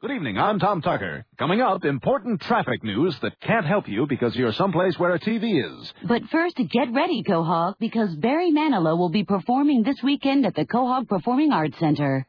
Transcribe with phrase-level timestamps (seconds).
[0.00, 0.38] Good evening.
[0.38, 1.26] I'm Tom Tucker.
[1.38, 5.62] Coming up, important traffic news that can't help you because you're someplace where a TV
[5.62, 5.92] is.
[6.08, 10.64] But first, get ready, Quahog, because Barry Manilow will be performing this weekend at the
[10.64, 12.26] Quahog Performing Arts Center.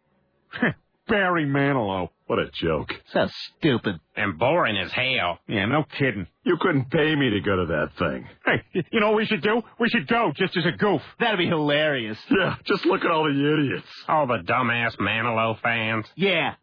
[1.08, 2.10] Barry Manilow.
[2.28, 2.90] What a joke.
[3.14, 3.28] So
[3.58, 4.02] stupid.
[4.18, 5.40] And boring as hell.
[5.48, 6.28] Yeah, no kidding.
[6.44, 8.28] You couldn't pay me to go to that thing.
[8.46, 9.62] Hey, you know what we should do?
[9.80, 11.02] We should go just as a goof.
[11.22, 12.18] That'd be hilarious.
[12.30, 13.88] Yeah, just look at all the idiots.
[14.10, 16.06] All the dumbass Manilow fans.
[16.16, 16.56] Yeah.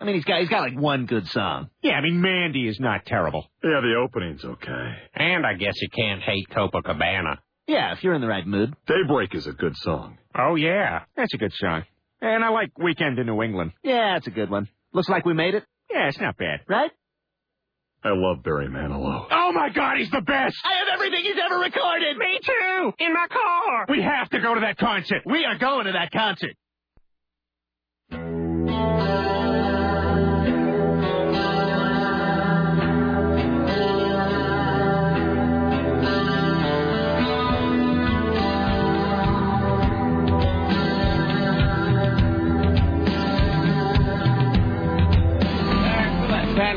[0.00, 1.70] I mean, he's got he's got like one good song.
[1.82, 3.46] Yeah, I mean, Mandy is not terrible.
[3.64, 4.92] Yeah, the opening's okay.
[5.14, 7.38] And I guess you can't hate Copacabana.
[7.66, 8.74] Yeah, if you're in the right mood.
[8.86, 10.16] Daybreak is a good song.
[10.34, 11.00] Oh, yeah.
[11.16, 11.82] That's a good song.
[12.20, 13.72] And I like Weekend in New England.
[13.82, 14.68] Yeah, it's a good one.
[14.94, 16.60] Looks like we made it, Yeah, it's not bad.
[16.68, 16.90] right?
[18.04, 19.26] I love Barry Manilow.
[19.30, 20.56] Oh, my God, he's the best!
[20.64, 22.16] I have everything he's ever recorded.
[22.16, 22.92] Me too!
[23.00, 23.86] In my car!
[23.88, 25.22] We have to go to that concert.
[25.26, 26.54] We are going to that concert.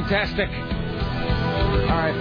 [0.02, 0.50] Fantastic.
[0.50, 2.16] All right.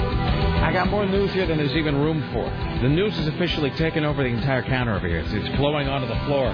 [0.62, 2.44] I got more news here than there's even room for.
[2.82, 5.20] The news has officially taken over the entire counter over here.
[5.20, 6.48] It's, flowing onto the floor.
[6.48, 6.52] All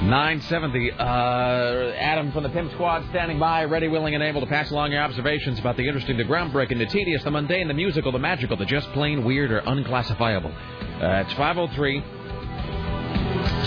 [0.00, 0.92] 503 733 970.
[0.92, 4.92] Uh, Adam from the Pimp Squad standing by, ready, willing, and able to pass along
[4.92, 8.56] your observations about the interesting, the groundbreaking, the tedious, the mundane, the musical, the magical,
[8.56, 10.50] the just plain weird or unclassifiable.
[10.50, 12.00] Uh, it's 503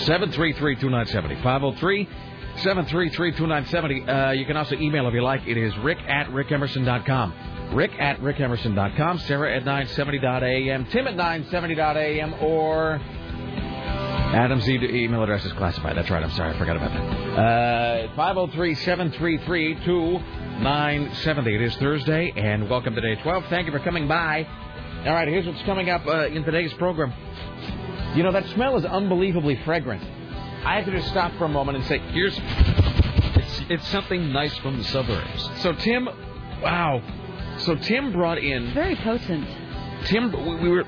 [0.05, 1.35] 733 2970.
[1.43, 2.09] 503
[2.57, 4.09] 733 2970.
[4.09, 5.47] Uh, you can also email if you like.
[5.47, 7.33] It is rick at rickemerson.com.
[7.73, 9.19] Rick at rickemerson.com.
[9.19, 10.85] Sarah at 970.am.
[10.87, 12.33] Tim at 970.am.
[12.41, 13.01] Or.
[14.33, 15.95] Adam's email address is classified.
[15.95, 16.23] That's right.
[16.23, 16.55] I'm sorry.
[16.55, 18.07] I forgot about that.
[18.09, 21.55] Uh, 503 733 2970.
[21.55, 23.45] It is Thursday, and welcome to day 12.
[23.51, 24.47] Thank you for coming by.
[25.05, 27.13] All right, here's what's coming up uh, in today's program.
[28.15, 30.01] You know, that smell is unbelievably fragrant.
[30.65, 32.35] I have to just stop for a moment and say, here's.
[33.35, 35.49] It's, it's something nice from the suburbs.
[35.61, 36.09] So, Tim.
[36.59, 37.03] Wow.
[37.59, 38.73] So, Tim brought in.
[38.73, 39.47] Very potent.
[40.05, 40.85] Tim, we, we were.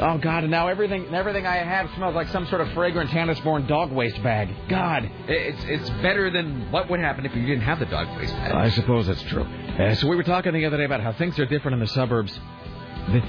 [0.00, 0.42] Oh God!
[0.42, 4.20] And now everything, everything I have smells like some sort of fragrant Tannisborn dog waste
[4.22, 4.48] bag.
[4.68, 8.32] God, It's it's better than what would happen if you didn't have the dog waste
[8.34, 8.52] bag.
[8.52, 9.44] I suppose that's true.
[9.44, 11.86] Uh, so we were talking the other day about how things are different in the
[11.86, 12.32] suburbs.
[13.08, 13.20] The,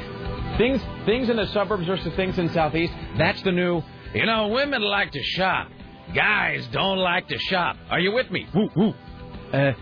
[0.57, 2.93] things, things in the suburbs versus things in southeast.
[3.17, 3.83] That's the new.
[4.13, 5.69] You know, women like to shop.
[6.13, 7.77] Guys don't like to shop.
[7.89, 8.47] Are you with me?
[8.53, 8.93] Woo woo.
[9.51, 9.73] Uh,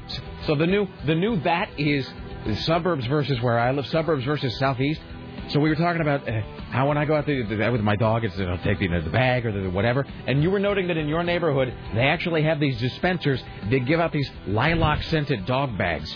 [0.45, 2.09] so, the new, the new that is
[2.45, 3.87] the suburbs versus where I live.
[3.87, 5.01] Suburbs versus southeast.
[5.49, 6.41] So we were talking about uh,
[6.73, 9.45] how when I go out there with my dog, it's I'll take the, the bag
[9.45, 10.07] or the whatever.
[10.25, 13.43] And you were noting that in your neighborhood, they actually have these dispensers.
[13.69, 16.11] They give out these lilac scented dog bags.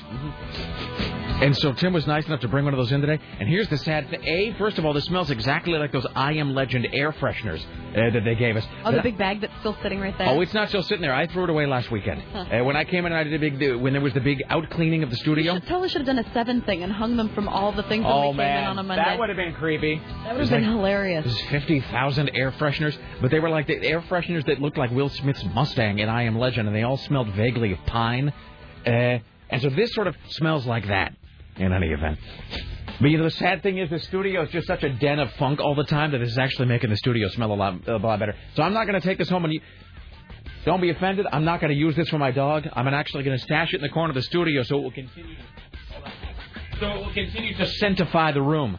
[1.39, 3.23] And so Tim was nice enough to bring one of those in today.
[3.39, 6.33] And here's the sad thing: A, first of all, this smells exactly like those I
[6.33, 8.65] Am Legend air fresheners uh, that they gave us.
[8.83, 10.29] Oh, the big bag that's still sitting right there.
[10.29, 11.13] Oh, it's not still sitting there.
[11.13, 12.23] I threw it away last weekend.
[12.33, 14.41] Uh, when I came in, and I did a big when there was the big
[14.49, 15.53] out cleaning of the studio.
[15.53, 18.03] should, totally should have done a seven thing and hung them from all the things
[18.07, 19.03] Oh we came in on a Monday.
[19.03, 20.01] that would have been creepy.
[20.23, 21.25] That would have been hilarious.
[21.25, 24.91] There's fifty thousand air fresheners, but they were like the air fresheners that looked like
[24.91, 28.33] Will Smith's Mustang in I Am Legend, and they all smelled vaguely of pine.
[28.85, 29.19] Uh,
[29.49, 31.15] and so this sort of smells like that.
[31.57, 32.19] In any event.
[33.01, 35.31] But you know, the sad thing is the studio is just such a den of
[35.33, 37.97] funk all the time that this is actually making the studio smell a lot, a
[37.97, 38.35] lot better.
[38.55, 39.53] So I'm not going to take this home and.
[39.53, 39.61] You,
[40.65, 41.25] don't be offended.
[41.31, 42.67] I'm not going to use this for my dog.
[42.73, 44.91] I'm actually going to stash it in the corner of the studio so it will
[44.91, 45.35] continue.
[45.35, 45.41] To,
[46.81, 48.77] so it will continue to scentify the room.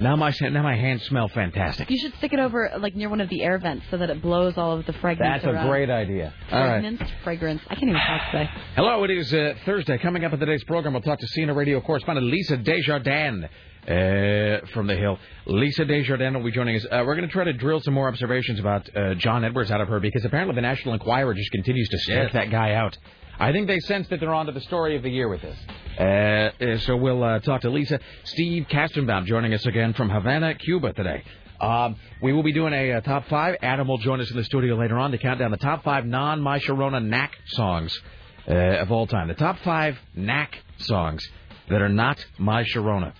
[0.00, 1.90] Now my now my hands smell fantastic.
[1.90, 4.22] You should stick it over like near one of the air vents so that it
[4.22, 6.32] blows all of the fragrance That's a great idea.
[6.50, 6.80] All right.
[6.82, 7.62] Fragrance, fragrance.
[7.68, 8.50] I can't even talk today.
[8.76, 9.98] Hello, it is uh, Thursday.
[9.98, 14.86] Coming up in today's program, we'll talk to CNN radio correspondent Lisa Desjardins uh, from
[14.86, 15.18] the Hill.
[15.46, 16.84] Lisa Desjardins will be joining us.
[16.86, 19.80] Uh, we're going to try to drill some more observations about uh, John Edwards out
[19.82, 22.32] of her because apparently the National Enquirer just continues to stake Yes.
[22.32, 22.96] that guy out.
[23.40, 25.56] I think they sense that they're onto the story of the year with this.
[25.98, 26.02] Uh,
[26.62, 27.98] uh, so we'll uh, talk to Lisa.
[28.24, 31.24] Steve Kastenbaum joining us again from Havana, Cuba today.
[31.58, 33.56] Um, we will be doing a, uh top five.
[33.62, 36.04] Adam will join us in the studio later on to count down the top five
[36.04, 37.98] non My Sharona knack songs
[38.46, 39.28] uh, of all time.
[39.28, 41.26] The top five knack songs
[41.70, 43.14] that are not My Sharona.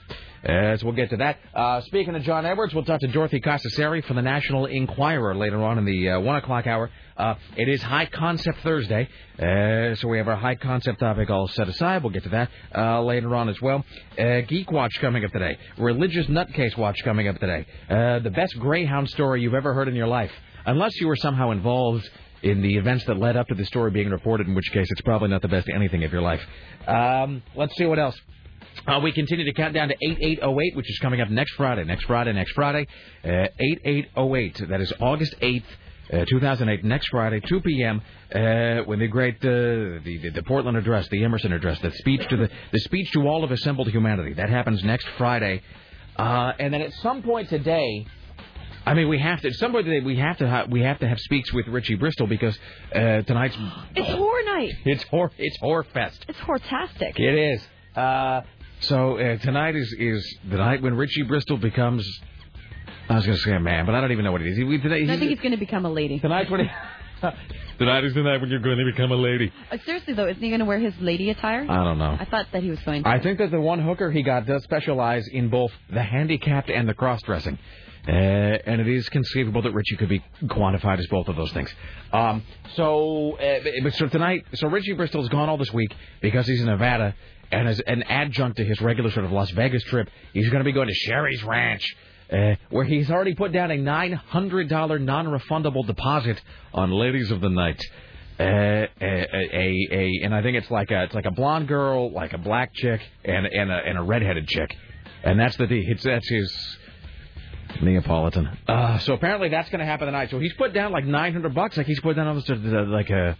[0.44, 1.38] Uh, so we'll get to that.
[1.54, 5.62] Uh, speaking of John Edwards, we'll talk to Dorothy Casaseri from the National Enquirer later
[5.62, 6.90] on in the uh, 1 o'clock hour.
[7.20, 9.06] Uh, it is High Concept Thursday,
[9.38, 12.02] uh, so we have our High Concept topic all set aside.
[12.02, 13.84] We'll get to that uh, later on as well.
[14.18, 15.58] Uh, Geek Watch coming up today.
[15.76, 17.66] Religious Nutcase Watch coming up today.
[17.90, 20.32] Uh, the best Greyhound story you've ever heard in your life.
[20.64, 22.08] Unless you were somehow involved
[22.42, 25.02] in the events that led up to the story being reported, in which case it's
[25.02, 26.40] probably not the best anything of your life.
[26.86, 28.18] Um, let's see what else.
[28.86, 31.84] Uh, we continue to count down to 8808, which is coming up next Friday.
[31.84, 32.86] Next Friday, next Friday.
[33.22, 34.68] Uh, 8808.
[34.70, 35.64] That is August 8th.
[36.12, 38.02] Uh, 2008, next Friday, 2 p.m.
[38.34, 42.36] Uh, when the great uh, the, the Portland address, the Emerson address, the speech to
[42.36, 44.32] the the speech to all of assembled humanity.
[44.32, 45.62] That happens next Friday,
[46.16, 48.06] uh, and then at some point today,
[48.84, 49.48] I mean, we have to.
[49.48, 51.94] At some point today, we have to ha- we have to have speaks with Richie
[51.96, 52.58] Bristol because
[52.94, 53.56] uh, tonight's
[53.94, 54.72] It's horror night.
[54.84, 56.24] it's horror it's horror fest.
[56.28, 57.20] It's hortastic.
[57.20, 57.62] It is.
[57.94, 58.40] Uh,
[58.80, 62.04] so uh, tonight is is the night when Richie Bristol becomes.
[63.10, 64.56] I was going to say a man, but I don't even know what it is.
[64.56, 66.20] He, today, No, I think he's going to become a lady.
[66.20, 66.66] tonight's when he.
[67.78, 69.52] tonight is the night when you're going to become a lady.
[69.70, 71.66] Uh, seriously though, isn't he going to wear his lady attire?
[71.68, 72.16] I don't know.
[72.18, 73.08] I thought that he was going to.
[73.08, 76.88] I think that the one hooker he got does specialize in both the handicapped and
[76.88, 77.58] the cross dressing.
[78.06, 81.74] Uh, and it is conceivable that Richie could be quantified as both of those things.
[82.12, 82.42] Um,
[82.74, 85.92] so, uh, but so tonight, so Richie Bristol's gone all this week
[86.22, 87.14] because he's in Nevada,
[87.52, 90.64] and as an adjunct to his regular sort of Las Vegas trip, he's going to
[90.64, 91.84] be going to Sheri's Ranch,
[92.32, 96.40] uh, where he's already put down a $900 non-refundable deposit
[96.72, 97.82] on Ladies of the Night.
[98.38, 102.10] Uh, a, a, a, and I think it's like a, it's like a blonde girl,
[102.10, 104.74] like a black chick, and and a, and a redheaded chick,
[105.22, 106.78] and that's the it's that's his
[107.82, 108.48] Neapolitan.
[108.66, 110.30] Uh, so apparently that's going to happen tonight.
[110.30, 111.76] So he's put down like 900 bucks.
[111.76, 113.36] Like he's put down almost a, like a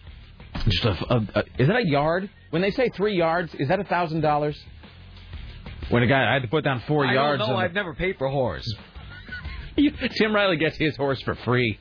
[0.69, 2.29] just a, a, a is that a yard?
[2.51, 4.63] When they say three yards, is that a thousand dollars?
[5.91, 7.41] When a guy I had to put down four I yards.
[7.41, 7.57] don't know.
[7.57, 8.73] I've never paid for a horse.
[10.17, 11.79] Tim Riley gets his horse for free.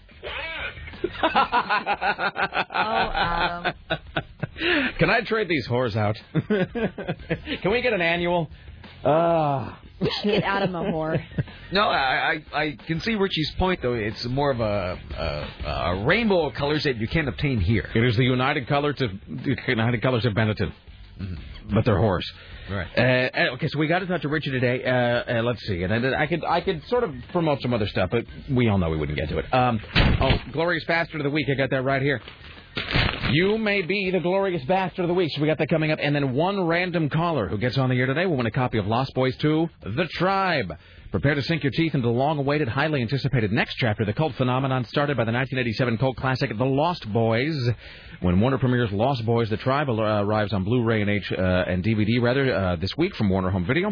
[1.24, 1.28] oh,
[2.74, 3.74] Adam.
[4.98, 6.18] Can I trade these whores out?
[7.62, 8.50] Can we get an annual?
[9.04, 9.74] Uh,
[10.24, 11.22] Get Adam a whore.
[11.72, 13.94] No, I, I I can see Richie's point though.
[13.94, 17.90] It's more of a, a, a rainbow of colors that you can't obtain here.
[17.94, 20.72] it is the United Colors of the United Colors of Benetton,
[21.74, 22.24] but they're whores.
[22.70, 22.88] Right.
[22.98, 24.84] Uh, okay, so we got to talk to Richard today.
[24.84, 27.88] Uh, uh, let's see, and I, I could I could sort of promote some other
[27.88, 29.52] stuff, but we all know we wouldn't get to it.
[29.54, 29.80] Um,
[30.22, 31.48] oh, glorious bastard of the week!
[31.50, 32.22] I got that right here.
[33.32, 35.32] You may be the glorious bastard of the week.
[35.34, 37.96] So we got that coming up, and then one random caller who gets on the
[37.96, 40.74] air today will win a copy of Lost Boys 2: The Tribe.
[41.12, 44.86] Prepare to sink your teeth into the long-awaited, highly anticipated next chapter, the cult phenomenon
[44.86, 47.58] started by the 1987 cult classic The Lost Boys.
[48.22, 51.84] When Warner premieres Lost Boys: The Tribe uh, arrives on Blu-ray and H uh, and
[51.84, 53.92] DVD rather uh, this week from Warner Home Video.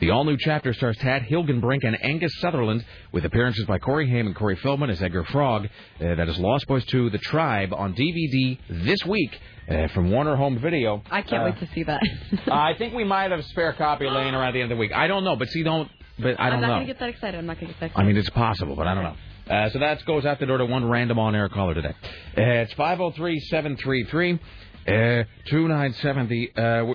[0.00, 2.82] The all-new chapter stars Tad Hilgenbrink and Angus Sutherland,
[3.12, 5.66] with appearances by Corey Haim and Corey Feldman as Edgar Frog.
[6.00, 9.38] Uh, that is Lost Boys 2: The Tribe on DVD this week
[9.68, 11.02] uh, from Warner Home Video.
[11.10, 12.00] I can't Uh, wait to see that.
[12.50, 14.80] I think we might have a spare copy laying around at the end of the
[14.80, 14.92] week.
[14.94, 15.90] I don't know, but see, don't.
[16.18, 16.66] But I don't know.
[16.66, 17.38] I'm don't going to get that excited.
[17.38, 18.04] I'm not going to get that excited.
[18.04, 19.54] I mean, it's possible, but I don't know.
[19.54, 21.94] Uh, so that goes out the door to one random on-air caller today.
[22.36, 24.38] Uh, it's 503-733,
[24.86, 26.48] uh, 297.
[26.56, 26.94] Uh,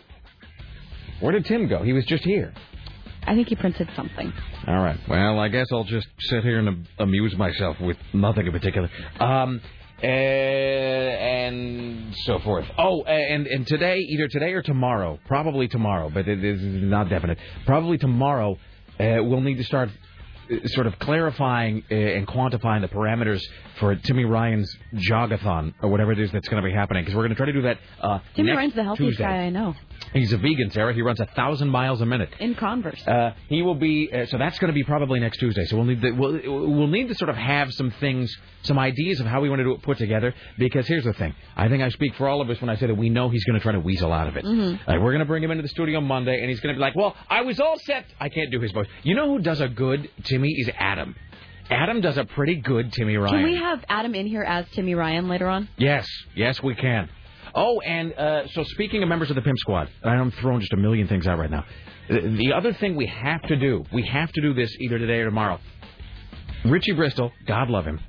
[1.20, 1.84] where did Tim go?
[1.84, 2.54] He was just here.
[3.28, 4.32] I think he printed something.
[4.68, 4.98] All right.
[5.08, 8.90] Well, I guess I'll just sit here and amuse myself with nothing in particular.
[9.20, 9.62] Um,
[10.02, 12.66] uh, and so forth.
[12.78, 17.38] Oh, and and today, either today or tomorrow, probably tomorrow, but it is not definite.
[17.66, 18.58] Probably tomorrow,
[19.00, 19.90] uh, we'll need to start
[20.52, 23.42] uh, sort of clarifying uh, and quantifying the parameters
[23.80, 27.24] for Timmy Ryan's jogathon or whatever it is that's going to be happening because we're
[27.24, 27.80] going to try to do that.
[28.02, 29.24] Uh, Timmy Ryan's the healthiest Tuesday.
[29.24, 29.76] guy I know.
[30.14, 30.94] He's a vegan, Sarah.
[30.94, 32.30] He runs a thousand miles a minute.
[32.40, 33.06] In Converse.
[33.08, 35.66] Uh, he will be uh, so that's going to be probably next Tuesday.
[35.66, 39.20] So we'll need to, we'll, we'll need to sort of have some things, some ideas
[39.20, 40.34] of how we want to do it put together.
[40.58, 42.88] Because here's the thing: I think I speak for all of us when I say
[42.88, 44.46] that we know he's going to try to weasel out of it.
[44.46, 44.80] Mhm.
[44.88, 46.82] Like we're going to bring him into the studio Monday, and he's going to be
[46.82, 48.06] like, "Well, I was all set.
[48.20, 51.16] I can't do his voice." You know who does a good Timmy is Adam.
[51.70, 53.36] Adam does a pretty good Timmy Ryan.
[53.36, 55.70] Can we have Adam in here as Timmy Ryan later on?
[55.78, 57.10] Yes, yes, we can.
[57.56, 60.78] Oh, and uh, so speaking of members of the Pimp Squad, I'm throwing just a
[60.78, 61.66] million things out right now.
[62.10, 65.20] The the other thing we have to do, we have to do this either today
[65.20, 65.60] or tomorrow.
[66.66, 68.00] Richie Bristol, God love him,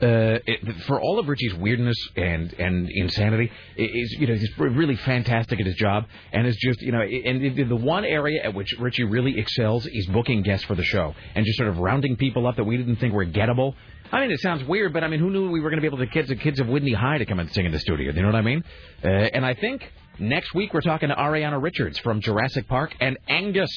[0.00, 4.96] uh, it, for all of Richie's weirdness and and insanity, is you know he's really
[4.96, 8.74] fantastic at his job, and is just you know, and the- one area at which
[8.78, 12.46] Richie really excels is booking guests for the show and just sort of rounding people
[12.46, 13.74] up that we didn't think were gettable.
[14.10, 15.86] I mean, it sounds weird, but I mean, who knew we were going to be
[15.86, 17.78] able to get kids, the kids of Whitney High to come and sing in the
[17.78, 18.10] studio?
[18.12, 18.64] You know what I mean?
[19.04, 23.18] Uh, and I think next week we're talking to Ariana Richards from Jurassic Park and
[23.28, 23.70] Angus.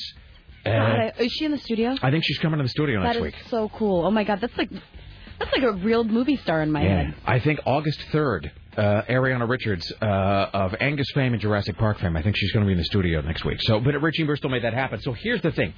[0.65, 1.95] Uh, God, is she in the studio?
[2.01, 3.35] I think she's coming to the studio That next is week.
[3.49, 4.05] so cool.
[4.05, 4.69] Oh my God, that's like
[5.43, 7.15] that's like a real movie star in my Yeah, head.
[7.25, 12.15] I think August 3rd, uh, Ariana Richards uh, of Angus fame and Jurassic Park fame,
[12.15, 13.61] I think she's going to be in the studio next week.
[13.61, 15.01] So, but Richie Bristol made that happen.
[15.01, 15.73] So here's the thing.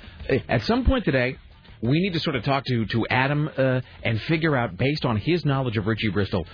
[0.50, 1.38] At some point today,
[1.82, 5.18] we need to sort of talk to, to Adam uh, and figure out, based on
[5.18, 6.46] his knowledge of Richie Bristol,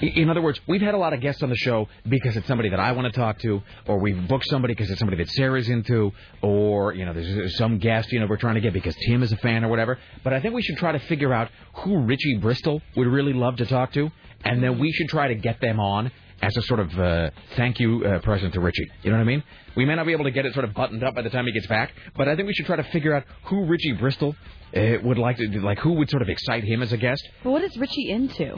[0.00, 2.70] In other words, we've had a lot of guests on the show because it's somebody
[2.70, 5.68] that I want to talk to, or we've booked somebody because it's somebody that Sarah's
[5.68, 9.22] into, or you know, there's some guest you know we're trying to get because Tim
[9.22, 9.98] is a fan or whatever.
[10.24, 11.50] But I think we should try to figure out
[11.84, 14.10] who Richie Bristol would really love to talk to,
[14.44, 16.10] and then we should try to get them on
[16.42, 18.90] as a sort of uh, thank you uh, present to Richie.
[19.02, 19.42] You know what I mean?
[19.76, 21.44] We may not be able to get it sort of buttoned up by the time
[21.44, 24.34] he gets back, but I think we should try to figure out who Richie Bristol
[24.74, 27.28] uh, would like to like who would sort of excite him as a guest.
[27.44, 28.56] But what is Richie into?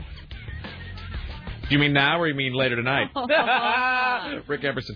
[1.72, 3.08] Do you mean now or you mean later tonight?
[4.46, 4.94] Rick Emerson.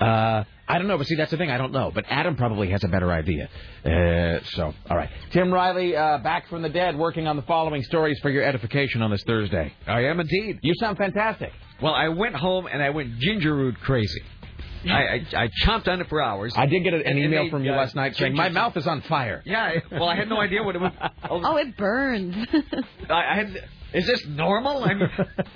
[0.00, 1.50] Uh, I don't know, but see, that's the thing.
[1.50, 1.90] I don't know.
[1.92, 3.48] But Adam probably has a better idea.
[3.84, 5.10] Uh, so, all right.
[5.32, 9.02] Tim Riley, uh, back from the dead, working on the following stories for your edification
[9.02, 9.72] on this Thursday.
[9.88, 10.60] I am indeed.
[10.62, 11.50] You sound fantastic.
[11.82, 14.22] Well, I went home and I went ginger root crazy.
[14.90, 16.52] I, I I chomped on it for hours.
[16.56, 18.42] I did get an And- and email they, from you uh, last night saying ginger-
[18.42, 19.42] my mouth is on fire.
[19.44, 20.92] Yeah, well, I had no idea what it was.
[21.30, 22.34] Oh, it burns.
[23.10, 23.68] I, I had.
[23.94, 24.82] Is this normal?
[24.84, 25.08] I mean,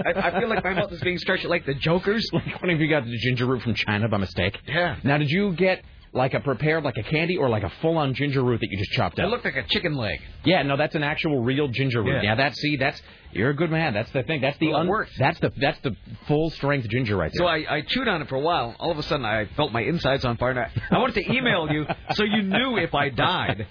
[0.04, 2.28] I, I feel like my mouth is being stretched like the Joker's.
[2.32, 4.58] Like one of you got the ginger root from China by mistake.
[4.66, 4.96] Yeah.
[5.02, 8.42] Now, did you get like a prepared, like a candy, or like a full-on ginger
[8.42, 9.26] root that you just chopped up.
[9.26, 10.18] It looked like a chicken leg.
[10.44, 12.22] Yeah, no, that's an actual real ginger root.
[12.22, 12.30] Yeah.
[12.30, 13.00] Yeah, that's see, that's
[13.32, 13.92] you're a good man.
[13.92, 14.40] That's the thing.
[14.40, 15.10] That's the Well, un- works.
[15.18, 15.94] That's the that's the
[16.26, 17.44] full strength ginger right there.
[17.44, 18.74] So I, I chewed on it for a while.
[18.78, 20.50] All of a sudden, I felt my insides on fire.
[20.50, 21.84] And I, I wanted to email you
[22.14, 23.66] so you knew if I died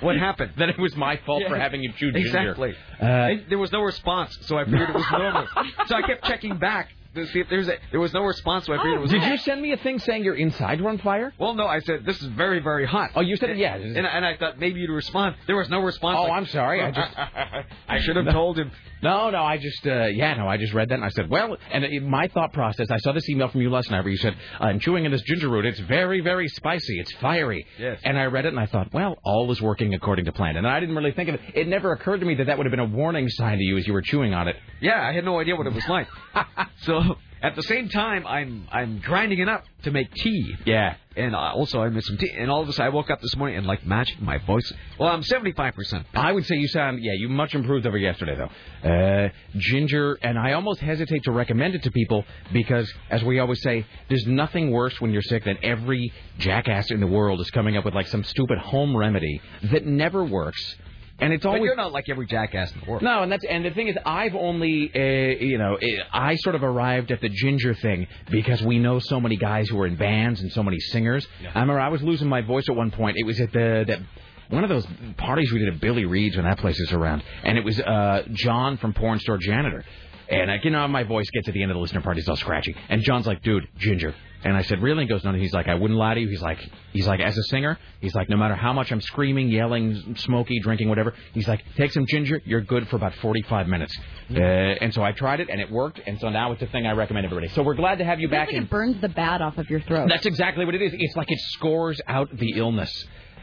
[0.00, 0.52] what happened.
[0.58, 2.28] that it was my fault for having you chew ginger.
[2.28, 2.74] Exactly.
[3.00, 5.46] Uh, there was no response, so I figured it was normal.
[5.86, 7.74] so I kept checking back see if there's a.
[7.90, 9.10] There was no response, so I figured it was.
[9.10, 11.32] did you send me a thing saying your insides were on fire?
[11.38, 13.10] Well, no, I said this is very, very hot.
[13.14, 13.74] Oh, you said yeah.
[13.76, 15.36] And, and I thought maybe you'd respond.
[15.46, 16.16] There was no response.
[16.18, 16.82] Oh, Like, I'm sorry.
[16.82, 17.10] I just
[17.88, 18.70] I should have told him.
[19.02, 19.42] no, no.
[19.42, 20.46] I just uh, yeah, no.
[20.48, 23.12] I just read that and I said, well, and in my thought process, I saw
[23.12, 25.66] this email from you last night where you said, I'm chewing in this ginger root.
[25.66, 26.98] It's very, very spicy.
[27.00, 27.66] It's fiery.
[27.78, 27.98] Yes.
[28.04, 30.56] And I read it and I thought, well, all is working according to plan.
[30.56, 31.40] And I didn't really think of it.
[31.54, 33.76] It never occurred to me that that would have been a warning sign to you
[33.78, 34.56] as you were chewing on it.
[34.80, 36.06] Yeah, I had no idea what it was like.
[36.82, 40.56] so at the same time, I'm I'm grinding it up to make tea.
[40.66, 40.96] Yeah.
[41.16, 42.30] And uh, also I made some tea.
[42.36, 44.70] And all of a sudden, I woke up this morning and like magic, my voice.
[44.98, 46.06] Well, I'm 75 percent.
[46.14, 48.88] I would say you sound, yeah, you much improved over yesterday, though.
[48.88, 53.62] Uh, ginger, and I almost hesitate to recommend it to people because, as we always
[53.62, 57.76] say, there's nothing worse when you're sick than every jackass in the world is coming
[57.76, 59.40] up with like some stupid home remedy
[59.72, 60.76] that never works.
[61.20, 63.02] And it's But you're not like every jackass in the world.
[63.02, 66.54] no, and that's and the thing is, I've only, uh, you know, eh, I sort
[66.54, 69.96] of arrived at the ginger thing because we know so many guys who are in
[69.96, 71.26] bands and so many singers.
[71.42, 73.16] I remember I was losing my voice at one point.
[73.18, 74.00] It was at the that
[74.48, 74.86] one of those
[75.16, 78.24] parties we did at Billy Reed's when that place is around, and it was uh,
[78.32, 79.84] John from Porn Store Janitor.
[80.30, 82.28] And I, you know, my voice gets at the end of the listener party, it's
[82.28, 82.76] all scratchy.
[82.88, 85.68] And John's like, "Dude, ginger." And I said, "Really?" And he goes, "No." He's like,
[85.68, 86.58] "I wouldn't lie to you." He's like,
[86.92, 90.60] "He's like, as a singer, he's like, no matter how much I'm screaming, yelling, smoky,
[90.60, 93.98] drinking, whatever, he's like, take some ginger, you're good for about 45 minutes."
[94.30, 96.00] Uh, and so I tried it, and it worked.
[96.06, 97.48] And so now it's a thing I recommend everybody.
[97.48, 98.48] So we're glad to have you It's back.
[98.48, 100.08] like in- it burns the bad off of your throat.
[100.08, 100.92] That's exactly what it is.
[100.96, 102.92] It's like it scores out the illness.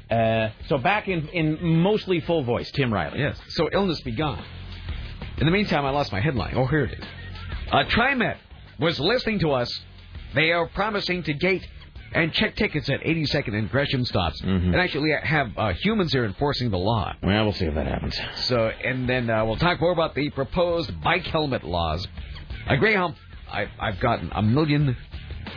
[0.10, 3.20] Uh, so back in in mostly full voice, Tim Riley.
[3.20, 3.38] Yes.
[3.50, 4.42] So illness be gone.
[5.38, 6.54] In the meantime, I lost my headline.
[6.56, 7.06] Oh, here it is.
[7.72, 8.38] Uh, TriMet
[8.80, 9.70] was listening to us.
[10.36, 11.66] They are promising to gate
[12.14, 14.68] and check tickets at 82nd and Gresham stops, Mhm.
[14.68, 17.14] and actually have uh, humans here enforcing the law.
[17.22, 18.18] Well, we'll see if that happens.
[18.36, 22.08] So, and then uh, we'll talk more about the proposed bike helmet laws.
[22.68, 23.16] A Greyhound,
[23.52, 24.96] I, I've gotten a million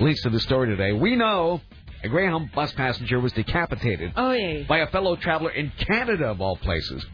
[0.00, 0.92] links to the story today.
[0.92, 1.60] We know
[2.02, 4.64] a Greyhound bus passenger was decapitated oh yeah.
[4.66, 7.04] by a fellow traveler in Canada, of all places.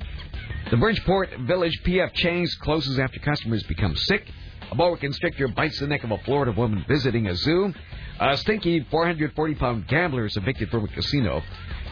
[0.70, 4.28] The Bridgeport Village PF Chang's closes after customers become sick.
[4.70, 7.72] A boa constrictor bites the neck of a Florida woman visiting a zoo.
[8.18, 11.42] A stinky 440 pound gambler is evicted from a casino.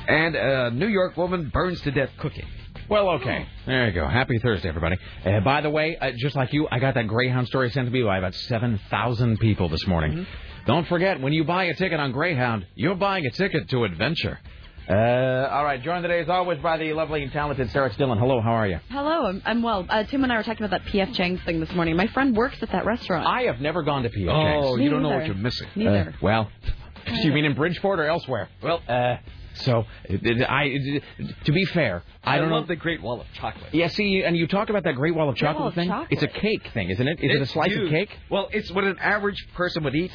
[0.08, 2.46] And a New York woman burns to death cooking.
[2.90, 3.46] Well, okay.
[3.64, 4.06] There you go.
[4.08, 4.96] Happy Thursday, everybody.
[5.24, 7.92] Uh, by the way, uh, just like you, I got that Greyhound story sent to
[7.92, 10.26] me by about 7,000 people this morning.
[10.66, 14.38] Don't forget, when you buy a ticket on Greyhound, you're buying a ticket to adventure.
[14.88, 18.18] Uh, all right, joined today as always by the lovely and talented Sarah Stillen.
[18.18, 18.78] Hello, how are you?
[18.90, 19.86] Hello, I'm, I'm well.
[19.88, 21.14] Uh, Tim and I were talking about that P.F.
[21.14, 21.96] Chang's thing this morning.
[21.96, 23.26] My friend works at that restaurant.
[23.26, 24.28] I have never gone to P.F.
[24.30, 25.20] Oh, Me you don't know neither.
[25.20, 25.68] what you're missing.
[25.74, 26.10] Neither.
[26.10, 26.50] Uh, well,
[27.22, 28.50] you mean in Bridgeport or elsewhere?
[28.62, 29.16] Well, uh,
[29.54, 31.02] so it- it- I, it-
[31.46, 32.68] to be fair, I, don't love know.
[32.68, 33.72] the Great Wall of Chocolate.
[33.74, 35.88] Yeah, see, and you talk about that Great Wall of Chocolate Wall of thing.
[35.88, 36.08] Chocolate.
[36.10, 37.20] It's a cake thing, isn't it?
[37.22, 38.10] Is it a It's slice of cake?
[38.30, 40.12] Well, it's what an average person would eat,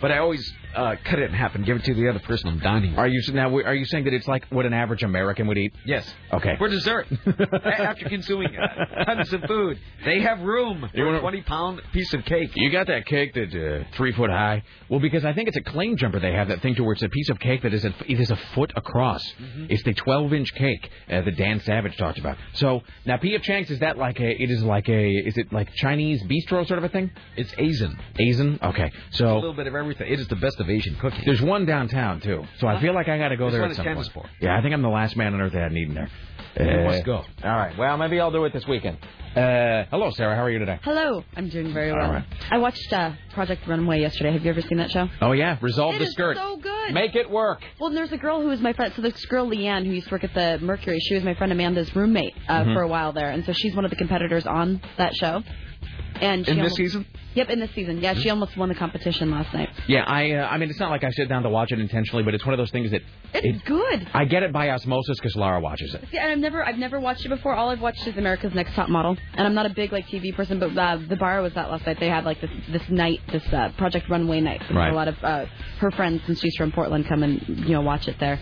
[0.00, 2.48] but I always uh, cut it in half and give it to the other person
[2.48, 2.98] I'm dining with.
[2.98, 3.54] Are you now?
[3.54, 5.72] Are you saying that it's like what an average American would eat?
[5.84, 6.12] Yes.
[6.32, 6.56] Okay.
[6.58, 7.06] For dessert.
[7.64, 12.12] After consuming uh, tons of food, they have room You for a 20 pound piece
[12.14, 12.50] of cake.
[12.54, 14.62] You got that cake that's uh, three foot high?
[14.88, 16.20] Well, because I think it's a claim jumper.
[16.20, 18.20] They have that thing to where it's a piece of cake that is a, it
[18.20, 19.22] is a foot across.
[19.68, 22.36] It's the 12 inch cake uh, that Dan Savage talked about.
[22.54, 23.42] So now P.F.
[23.42, 24.42] Chang's is that like a?
[24.42, 25.10] It is like a?
[25.10, 27.10] Is it like Chinese bistro sort of a thing?
[27.36, 27.98] It's Asian.
[28.18, 28.58] Asian?
[28.62, 28.92] Okay.
[29.10, 30.12] So a little bit of everything.
[30.12, 31.22] It is the best of Asian cooking.
[31.24, 32.44] there's one downtown too.
[32.58, 34.08] So I feel like I got to go Which there one at is some Candace
[34.08, 34.26] point.
[34.26, 34.44] for?
[34.44, 36.10] Yeah, I think I'm the last man on earth that hadn't eaten there.
[36.58, 37.16] You Uh, must go.
[37.44, 37.76] All right.
[37.78, 38.96] Well, maybe I'll do it this weekend.
[39.36, 40.34] Uh, hello, Sarah.
[40.34, 40.80] How are you today?
[40.82, 42.10] Hello, I'm doing very well.
[42.10, 42.24] right.
[42.50, 44.32] I watched uh, Project Runway yesterday.
[44.32, 45.08] Have you ever seen that show?
[45.20, 46.36] Oh yeah, resolve It the is skirt.
[46.36, 46.94] so good.
[46.94, 47.60] Make it work.
[47.78, 48.92] Well, there's a girl who was my friend.
[48.96, 51.52] So this girl Leanne, who used to work at the Mercury, she was my friend
[51.52, 52.74] Amanda's roommate uh, Mhm.
[52.74, 55.42] for a while there, and so she's one of the competitors on that show.
[56.20, 57.06] And she In this almost- season?
[57.34, 58.00] Yep, in this season.
[58.00, 59.68] Yeah, she almost won the competition last night.
[59.86, 60.32] Yeah, I.
[60.32, 62.44] Uh, I mean, it's not like I sit down to watch it intentionally, but it's
[62.44, 64.08] one of those things that It's it, good.
[64.12, 66.04] I get it by osmosis because Lara watches it.
[66.10, 67.54] See, and I've never, I've never watched it before.
[67.54, 70.34] All I've watched is America's Next Top Model, and I'm not a big like TV
[70.34, 70.58] person.
[70.58, 72.00] But uh, the bar was that last night.
[72.00, 74.62] They had like this this night, this uh, Project Runway night.
[74.68, 74.92] So Right.
[74.92, 75.44] A lot of uh,
[75.78, 78.40] her friends, since she's from Portland, come and you know watch it there.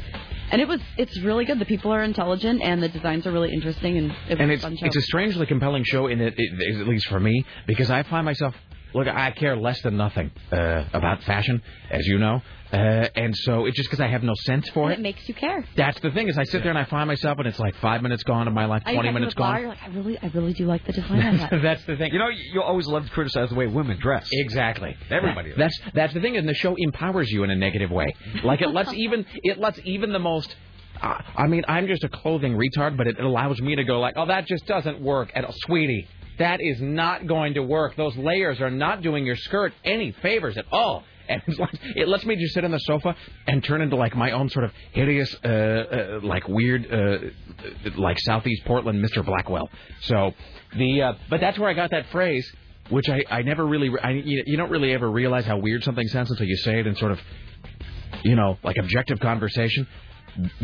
[0.51, 1.59] And it was, it's really good.
[1.59, 4.55] The people are intelligent, and the designs are really interesting, and it was And a
[4.55, 4.87] it's fun show.
[4.87, 8.25] it's a strangely compelling show in it, it, at least for me, because I find
[8.25, 8.55] myself
[8.97, 12.41] look, I care less than nothing uh, about fashion, as you know,
[12.73, 12.77] uh,
[13.15, 14.99] and so it's just because I have no sense for and it.
[14.99, 15.65] it makes you care.
[15.77, 18.03] That's the thing is I sit there and I find myself and it's like five
[18.03, 19.61] minutes gone of my life, I twenty talk to minutes the bar, gone.
[19.61, 21.63] You're like, I really, I really do like the design on that.
[21.63, 22.13] That's the thing.
[22.13, 24.29] You know, you always love to criticize the way women dress.
[24.33, 24.97] Exactly.
[25.11, 25.59] Everybody does.
[25.59, 28.15] That's that's the thing, and the show empowers you in a negative way.
[28.43, 30.55] Like it lets even it lets even the most.
[31.01, 34.15] Uh, I mean, I'm just a clothing retard, but it allows me to go like,
[34.17, 37.97] oh, that just doesn't work, and sweetie, that is not going to work.
[37.97, 41.05] Those layers are not doing your skirt any favors at all.
[41.29, 41.43] And
[41.97, 43.17] it lets me just sit on the sofa
[43.49, 47.19] and turn into like my own sort of hideous, uh, uh, like weird, uh,
[47.97, 49.27] like Southeast Portland Mr.
[49.27, 49.69] Blackwell.
[50.03, 50.35] So
[50.77, 52.49] the, uh, but that's where I got that phrase
[52.91, 56.31] which I, I never really I, you don't really ever realize how weird something sounds
[56.31, 57.21] until you say it in sort of
[58.23, 59.87] you know like objective conversation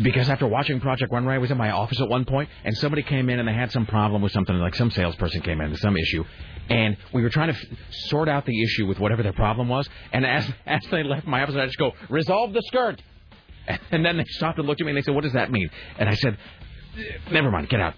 [0.01, 3.03] because after watching Project Runway I was in my office at one point and somebody
[3.03, 5.79] came in and they had some problem with something like some salesperson came in with
[5.79, 6.23] some issue
[6.69, 9.87] and we were trying to f- sort out the issue with whatever their problem was
[10.11, 13.01] and as as they left my office I just go resolve the skirt!
[13.91, 15.69] And then they stopped and looked at me and they said what does that mean?
[15.97, 16.37] And I said
[17.31, 17.93] never mind get out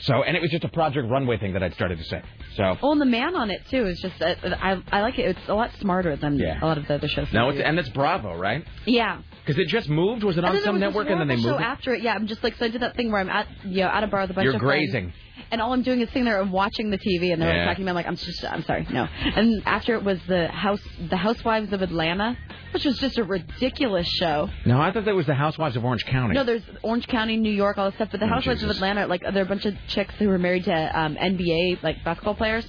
[0.00, 2.22] so and it was just a Project Runway thing that I'd started to say
[2.56, 5.22] so Oh, and the man on it too is just, uh, I, I like it.
[5.36, 6.62] It's a lot smarter than Yeah.
[6.62, 7.32] a lot of the other shows.
[7.32, 8.64] No, it's, and it's Bravo, right?
[8.86, 9.22] yeah.
[9.44, 10.22] Because it just moved.
[10.24, 11.62] Was it on some was network and then they horrible moved?
[11.62, 11.72] show it?
[11.72, 12.02] after it.
[12.02, 14.02] Yeah, I'm just like so I did that thing where I'm at you know at
[14.04, 15.10] a bar with a bunch You're of grazing.
[15.10, 15.14] friends,
[15.50, 17.64] and all I'm doing is sitting there and watching the TV, and they're Yeah.
[17.64, 17.90] talking to me.
[17.90, 19.04] I'm like, I'm just, I'm sorry, no.
[19.36, 22.36] And after it was the house, the Housewives of Atlanta,
[22.72, 24.50] which was just a ridiculous show.
[24.64, 26.34] No, I thought that was the Housewives of Orange County.
[26.34, 28.08] No, there's Orange County, New York, all this stuff.
[28.10, 28.76] But the Oh, Housewives Jesus.
[28.76, 32.02] of Atlanta, like they're a bunch of chicks who were married to um, NBA like
[32.04, 32.68] basketball players,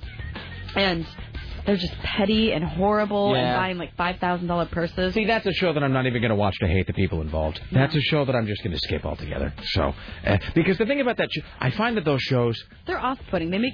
[0.75, 1.05] and
[1.65, 5.13] they're just petty and horrible and buying like five thousand dollar purses.
[5.13, 7.21] See, that's a show that I'm not even going to watch to hate the people
[7.21, 7.59] involved.
[7.71, 9.53] That's a show that I'm just going to skip altogether.
[9.63, 9.93] So,
[10.25, 13.49] uh, because the thing about that, show, I find that those shows They're off-putting.
[13.49, 13.73] They make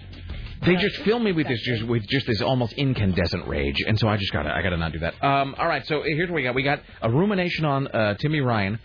[0.63, 4.07] they just fill me with this just with just this almost incandescent rage, and so
[4.07, 5.21] I just gotta I gotta not do that.
[5.23, 6.53] Um, all right, so here's what we got.
[6.53, 8.79] We got a rumination on uh, Timmy Ryan.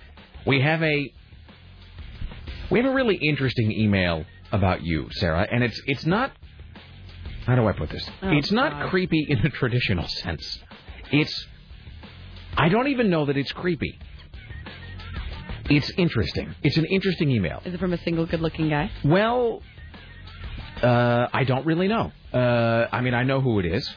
[0.47, 1.13] We have a
[2.71, 6.33] we have a really interesting email about you, Sarah, and it's it's not.
[7.47, 8.09] How do I put this?
[8.23, 8.91] Oh, it's not God.
[8.91, 10.59] creepy in the traditional sense.
[11.13, 11.47] It's
[12.57, 13.99] I don't even know that it's creepy.
[15.69, 16.55] It's interesting.
[16.63, 17.61] It's an interesting email.
[17.65, 18.91] Is it from a single good-looking guy?
[19.05, 19.63] Well,
[20.83, 22.13] uh, I don't really know.
[22.33, 23.89] Uh, I mean, I know who it is.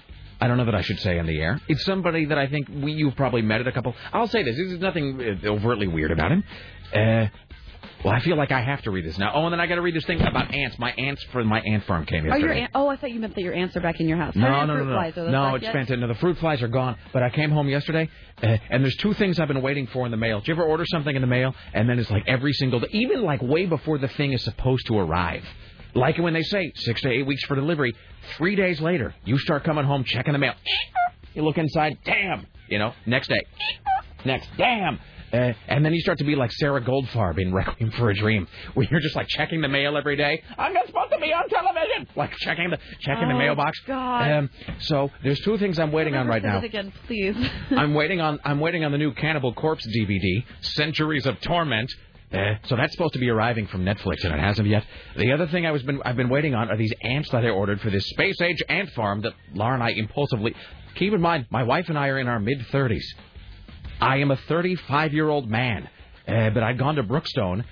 [0.41, 1.59] I don't know that I should say on the air.
[1.67, 3.93] It's somebody that I think we, you've probably met at a couple.
[4.13, 4.55] I'll say this.
[4.55, 6.43] There's nothing overtly weird about him.
[6.93, 7.27] Uh,
[8.03, 9.31] well, I feel like I have to read this now.
[9.33, 10.79] Oh, and then I got to read this thing about ants.
[10.79, 12.43] My ants for my ant farm came Oh, yesterday.
[12.45, 14.35] your aunt, oh, I thought you meant that your ants are back in your house.
[14.35, 14.93] No, no, no, no.
[14.93, 15.73] flies, No, back it's yet?
[15.73, 15.99] fantastic.
[15.99, 16.95] No, the fruit flies are gone.
[17.11, 18.09] But I came home yesterday,
[18.41, 20.39] uh, and there's two things I've been waiting for in the mail.
[20.39, 22.87] Do you ever order something in the mail, and then it's like every single day,
[22.91, 25.43] even like way before the thing is supposed to arrive?
[25.95, 27.95] Like when they say six to eight weeks for delivery,
[28.37, 30.53] three days later, you start coming home checking the mail.
[31.33, 32.45] You look inside, damn.
[32.69, 33.41] You know, next day,
[34.25, 34.99] next, damn.
[35.31, 38.47] Uh, and then you start to be like Sarah Goldfarb in Requiem for a Dream,
[38.73, 40.41] where you're just like checking the mail every day.
[40.57, 43.79] I'm not supposed to be on television, like checking the checking the Oh, mailbox.
[43.85, 44.31] God.
[44.31, 46.59] Um, so there's two things I'm waiting on right now.
[46.61, 47.35] again, please.
[47.71, 51.91] I'm waiting on I'm waiting on the new Cannibal Corpse DVD, Centuries of Torment.
[52.31, 54.85] Uh, so that's supposed to be arriving from Netflix, and it hasn't yet.
[55.17, 57.49] The other thing I was been I've been waiting on are these ants that I
[57.49, 60.53] ordered for this space age ant farm that Laura and I impulsively.
[60.95, 63.03] Keep in mind, my wife and I are in our mid 30s.
[63.99, 65.89] I am a 35 year old man,
[66.27, 67.63] uh, but I'd gone to Brookstone,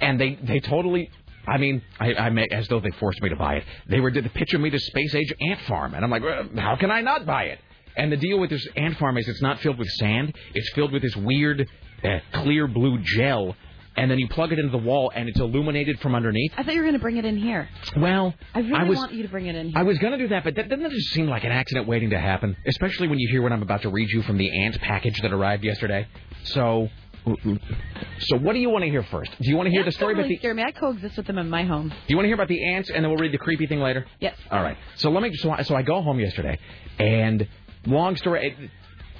[0.00, 1.10] and they they totally.
[1.46, 3.64] I mean, I, I make as though they forced me to buy it.
[3.88, 6.44] They were did the picture me to space age ant farm, and I'm like, "Uh,
[6.60, 7.58] how can I not buy it?
[7.96, 10.92] And the deal with this ant farm is it's not filled with sand; it's filled
[10.92, 11.68] with this weird
[12.04, 13.56] uh, clear blue gel,
[13.96, 16.52] and then you plug it into the wall, and it's illuminated from underneath.
[16.56, 17.68] I thought you were going to bring it in here.
[17.96, 19.78] Well, I really was want you to bring it in here.
[19.78, 21.86] I was going to do that, but that doesn't that just seem like an accident
[21.86, 22.56] waiting to happen?
[22.66, 25.32] Especially when you hear what I'm about to read you from the ant package that
[25.32, 26.06] arrived yesterday.
[26.44, 26.88] So,
[27.24, 29.30] so what do you want to hear first?
[29.40, 30.38] Do you want to hear the story don't about the?
[30.38, 30.62] scare me.
[30.62, 31.88] I coexist with them in my home.
[31.88, 33.80] Do you want to hear about the ants, and then we'll read the creepy thing
[33.80, 34.06] later?
[34.20, 34.36] Yes.
[34.50, 34.76] All right.
[34.96, 35.32] So let me.
[35.34, 36.58] So I, so I go home yesterday,
[36.98, 37.46] and
[37.86, 38.70] long story.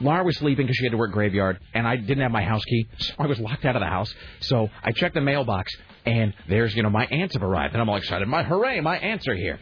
[0.03, 2.65] Laura was sleeping because she had to work graveyard, and I didn't have my house
[2.65, 4.13] key, so I was locked out of the house.
[4.41, 5.73] So I checked the mailbox,
[6.05, 8.27] and there's you know my aunts have arrived, and I'm all excited.
[8.29, 9.59] My hooray, my aunts are here.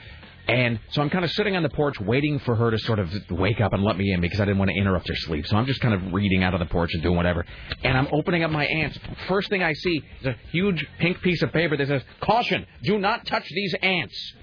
[0.49, 3.09] And so I'm kind of sitting on the porch waiting for her to sort of
[3.31, 5.47] wake up and let me in because I didn't want to interrupt her sleep.
[5.47, 7.47] So I'm just kind of reading out of the porch and doing whatever.
[7.85, 8.99] And I'm opening up my ants.
[9.29, 12.99] First thing I see is a huge pink piece of paper that says, Caution, do
[12.99, 14.35] not touch these ants.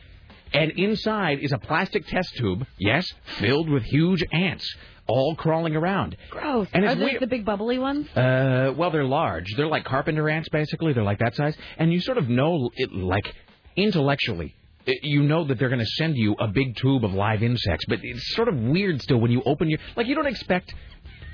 [0.54, 3.06] And inside is a plastic test tube, yes,
[3.40, 4.66] filled with huge ants,
[5.08, 6.18] all crawling around.
[6.30, 6.68] Gross.
[6.74, 8.08] And Are it's those the big bubbly ones?
[8.16, 9.54] Uh, well, they're large.
[9.56, 10.94] They're like carpenter ants, basically.
[10.94, 11.56] They're like that size.
[11.78, 13.34] And you sort of know, it, like,
[13.76, 14.56] intellectually,
[14.88, 17.86] i- you know that they're going to send you a big tube of live insects.
[17.88, 19.80] But it's sort of weird still when you open your.
[19.96, 20.74] Like, you don't expect.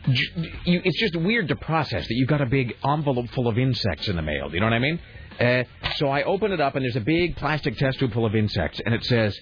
[0.10, 3.58] j- You, it's just weird to process that you've got a big envelope full of
[3.58, 4.50] insects in the mail.
[4.50, 5.00] Do you know what I mean?
[5.40, 5.64] Uh,
[5.96, 8.80] so I open it up, and there's a big plastic test tube full of insects,
[8.86, 9.36] and it says,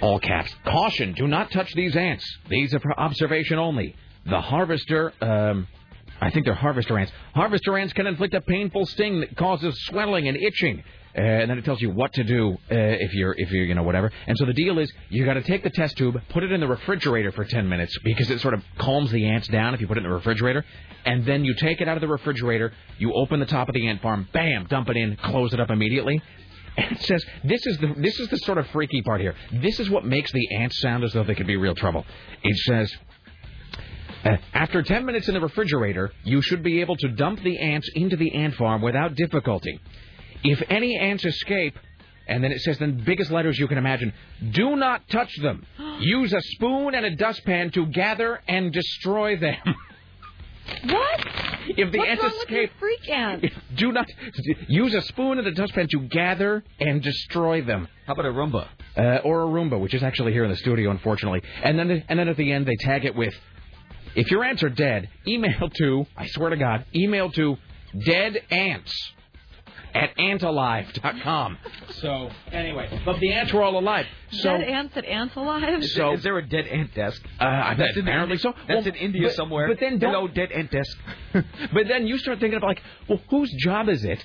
[0.00, 2.24] all caps, caution, do not touch these ants.
[2.48, 3.94] These are for observation only.
[4.26, 5.66] The harvester, um,
[6.20, 7.12] I think they're harvester ants.
[7.34, 10.82] Harvester ants can inflict a painful sting that causes swelling and itching.
[11.16, 13.74] Uh, and then it tells you what to do uh, if you're if you're you
[13.74, 14.12] know whatever.
[14.26, 16.60] And so the deal is you got to take the test tube, put it in
[16.60, 19.86] the refrigerator for 10 minutes because it sort of calms the ants down if you
[19.86, 20.62] put it in the refrigerator.
[21.06, 23.88] And then you take it out of the refrigerator, you open the top of the
[23.88, 26.20] ant farm, bam, dump it in, close it up immediately.
[26.76, 29.34] And it says this is the this is the sort of freaky part here.
[29.52, 32.04] This is what makes the ants sound as though they could be real trouble.
[32.42, 32.94] It says
[34.24, 37.88] uh, after 10 minutes in the refrigerator, you should be able to dump the ants
[37.94, 39.78] into the ant farm without difficulty.
[40.42, 41.78] If any ants escape,
[42.26, 44.12] and then it says in the biggest letters you can imagine,
[44.50, 45.64] do not touch them.
[46.00, 49.56] Use a spoon and a dustpan to gather and destroy them.
[50.84, 51.20] What?
[51.68, 53.46] If the What's ants wrong escape, these freak ants?
[53.76, 54.06] do not
[54.68, 57.88] use a spoon and a dustpan to gather and destroy them.
[58.06, 58.68] How about a Roomba?
[58.96, 61.42] Uh, or a Roomba, which is actually here in the studio, unfortunately.
[61.62, 63.34] And then, and then at the end, they tag it with,
[64.14, 67.56] if your ants are dead, email to, I swear to God, email to
[68.04, 69.12] dead ants
[69.96, 71.58] at antalive.com.
[72.00, 74.06] So, anyway, but the ants were all alive.
[74.30, 75.84] So, Dead ants at ants alive?
[75.84, 77.22] So- is there a dead ant desk?
[77.40, 78.52] uh, I bet That's in apparently so.
[78.68, 79.68] That's Well, in India but- somewhere.
[79.68, 80.98] But then don't, dead ant desk.
[81.32, 84.24] but then you start thinking about like, well, whose job is it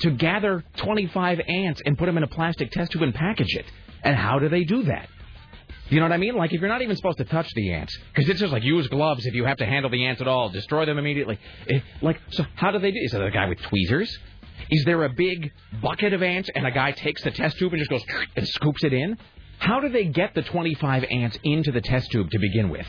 [0.00, 3.66] to gather 25 ants and put them in a plastic test tube and package it?
[4.02, 5.08] And how do they do that?
[5.88, 6.36] You know what I mean?
[6.36, 8.88] Like if you're not even supposed to touch the ants, because it's just like use
[8.88, 11.38] gloves if you have to handle the ants at all, destroy them immediately.
[11.68, 12.98] Eh, like, so how do they do?
[13.02, 14.18] Is there a guy with tweezers?
[14.70, 17.80] Is there a big bucket of ants and a guy takes the test tube and
[17.80, 18.04] just goes
[18.36, 19.18] and scoops it in?
[19.58, 22.86] How do they get the 25 ants into the test tube to begin with,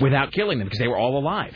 [0.00, 1.54] without killing them because they were all alive?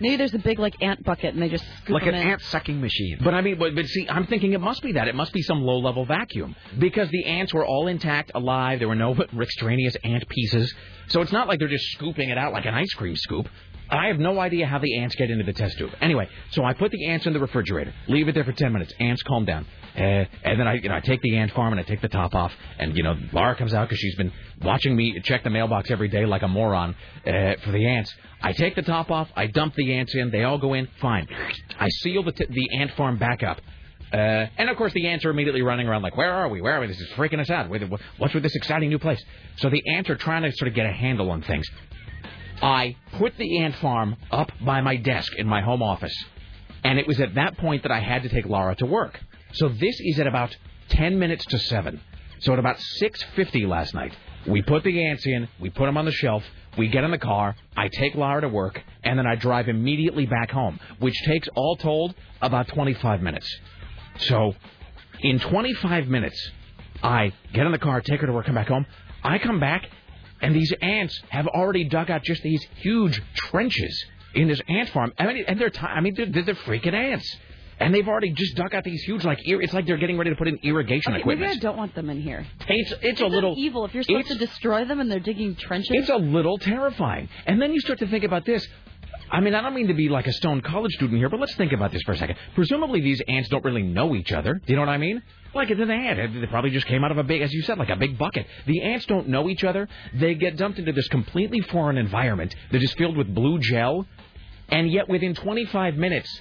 [0.00, 2.26] Maybe there's a big like ant bucket and they just scoop like an in.
[2.26, 3.18] ant sucking machine.
[3.22, 5.08] But I mean, but, but see, I'm thinking it must be that.
[5.08, 8.78] It must be some low-level vacuum because the ants were all intact, alive.
[8.78, 10.74] There were no extraneous ant pieces,
[11.08, 13.46] so it's not like they're just scooping it out like an ice cream scoop.
[13.90, 15.90] I have no idea how the ants get into the test tube.
[16.00, 18.92] Anyway, so I put the ants in the refrigerator, leave it there for 10 minutes.
[19.00, 21.80] Ants calm down, uh, and then I, you know, I take the ant farm and
[21.80, 24.94] I take the top off, and you know, Laura comes out because she's been watching
[24.94, 26.94] me check the mailbox every day like a moron
[27.26, 28.14] uh, for the ants.
[28.40, 31.26] I take the top off, I dump the ants in, they all go in, fine.
[31.78, 33.60] I seal the t- the ant farm back up.
[34.12, 36.60] Uh, and of course, the ants are immediately running around like, "Where are we?
[36.60, 36.88] Where are we?
[36.88, 37.70] This is freaking us out.
[38.18, 39.22] What's with this exciting new place?"
[39.56, 41.68] So the ants are trying to sort of get a handle on things.
[42.62, 46.16] I put the ant farm up by my desk in my home office,
[46.84, 49.20] and it was at that point that I had to take Laura to work.
[49.52, 50.56] So this is at about
[50.90, 52.00] 10 minutes to 7.
[52.40, 54.14] So at about 6:50 last night,
[54.46, 56.44] we put the ants in, we put them on the shelf,
[56.76, 60.26] We get in the car, I take Lara to work, and then I drive immediately
[60.26, 63.48] back home, which takes all told about 25 minutes.
[64.18, 64.54] So,
[65.20, 66.50] in 25 minutes,
[67.02, 68.86] I get in the car, take her to work, come back home.
[69.24, 69.88] I come back,
[70.40, 75.12] and these ants have already dug out just these huge trenches in this ant farm.
[75.18, 77.36] I mean, and they're, ti I mean, they're, they're freaking ants.
[77.78, 80.36] And they've already just dug out these huge, like, it's like they're getting ready to
[80.36, 81.46] put in irrigation Okay, maybe.
[81.46, 82.46] I don't want them in here.
[82.68, 85.56] It's, it's, It's a little evil if you're supposed to destroy them and they're digging
[85.56, 85.88] trenches.
[85.92, 87.30] It's a little terrifying.
[87.46, 88.68] And then you start to think about this.
[89.30, 91.54] I mean, I don't mean to be like a stone college student here, but let's
[91.54, 92.36] think about this for a second.
[92.54, 94.54] Presumably, these ants don't really know each other.
[94.54, 95.22] Do you know what I mean?
[95.52, 96.40] Like, it's an ant.
[96.40, 98.46] They probably just came out of a big, as you said, like a big bucket.
[98.66, 99.88] The ants don't know each other.
[100.14, 104.06] They get dumped into this completely foreign environment that is filled with blue gel.
[104.68, 106.40] And yet, within 25 minutes,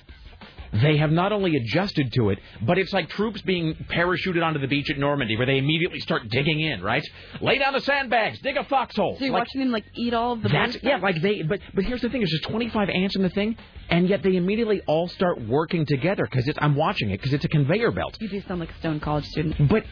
[0.72, 4.68] they have not only adjusted to it, but it's like troops being parachuted onto the
[4.68, 6.82] beach at Normandy, where they immediately start digging in.
[6.82, 7.04] Right?
[7.42, 9.18] Lay down the sandbags, dig a foxhole.
[9.18, 11.42] so you're Like- watching them like eat all of the that's yeah, like they.
[11.42, 13.58] But but here's the thing: there's just 25 ants in the thing,
[13.90, 16.60] and yet they immediately all start working together because it's.
[16.62, 18.18] I'm watching it because it's a conveyor belt.
[18.22, 19.70] You do sound like a stone college student.
[19.70, 19.86] But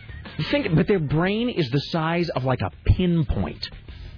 [0.51, 3.69] think, but their brain is the size of like a pinpoint.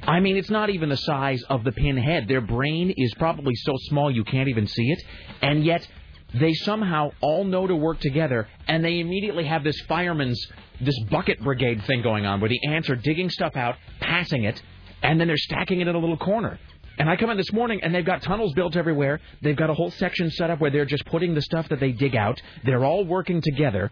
[0.04, 2.28] I mean, it's not even the size of the pinhead.
[2.28, 5.04] Their brain is probably so small you can't even see it,
[5.42, 5.88] and yet
[6.34, 10.40] they somehow all know to work together, and they immediately have this fireman's,
[10.82, 14.62] this bucket brigade thing going on, where the ants are digging stuff out, passing it,
[15.02, 16.60] and then they're stacking it in a little corner.
[16.98, 19.22] And I come in this morning, and they've got tunnels built everywhere.
[19.42, 21.94] They've got a whole section set up where they're just putting the stuff that they
[21.94, 22.42] dig out.
[22.66, 23.90] They're all working together.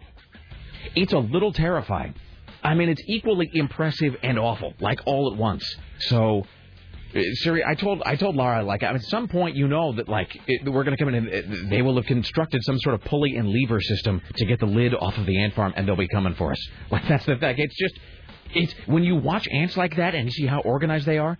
[0.94, 2.14] It's a little terrifying.
[2.62, 5.64] I mean, it's equally impressive and awful, like all at once.
[6.00, 6.44] So,
[7.12, 10.70] Siri, I told I told Laura like at some point you know that like it,
[10.70, 11.28] we're going to come in and
[11.66, 14.66] uh, they will have constructed some sort of pulley and lever system to get the
[14.66, 16.68] lid off of the ant farm and they'll be coming for us.
[16.90, 17.54] Like that's the thing.
[17.58, 17.98] It's just
[18.54, 21.38] it's when you watch ants like that and you see how organized they are,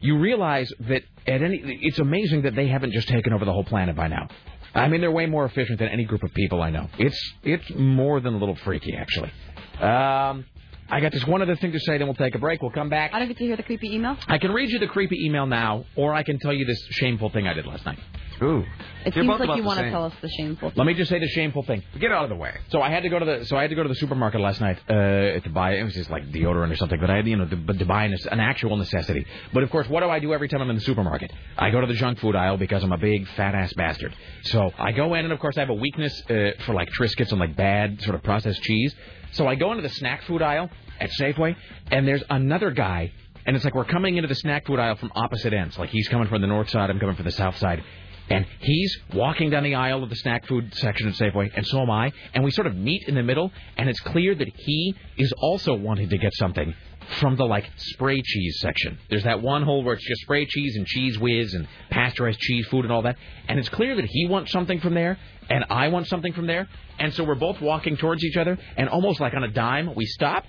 [0.00, 3.64] you realize that at any it's amazing that they haven't just taken over the whole
[3.64, 4.28] planet by now.
[4.74, 6.88] I mean, they're way more efficient than any group of people I know.
[6.98, 9.32] It's it's more than a little freaky, actually.
[9.80, 10.44] Um,
[10.90, 12.62] I got this one other thing to say, then we'll take a break.
[12.62, 13.12] We'll come back.
[13.12, 14.16] I don't get to hear the creepy email.
[14.26, 17.30] I can read you the creepy email now, or I can tell you this shameful
[17.30, 17.98] thing I did last night.
[18.42, 18.64] Ooh.
[19.04, 20.70] It They're seems like you want to tell us the shameful.
[20.70, 20.78] Thing.
[20.78, 21.82] Let me just say the shameful thing.
[21.98, 22.54] Get out of the way.
[22.68, 24.40] So I had to go to the so I had to go to the supermarket
[24.40, 27.26] last night uh, to buy it was just like deodorant or something, but I had
[27.26, 29.26] you know to, but to buy an, an actual necessity.
[29.52, 31.32] But of course, what do I do every time I'm in the supermarket?
[31.56, 34.14] I go to the junk food aisle because I'm a big fat ass bastard.
[34.44, 37.30] So I go in and of course I have a weakness uh, for like Triscuits
[37.30, 38.94] and like bad sort of processed cheese.
[39.32, 41.56] So I go into the snack food aisle at Safeway,
[41.90, 43.12] and there's another guy,
[43.46, 45.78] and it's like we're coming into the snack food aisle from opposite ends.
[45.78, 47.82] Like he's coming from the north side, I'm coming from the south side.
[48.30, 51.80] And he's walking down the aisle of the snack food section at Safeway, and so
[51.80, 52.12] am I.
[52.34, 55.74] And we sort of meet in the middle, and it's clear that he is also
[55.74, 56.74] wanting to get something
[57.20, 58.98] from the like spray cheese section.
[59.08, 62.66] There's that one hole where it's just spray cheese and Cheez Whiz and pasteurized cheese
[62.66, 63.16] food and all that.
[63.48, 65.18] And it's clear that he wants something from there,
[65.48, 66.68] and I want something from there.
[66.98, 70.06] And so we're both walking towards each other, and almost like on a dime, we
[70.06, 70.44] stop,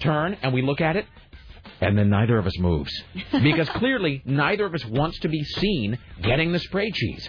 [0.00, 1.06] turn, and we look at it,
[1.80, 2.92] and then neither of us moves.
[3.32, 7.28] Because clearly, neither of us wants to be seen getting the spray cheese.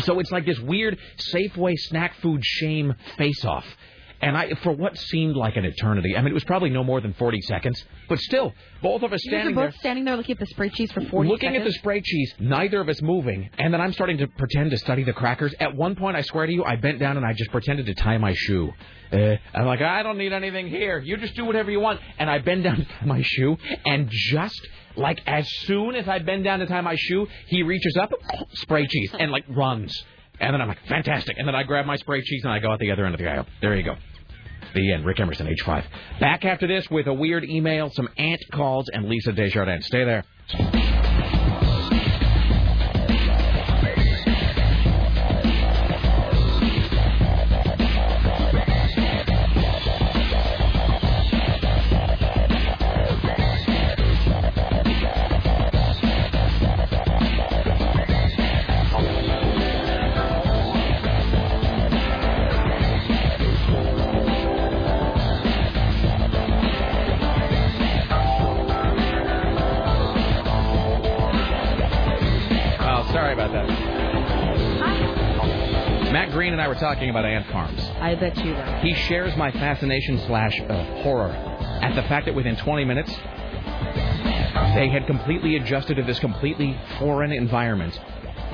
[0.00, 3.66] So it's like this weird Safeway snack food shame face off.
[4.22, 7.00] And I, for what seemed like an eternity, I mean, it was probably no more
[7.00, 10.16] than 40 seconds, but still, both of us You guys are both there, standing there
[10.16, 11.66] looking at the spray cheese for 40 looking seconds.
[11.66, 14.78] at the spray cheese, neither of us moving, and then I'm starting to pretend to
[14.78, 15.52] study the crackers.
[15.58, 17.94] At one point, I swear to you, I bent down and I just pretended to
[17.94, 18.72] tie my shoe.
[19.12, 20.98] Uh, I'm like, I don't need anything here.
[21.00, 22.00] You just do whatever you want.
[22.18, 24.60] And I bend down to tie my shoe, and just
[24.94, 28.12] like as soon as I bend down to tie my shoe, he reaches up,
[28.52, 29.92] spray cheese, and like runs.
[30.38, 31.38] And then I'm like, fantastic.
[31.38, 33.20] And then I grab my spray cheese and I go out the other end of
[33.20, 33.46] the aisle.
[33.60, 33.96] There you go.
[34.74, 35.04] The end.
[35.04, 35.84] Rick Emerson, H5.
[36.20, 39.86] Back after this with a weird email, some ant calls, and Lisa Desjardins.
[39.86, 40.24] Stay there.
[76.52, 77.80] And I were talking about ant farms.
[77.98, 78.80] I bet you were.
[78.82, 83.10] He shares my fascination slash uh, horror at the fact that within 20 minutes,
[84.74, 87.98] they had completely adjusted to this completely foreign environment.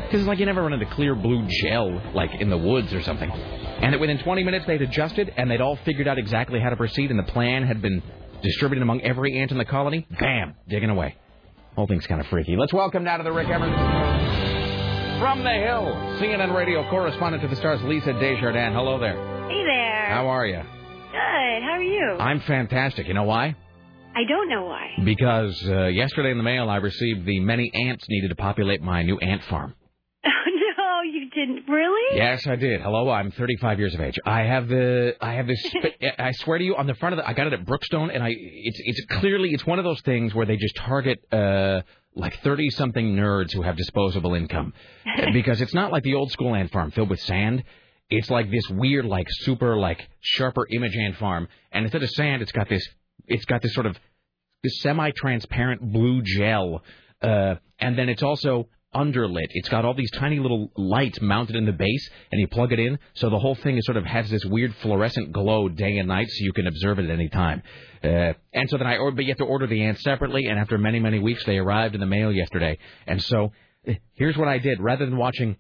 [0.05, 3.03] Because it's like you never run into clear blue gel, like in the woods or
[3.03, 3.31] something.
[3.31, 6.77] And that within 20 minutes they'd adjusted and they'd all figured out exactly how to
[6.77, 8.01] proceed, and the plan had been
[8.45, 10.07] distributed among every ant in the colony.
[10.21, 10.55] Bam!
[10.69, 11.17] Digging away.
[11.75, 12.55] whole thing's kind of freaky.
[12.57, 14.28] Let's welcome now to the Rick Emerson
[15.19, 15.85] from the Hill,
[16.21, 18.73] CNN radio correspondent to the stars, Lisa Desjardins.
[18.73, 19.17] Hello there.
[19.49, 20.07] Hey there.
[20.11, 20.59] How are you?
[20.59, 21.63] Good.
[21.63, 22.17] How are you?
[22.21, 23.09] I'm fantastic.
[23.09, 23.57] You know why?
[24.15, 24.91] I don't know why.
[25.05, 29.03] Because uh, yesterday in the mail I received the many ants needed to populate my
[29.03, 29.75] new ant farm.
[30.25, 31.69] no, you didn't.
[31.69, 32.17] Really?
[32.17, 32.81] Yes, I did.
[32.81, 34.19] Hello, I'm 35 years of age.
[34.25, 35.61] I have the I have this.
[36.19, 38.23] I swear to you, on the front of the, I got it at Brookstone, and
[38.23, 41.81] I it's it's clearly it's one of those things where they just target uh
[42.19, 44.75] like 30 something nerds who have disposable income.
[45.33, 47.65] Because it's not like the old school ant farm filled with sand.
[48.11, 52.41] It's like this weird, like super, like sharper image ant farm, and instead of sand,
[52.41, 52.87] it's got this,
[53.27, 53.99] it's got this sort of
[54.63, 56.83] this semi-transparent blue gel,
[57.23, 59.49] uh, and then it's also underlit.
[59.51, 62.79] It's got all these tiny little lights mounted in the base, and you plug it
[62.79, 66.09] in, so the whole thing is sort of has this weird fluorescent glow day and
[66.09, 67.63] night, so you can observe it at any time.
[68.03, 70.59] Uh, and so then I, or, but you have to order the ants separately, and
[70.59, 72.79] after many many weeks, they arrived in the mail yesterday.
[73.07, 73.53] And so
[73.87, 75.57] eh, here's what I did: rather than watching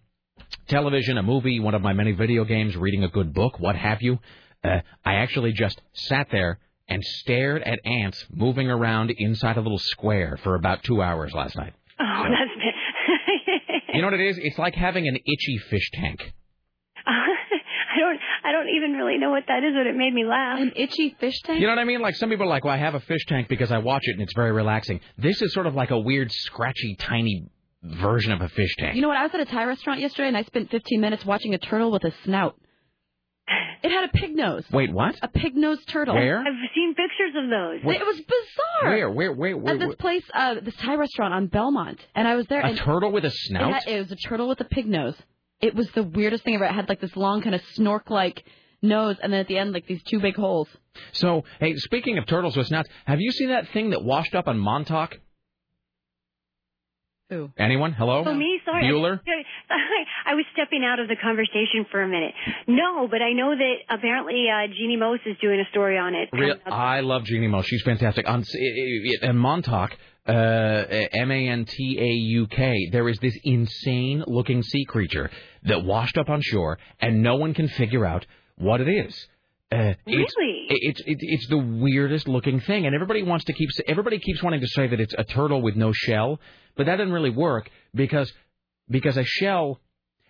[0.68, 4.02] television, a movie, one of my many video games, reading a good book, what have
[4.02, 4.18] you,
[4.64, 9.78] uh, I actually just sat there and stared at ants moving around inside a little
[9.78, 11.74] square for about two hours last night.
[12.00, 12.47] Oh, that's.
[13.92, 14.38] You know what it is?
[14.40, 16.20] It's like having an itchy fish tank.
[17.06, 18.18] I don't.
[18.44, 20.60] I don't even really know what that is, but it made me laugh.
[20.60, 21.60] An itchy fish tank.
[21.60, 22.00] You know what I mean?
[22.00, 24.12] Like some people are like, well, I have a fish tank because I watch it
[24.12, 25.00] and it's very relaxing.
[25.16, 27.48] This is sort of like a weird, scratchy, tiny
[27.82, 28.94] version of a fish tank.
[28.94, 29.16] You know what?
[29.16, 31.90] I was at a Thai restaurant yesterday, and I spent 15 minutes watching a turtle
[31.90, 32.56] with a snout.
[33.82, 34.64] It had a pig nose.
[34.72, 35.14] Wait, what?
[35.22, 36.14] A pig nose turtle.
[36.14, 36.40] Where?
[36.40, 37.84] I've seen pictures of those.
[37.84, 37.96] What?
[37.96, 38.90] It was bizarre.
[38.90, 39.10] Where?
[39.10, 39.32] Where?
[39.32, 39.56] Where?
[39.56, 42.60] where, At this where- place, uh, this Thai restaurant on Belmont, and I was there.
[42.64, 43.72] A turtle with a It, snout?
[43.72, 45.14] had, it was a turtle with a pig nose.
[45.60, 46.64] It was the weirdest thing ever.
[46.64, 48.44] It had like this long kind of snork-like
[48.82, 50.68] nose, and then at the end, like these two big holes.
[51.12, 54.48] So, hey, speaking of turtles with snouts, have you seen that thing that washed up
[54.48, 55.18] on Montauk?
[57.30, 57.50] Who?
[57.58, 57.92] Anyone?
[57.92, 58.24] Hello?
[58.26, 58.58] Oh, me?
[58.64, 58.84] Sorry.
[58.84, 59.20] Bueller?
[60.26, 62.32] I was stepping out of the conversation for a minute.
[62.66, 66.30] No, but I know that apparently uh, Jeanne Moos is doing a story on it.
[66.32, 67.66] Real, I love Jeanne Moos.
[67.66, 68.26] She's fantastic.
[68.26, 68.42] On
[69.22, 69.90] in Montauk,
[70.26, 75.30] uh, M A N T A U K, there is this insane looking sea creature
[75.64, 78.24] that washed up on shore, and no one can figure out
[78.56, 79.28] what it is.
[79.70, 80.66] Uh, it's, Really?
[80.70, 84.60] It's, it's it's the weirdest looking thing, and everybody wants to keep everybody keeps wanting
[84.60, 86.40] to say that it's a turtle with no shell,
[86.76, 88.32] but that doesn't really work because
[88.88, 89.78] because a shell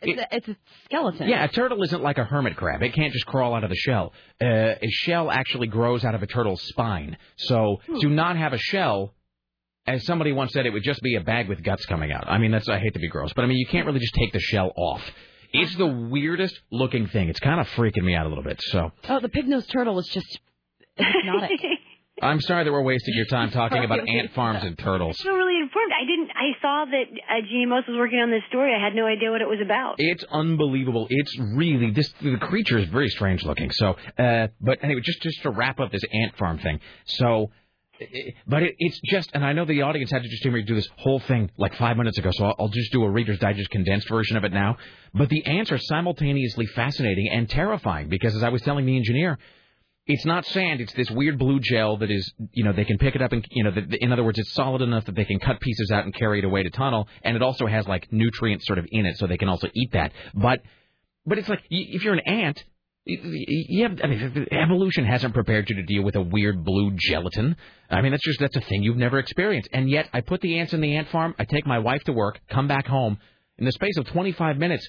[0.02, 1.28] It's, a, it's a skeleton.
[1.28, 2.82] yeah, a turtle isn't like a hermit crab.
[2.82, 4.12] It can't just crawl out of the shell.
[4.42, 7.16] Uh, a shell actually grows out of a turtle's spine.
[7.36, 9.14] So to not have a shell,
[9.86, 12.24] as somebody once said, it would just be a bag with guts coming out.
[12.28, 14.14] I mean, that's I hate to be gross, but I mean, you can't really just
[14.14, 15.02] take the shell off.
[15.52, 17.28] It's the weirdest looking thing.
[17.28, 18.60] It's kind of freaking me out a little bit.
[18.60, 20.40] So Oh, the pig-nosed turtle is just
[20.96, 21.60] hypnotic.
[22.20, 25.16] I'm sorry that we're wasting your time talking about ant farms and turtles.
[25.20, 25.92] I feel really informed.
[25.92, 26.30] I didn't.
[26.30, 28.74] I saw that uh, Jeanne Moos was working on this story.
[28.74, 29.94] I had no idea what it was about.
[29.98, 31.06] It's unbelievable.
[31.08, 32.12] It's really this.
[32.20, 33.70] The creature is very strange looking.
[33.70, 36.80] So, uh, but anyway, just just to wrap up this ant farm thing.
[37.04, 37.52] So,
[38.46, 40.74] but it, it's just, and I know the audience had to just hear me do
[40.74, 42.30] this whole thing like five minutes ago.
[42.32, 44.76] So I'll, I'll just do a Reader's Digest condensed version of it now.
[45.14, 49.38] But the ants are simultaneously fascinating and terrifying because, as I was telling the engineer.
[50.10, 50.80] It's not sand.
[50.80, 53.46] It's this weird blue gel that is, you know, they can pick it up and,
[53.50, 56.04] you know, the, in other words, it's solid enough that they can cut pieces out
[56.06, 57.06] and carry it away to tunnel.
[57.22, 59.92] And it also has like nutrients sort of in it, so they can also eat
[59.92, 60.12] that.
[60.32, 60.62] But,
[61.26, 62.64] but it's like if you're an ant,
[63.08, 66.64] y- y- you have, I mean, evolution hasn't prepared you to deal with a weird
[66.64, 67.56] blue gelatin.
[67.90, 69.68] I mean, that's just that's a thing you've never experienced.
[69.72, 71.34] And yet, I put the ants in the ant farm.
[71.38, 73.18] I take my wife to work, come back home.
[73.58, 74.86] In the space of 25 minutes,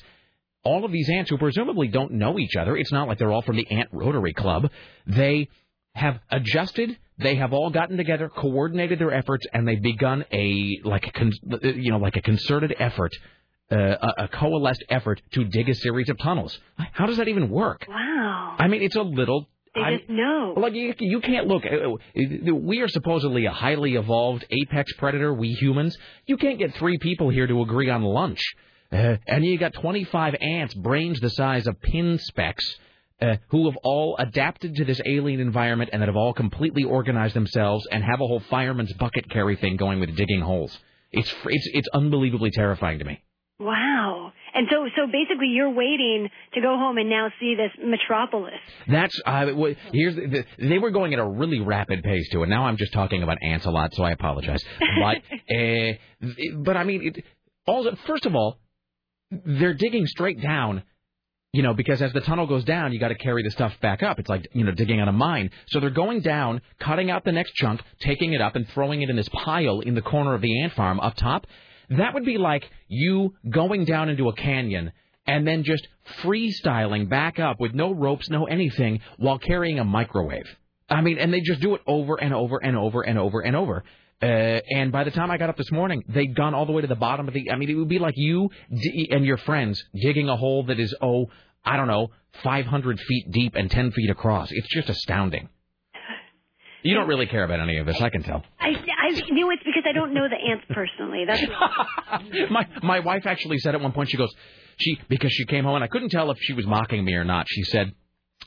[0.63, 3.41] all of these ants who presumably don't know each other, it's not like they're all
[3.41, 4.69] from the Ant Rotary Club,
[5.07, 5.47] they
[5.95, 11.07] have adjusted, they have all gotten together, coordinated their efforts, and they've begun a like
[11.07, 11.31] a con-
[11.63, 13.11] you know like a concerted effort,
[13.71, 16.57] uh, a, a coalesced effort to dig a series of tunnels.
[16.93, 17.85] How does that even work?
[17.87, 18.55] Wow.
[18.57, 19.47] I mean, it's a little.
[19.75, 20.53] They I'm- just know.
[20.57, 21.63] like you, you can't look.
[21.65, 21.95] uh,
[22.53, 25.33] We are supposedly a highly evolved apex predator.
[25.33, 25.95] We humans.
[26.25, 28.41] You can't get three people here to agree on lunch,
[28.91, 32.65] uh, and you got 25 ants, brains the size of pin specks,
[33.21, 37.35] uh, who have all adapted to this alien environment and that have all completely organized
[37.35, 40.75] themselves and have a whole fireman's bucket carry thing going with digging holes.
[41.11, 43.21] It's it's it's unbelievably terrifying to me.
[43.59, 44.31] Wow.
[44.53, 48.53] And so, so basically, you're waiting to go home and now see this metropolis.
[48.87, 49.47] That's uh,
[49.91, 52.47] here's the, the, they were going at a really rapid pace to it.
[52.49, 54.63] Now I'm just talking about ants a lot, so I apologize.
[54.79, 55.17] But
[55.53, 55.93] uh,
[56.57, 57.25] but I mean, it,
[57.67, 58.59] all first of all,
[59.29, 60.83] they're digging straight down
[61.51, 64.03] you know, because as the tunnel goes down, you got to carry the stuff back
[64.03, 64.19] up.
[64.19, 65.49] It's like, you know, digging on a mine.
[65.69, 69.09] So they're going down, cutting out the next chunk, taking it up, and throwing it
[69.09, 71.47] in this pile in the corner of the ant farm up top.
[71.89, 74.91] That would be like you going down into a canyon
[75.25, 75.87] and then just
[76.21, 80.47] freestyling back up with no ropes, no anything, while carrying a microwave.
[80.89, 83.55] I mean, and they just do it over and over and over and over and
[83.55, 83.83] over.
[84.21, 86.81] Uh, and by the time I got up this morning, they'd gone all the way
[86.81, 87.51] to the bottom of the.
[87.51, 90.79] I mean, it would be like you d- and your friends digging a hole that
[90.79, 91.27] is, oh,
[91.63, 92.09] I don't know,
[92.43, 94.51] 500 feet deep and 10 feet across.
[94.51, 95.49] It's just astounding.
[96.81, 98.43] You don't really care about any of this, I can tell.
[98.59, 101.25] I, I knew it's because I don't know the ants personally.
[101.25, 104.33] That's my my wife actually said at one point she goes
[104.79, 107.25] she because she came home and I couldn't tell if she was mocking me or
[107.25, 107.47] not.
[107.49, 107.93] She said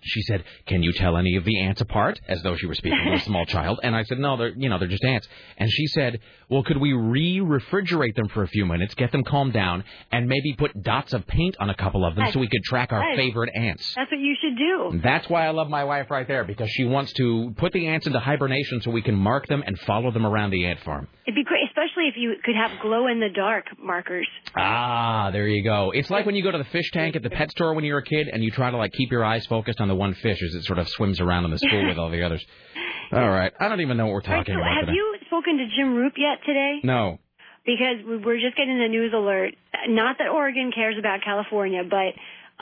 [0.00, 2.98] she said, "Can you tell any of the ants apart?" As though she were speaking
[3.04, 3.80] to a small child.
[3.82, 5.28] And I said, "No, they're you know they're just ants."
[5.58, 9.52] And she said, "Well, could we re-refrigerate them for a few minutes, get them calmed
[9.52, 12.62] down, and maybe put dots of paint on a couple of them so we could
[12.64, 13.16] track our Right.
[13.16, 15.00] favorite ants?" that's what you should do.
[15.02, 18.06] That's why I love my wife right there because she wants to put the ants
[18.06, 21.08] into hibernation so we can mark them and follow them around the ant farm.
[21.26, 24.28] It'd be great, especially if you could have glow in the dark markers.
[24.56, 25.90] Ah, there you go.
[25.94, 27.98] It's like when you go to the fish tank at the pet store when you're
[27.98, 30.40] a kid and you try to like keep your eyes focused on the one fish
[30.42, 32.44] as it sort of swims around in the school with all the others.
[33.12, 33.52] All right.
[33.60, 34.94] I don't even know what we're All right, talking so about have today.
[34.96, 36.80] you spoken to Jim Roop yet today?
[36.82, 37.18] No.
[37.66, 39.54] Because we- we're just getting the news alert.
[39.88, 42.14] Not that Oregon cares about California, but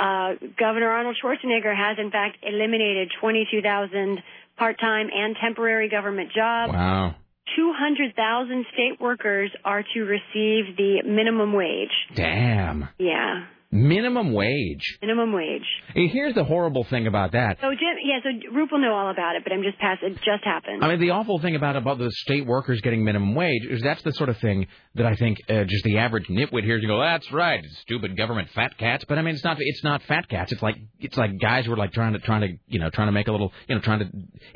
[0.02, 4.18] uh, Governor Arnold Schwarzenegger has in fact eliminated 22,000
[4.56, 6.72] part-time and temporary government jobs.
[6.72, 7.14] Wow.
[7.56, 11.88] 200,000 state workers are to receive the minimum wage.
[12.14, 12.88] Damn.
[12.98, 14.98] Yeah, Minimum wage.
[15.00, 15.62] minimum wage.
[15.94, 17.58] Here's the horrible thing about that.
[17.60, 20.02] So Jim, yeah, so Roop will know all about it, but I'm just past.
[20.02, 20.82] It just happened.
[20.84, 24.02] I mean, the awful thing about about the state workers getting minimum wage is that's
[24.02, 24.66] the sort of thing
[24.96, 28.48] that I think uh, just the average nitwit hears and go, "That's right, stupid government
[28.56, 30.50] fat cats." But I mean, it's not it's not fat cats.
[30.50, 33.06] It's like it's like guys who are like trying to trying to you know trying
[33.06, 34.06] to make a little you know trying to.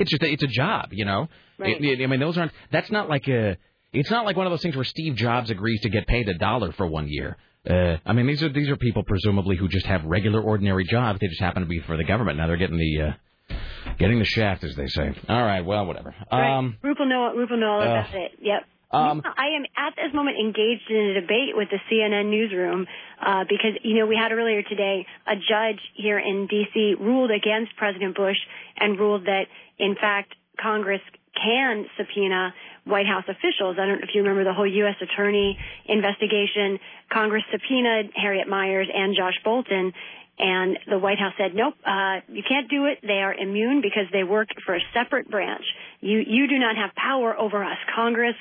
[0.00, 1.28] It's just a, it's a job, you know.
[1.58, 1.80] Right.
[1.80, 2.52] It- it- I mean, those aren't.
[2.70, 3.56] That's not like a.
[3.92, 6.34] It's not like one of those things where Steve Jobs agrees to get paid a
[6.34, 7.36] dollar for one year.
[7.68, 11.20] Uh, I mean, these are these are people presumably who just have regular, ordinary jobs.
[11.20, 12.36] They just happen to be for the government.
[12.38, 13.54] Now they're getting the uh,
[13.98, 15.14] getting the shaft, as they say.
[15.28, 16.14] All right, well, whatever.
[16.30, 17.32] Um, Roop will know.
[17.34, 18.32] Roop know all uh, about it.
[18.42, 18.62] Yep.
[18.90, 22.86] um, I am at this moment engaged in a debate with the CNN newsroom
[23.24, 26.96] uh, because you know we had earlier today a judge here in D.C.
[27.00, 28.36] ruled against President Bush
[28.76, 29.44] and ruled that
[29.78, 31.00] in fact Congress
[31.34, 32.54] can subpoena
[32.84, 33.76] White House officials.
[33.78, 34.96] I don't know if you remember the whole U.S.
[35.00, 36.78] Attorney investigation.
[37.10, 39.92] Congress subpoenaed Harriet Miers and Josh Bolten.
[40.38, 42.98] And the White House said, nope, uh, you can't do it.
[43.02, 45.64] They are immune because they work for a separate branch.
[46.00, 47.78] You, you do not have power over us.
[47.94, 48.34] Congress,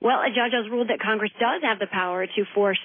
[0.00, 2.80] well, a judge has ruled that Congress does have the power to force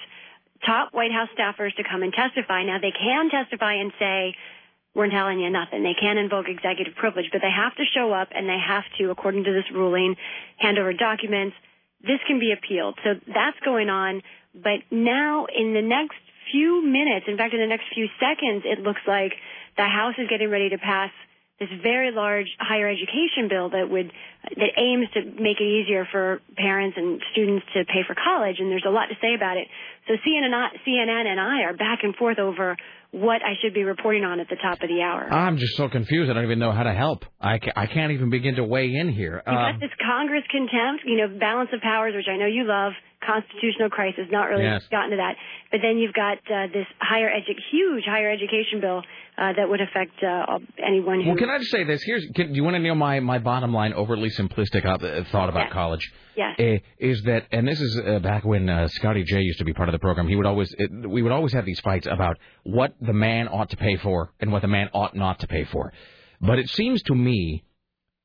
[0.66, 2.62] top White House staffers to come and testify.
[2.64, 4.34] Now they can testify and say,
[4.94, 5.82] we're telling you nothing.
[5.82, 9.10] They can invoke executive privilege, but they have to show up and they have to,
[9.10, 10.16] according to this ruling,
[10.58, 11.56] hand over documents.
[12.02, 12.98] This can be appealed.
[13.04, 14.22] So that's going on.
[14.54, 16.20] But now in the next
[16.50, 19.32] few minutes, in fact, in the next few seconds, it looks like
[19.76, 21.10] the House is getting ready to pass
[21.62, 24.10] this very large higher education bill that would
[24.42, 28.66] that aims to make it easier for parents and students to pay for college and
[28.70, 29.68] there's a lot to say about it.
[30.08, 32.76] So CNN, and I- CNN and I are back and forth over
[33.12, 35.28] what I should be reporting on at the top of the hour.
[35.30, 36.30] I'm just so confused.
[36.30, 37.24] I don't even know how to help.
[37.40, 39.42] I, ca- I can't even begin to weigh in here.
[39.46, 42.64] You got Um, this Congress contempt, you know, balance of powers, which I know you
[42.64, 42.92] love,
[43.24, 44.86] constitutional crisis, not really Yes.
[44.90, 45.36] gotten to that.
[45.70, 49.02] But then you've got uh, this higher edu- huge higher education bill
[49.38, 51.28] uh, that would affect uh, anyone who.
[51.28, 52.02] well, can I just say this?
[52.02, 52.26] Here's.
[52.34, 55.66] Can, do you want to know my, my bottom line, overtly simplistic uh, thought about
[55.66, 55.72] Yes.
[55.72, 56.12] college?
[56.36, 56.54] Yes.
[56.58, 59.72] Uh, is that, and this is uh, back when uh, Scotty J used to be
[59.72, 60.28] part of the program.
[60.28, 63.70] He would always, it, we would always have these fights about what the man ought
[63.70, 65.92] to pay for and what the man ought not to pay for.
[66.40, 67.64] But it seems to me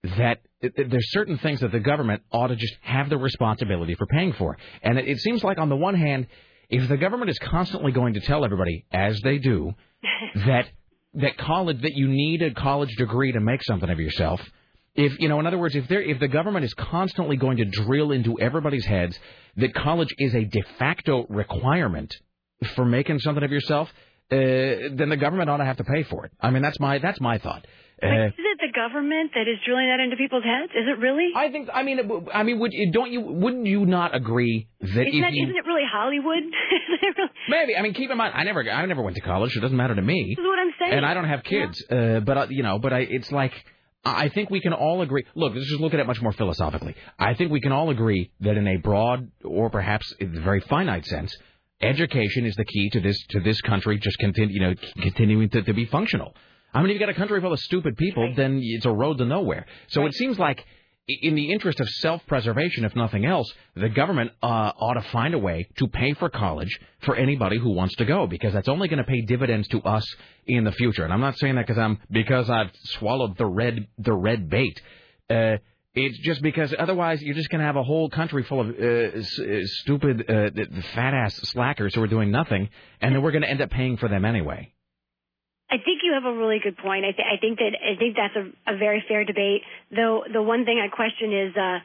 [0.04, 4.34] that there's certain things that the government ought to just have the responsibility for paying
[4.34, 4.58] for.
[4.82, 6.28] And it, it seems like on the one hand,
[6.70, 9.74] if the government is constantly going to tell everybody, as they do,
[10.36, 10.68] that
[11.16, 14.42] that college that you need a college degree to make something of yourself.
[14.94, 17.66] If you know, in other words, if there if the government is constantly going to
[17.66, 19.18] drill into everybody's heads
[19.58, 22.16] that college is a de facto requirement
[22.76, 23.90] for making something of yourself,
[24.32, 26.32] uh, then the government ought to have to pay for it.
[26.40, 27.66] I mean, that's my that's my thought.
[28.02, 30.72] Wait, Uh, is it the government that is drilling that into people's heads?
[30.76, 31.32] Is it really?
[31.36, 31.70] I think.
[31.74, 32.00] I mean,
[32.34, 33.22] I mean, would don't you?
[33.22, 36.44] Wouldn't you not agree that Isn't, if that, you not it really Hollywood?
[37.02, 37.76] It really- maybe?
[37.76, 39.54] I mean, keep in mind, I never, I never went to college.
[39.54, 40.36] So it doesn't matter to me.
[40.36, 40.94] This is what I'm saying.
[40.94, 41.84] and I don't have kids.
[41.90, 43.54] Uh, but uh, you know, but I, it's like
[44.06, 45.26] I think we can all agree.
[45.36, 46.96] Look, let's just look at it much more philosophically.
[47.18, 50.62] I think we can all agree that in a broad or perhaps in a very
[50.62, 51.36] finite sense,
[51.82, 55.62] education is the key to this to this country just continue you know continuing to,
[55.64, 56.36] to be functional.
[56.74, 59.18] I mean, if you got a country full of stupid people, then it's a road
[59.20, 59.66] to nowhere.
[59.88, 60.64] So it seems like,
[61.10, 65.38] in the interest of self-preservation, if nothing else, the government uh, ought to find a
[65.38, 68.98] way to pay for college for anybody who wants to go, because that's only going
[68.98, 70.06] to pay dividends to us
[70.46, 71.06] in the future.
[71.06, 74.82] And I'm not saying that because I'm because I've swallowed the red the red bait.
[75.30, 75.58] Uh,
[75.96, 79.18] it's just because otherwise you're just going to have a whole country full of uh,
[79.18, 80.50] s- uh, stupid, uh,
[80.94, 82.70] fat ass slackers who are doing nothing,
[83.02, 84.74] and then we're going to end up paying for them anyway.
[85.70, 87.04] I think you have a really good point.
[87.06, 89.64] I, th- I think that I think that's a, a very fair debate.
[89.94, 91.80] Though the one thing I question is, uh,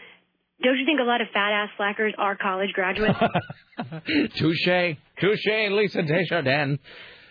[0.62, 3.18] don't you think a lot of fat ass slackers are college graduates?
[4.38, 6.78] Touche, touche, Lisa Desjardins.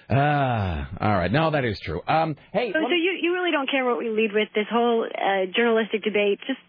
[0.10, 1.32] Ah, all right.
[1.32, 2.02] No, that is true.
[2.06, 5.06] Um, hey, so, so you you really don't care what we lead with this whole
[5.08, 6.40] uh, journalistic debate?
[6.48, 6.60] Just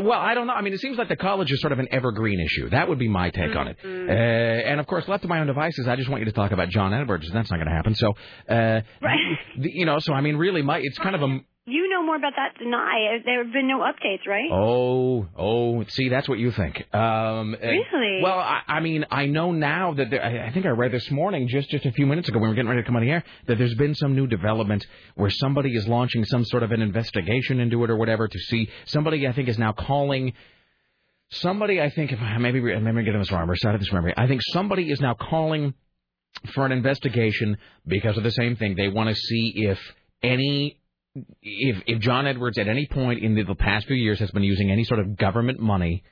[0.00, 0.52] well, I don't know.
[0.52, 2.70] I mean, it seems like the college is sort of an evergreen issue.
[2.70, 3.76] That would be my take on it.
[3.84, 4.08] Mm-hmm.
[4.08, 6.52] Uh, and of course, left to my own devices, I just want you to talk
[6.52, 7.26] about John Edwards.
[7.26, 7.94] and That's not going to happen.
[7.94, 8.10] So,
[8.48, 8.80] uh,
[9.58, 11.38] the, you know, so I mean, really, my it's kind of a
[11.68, 13.18] you know more about that than I.
[13.24, 14.50] There have been no updates, right?
[14.52, 16.82] Oh, oh, see, that's what you think.
[16.94, 18.22] Um, uh, Really?
[18.22, 21.10] Well, I, I mean, I know now that there, I, I think I read this
[21.10, 23.02] morning, just just a few minutes ago, when we were getting ready to come on
[23.02, 26.72] the air, that there's been some new development where somebody is launching some sort of
[26.72, 28.68] an investigation into it or whatever to see.
[28.86, 30.32] Somebody, I think, is now calling.
[31.30, 34.14] Somebody, I think, if maybe maybe I'm getting this wrong, I'm reciting this memory.
[34.16, 35.74] I think somebody is now calling
[36.54, 38.76] for an investigation because of the same thing.
[38.76, 39.78] They want to see if
[40.22, 40.78] any
[41.42, 44.42] if if John Edwards at any point in the, the past few years has been
[44.42, 46.02] using any sort of government money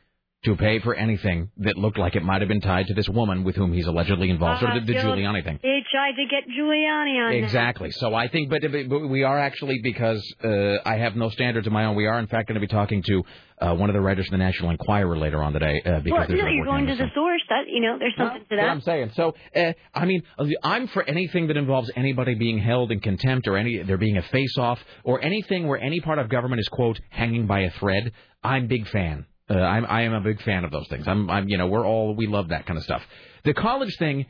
[0.47, 3.45] to pay for anything that looked like it might have been tied to this woman
[3.45, 5.61] with whom he's allegedly involved, sort of the, the Uh, Giuliani thing.
[5.63, 7.31] They tried to get Giuliani on.
[7.33, 7.37] that.
[7.45, 7.91] Exactly.
[7.91, 11.73] So I think, but, but we are actually because uh, I have no standards of
[11.73, 11.95] my own.
[11.97, 13.23] We are in fact going to be talking to
[13.61, 16.39] uh, one of the writers of the National Enquirer later on today uh, because Well,
[16.39, 17.43] no, you're going to the source.
[17.49, 18.71] That you know, there's something to That's what that.
[18.71, 19.11] I'm saying.
[19.15, 20.23] So, uh, I mean,
[20.63, 24.23] I'm for anything that involves anybody being held in contempt or any there being a
[24.23, 28.13] face-off or anything where any part of government is quote hanging by a thread.
[28.45, 29.27] I'm big fan.
[29.49, 31.07] Uh, I'm I am a big fan of those things.
[31.07, 33.03] I'm I'm you know we're all we love that kind of stuff.
[33.45, 34.27] The college thing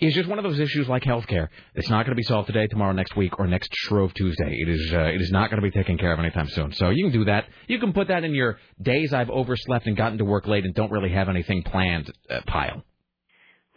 [0.00, 1.48] is just one of those issues like healthcare.
[1.74, 4.56] It's not going to be solved today, tomorrow, next week, or next Shrove Tuesday.
[4.60, 6.72] It is uh, it is not going to be taken care of anytime soon.
[6.72, 7.46] So you can do that.
[7.66, 10.74] You can put that in your days I've overslept and gotten to work late and
[10.74, 12.82] don't really have anything planned uh, pile.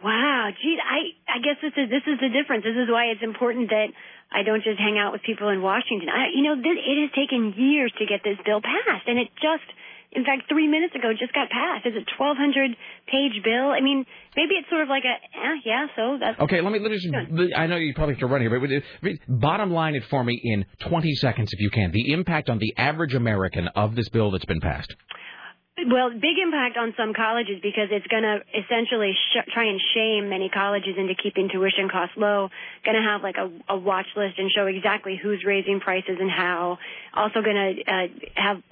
[0.04, 2.64] Wow, gee, I I guess this is this is the difference.
[2.64, 3.88] This is why it's important that
[4.32, 6.08] I don't just hang out with people in Washington.
[6.08, 9.28] I, you know, this, it has taken years to get this bill passed, and it
[9.36, 9.68] just,
[10.12, 11.86] in fact, three minutes ago just got passed.
[11.86, 13.70] It's a 1,200 page bill.
[13.70, 14.04] I mean,
[14.36, 16.98] maybe it's sort of like a, eh, yeah, so that's Okay, let me let me
[16.98, 17.14] just.
[17.56, 18.70] I know you probably have to run here, but
[19.02, 21.92] but bottom line it for me in 20 seconds if you can.
[21.92, 24.94] The impact on the average American of this bill that's been passed.
[25.78, 30.28] Well, big impact on some colleges because it's going to essentially sh- try and shame
[30.28, 32.50] many colleges into keeping tuition costs low.
[32.84, 36.30] Going to have like a, a watch list and show exactly who's raising prices and
[36.30, 36.78] how.
[37.14, 38.06] Also going to uh,
[38.36, 38.62] have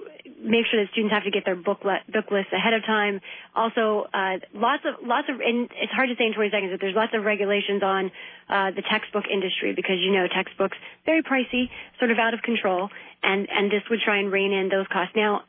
[0.43, 3.21] make sure that students have to get their book le- book lists ahead of time.
[3.55, 6.81] Also, uh, lots of lots of and it's hard to say in 20 seconds, but
[6.81, 8.11] there's lots of regulations on
[8.49, 12.89] uh, the textbook industry because you know textbooks very pricey, sort of out of control,
[13.23, 15.13] and and this would try and rein in those costs.
[15.15, 15.43] Now,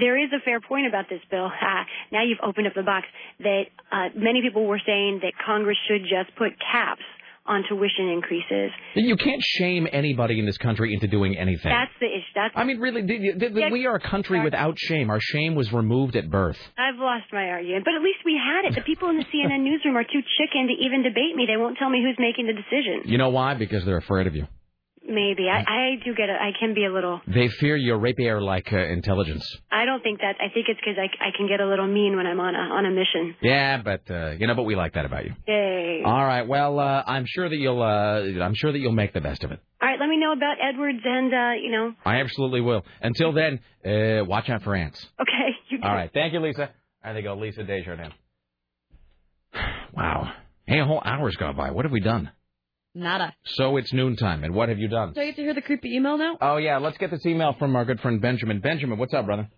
[0.00, 1.50] there is a fair point about this bill.
[1.62, 3.06] Ah, now you've opened up the box
[3.40, 7.02] that uh, many people were saying that Congress should just put caps
[7.46, 8.70] on tuition increases.
[8.94, 11.72] You can't shame anybody in this country into doing anything.
[11.72, 12.32] That's the issue.
[12.34, 13.70] That's I mean, really, the- the- the- Yeah.
[13.70, 15.10] we are a country without shame.
[15.10, 16.58] Our shame was removed at birth.
[16.78, 18.74] I've lost my argument, but at least we had it.
[18.74, 21.46] The people in the CNN newsroom are too chicken to even debate me.
[21.46, 23.02] They won't tell me who's making the decision.
[23.10, 23.54] You know why?
[23.54, 24.46] Because they're afraid of you.
[25.10, 26.36] Maybe I, I do get it.
[26.40, 27.20] I can be a little.
[27.26, 29.44] They fear your rapier-like uh, intelligence.
[29.72, 30.36] I don't think that.
[30.38, 32.58] I think it's because I, I can get a little mean when I'm on a
[32.58, 33.34] on a mission.
[33.42, 35.34] Yeah, but uh, you know, but we like that about you.
[35.48, 36.02] Yay!
[36.06, 36.46] All right.
[36.46, 37.82] Well, uh, I'm sure that you'll.
[37.82, 39.60] Uh, I'm sure that you'll make the best of it.
[39.82, 41.92] All right, let me know about Edwards and uh, you know.
[42.04, 42.84] I absolutely will.
[43.02, 45.04] Until then, uh, watch out for ants.
[45.20, 45.78] Okay, you.
[45.82, 46.10] All right.
[46.14, 46.70] Thank you, Lisa.
[47.02, 48.12] There they go, Lisa Desjardins.
[49.92, 50.32] Wow.
[50.66, 51.72] Hey, a whole hour's gone by.
[51.72, 52.30] What have we done?
[52.94, 53.32] Nada.
[53.44, 55.12] So it's noontime, and what have you done?
[55.12, 56.36] Do I get to hear the creepy email now?
[56.40, 58.60] Oh yeah, let's get this email from our good friend Benjamin.
[58.60, 59.48] Benjamin, what's up, brother?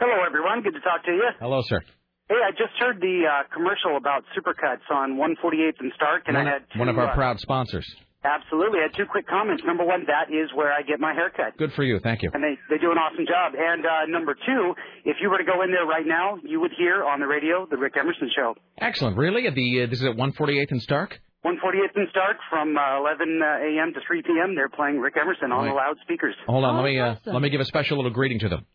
[0.00, 0.62] Hello, everyone.
[0.62, 1.28] Good to talk to you.
[1.38, 1.80] Hello, sir.
[2.28, 6.48] Hey, I just heard the uh, commercial about Supercuts on 148th and Stark, and one,
[6.48, 7.86] I had two, one of our uh, proud sponsors.
[8.24, 9.62] absolutely I had two quick comments.
[9.64, 11.56] Number one, that is where I get my haircut.
[11.58, 12.00] Good for you.
[12.02, 12.30] Thank you.
[12.34, 13.52] And they, they do an awesome job.
[13.56, 14.74] And uh, number two,
[15.04, 17.66] if you were to go in there right now, you would hear on the radio
[17.70, 18.54] the Rick Emerson Show.
[18.78, 19.16] Excellent.
[19.16, 19.46] Really?
[19.46, 21.20] At the uh, this is at 148th and Stark.
[21.44, 23.92] 148th and Stark from uh, 11 uh, a.m.
[23.94, 24.54] to 3 p.m.
[24.54, 25.68] They're playing Rick Emerson on Right.
[25.70, 26.34] the loudspeakers.
[26.46, 26.74] Hold on.
[26.76, 27.32] Oh, let me uh, awesome.
[27.32, 28.66] let me give a special little greeting to them.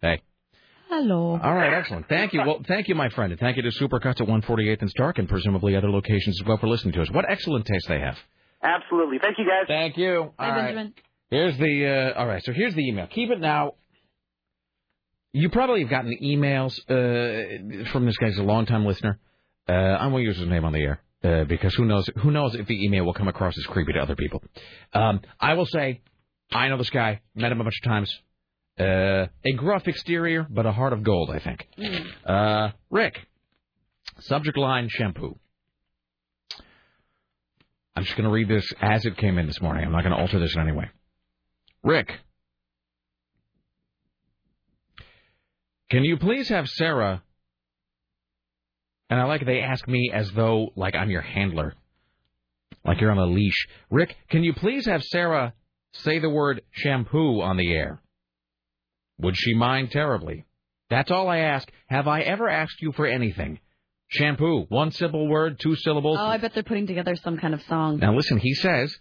[0.00, 0.22] Hey.
[0.88, 1.38] Hello.
[1.42, 2.08] All right, excellent.
[2.08, 2.40] Thank you.
[2.46, 5.28] Well, thank you, my friend, and thank you to Supercuts at 148th and Stark, and
[5.28, 7.10] presumably other locations as well for listening to us.
[7.10, 8.16] What excellent taste they have.
[8.62, 9.18] Absolutely.
[9.20, 9.66] Thank you, guys.
[9.68, 10.32] Thank you.
[10.38, 10.64] Hi, All right.
[10.66, 10.94] Benjamin.
[11.30, 12.12] Here's the.
[12.16, 13.06] Uh, all right, so here's the email.
[13.08, 13.72] Keep it now.
[15.32, 18.28] You probably have gotten emails uh, from this guy.
[18.28, 19.18] He's a longtime listener.
[19.68, 22.08] Uh, I won't use his name on the air uh, because who knows?
[22.22, 24.42] Who knows if the email will come across as creepy to other people?
[24.92, 26.00] Um, I will say,
[26.52, 27.20] I know this guy.
[27.34, 28.18] Met him a bunch of times.
[28.78, 31.30] Uh, a gruff exterior, but a heart of gold.
[31.30, 31.66] I think.
[32.24, 33.18] Uh, Rick.
[34.20, 35.38] Subject line shampoo.
[37.96, 39.84] I'm just going to read this as it came in this morning.
[39.84, 40.88] I'm not going to alter this in any way.
[41.82, 42.12] Rick.
[45.90, 47.22] Can you please have Sarah?
[49.10, 51.74] And I like they ask me as though like I'm your handler,
[52.84, 53.66] like you're on a leash.
[53.90, 55.54] Rick, can you please have Sarah
[55.92, 58.02] say the word shampoo on the air?
[59.20, 60.44] Would she mind terribly?
[60.90, 61.70] That's all I ask.
[61.88, 63.60] Have I ever asked you for anything?
[64.08, 66.18] Shampoo, one simple word, two syllables.
[66.18, 67.98] Oh, I bet they're putting together some kind of song.
[67.98, 68.96] Now listen, he says,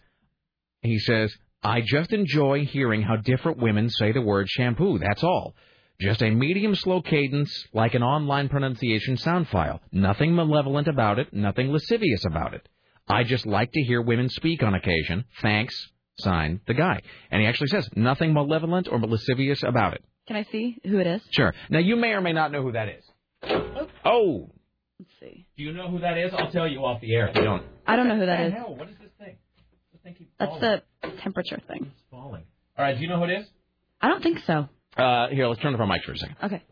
[0.81, 1.33] he says,
[1.63, 4.99] I just enjoy hearing how different women say the word shampoo.
[4.99, 5.55] That's all.
[5.99, 9.81] Just a medium slow cadence, like an online pronunciation sound file.
[9.91, 12.67] Nothing malevolent about it, nothing lascivious about it.
[13.07, 15.25] I just like to hear women speak on occasion.
[15.41, 15.75] Thanks.
[16.19, 16.99] Sign the guy.
[17.31, 20.03] And he actually says, nothing malevolent or lascivious about it.
[20.27, 21.21] Can I see who it is?
[21.31, 21.53] Sure.
[21.69, 23.03] Now you may or may not know who that is.
[24.05, 24.51] Oh.
[24.99, 25.47] Let's see.
[25.57, 26.31] Do you know who that is?
[26.37, 27.63] I'll tell you off the air if you don't.
[27.87, 28.53] I don't know who that is.
[28.53, 29.37] Hell, what is this thing?
[29.93, 30.81] This thing keeps That's falling.
[31.01, 31.91] the temperature thing.
[31.91, 32.43] It's falling.
[32.77, 33.47] All right, do you know who it is?
[34.01, 34.67] I don't think so.
[34.97, 36.35] Uh, here, let's turn off our mics for a second.
[36.43, 36.63] Okay.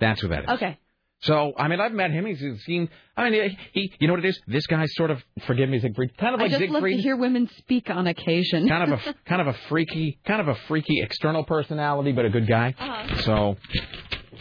[0.00, 0.50] That's who that is.
[0.50, 0.78] Okay.
[1.20, 2.26] So, I mean, I've met him.
[2.26, 2.88] He's seen.
[3.16, 3.92] I mean, he.
[3.98, 4.40] You know what it is?
[4.46, 5.20] This guy's sort of.
[5.46, 6.16] Forgive me, Siegfried.
[6.16, 8.68] Kind of like I just love to hear women speak on occasion.
[8.68, 12.30] kind of a kind of a freaky, kind of a freaky external personality, but a
[12.30, 12.72] good guy.
[12.78, 13.16] Uh-huh.
[13.22, 13.56] So,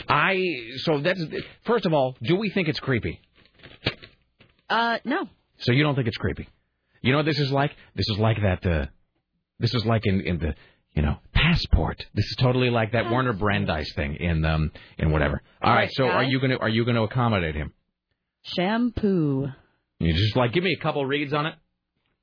[0.08, 0.40] I.
[0.84, 1.24] So that's
[1.66, 3.22] first of all, do we think it's creepy?
[4.70, 5.28] Uh, no.
[5.60, 6.48] So you don't think it's creepy?
[7.02, 7.72] You know what this is like?
[7.96, 8.64] This is like that.
[8.70, 8.86] Uh,
[9.60, 10.56] this is like in in the
[10.94, 12.06] you know passport.
[12.14, 15.42] This is totally like that Warner Brandeis thing in um in whatever.
[15.62, 15.90] All right.
[15.92, 17.74] So are you gonna are you gonna accommodate him?
[18.44, 19.48] Shampoo.
[20.00, 21.56] You just like give me a couple reads on it.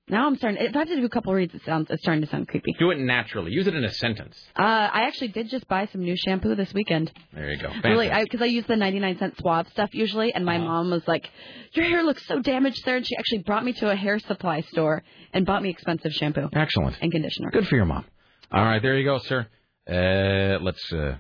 [0.06, 0.62] Now I'm starting.
[0.62, 2.74] If I have to do a couple reads, it sounds it's starting to sound creepy.
[2.78, 3.52] Do it naturally.
[3.52, 4.36] Use it in a sentence.
[4.54, 7.10] Uh, I actually did just buy some new shampoo this weekend.
[7.32, 7.70] There you go.
[7.82, 11.30] Really, because I, use the 99 cent swab stuff usually, and my mom was like,
[11.72, 14.60] "Your hair looks so damaged, there," and she actually brought me to a hair supply
[14.60, 15.02] store
[15.32, 16.98] and bought me expensive shampoo Excellent.
[17.00, 17.50] and conditioner.
[17.50, 18.04] Good for your mom.
[18.52, 19.46] All right, there you go, sir.
[19.88, 21.16] Uh, let's uh,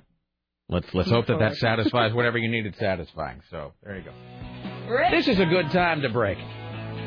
[0.68, 3.40] let's let's hope that that satisfies whatever you needed satisfying.
[3.50, 5.10] So there you go.
[5.10, 6.36] This is a good time to break.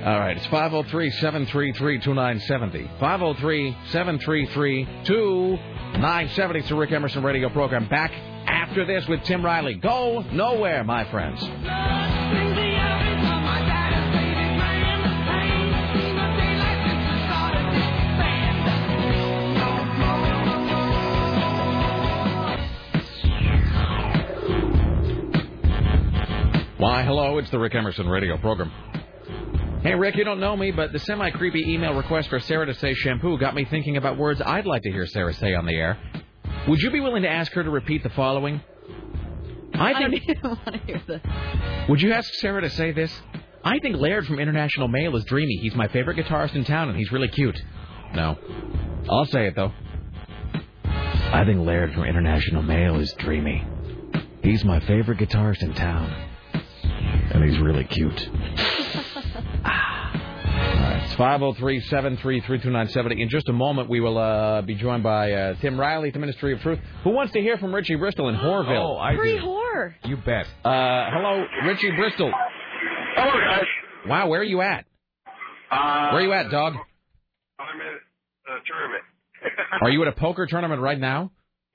[0.06, 2.90] All right, it's 503 733 2970.
[3.00, 6.60] 503 733 2970.
[6.60, 7.88] It's the Rick Emerson radio program.
[7.90, 8.12] Back
[8.48, 9.76] after this with Tim Riley.
[9.76, 11.42] Go nowhere, my friends.
[26.80, 28.72] Why, hello, it's the Rick Emerson radio program.
[29.84, 32.74] Hey, Rick, you don't know me, but the semi creepy email request for Sarah to
[32.76, 35.74] say shampoo got me thinking about words I'd like to hear Sarah say on the
[35.74, 35.98] air.
[36.68, 38.62] Would you be willing to ask her to repeat the following?
[39.76, 40.24] I I don't think.
[40.30, 41.22] even want to hear this.
[41.90, 43.14] Would you ask Sarah to say this?
[43.64, 45.58] I think Laird from International Mail is dreamy.
[45.62, 47.62] He's my favorite guitarist in town, and he's really cute.
[48.16, 48.38] No.
[49.10, 49.72] I'll say it, though.
[50.86, 53.66] I think Laird from International Mail is dreamy.
[54.42, 56.12] He's my favorite guitarist in town,
[57.32, 58.30] and he's really cute.
[60.78, 63.22] All right, it's 503 733 2970.
[63.22, 66.20] In just a moment, we will uh, be joined by uh, Tim Riley at the
[66.20, 68.96] Ministry of Truth, who wants to hear from Richie Bristol in Horville.
[68.96, 69.46] Oh, I Free do.
[69.46, 69.94] whore.
[70.06, 70.46] You bet.
[70.64, 72.32] Uh, hello, Richie Bristol.
[73.16, 73.66] Hello, guys.
[74.08, 74.86] Wow, where are you at?
[75.72, 76.74] Uh, Where are you at, dog?
[77.60, 79.04] I'm at a tournament.
[79.82, 81.32] Are you at a poker tournament right now?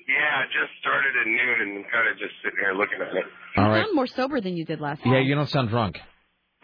[0.09, 3.25] yeah, just started at noon and I'm kind of just sitting here looking at it.
[3.57, 3.85] All You right.
[3.85, 5.13] sound more sober than you did last night.
[5.15, 5.99] Yeah, you don't sound drunk.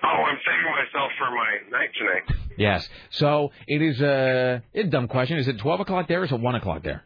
[0.02, 2.38] Oh, I'm saving myself for my night tonight.
[2.56, 2.88] Yes.
[3.10, 5.38] So it is uh, it's a dumb question.
[5.38, 7.04] Is it 12 o'clock there or is it 1 o'clock there?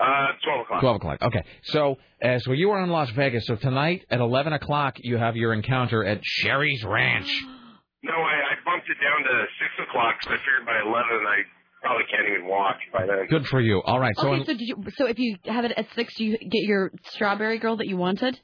[0.00, 0.80] Uh, 12 o'clock.
[0.80, 1.22] 12 o'clock.
[1.22, 1.42] Okay.
[1.64, 3.46] So uh, so you are in Las Vegas.
[3.46, 7.30] So tonight at 11 o'clock you have your encounter at Sheri's Ranch.
[8.04, 9.46] No, I, I bumped it down to
[9.80, 10.92] 6 o'clock because I figured by 11
[11.26, 11.40] I
[11.80, 13.26] probably can't even walk by then.
[13.30, 13.80] Good for you.
[13.82, 14.12] All right.
[14.16, 14.76] So okay, so did you?
[14.96, 17.96] So if you have it at six, do you get your strawberry girl that you
[17.96, 18.38] wanted?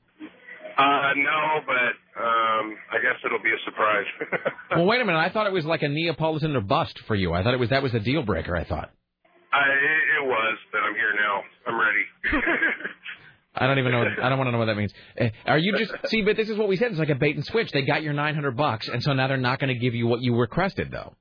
[0.78, 4.06] Uh, no, but um, I guess it'll be a surprise.
[4.76, 5.18] well, wait a minute.
[5.18, 7.32] I thought it was like a Neapolitan or bust for you.
[7.32, 8.56] I thought it was that was a deal breaker.
[8.56, 8.90] I thought.
[9.52, 9.62] I,
[10.22, 11.42] it, was, but I'm here now.
[11.66, 12.04] I'm ready.
[13.56, 14.04] I don't even know.
[14.22, 14.92] I don't want to know what that means.
[15.20, 16.22] Uh, Are you just see?
[16.22, 16.90] But this is what we said.
[16.92, 17.72] It's like a bait and switch.
[17.72, 20.06] They got your nine hundred bucks, and so now they're not going to give you
[20.06, 21.16] what you requested, though.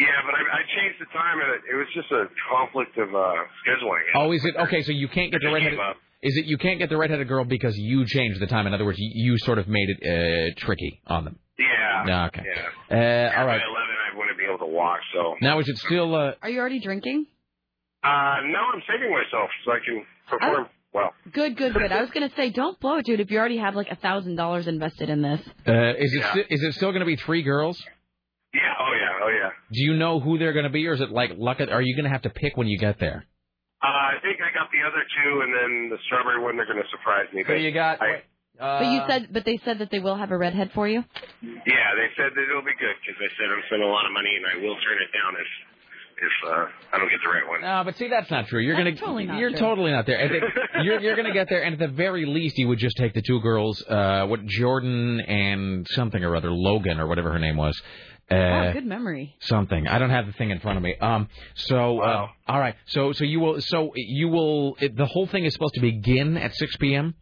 [0.00, 3.14] yeah, but I, I changed the time, and it, it was just a conflict of
[3.14, 4.00] uh scheduling.
[4.14, 4.82] Oh, is it okay?
[4.82, 5.78] So you can't get the redheaded.
[6.26, 6.32] Came up.
[6.32, 8.66] Is it you can't get the redheaded girl because you changed the time?
[8.66, 11.38] In other words, you, you sort of made it uh, tricky on them.
[11.58, 12.26] Yeah.
[12.26, 12.42] Okay.
[12.90, 13.32] Yeah.
[13.34, 13.60] Uh, all right.
[13.60, 13.70] By 11,
[14.14, 15.34] I wouldn't be able to walk, so.
[15.40, 16.14] Now is it still?
[16.14, 17.26] Uh, Are you already drinking?
[18.04, 18.08] Uh,
[18.46, 21.12] no, I'm saving myself so I can perform well.
[21.32, 21.90] Good, good, good.
[21.90, 23.20] I was gonna say, don't blow it, dude.
[23.20, 25.40] If you already have like a thousand dollars invested in this.
[25.66, 27.82] uh, is it sti- is it still going to be three girls?
[28.54, 29.50] Yeah, oh yeah, oh yeah.
[29.72, 31.58] Do you know who they're going to be, or is it like luck?
[31.60, 33.26] Are you going to have to pick when you get there?
[33.82, 36.80] Uh, I think I got the other two, and then the strawberry one, they're going
[36.82, 37.44] to surprise me.
[37.46, 38.00] So you got.
[38.00, 38.24] I,
[38.58, 41.04] but you said, but they said that they will have a redhead for you.
[41.44, 44.12] yeah, they said that it'll be good because they said I'm spending a lot of
[44.12, 45.50] money, and I will turn it down if
[46.16, 47.60] if uh, I don't get the right one.
[47.60, 48.60] No, but see, that's not true.
[48.60, 49.58] You're That's gonna, totally not you're true.
[49.58, 50.24] totally not there.
[50.24, 50.44] I think
[50.82, 53.22] you're, you're gonna get there, and at the very least, you would just take the
[53.22, 57.78] two girls, uh, what Jordan and something or other, Logan or whatever her name was.
[58.30, 59.36] Uh, oh, good memory.
[59.40, 59.86] something.
[59.86, 60.96] I don't have the thing in front of me.
[60.96, 61.28] Um.
[61.54, 62.00] So.
[62.00, 62.74] Uh, all right.
[62.86, 63.12] So.
[63.12, 63.60] So you will.
[63.60, 64.76] So you will.
[64.80, 67.14] It, the whole thing is supposed to begin at 6 p.m.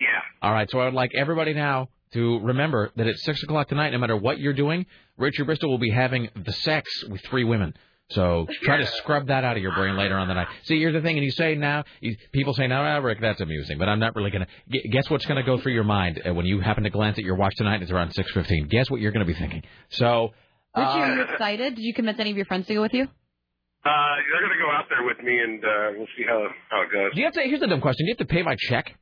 [0.00, 0.06] Yeah.
[0.42, 0.70] All right.
[0.70, 4.16] So I would like everybody now to remember that at six o'clock tonight, no matter
[4.16, 4.86] what you're doing,
[5.16, 7.74] Richard Bristol will be having the sex with three women.
[8.10, 10.48] So try to scrub that out of your brain later on the night.
[10.64, 13.40] See, here's the thing, and you say now, you, people say, now, no, Rick, that's
[13.40, 14.46] amusing," but I'm not really gonna.
[14.70, 17.24] gu- Guess what's gonna go through your mind uh, when you happen to glance at
[17.24, 17.80] your watch tonight?
[17.82, 18.68] It's around six fifteen.
[18.68, 19.62] Guess what you're gonna be thinking?
[19.90, 20.32] So.
[20.76, 21.76] Richie, uh, are you excited?
[21.76, 23.04] Did you convince any of your friends to go with you?
[23.04, 26.82] Uh, they're going to go out there with me, and uh, we'll see how how
[26.82, 27.12] it goes.
[27.14, 27.42] Do you have to?
[27.42, 28.06] Here's a dumb question.
[28.06, 28.98] Do you have to pay my check?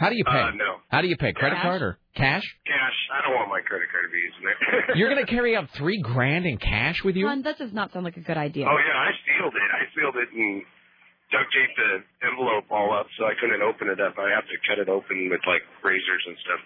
[0.00, 0.32] How do you pay?
[0.32, 0.80] Uh, no.
[0.88, 1.36] How do you pay?
[1.36, 1.62] Credit Cash.
[1.62, 2.40] card or cash?
[2.64, 2.98] Cash.
[3.12, 4.56] I don't want my credit card to be using it.
[4.96, 7.28] You're gonna carry out three grand in cash with you?
[7.28, 8.64] Hon, that does not sound like a good idea.
[8.64, 9.68] Oh yeah, I sealed it.
[9.76, 10.64] I sealed it and
[11.28, 11.92] duct taped the
[12.32, 14.16] envelope all up so I couldn't open it up.
[14.16, 16.60] I have to cut it open with like razors and stuff.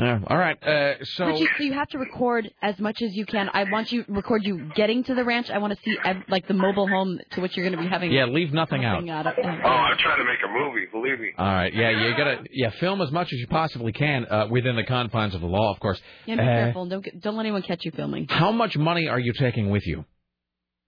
[0.00, 0.18] Yeah.
[0.26, 0.56] All right.
[0.62, 1.26] Uh, so.
[1.26, 3.50] Richie, so you have to record as much as you can.
[3.52, 5.50] I want you record you getting to the ranch.
[5.50, 7.88] I want to see ev- like the mobile home to which you're going to be
[7.88, 8.10] having.
[8.10, 9.06] Yeah, leave nothing out.
[9.08, 10.86] out of- Oh, I'm trying to make a movie.
[10.90, 11.32] Believe me.
[11.36, 11.72] All right.
[11.74, 15.34] Yeah, you gotta yeah film as much as you possibly can uh, within the confines
[15.34, 16.00] of the law, of course.
[16.26, 16.86] Yeah, be Uh, careful.
[16.88, 18.26] Don't get, don't let anyone catch you filming.
[18.28, 20.04] How much money are you taking with you?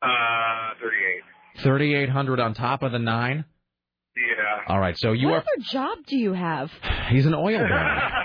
[0.00, 1.62] Uh, 38.
[1.64, 3.44] Thirty eight hundred on top of the nine.
[4.16, 4.72] Yeah.
[4.74, 4.96] All right.
[4.98, 5.38] So you what are.
[5.40, 6.70] other job do you have?
[7.10, 8.10] He's an oil guy.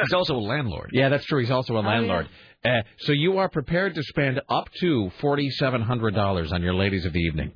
[0.00, 0.90] He's also a landlord.
[0.92, 1.40] Yeah, that's true.
[1.40, 1.88] He's also a yeah.
[1.88, 2.28] landlord.
[2.64, 6.74] Uh, so you are prepared to spend up to forty seven hundred dollars on your
[6.74, 7.52] ladies of the evening.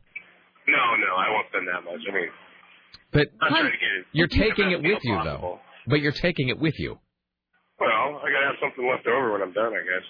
[0.66, 2.00] No, no, I won't spend that much.
[2.08, 2.28] I mean,
[3.12, 4.06] But I'm trying to get it.
[4.12, 5.40] you're taking it with you possible.
[5.40, 5.60] though.
[5.86, 6.98] But you're taking it with you.
[7.80, 7.88] Well,
[8.22, 10.06] I gotta have something left over when I'm done, I guess.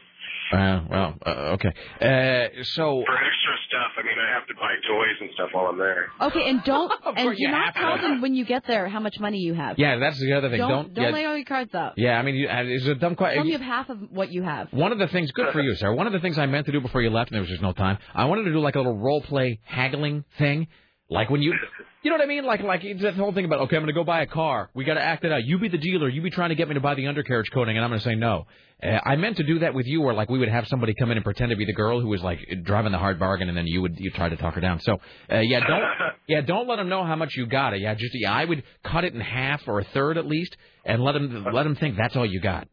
[0.51, 1.69] Uh, well, uh, okay.
[2.01, 5.66] Uh, so For extra stuff, I mean, I have to buy toys and stuff while
[5.66, 6.07] I'm there.
[6.20, 7.80] Okay, and don't and course do you not have to.
[7.80, 9.78] tell them when you get there how much money you have.
[9.78, 10.59] yeah, that's the other thing.
[10.59, 11.95] Don't Don't don't yeah, lay all your cards out.
[11.97, 12.18] yeah.
[12.18, 13.36] I mean, you, uh, it's a dumb question.
[13.36, 13.72] Tell them you question.
[13.72, 14.68] have half of what you have.
[14.72, 15.93] One of the things, good for you, sir.
[15.93, 17.62] One of the things I meant to do before you left, and there was just
[17.62, 17.99] no time.
[18.14, 20.68] I wanted to do like a little role play haggling thing,
[21.11, 21.55] like when you,
[22.03, 22.45] you know what I mean?
[22.45, 24.71] Like like it's that whole thing about okay, I'm going to go buy a car.
[24.75, 25.45] We got to act it out.
[25.45, 26.09] You be the dealer.
[26.09, 28.05] You be trying to get me to buy the undercarriage coating, and I'm going to
[28.05, 28.47] say no.
[28.83, 31.11] Uh, I meant to do that with you, or like we would have somebody come
[31.11, 33.57] in and pretend to be the girl who was like driving the hard bargain, and
[33.57, 34.81] then you would you try to talk her down.
[34.81, 34.99] So
[35.33, 35.83] uh, yeah, don't
[36.29, 37.81] yeah, don't let them know how much you got it.
[37.81, 41.03] Yeah, just yeah, I would cut it in half or a third at least, and
[41.03, 42.69] let them let them think that's all you got.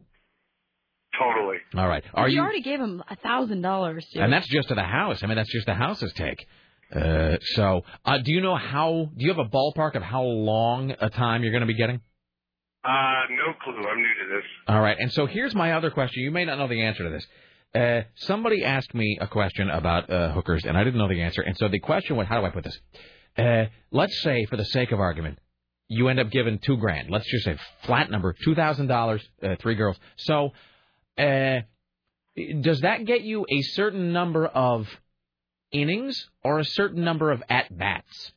[1.17, 1.57] Totally.
[1.75, 2.03] All right.
[2.13, 2.41] Are you you?
[2.41, 4.05] already gave him a thousand dollars.
[4.13, 5.23] And that's just to the house.
[5.23, 6.45] I mean, that's just the house's take.
[6.93, 9.09] Uh, so, uh, do you know how?
[9.15, 12.01] Do you have a ballpark of how long a time you're going to be getting?
[12.83, 13.73] Uh, no clue.
[13.89, 14.45] I'm new to this.
[14.67, 14.97] All right.
[14.99, 16.23] And so here's my other question.
[16.23, 17.25] You may not know the answer to this.
[17.73, 21.41] Uh, somebody asked me a question about uh, hookers, and I didn't know the answer.
[21.41, 22.79] And so the question was, how do I put this?
[23.37, 25.39] Uh, let's say, for the sake of argument,
[25.87, 27.09] you end up giving two grand.
[27.09, 29.97] Let's just say flat number, two thousand dollars, uh, three girls.
[30.15, 30.51] So,
[31.17, 31.61] uh,
[32.61, 34.87] does that get you a certain number of
[35.71, 38.31] innings or a certain number of at bats?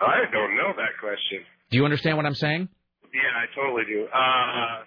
[0.00, 1.44] I don't know that question.
[1.70, 2.68] Do you understand what I'm saying?
[3.12, 4.06] Yeah, I totally do.
[4.06, 4.86] Uh,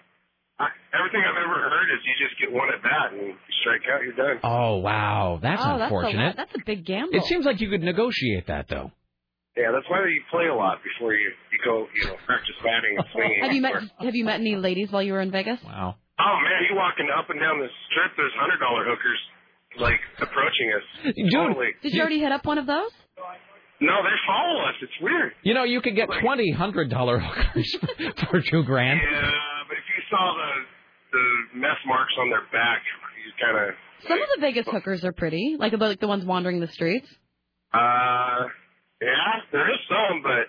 [0.59, 3.83] I, everything I've ever heard is you just get one at bat and you strike
[3.89, 4.39] out, you're done.
[4.43, 6.35] Oh wow, that's oh, unfortunate.
[6.37, 7.15] That's a, that's a big gamble.
[7.15, 8.91] it seems like you could negotiate that though.
[9.57, 12.97] Yeah, that's why you play a lot before you you go, you know, practice batting
[12.97, 13.39] and swinging.
[13.41, 15.61] have you met Have you met any ladies while you were in Vegas?
[15.63, 15.95] Wow.
[16.19, 19.19] Oh man, you walking up and down the strip, there's hundred dollar hookers
[19.80, 21.13] like approaching us.
[21.15, 21.67] Dude, totally.
[21.82, 22.91] Did you already hit up one of those?
[23.82, 24.76] No, they follow us.
[24.82, 25.34] It's weird.
[25.43, 27.76] You know, you could get twenty hundred dollar hookers
[28.32, 28.99] for two grand.
[29.03, 29.32] Yeah,
[29.67, 30.51] but if you saw the
[31.17, 32.82] the mess marks on their back,
[33.26, 33.76] you kind of.
[34.07, 37.07] Some of the Vegas hookers are pretty, like the like the ones wandering the streets.
[37.74, 38.47] Uh,
[39.01, 40.47] yeah, there is some, but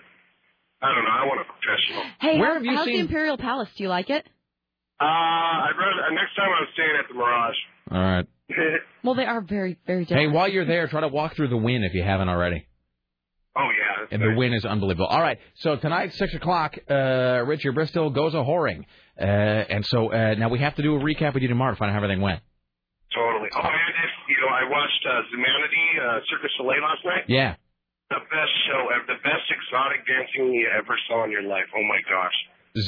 [0.85, 1.11] I don't know.
[1.11, 2.03] I want a professional.
[2.19, 3.69] Hey, Where how's, have you how's seen- the Imperial Palace?
[3.75, 4.25] Do you like it?
[4.99, 7.55] Uh, I'd rather, uh, next time I'm staying at the Mirage.
[7.91, 8.27] All right.
[9.03, 10.29] Well, they are very, very different.
[10.31, 12.65] Hey, while you're there, try to walk through the Wynn if you haven't already.
[13.55, 14.01] oh, yeah.
[14.01, 14.37] that's And the nice.
[14.37, 15.05] Wynn is unbelievable.
[15.05, 18.85] All right, so tonight, 6 o'clock, uh, Richard Bristol goes a whoring.
[19.19, 21.77] Uh, and so uh, now we have to do a recap with you tomorrow to
[21.77, 22.41] find out how everything went.
[23.13, 23.49] Totally.
[23.55, 27.23] Oh, and if, you know, I watched uh, Zumanity, uh, Circus Soleil last night.
[27.27, 27.55] Yeah.
[28.09, 29.05] The best show ever.
[29.05, 31.65] The best exotic dancing you ever saw in your life.
[31.77, 32.33] Oh, my gosh.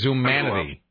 [0.04, 0.82] Zumanity.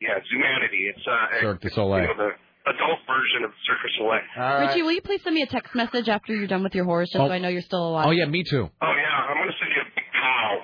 [0.00, 0.88] Yeah, Zumanity.
[0.96, 2.02] It's, uh, Cirque du Soleil.
[2.02, 2.30] you know, the
[2.66, 4.66] adult version of Circus Soleil.
[4.66, 7.08] Richie, will you please send me a text message after you're done with your horrors,
[7.10, 7.26] just Oh.
[7.28, 8.06] so I know you're still alive?
[8.08, 8.68] Oh, yeah, me too.
[8.82, 9.26] Oh, yeah.
[9.28, 10.58] I'm going to send you a big cow.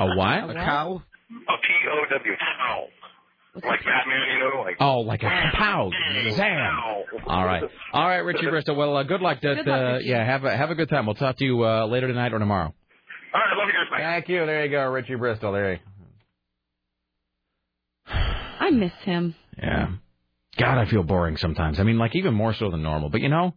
[0.00, 0.50] A what?
[0.50, 1.02] A cow?
[1.30, 2.32] A P-O-W.
[2.36, 2.84] Cow.
[3.54, 4.62] Like Batman, you know?
[4.62, 5.90] Like, Oh, like a pow,
[6.30, 6.78] zam.
[7.26, 8.76] All right, all right, Richie Bristol.
[8.76, 9.38] Well, uh, good luck.
[9.42, 11.06] That, Good luck, uh, yeah, have a have a good time.
[11.06, 12.72] We'll talk to you uh, later tonight or tomorrow.
[13.34, 13.90] All right, love you guys.
[13.90, 13.98] Bye.
[14.04, 14.46] Thank you.
[14.46, 15.52] There you go, Richie Bristol.
[15.52, 15.78] There you.
[18.06, 19.34] I miss him.
[19.56, 19.88] Yeah.
[20.58, 21.78] God, I feel boring sometimes.
[21.80, 23.08] I mean, like even more so than normal.
[23.10, 23.54] But you know,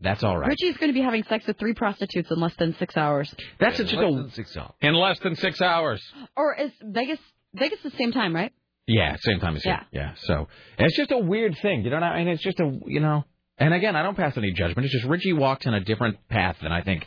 [0.00, 0.48] that's all right.
[0.48, 3.34] Richie's going to be having sex with three prostitutes in less than six hours.
[3.58, 4.72] That's Yeah, just less a than six hours.
[4.80, 6.02] in less than six hours.
[6.36, 7.18] Or is Vegas
[7.54, 8.52] Vegas the same time, right?
[8.86, 9.70] Yeah, same time as you.
[9.70, 9.82] Yeah.
[9.92, 10.14] Yeah.
[10.16, 10.48] So
[10.78, 11.84] it's just a weird thing.
[11.84, 12.28] You know what I mean?
[12.28, 13.24] It's just a you know.
[13.58, 14.86] And again, I don't pass any judgment.
[14.86, 17.06] It's just Richie walks in a different path than I think.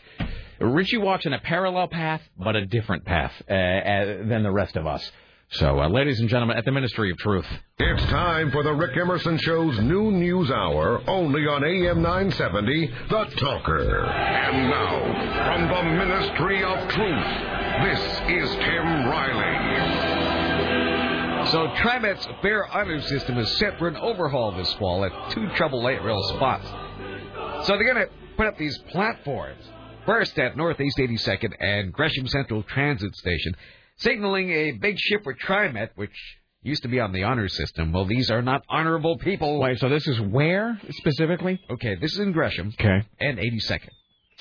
[0.61, 4.77] Richie walks in a parallel path, but a different path uh, uh, than the rest
[4.77, 5.11] of us.
[5.51, 7.45] So, uh, ladies and gentlemen, at the Ministry of Truth.
[7.77, 13.25] It's time for the Rick Emerson Show's new news hour, only on AM 970, The
[13.37, 14.05] Talker.
[14.05, 14.99] And now,
[15.45, 17.27] from the Ministry of Truth,
[17.83, 20.25] this is Tim Riley.
[21.51, 25.81] So TriMet's fare honor system is set for an overhaul this fall at two trouble
[25.81, 26.67] light rail spots.
[27.67, 29.63] So they're going to put up these platforms.
[30.07, 33.55] First at Northeast 82nd and Gresham Central Transit Station,
[33.97, 36.11] signaling a big ship for TriMet, which
[36.61, 37.91] used to be on the honor system.
[37.91, 39.59] Well, these are not honorable people.
[39.59, 41.59] Wait, so this is where specifically?
[41.69, 43.05] Okay, this is in Gresham Okay.
[43.19, 43.89] and 82nd.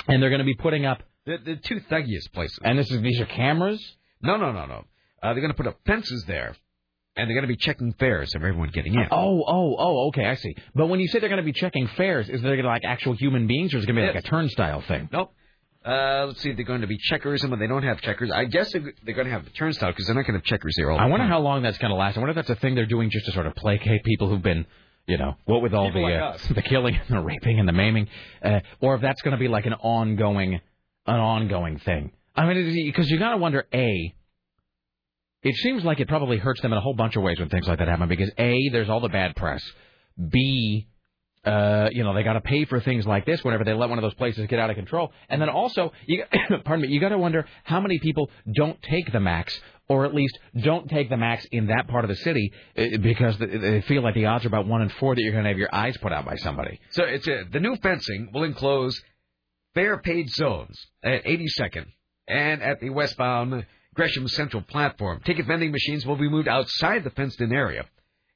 [0.08, 1.02] And they're going to be putting up.
[1.26, 2.58] The, the two thuggiest places.
[2.62, 3.80] And this is these are cameras.
[4.22, 4.84] No, no, no, no.
[5.22, 6.54] Uh, they're going to put up fences there,
[7.16, 9.06] and they're going to be checking fares of everyone getting in.
[9.10, 10.08] Oh, oh, oh.
[10.08, 10.54] Okay, I see.
[10.74, 12.84] But when you say they're going to be checking fares, is there going to like
[12.84, 15.08] actual human beings, or is it going to be like a turnstile thing?
[15.12, 15.32] Nope.
[15.84, 18.30] Uh, let's see if they're going to be checkers, and when they don't have checkers,
[18.30, 20.44] I guess they're, they're going to have the turnstile because they're not going to have
[20.44, 21.30] checkers there all the I wonder time.
[21.30, 22.16] how long that's going to last.
[22.16, 24.42] I wonder if that's a thing they're doing just to sort of placate people who've
[24.42, 24.64] been,
[25.06, 26.46] you know, what with all People the like uh, us.
[26.54, 28.08] the killing and the raping and the maiming,
[28.42, 30.54] uh, or if that's going to be like an ongoing,
[31.06, 32.12] an ongoing thing.
[32.34, 34.14] I mean, because you got to wonder a.
[35.42, 37.68] It seems like it probably hurts them in a whole bunch of ways when things
[37.68, 38.08] like that happen.
[38.08, 39.62] Because a, there's all the bad press.
[40.30, 40.86] B,
[41.44, 43.98] uh, you know, they got to pay for things like this whenever they let one
[43.98, 45.12] of those places get out of control.
[45.28, 46.24] And then also, you,
[46.64, 50.14] pardon me, you got to wonder how many people don't take the max, or at
[50.14, 54.02] least don't take the max in that part of the city uh, because they- feel
[54.02, 55.96] like the odds are about one in four that you're going to have your eyes
[55.98, 56.80] put out by somebody.
[56.90, 58.98] So it's a, the new fencing will enclose
[59.74, 61.86] fare paid zones at 82nd
[62.26, 65.20] and at the westbound Gresham Central platform.
[65.24, 67.84] Ticket vending machines will be moved outside the fenced-in area,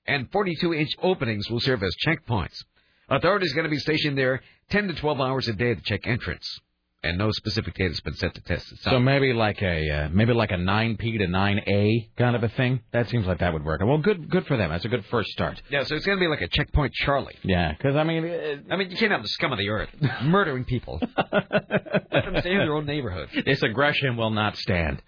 [0.07, 2.63] and 42-inch openings will serve as checkpoints.
[3.09, 4.41] Authorities going to be stationed there
[4.71, 6.61] 10 to 12 hours a day to check entrance,
[7.03, 8.93] and no specific date has been set to test itself.
[8.93, 12.81] So maybe like a uh, maybe like a 9P to 9A kind of a thing.
[12.93, 13.81] That seems like that would work.
[13.85, 14.71] Well, good good for them.
[14.71, 15.63] That's a good first start.
[15.71, 17.37] yeah, so it's going to be like a checkpoint Charlie.
[17.43, 18.25] Yeah, because I mean,
[18.71, 19.89] I mean, you can't have the scum of the earth
[20.23, 21.01] murdering people.
[21.33, 23.29] Let them stay in their own neighborhood.
[23.45, 25.01] this aggression will not stand.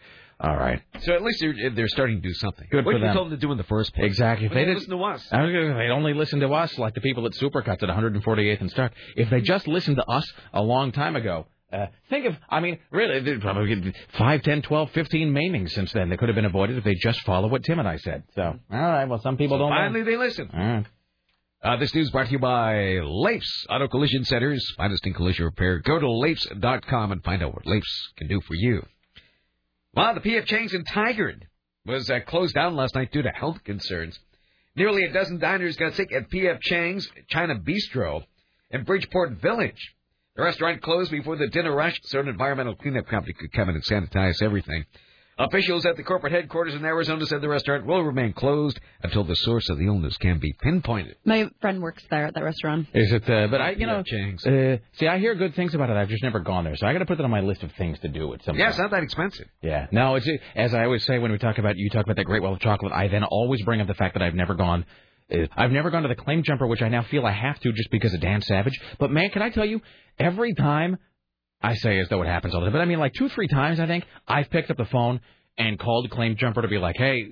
[0.43, 0.81] All right.
[1.01, 2.67] So at least they're, they're starting to do something.
[2.71, 3.15] Good what for them.
[3.15, 4.07] told them to do in the first place?
[4.07, 4.47] Exactly.
[4.47, 5.27] If they they did listen to us.
[5.31, 8.61] I was gonna, they'd only listen to us like the people at Supercuts at 148th
[8.61, 8.93] and Stark.
[9.17, 12.79] If they just listened to us a long time ago, uh, think of, I mean,
[12.91, 16.09] really, they probably get 5, 10, 12, 15 maimings since then.
[16.09, 18.25] They could have been avoided if they just follow what Tim and I said.
[18.35, 19.71] So, all right, well, some people So don't.
[19.71, 20.49] finally, they listen.
[20.53, 20.87] All right.
[21.63, 22.73] Uh, this news brought to you by
[23.05, 25.79] Lapes Auto Collision Centers, finest in collision repair.
[25.81, 27.83] Go to lapes.com and find out what Lapes
[28.17, 28.83] can do for you.
[30.01, 30.47] Well, the P.F.
[30.47, 31.43] Chang's in Tigard
[31.85, 34.19] was uh, closed down last night due to health concerns.
[34.75, 36.59] Nearly a dozen diners got sick at P.F.
[36.63, 38.23] Chang's China Bistro
[38.71, 39.95] in Bridgeport Village.
[40.37, 43.75] The restaurant closed before the dinner rush, so an environmental cleanup company could come in
[43.75, 44.87] and sanitize everything.
[45.41, 49.35] Officials at the corporate headquarters in Arizona said the restaurant will remain closed until the
[49.37, 51.17] source of the illness can be pinpointed.
[51.25, 52.89] My friend works there at that restaurant.
[52.93, 53.29] Is it?
[53.29, 55.97] Uh, but I, you know, uh, see, I hear good things about it.
[55.97, 57.73] I've just never gone there, so I got to put that on my list of
[57.73, 58.71] things to do at some Yeah, point.
[58.73, 59.47] it's not that expensive.
[59.63, 59.87] Yeah.
[59.93, 62.43] No, it's as I always say when we talk about you talk about that Great
[62.43, 62.93] Wall of Chocolate.
[62.93, 64.85] I then always bring up the fact that I've never gone.
[65.33, 67.73] Uh, I've never gone to the Claim Jumper, which I now feel I have to
[67.73, 68.79] just because of Dan Savage.
[68.99, 69.81] But man, can I tell you,
[70.19, 70.99] every time
[71.63, 73.49] I say as though it happens all the time, but I mean like two, three
[73.49, 75.21] times I think I've picked up the phone
[75.59, 77.29] and called Claim Jumper to be like, hey,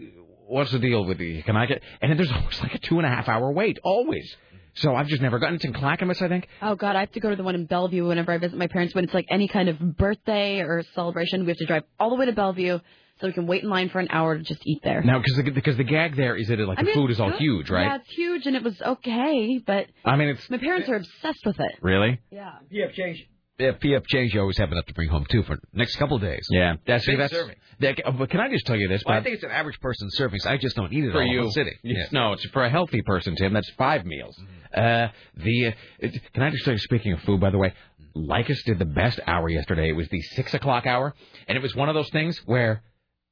[0.47, 1.43] what's the deal with you?
[1.43, 1.83] Can I get?
[2.01, 4.37] And then there's always like a two and a half hour wait, always.
[4.75, 6.47] So I've just never gotten it's in Clackamas, I think.
[6.63, 8.69] Oh God, I have to go to the one in Bellevue whenever I visit my
[8.69, 8.95] parents.
[8.95, 12.17] When it's like any kind of birthday or celebration, we have to drive all the
[12.17, 12.79] way to Bellevue
[13.21, 15.03] so we can wait in line for an hour to just eat there.
[15.03, 17.11] Now, because the, because the gag there is that it, like I the mean, food
[17.11, 17.41] is all good.
[17.41, 17.87] huge, right?
[17.87, 21.45] Yeah, it's huge, and it was okay, but I mean, it's my parents are obsessed
[21.45, 21.79] with it.
[21.81, 22.21] really.
[22.31, 22.53] Yeah.
[22.73, 23.19] PF Chang's.
[23.59, 26.23] Yeah, PF Chang's you always have enough to bring home too for next couple of
[26.23, 26.47] days.
[26.49, 27.33] Yeah, that's Big that's.
[27.33, 27.57] serving.
[27.81, 29.03] that- uh, but can I just tell you this?
[29.05, 30.47] Well, I think it's an average person servings.
[30.47, 31.41] I just don't eat it for all in you.
[31.41, 31.75] one sitting.
[31.83, 33.53] It's- No, it's for a healthy person, Tim.
[33.53, 34.41] That's five meals.
[34.73, 36.79] Uh, the uh, it, can I just tell you?
[36.79, 37.73] Speaking of food, by the way,
[38.15, 39.89] Lycus did the best hour yesterday.
[39.89, 41.13] It was the six o'clock hour,
[41.49, 42.83] and it was one of those things where.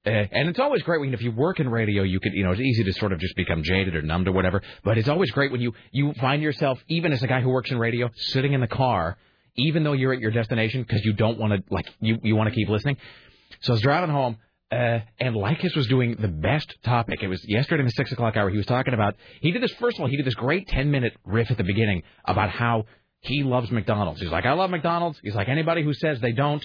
[0.05, 2.53] Uh, and it's always great when if you work in radio, you could, you know,
[2.53, 4.62] it's easy to sort of just become jaded or numbed or whatever.
[4.85, 7.72] But it's always great when you you find yourself, even as a guy who works
[7.72, 9.18] in radio, sitting in the car,
[9.57, 12.49] even though you're at your destination because you don't want to, like, you you want
[12.49, 12.97] to keep listening.
[13.61, 14.37] So I was driving home,
[14.71, 17.23] uh, and Leykis was doing the best topic.
[17.23, 18.51] It was yesterday in the six o'clock hour.
[18.51, 19.15] He was talking about.
[19.41, 20.09] He did this first of all.
[20.09, 22.85] He did this great ten minute riff at the beginning about how
[23.21, 24.21] he loves McDonald's.
[24.21, 25.19] He's like, I love McDonald's.
[25.23, 26.65] He's like, anybody who says they don't.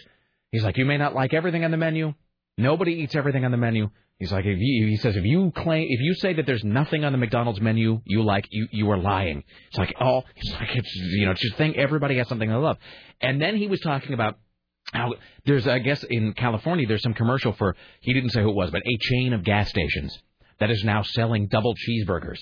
[0.52, 2.14] He's like, you may not like everything on the menu.
[2.58, 3.90] Nobody eats everything on the menu.
[4.22, 7.04] He's like, if you, he says, if you claim, if you say that there's nothing
[7.04, 9.44] on the McDonald's menu you like, you you are lying.
[9.70, 11.76] It's like, oh, it's like it's you know, it's just thing.
[11.76, 12.78] Everybody has something they love.
[13.20, 14.38] And then he was talking about
[14.94, 15.16] how
[15.46, 18.70] there's, I guess, in California, there's some commercial for he didn't say who it was,
[18.70, 20.16] but a chain of gas stations
[20.60, 22.38] that is now selling double cheeseburgers.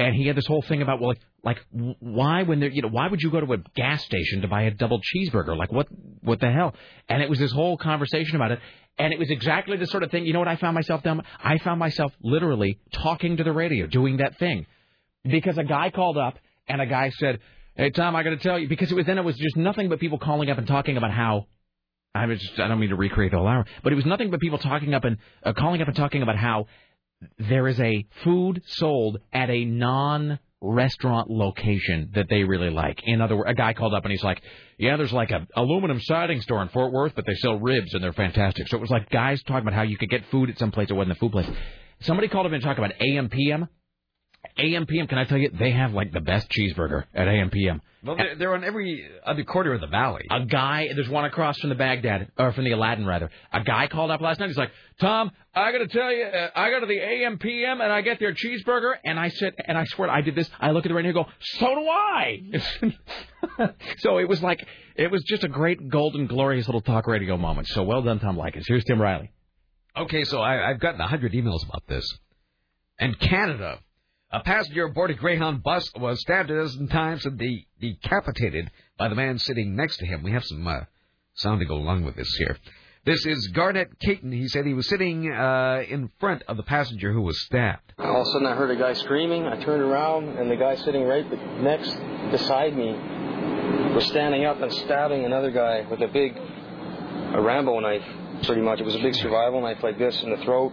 [0.00, 1.58] And he had this whole thing about well, like, like
[2.00, 4.62] why when there, you know, why would you go to a gas station to buy
[4.62, 5.54] a double cheeseburger?
[5.54, 5.88] Like what,
[6.22, 6.74] what the hell?
[7.10, 8.60] And it was this whole conversation about it.
[8.98, 10.24] And it was exactly the sort of thing.
[10.24, 11.20] You know what I found myself doing?
[11.44, 14.64] I found myself literally talking to the radio, doing that thing,
[15.22, 17.40] because a guy called up and a guy said,
[17.74, 19.90] "Hey Tom, I got to tell you," because it was then it was just nothing
[19.90, 21.46] but people calling up and talking about how.
[22.12, 24.32] I was just, I don't mean to recreate the whole hour, but it was nothing
[24.32, 26.66] but people talking up and uh, calling up and talking about how
[27.38, 33.02] there is a food sold at a non-restaurant location that they really like.
[33.04, 34.40] In other words, a guy called up and he's like,
[34.78, 38.02] "Yeah, there's like a aluminum siding store in Fort Worth, but they sell ribs and
[38.02, 40.58] they're fantastic." So it was like guys talking about how you could get food at
[40.58, 41.48] some place that wasn't a food place.
[42.00, 43.68] Somebody called up and talked about AMPM.
[44.58, 47.80] AMPM, can I tell you, they have like the best cheeseburger at AMPM.
[48.02, 50.24] Well, they're, they're on every other corner of the valley.
[50.30, 53.30] A guy, there's one across from the Baghdad, or from the Aladdin rather.
[53.52, 54.46] A guy called up last night.
[54.46, 54.70] He's like,
[55.00, 58.18] Tom, I got to tell you, uh, I go to the AMPM and I get
[58.18, 58.94] their cheeseburger.
[59.04, 60.48] And I said, and I swear I did this.
[60.58, 62.42] I look at the radio and go, so do I.
[63.98, 67.68] so it was like, it was just a great, golden, glorious little talk radio moment.
[67.68, 68.64] So well done, Tom Leykis.
[68.66, 69.30] Here's Tim Riley.
[69.94, 72.06] Okay, so I, I've gotten a hundred emails about this.
[72.98, 73.80] And Canada,
[74.32, 79.08] a passenger aboard a Greyhound bus was stabbed a dozen times and de- decapitated by
[79.08, 80.22] the man sitting next to him.
[80.22, 80.80] We have some uh,
[81.34, 82.56] sound to go along with this here.
[83.04, 84.30] This is Garnet Caton.
[84.30, 87.94] He said he was sitting uh, in front of the passenger who was stabbed.
[87.98, 89.46] All of a sudden, I heard a guy screaming.
[89.46, 91.24] I turned around, and the guy sitting right
[91.62, 91.96] next
[92.30, 92.92] beside me
[93.94, 98.04] was standing up and stabbing another guy with a big, a Rambo knife.
[98.44, 100.72] Pretty much, it was a big survival knife like this in the throat,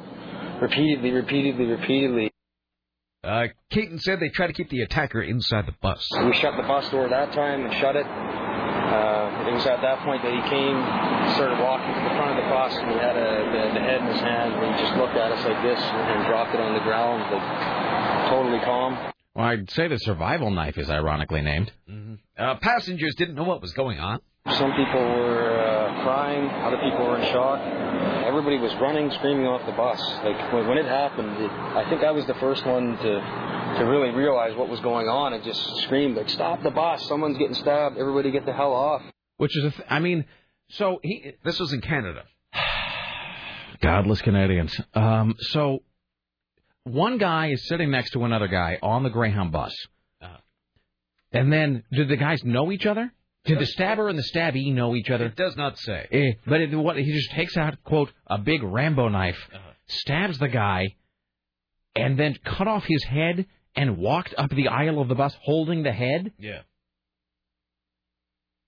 [0.61, 2.31] repeatedly, repeatedly, repeatedly.
[3.23, 6.07] Uh, Caton said they tried to keep the attacker inside the bus.
[6.23, 8.05] We shut the bus door that time and shut it.
[8.05, 10.77] Uh, it was at that point that he came,
[11.35, 13.99] started walking to the front of the bus, and he had a, the, the head
[14.01, 16.61] in his hand, and he just looked at us like this and, and dropped it
[16.61, 19.11] on the ground, like totally calm.
[19.35, 21.71] Well, I'd say the survival knife is ironically named.
[22.37, 24.21] Uh, passengers didn't know what was going on.
[24.55, 27.59] Some people were uh, crying, other people were in shock.
[28.25, 29.99] Everybody was running, screaming off the bus.
[30.23, 33.83] Like when, when it happened, it, I think I was the first one to to
[33.83, 37.05] really realize what was going on and just screamed like, "Stop the bus!
[37.07, 37.97] Someone's getting stabbed!
[37.97, 39.01] Everybody get the hell off!"
[39.35, 40.25] Which is, a th- I mean,
[40.69, 41.33] so he.
[41.43, 42.23] This was in Canada.
[43.81, 44.79] Godless Canadians.
[44.93, 45.83] Um, so
[46.85, 49.75] one guy is sitting next to another guy on the Greyhound bus.
[51.33, 53.11] And then, did the guys know each other?
[53.47, 55.25] Did the stabber and the stabbee know each other?
[55.25, 56.07] It does not say.
[56.11, 59.37] Eh, but it, what he just takes out, quote, a big Rambo knife,
[59.87, 60.95] stabs the guy,
[61.95, 63.45] and then cut off his head
[63.75, 66.31] and walked up the aisle of the bus holding the head.
[66.39, 66.61] Yeah.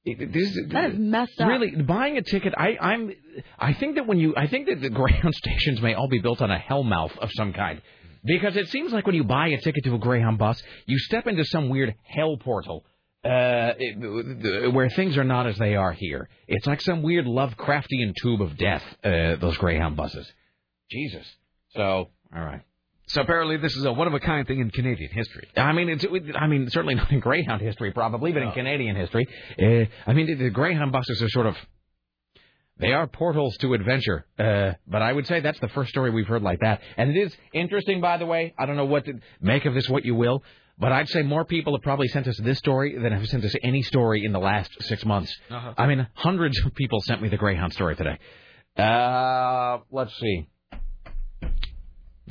[0.05, 1.47] It- it- this- That is messed up.
[1.49, 3.11] Really, buying a ticket, I, I'm,
[3.57, 6.41] I think that when you, I think that the Greyhound stations may all be built
[6.41, 7.81] on a hellmouth of some kind,
[8.23, 11.27] because it seems like when you buy a ticket to a Greyhound bus, you step
[11.27, 12.85] into some weird hell portal.
[13.23, 16.29] Uh, it, where things are not as they are here.
[16.47, 18.83] It's like some weird Lovecraftian tube of death.
[19.03, 20.25] Uh, those Greyhound buses.
[20.89, 21.25] Jesus.
[21.75, 22.61] So, all right.
[23.07, 25.47] So apparently, this is a one of a kind thing in Canadian history.
[25.57, 26.05] I mean, it's,
[26.35, 29.27] I mean, certainly not in Greyhound history, probably, but in Canadian history.
[29.61, 31.57] Uh, I mean, the, the Greyhound buses are sort of
[32.79, 34.25] They are portals to adventure.
[34.37, 36.81] Uh, but I would say that's the first story we've heard like that.
[36.97, 38.53] And it is interesting, by the way.
[38.57, 40.43] I don't know what to make of this, what you will.
[40.79, 43.53] But I'd say more people have probably sent us this story than have sent us
[43.61, 45.35] any story in the last six months.
[45.49, 45.73] Uh-huh.
[45.77, 48.17] I mean, hundreds of people sent me the Greyhound story today.
[48.77, 50.47] Uh, let's see.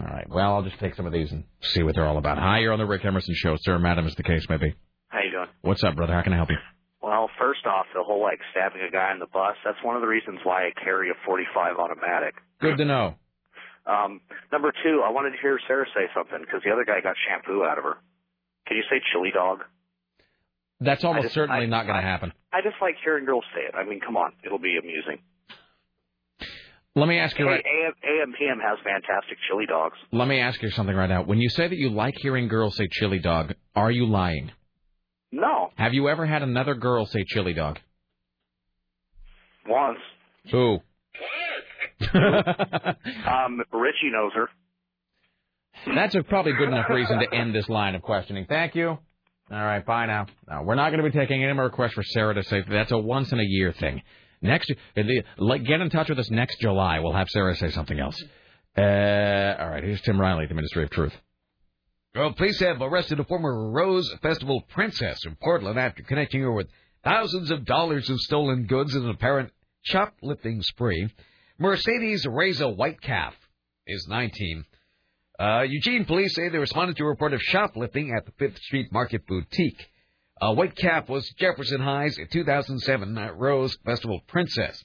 [0.00, 0.28] All right.
[0.30, 2.38] Well, I'll just take some of these and see what they're all about.
[2.38, 4.74] Hi, you're on the Rick Emerson Show, sir, madam, as the case may be.
[5.08, 5.48] How you doing?
[5.60, 6.14] What's up, brother?
[6.14, 6.56] How can I help you?
[7.02, 10.02] Well, first off, the whole like stabbing a guy on the bus, that's one of
[10.02, 12.34] the reasons why I carry a 45 automatic.
[12.60, 13.14] Good to know.
[13.86, 14.20] Um,
[14.52, 17.64] number two, I wanted to hear Sarah say something because the other guy got shampoo
[17.64, 17.96] out of her.
[18.68, 19.64] Can you say chili dog?
[20.80, 22.32] That's almost just- certainly I- not going to happen.
[22.52, 23.74] I just like hearing girls say it.
[23.74, 25.18] I mean, come on, it'll be amusing.
[26.94, 27.64] Let me ask you Hey, right.
[27.66, 29.96] AM, AM PM has fantastic chili dogs.
[30.12, 31.22] Let me ask you something right now.
[31.22, 34.50] When you say that you like hearing girls say chili dog, are you lying?
[35.30, 37.78] No, Have you ever had another girl say chili dog?
[39.66, 39.98] once.
[40.50, 40.78] Who?
[42.14, 44.48] Um, Richie knows her.
[45.94, 48.46] That's a probably good enough reason to end this line of questioning.
[48.48, 48.88] Thank you.
[48.90, 48.98] All
[49.50, 50.26] right, bye now.
[50.48, 52.92] No, we're not going to be taking any more requests for Sarah to say that's
[52.92, 54.02] a once in a year thing.
[54.42, 55.02] Next, uh,
[55.64, 57.00] get in touch with us next July.
[57.00, 58.22] We'll have Sarah say something else.
[58.76, 61.14] Uh, all right, here's Tim Riley, the Ministry of Truth.
[62.14, 66.68] Well, police have arrested a former Rose Festival princess from Portland after connecting her with
[67.02, 69.50] thousands of dollars of stolen goods in an apparent
[69.82, 71.08] shoplifting spree.
[71.58, 73.32] Mercedes Reza Whitecalf
[73.86, 74.64] is 19.
[75.38, 78.92] Uh, Eugene police say they responded to a report of shoplifting at the Fifth Street
[78.92, 79.88] Market Boutique.
[80.40, 84.82] Uh, Whitecalf was Jefferson High's 2007 Rose Festival princess.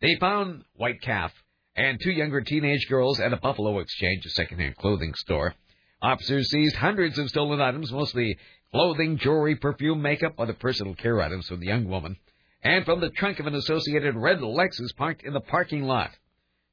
[0.00, 1.30] They found Whitecalf
[1.76, 5.54] and two younger teenage girls at a Buffalo Exchange, a secondhand clothing store.
[6.02, 8.36] Officers seized hundreds of stolen items, mostly
[8.72, 12.16] clothing, jewelry, perfume, makeup, other personal care items from the young woman,
[12.64, 16.10] and from the trunk of an associated red Lexus parked in the parking lot.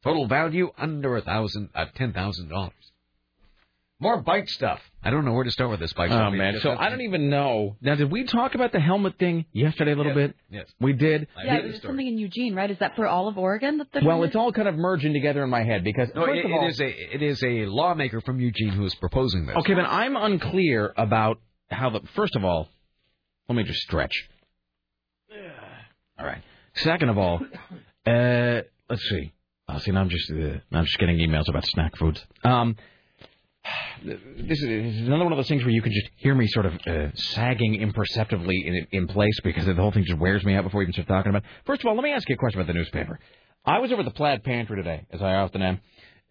[0.03, 2.73] Total value under a thousand, uh, ten thousand dollars.
[4.01, 4.79] More bike stuff.
[5.03, 6.27] I don't know where to start with this bike stuff.
[6.27, 7.75] Oh man, so I don't even know.
[7.81, 10.35] Now, did we talk about the helmet thing yesterday a little Yes, bit?
[10.49, 10.65] yes.
[10.79, 11.27] we did.
[11.43, 12.71] Yeah, there's something in Eugene, right?
[12.71, 13.77] Is that for all of Oregon?
[13.79, 16.39] That they're Well, it's all kind of merging together in my head because No, first
[16.39, 19.45] it, of all, it is a it is a lawmaker from Eugene who is proposing
[19.45, 19.57] this.
[19.57, 21.39] Okay, but I'm unclear about
[21.69, 21.99] how the.
[22.15, 22.69] First of all,
[23.49, 24.29] let me just stretch.
[26.17, 26.41] All right.
[26.75, 27.41] Second of all,
[28.05, 29.33] uh, let's see.
[29.67, 32.25] Oh, see, now I'm just uh, I'm just getting emails about snack foods.
[32.43, 32.75] Um,
[34.03, 36.73] this is, another one of those things where you can just hear me sort of
[36.87, 40.79] uh, sagging imperceptibly in in place because the whole thing just wears me out before
[40.79, 41.43] we even start talking about.
[41.43, 41.49] it.
[41.65, 43.19] First of all, let me ask you a question about the newspaper.
[43.65, 45.81] I was over at the Plaid Pantry today, as I often am.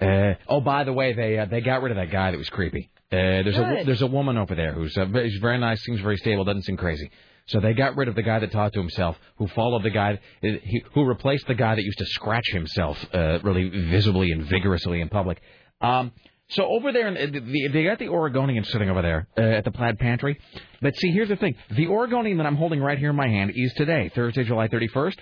[0.00, 2.48] Uh, oh, by the way, they uh, they got rid of that guy that was
[2.48, 2.90] creepy.
[3.10, 3.86] Uh, there's a Good.
[3.86, 6.62] there's a woman over there who's uh, very- she's very nice, seems very stable, doesn't
[6.62, 7.10] seem crazy.
[7.46, 10.12] So they got rid of the guy that talked to himself, who followed the guy,
[10.14, 10.18] uh,
[10.62, 15.00] he, who replaced the guy that used to scratch himself uh, really visibly and vigorously
[15.00, 15.40] in public.
[15.80, 16.12] Um,
[16.50, 19.64] so over there, in the, the, they got the Oregonian sitting over there uh, at
[19.64, 20.38] the Plaid Pantry.
[20.80, 23.52] But see, here's the thing: the Oregonian that I'm holding right here in my hand
[23.54, 25.16] is today, Thursday, July 31st.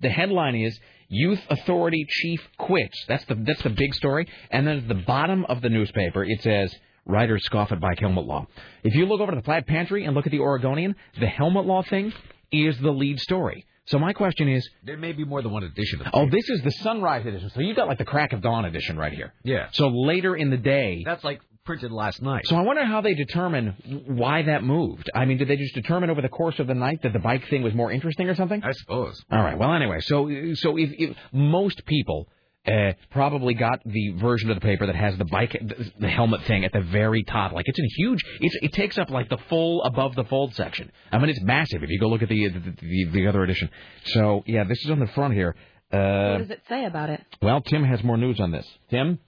[0.00, 0.78] The headline is
[1.08, 3.04] Youth Authority Chief Quits.
[3.08, 4.28] That's the that's the big story.
[4.50, 6.74] And then at the bottom of the newspaper it says
[7.04, 8.46] Writers scoff at bike helmet law.
[8.82, 11.64] If you look over to the Plaid Pantry and look at the Oregonian, the helmet
[11.64, 12.12] law thing
[12.50, 13.64] is the lead story.
[13.86, 16.00] So my question is, There may be more than one edition.
[16.00, 17.50] Of oh, this is the Sunrise edition.
[17.50, 19.32] So you got like the Crack of Dawn edition right here.
[19.44, 19.68] Yeah.
[19.72, 22.46] So later in the day, That's like printed last night.
[22.46, 25.10] so I wonder how they determine why that moved.
[25.14, 27.48] I mean, did they just determine over the course of the night that the bike
[27.48, 28.62] thing was more interesting or something?
[28.62, 29.20] I suppose.
[29.32, 29.58] All right.
[29.58, 32.28] Well, anyway, so so if, if most people
[32.66, 35.56] uh, probably got the version of the paper that has the bike,
[36.00, 38.20] the helmet thing at the very top, like it's a huge.
[38.40, 40.90] It's it takes up like the full above the fold section.
[41.12, 43.70] I mean, it's massive if you go look at the the, the, the other edition.
[44.06, 45.54] So yeah, this is on the front here.
[45.90, 47.22] What Uh, does it say about it?
[47.40, 48.66] well, Tim has more news on this.
[48.90, 49.18] Tim.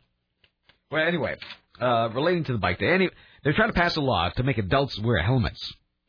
[0.90, 1.36] Well, anyway,
[1.80, 3.10] uh, relating to the bike day, any,
[3.44, 5.60] they're trying to pass a law to make adults wear helmets.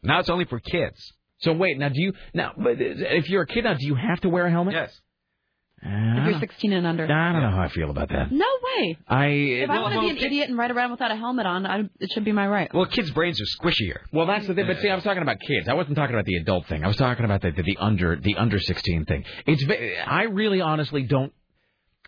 [0.02, 0.98] Now it's only for kids.
[1.40, 2.54] So wait, now do you now?
[2.58, 4.74] But if you're a kid now, do you have to wear a helmet?
[4.74, 5.00] Yes.
[5.82, 7.06] If you're 16 and under.
[7.06, 8.32] I don't know how I feel about that.
[8.32, 8.98] No way.
[9.08, 11.66] I If I want to be an idiot and ride around without a helmet on,
[11.66, 12.74] I, it should be my right.
[12.74, 14.00] Well, kids' brains are squishier.
[14.12, 14.68] Well, that's the thing.
[14.68, 15.68] But see, I was talking about kids.
[15.70, 16.84] I wasn't talking about the adult thing.
[16.84, 19.24] I was talking about the the, the under the under sixteen thing.
[19.46, 19.64] It's
[20.06, 21.34] I really honestly don't.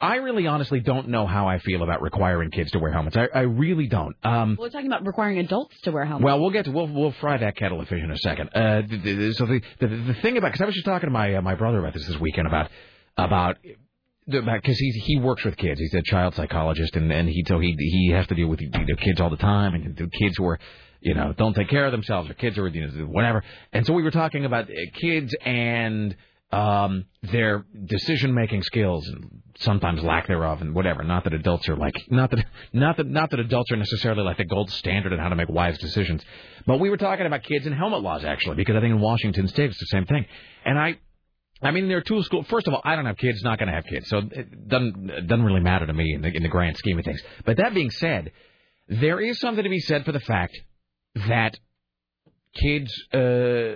[0.01, 3.15] I really honestly don't know how I feel about requiring kids to wear helmets.
[3.15, 4.15] I, I really don't.
[4.23, 6.25] Um, We're talking about requiring adults to wear helmets.
[6.25, 8.49] well, we'll get to we'll we'll fry that kettle of fish in a second.
[8.53, 11.11] Uh, the, the, so the, the the thing about because I was just talking to
[11.13, 12.71] my uh, my brother about this this weekend about
[13.25, 13.57] about
[14.27, 15.79] because he he works with kids.
[15.79, 18.69] He's a child psychologist, and and he so he he has to deal with you
[18.69, 20.59] know, kids all the time, and the kids who are
[21.01, 23.43] you know don't take care of themselves, or kids who are you know whatever.
[23.73, 26.15] And so we were talking about uh, kids and
[26.51, 31.03] um, their decision making skills and sometimes lack thereof and whatever.
[31.03, 34.37] Not that adults are like not that not that not that adults are necessarily like
[34.37, 36.23] the gold standard in how to make wise decisions.
[36.67, 39.47] But we were talking about kids and helmet laws actually because I think in Washington
[39.47, 40.25] State it's the same thing.
[40.65, 40.97] And I
[41.61, 42.47] I mean, there are two schools.
[42.47, 45.27] First of all, I don't have kids, not going to have kids, so it doesn't
[45.27, 47.21] doesn't really matter to me in the in the grand scheme of things.
[47.45, 48.31] But that being said,
[48.87, 50.59] there is something to be said for the fact
[51.27, 51.57] that
[52.55, 53.75] kids, uh,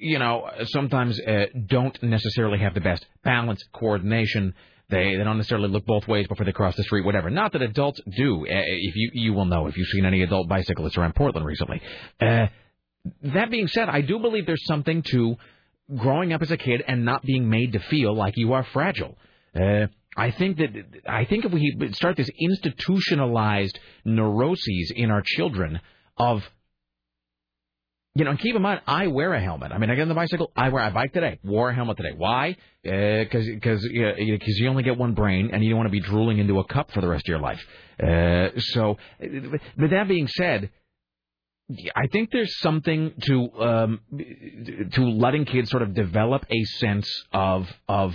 [0.00, 4.54] you know, sometimes uh, don't necessarily have the best balance, coordination.
[4.90, 7.30] They they don't necessarily look both ways before they cross the street, whatever.
[7.30, 8.42] Not that adults do.
[8.42, 11.80] Uh, if you you will know if you've seen any adult bicyclists around Portland recently.
[12.20, 12.46] Uh,
[13.22, 15.36] that being said, I do believe there's something to
[15.96, 19.16] growing up as a kid and not being made to feel like you are fragile.
[19.54, 19.86] Uh,
[20.16, 20.70] I think that
[21.06, 25.80] I think if we start this institutionalized neuroses in our children
[26.16, 26.42] of
[28.16, 29.72] you know, and keep in mind, I wear a helmet.
[29.72, 31.96] I mean, I get on the bicycle, I wear, I bike today, wore a helmet
[31.96, 32.12] today.
[32.16, 32.56] Why?
[32.84, 36.00] Because uh, because because you only get one brain, and you don't want to be
[36.00, 37.60] drooling into a cup for the rest of your life.
[38.00, 40.70] Uh, so, but that being said,
[41.96, 44.00] I think there's something to um,
[44.92, 48.14] to letting kids sort of develop a sense of of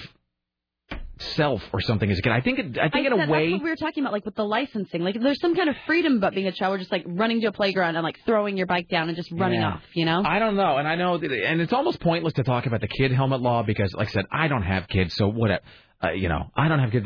[1.18, 2.32] self or something as a kid.
[2.32, 4.24] I think it, I think in said- a way what we were talking about, like
[4.26, 5.02] with the licensing.
[5.04, 6.72] Like, there's some kind of freedom about being a child.
[6.72, 9.30] We're just like running to a playground and like throwing your bike down and just
[9.32, 9.74] running Yeah.
[9.74, 9.84] off.
[9.94, 10.24] You know?
[10.26, 12.88] I don't know, and I know, that, and it's almost pointless to talk about the
[12.88, 15.62] kid helmet law because, like I said, I don't have kids, so whatever.
[16.02, 17.06] Uh, you know, I don't have kids.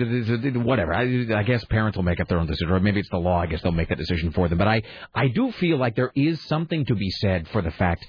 [0.56, 0.94] Whatever.
[0.94, 1.03] I,
[1.36, 3.40] I guess parents will make up their own decision, or maybe it's the law.
[3.40, 4.60] I guess they'll make that decision for them.
[4.60, 4.84] But I,
[5.15, 8.06] I do feel like there is something to be said for the fact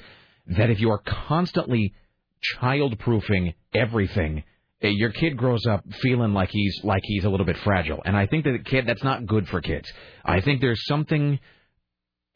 [0.46, 1.94] that if you are constantly
[2.42, 4.44] child-proofing everything,
[4.82, 8.02] uh, your kid grows up feeling like he's like he's a little bit fragile.
[8.04, 9.90] And I think that kid that's not good for kids.
[10.22, 11.38] I think there's something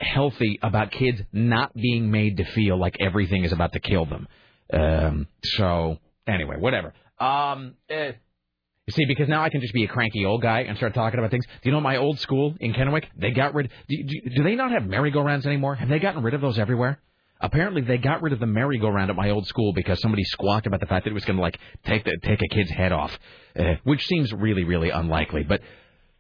[0.01, 4.27] healthy about kids not being made to feel like everything is about to kill them.
[4.73, 6.95] Um, so anyway, whatever.
[7.19, 8.13] Um, eh,
[8.89, 11.19] you see, because now I can just be a cranky old guy and start talking
[11.19, 11.45] about things.
[11.47, 13.05] Do you know my old school in Kennewick?
[13.19, 13.71] They got rid.
[13.87, 15.75] Do, do, do they not have merry-go-rounds anymore?
[15.75, 16.99] Have they gotten rid of those everywhere?
[17.39, 20.81] Apparently, they got rid of the merry-go-round at my old school because somebody squawked about
[20.81, 23.17] the fact that it was going to like take the, take a kid's head off,
[23.59, 25.43] uh, which seems really, really unlikely.
[25.43, 25.61] But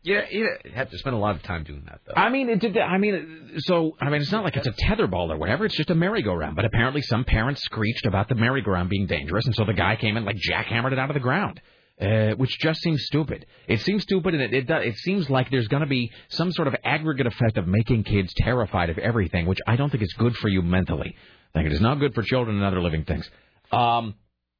[0.03, 2.21] Yeah, you have to spend a lot of time doing that, though.
[2.21, 2.77] I mean, it did.
[2.77, 5.65] I mean, so I mean, it's not like it's a tetherball or whatever.
[5.65, 6.55] It's just a merry-go-round.
[6.55, 10.19] But apparently, some parents screeched about the merry-go-round being dangerous, and so the guy came
[10.19, 11.61] and like jackhammered it out of the ground,
[12.01, 13.47] uh, which just seems stupid.
[13.67, 16.53] It seems stupid, and it it, does, it seems like there's going to be some
[16.53, 20.13] sort of aggregate effect of making kids terrified of everything, which I don't think is
[20.15, 21.17] good for you mentally.
[21.55, 23.29] I think it is not good for children and other living things.
[23.73, 24.15] Um,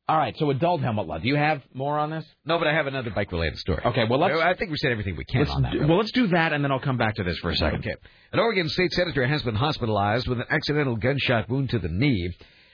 [0.09, 1.19] all right, so adult helmet law.
[1.19, 2.25] Do you have more on this?
[2.47, 3.83] No, but I have another bike-related story.
[3.85, 4.41] Okay, well let's.
[4.41, 5.73] I think we said everything we can on that.
[5.73, 5.91] do- really.
[5.91, 7.81] well, let's do that, and then I'll come back to this for a second.
[7.81, 7.95] Okay.
[8.33, 12.31] An Oregon state senator has been hospitalized with an accidental gunshot wound to the knee.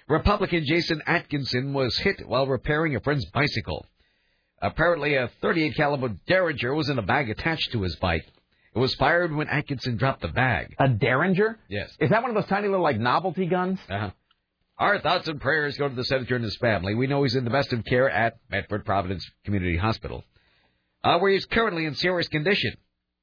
[0.08, 3.84] Republican Jason Atkinson was hit while repairing a friend's bicycle.
[4.64, 8.24] Apparently, a 38 caliber Derringer was in a bag attached to his bike.
[8.74, 10.74] It was fired when Atkinson dropped the bag.
[10.78, 11.58] A Derringer?
[11.68, 11.94] Yes.
[12.00, 13.78] Is that one of those tiny little like novelty guns?
[13.90, 14.10] Uh-huh.
[14.78, 16.94] Our thoughts and prayers go to the senator and his family.
[16.94, 20.24] We know he's in the best of care at Medford Providence Community Hospital,
[21.04, 22.72] uh, where he's currently in serious condition.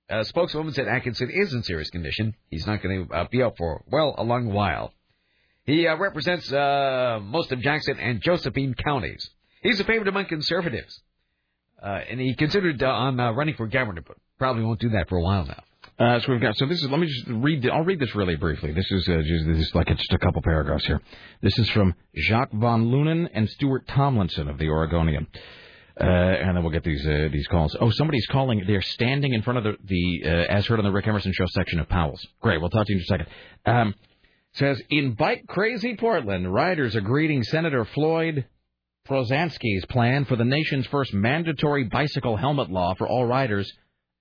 [0.10, 2.36] A spokeswoman said Atkinson is in serious condition.
[2.52, 4.94] He's not going to uh, be out for, well, a long while.
[5.66, 9.28] He uh, represents uh, most of Jackson and Josephine counties.
[9.64, 11.02] He's a favorite among conservatives.
[11.82, 15.10] Uh, and he considered uh, on uh, running for governor, but probably won't do that
[15.10, 15.64] for a while now.
[16.00, 16.56] Uh, so we've got.
[16.58, 16.90] So this is.
[16.90, 17.68] Let me just read.
[17.70, 18.72] I'll read this really briefly.
[18.72, 21.02] This is uh, just, this is like just a couple paragraphs here.
[21.42, 25.28] This is from Jacques von Lunen and Stuart Tomlinson of the Oregonian.
[26.00, 27.76] Uh, and then we'll get these uh, these calls.
[27.80, 28.64] Oh, somebody's calling.
[28.66, 31.46] They're standing in front of the, the uh, as heard on the Rick Emerson show
[31.48, 32.26] section of Powell's.
[32.42, 32.60] Great.
[32.62, 33.28] We'll talk to you in a second.
[33.66, 33.96] Um,
[34.54, 38.46] says in bike crazy Portland, riders are greeting Senator Floyd
[39.12, 43.70] Prozansky's plan for the nation's first mandatory bicycle helmet law for all riders,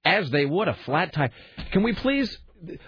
[0.04, 1.30] as they would a flat tire.
[1.70, 2.36] Can we please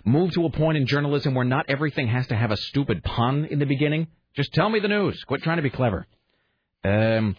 [0.05, 3.45] move to a point in journalism where not everything has to have a stupid pun
[3.45, 4.09] in the beginning?
[4.35, 5.23] Just tell me the news.
[5.29, 6.05] Quit trying to be clever.
[6.83, 7.37] Um,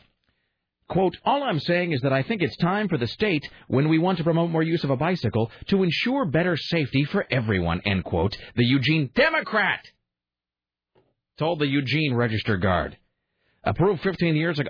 [0.88, 4.00] quote, all I'm saying is that I think it's time for the state, when we
[4.00, 8.06] want to promote more use of a bicycle, to ensure better safety for everyone, end
[8.06, 8.38] quote.
[8.56, 9.84] The Eugene Democrat
[11.38, 12.98] told the Eugene Register Guard.
[13.64, 14.70] Approved 15 years ago.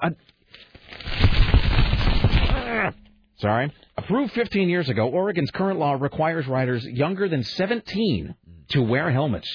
[2.03, 2.91] uh,
[3.37, 3.71] sorry.
[3.97, 8.35] Approved 15 years ago, Oregon's current law requires riders younger than 17
[8.69, 9.47] to wear helmets.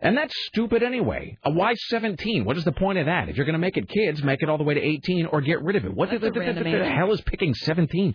[0.00, 1.38] And that's stupid anyway.
[1.44, 2.44] Uh, Why 17?
[2.44, 3.28] What is the point of that?
[3.28, 5.40] If you're going to make it kids, make it all the way to 18 or
[5.40, 5.94] get rid of it.
[5.94, 8.14] What the, That's a the- the- the hell is picking 17?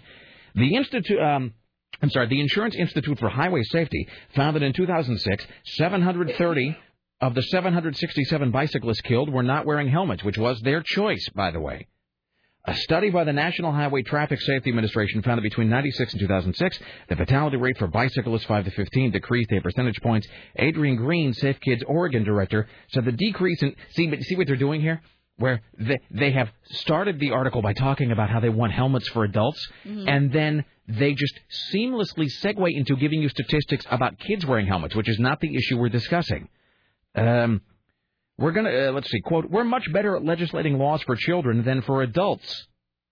[0.56, 1.54] The Institute, um,
[2.02, 5.46] I'm sorry, the Insurance Institute for Highway Safety found that in 2006,
[5.78, 6.78] 730
[7.22, 11.60] of the 767 bicyclists killed were not wearing helmets, which was their choice, by the
[11.60, 11.88] way.
[12.66, 16.80] A study by the National Highway Traffic Safety Administration found that between 96 and 2006,
[17.08, 20.28] the fatality rate for bicyclists 5 to 15 decreased 8 percentage points.
[20.58, 24.82] Adrian Green, Safe Kids Oregon director, said the decrease in see see what they're doing
[24.82, 25.02] here,
[25.38, 29.24] where they they have started the article by talking about how they want helmets for
[29.24, 30.08] adults, Mhm.
[30.08, 31.40] and then they just
[31.74, 35.78] seamlessly segue into giving you statistics about kids wearing helmets, which is not the issue
[35.78, 36.50] we're discussing.
[37.28, 37.62] Um,
[38.38, 39.22] we're gonna uh, let's see.
[39.22, 42.68] Quote: We're much better at legislating laws for children than for adults.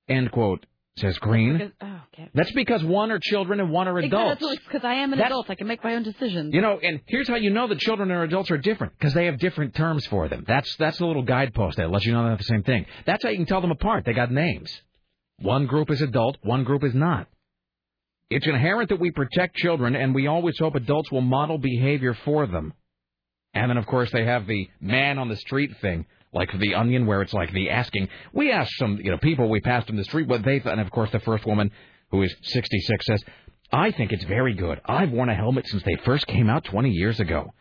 [0.07, 0.65] End quote.
[0.99, 1.71] Says Green.
[1.79, 2.27] Oh, okay.
[2.33, 4.43] That's because one are children and one are adults.
[4.65, 6.55] Because I am an That's- adult, I can make my own decisions.
[6.55, 9.25] You know, and here's how you know that children and adults are different because they
[9.25, 10.43] have different terms for them.
[10.47, 12.87] That's that's the little guidepost that lets you know they're not the same thing.
[13.05, 14.05] That's how you can tell them apart.
[14.05, 14.71] They got names.
[15.39, 17.27] One group is adult, one group is not.
[18.31, 22.47] It's inherent that we protect children, and we always hope adults will model behavior for
[22.47, 22.73] them.
[23.57, 27.05] And then, of course, they have the man on the street thing, like the Onion,
[27.05, 28.09] where it's like the asking.
[28.33, 30.81] We asked some, you know, people we passed in the street what they thought, and
[30.81, 31.71] of course, the first woman,
[32.11, 33.23] who is 66, says,
[33.71, 34.79] "I think it's very good.
[34.85, 37.53] I've worn a helmet since they first came out 20 years ago."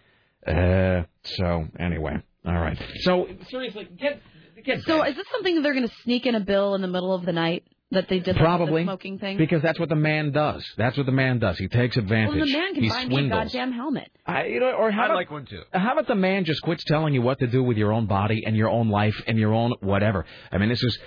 [0.46, 2.78] Uh, so anyway, all right.
[3.00, 4.20] So seriously, get
[4.64, 7.14] get So is this something they're going to sneak in a bill in the middle
[7.14, 9.36] of the night that they did Probably the smoking thing?
[9.38, 10.64] because that's what the man does.
[10.76, 11.56] That's what the man does.
[11.58, 12.34] He takes advantage.
[12.36, 14.10] well, the man can he buy me a goddamn helmet.
[14.26, 15.62] I, you know, or how I about, like one too.
[15.72, 18.42] How about the man just quits telling you what to do with your own body
[18.44, 20.24] and your own life and your own whatever?
[20.50, 20.98] I mean, this is.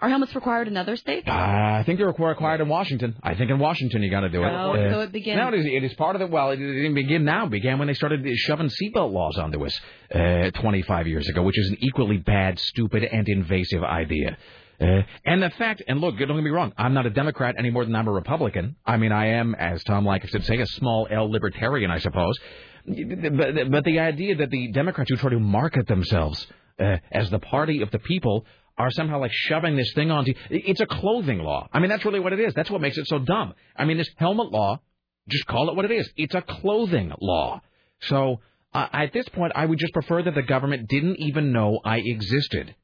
[0.00, 1.26] Are helmets required in other states?
[1.26, 3.16] Uh, I think they're required in Washington.
[3.20, 4.46] I think in Washington you got to do it.
[4.46, 6.30] Oh, Uh, so it begins- No, it is, it is part of it.
[6.30, 7.46] Well, it didn't begin now.
[7.46, 9.80] It began when they started shoving seatbelt laws onto us
[10.14, 14.38] uh, 25 years ago, which is an equally bad, stupid, and invasive idea.
[14.80, 17.70] Uh, and the fact, and look, don't get me wrong, I'm not a Democrat any
[17.70, 18.76] more than I'm a Republican.
[18.86, 22.38] I mean, I am, as Tom Leykis said, say, a small L libertarian, I suppose.
[22.86, 26.46] But, but the idea that the Democrats who try to market themselves
[26.78, 28.46] uh, as the party of the people
[28.78, 31.68] are somehow like shoving this thing onto it's a clothing law.
[31.72, 32.54] I mean, that's really what it is.
[32.54, 33.54] That's what makes it so dumb.
[33.76, 34.80] I mean, this helmet law,
[35.28, 36.08] just call it what it is.
[36.16, 37.60] It's a clothing law.
[38.02, 38.40] So
[38.72, 41.98] uh, at this point, I would just prefer that the government didn't even know I
[41.98, 42.74] existed.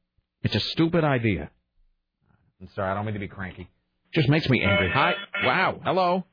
[0.43, 1.49] It's a stupid idea.
[2.61, 3.69] I'm sorry, I don't mean to be cranky.
[4.13, 4.89] Just makes me angry.
[4.93, 5.13] Hi.
[5.43, 5.81] Wow.
[5.83, 6.25] Hello.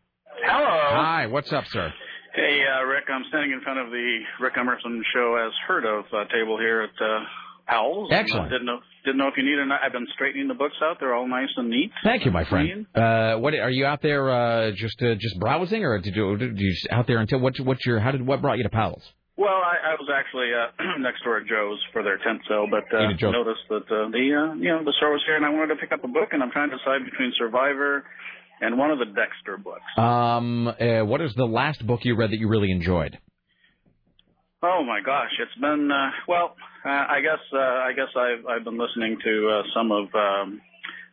[0.45, 0.79] Hello.
[1.03, 1.27] Hi.
[1.27, 1.93] What's up, sir?
[2.35, 6.05] Hey, uh, Rick, I'm standing in front of the Rick Emerson Show as heard of
[6.13, 7.25] uh, table here at uh,
[7.67, 8.11] Powell's.
[8.13, 8.47] Excellent.
[8.47, 9.67] Uh, didn't know didn't know if you needed.
[9.85, 10.99] I've been straightening the books out.
[11.01, 11.91] They're all nice and neat.
[12.05, 12.87] Thank you, my friend.
[12.95, 16.59] Uh, what are you out there uh, just uh, just browsing, or did you did
[16.59, 19.03] you out there until what what's your how did what brought you to Powell's?
[19.37, 22.85] Well, I, I was actually uh, next door at Joe's for their tent sale, but
[22.95, 25.75] uh, noticed that uh, the uh, you know the store was here, and I wanted
[25.75, 28.05] to pick up a book, and I'm trying to decide between Survivor
[28.61, 29.83] and one of the Dexter books.
[29.97, 33.19] Um, uh, what is the last book you read that you really enjoyed?
[34.63, 36.55] Oh my gosh, it's been uh, well.
[36.85, 40.61] Uh, I guess uh, I guess I've I've been listening to uh, some of um,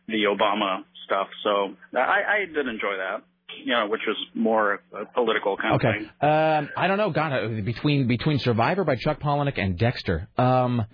[0.06, 3.24] the Obama stuff, so I, I did enjoy that.
[3.64, 5.98] You know, which was more a political kind of Okay.
[5.98, 6.10] thing.
[6.28, 7.10] Um, I don't know.
[7.10, 10.28] God, uh, between between Survivor by Chuck Palahniuk and Dexter.
[10.38, 10.84] Um,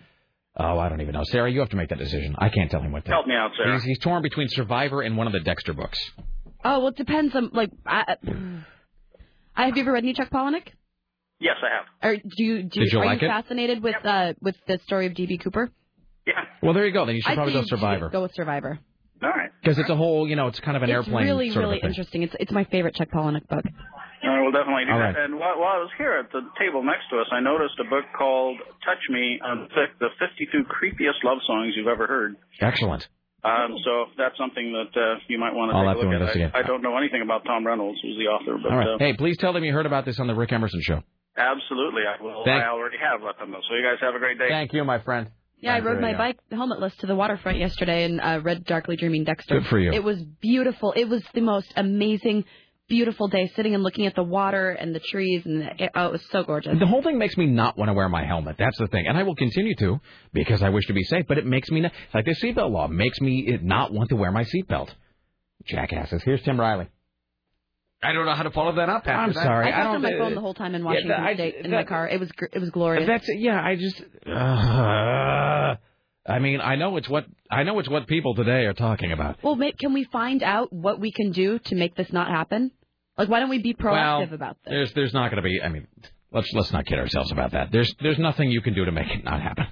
[0.56, 1.22] oh, I don't even know.
[1.24, 2.34] Sarah, you have to make that decision.
[2.38, 3.10] I can't tell him what to.
[3.10, 3.74] Help me out, Sarah.
[3.74, 5.98] He's, he's torn between Survivor and one of the Dexter books.
[6.64, 8.16] Oh, well, it depends on, like, I,
[9.54, 10.66] I, have you ever read any Chuck Palahniuk?
[11.38, 11.84] Yes, I have.
[12.02, 13.30] Or do you, do Did you are like you it?
[13.30, 15.38] fascinated with, uh, with the story of D.B.
[15.38, 15.70] Cooper?
[16.26, 16.32] Yeah.
[16.62, 17.06] Well, there you go.
[17.06, 18.80] Then you should I'd probably go Survivor Go with Survivor.
[19.22, 19.50] All right.
[19.62, 21.24] because it's a whole, you know, it's kind of an airplane.
[21.24, 21.90] it's airplane really, sort really of a thing.
[21.90, 22.22] interesting.
[22.22, 23.64] It's it's my favorite Chuck Palahniuk book.
[24.24, 25.14] All right, we'll definitely do All that.
[25.14, 25.24] right.
[25.24, 27.84] And while, while I was here at the table next to us, I noticed a
[27.88, 29.68] book called "Touch Me: on
[30.00, 33.06] the 52 Creepiest Love Songs You've Ever Heard." Excellent.
[33.44, 36.06] Um, so that's something that uh, you might want to I'll take have a to
[36.08, 36.20] look at.
[36.22, 36.50] investigate.
[36.54, 38.88] I, I don't know anything about Tom Reynolds, who's the author, but All right.
[38.94, 41.02] uh, Hey, please tell them you heard about this on the Rick Emerson show.
[41.36, 42.42] absolutely, I will.
[42.44, 43.60] Thank- I already have let them know.
[43.68, 44.48] So you guys have a great day.
[44.48, 45.28] Thank you, my friend.
[45.58, 49.24] Yeah, I rode my bike helmetless to the waterfront yesterday and uh, read Darkly Dreaming
[49.24, 49.60] Dexter.
[49.60, 49.92] Good for you.
[49.92, 50.92] It was beautiful.
[50.92, 52.44] It was the most amazing,
[52.88, 56.06] beautiful day sitting and looking at the water and the trees and the, it, oh,
[56.06, 56.78] it was so gorgeous.
[56.78, 58.56] The whole thing makes me not want to wear my helmet.
[58.58, 59.98] That's the thing, and I will continue to
[60.32, 61.24] because I wish to be safe.
[61.26, 64.30] But it makes me not, like the seatbelt law makes me not want to wear
[64.30, 64.90] my seatbelt.
[65.64, 66.22] Jackasses.
[66.22, 66.88] Here's Tim Riley.
[68.08, 69.02] I don't know how to follow that up.
[69.06, 69.42] After I'm that.
[69.44, 69.66] sorry.
[69.66, 70.12] I I talked on don't.
[70.12, 72.08] my phone the whole time in Yeah, Washington that- I- State in that- my car.
[72.08, 73.06] It was it was glorious.
[73.06, 73.60] That's yeah.
[73.62, 74.00] I just.
[74.26, 75.76] Uh,
[76.28, 79.42] I mean, I know it's what I know it's what people today are talking about.
[79.42, 82.72] well, ma- can we find out what we can do to make this not happen?
[83.16, 84.70] Like, why don't we be proactive well, about this?
[84.72, 85.60] There's there's not going to be.
[85.62, 85.86] I mean,
[86.32, 87.70] let's let's not kid ourselves about that.
[87.72, 89.66] There's there's nothing you can do to make it not happen.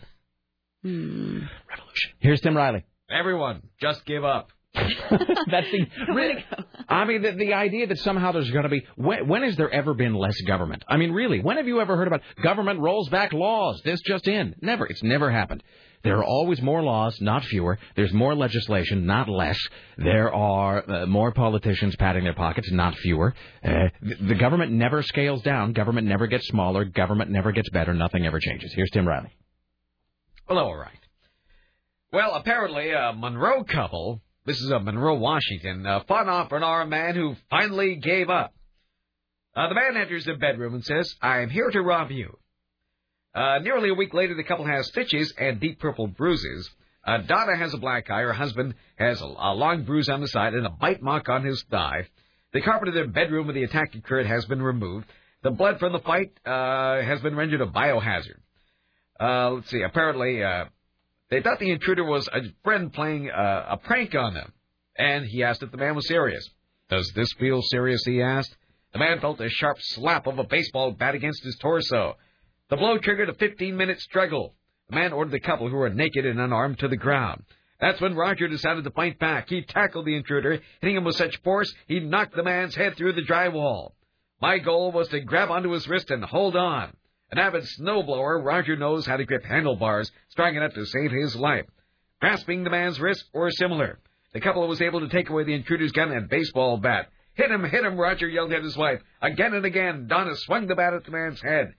[0.82, 1.40] Hmm.
[1.68, 2.10] Revolution.
[2.20, 2.84] Here's Tim Riley.
[3.10, 4.50] Everyone, just give up.
[5.10, 6.44] That's the really.
[6.88, 9.70] I mean, the, the idea that somehow there's going to be when, when has there
[9.70, 10.84] ever been less government?
[10.88, 13.80] I mean, really, when have you ever heard about government rolls back laws?
[13.84, 14.86] This just in, never.
[14.86, 15.62] It's never happened.
[16.02, 17.78] There are always more laws, not fewer.
[17.96, 19.58] There's more legislation, not less.
[19.96, 23.34] There are uh, more politicians patting their pockets, not fewer.
[23.64, 25.72] Uh, the, the government never scales down.
[25.72, 26.84] Government never gets smaller.
[26.84, 27.94] Government never gets better.
[27.94, 28.72] Nothing ever changes.
[28.74, 29.34] Here's Tim Riley.
[30.48, 30.98] Well, all right.
[32.12, 36.90] Well, apparently a Monroe couple, this is a Monroe, Washington, uh, fought off an armed
[36.90, 38.54] man who finally gave up.
[39.56, 42.36] Uh, the man enters the bedroom and says, I am here to rob you.
[43.34, 46.68] Uh, nearly a week later, the couple has stitches and deep purple bruises.
[47.06, 48.22] Uh, Donna has a black eye.
[48.22, 51.44] Her husband has a, a long bruise on the side and a bite mark on
[51.44, 52.08] his thigh.
[52.52, 55.06] The carpet of their bedroom where the attack occurred has been removed.
[55.42, 58.40] The blood from the fight uh, has been rendered a biohazard.
[59.20, 59.82] Uh, let's see.
[59.82, 60.66] Apparently, uh,
[61.34, 64.52] they thought the intruder was a friend playing uh, a prank on them,
[64.96, 66.48] and he asked if the man was serious.
[66.88, 68.04] Does this feel serious?
[68.04, 68.54] He asked.
[68.92, 72.16] The man felt a sharp slap of a baseball bat against his torso.
[72.70, 74.54] The blow triggered a 15-minute struggle.
[74.88, 77.42] The man ordered the couple, who were naked and unarmed, to the ground.
[77.80, 79.48] That's when Roger decided to fight back.
[79.48, 83.14] He tackled the intruder, hitting him with such force he knocked the man's head through
[83.14, 83.94] the drywall.
[84.40, 86.96] My goal was to grab onto his wrist and hold on.
[87.30, 91.66] An avid snowblower, Roger knows how to grip handlebars strong enough to save his life.
[92.20, 93.98] Grasping the man's wrist or similar.
[94.32, 97.08] The couple was able to take away the intruder's gun and baseball bat.
[97.34, 99.00] Hit him, hit him, Roger yelled at his wife.
[99.20, 101.74] Again and again, Donna swung the bat at the man's head.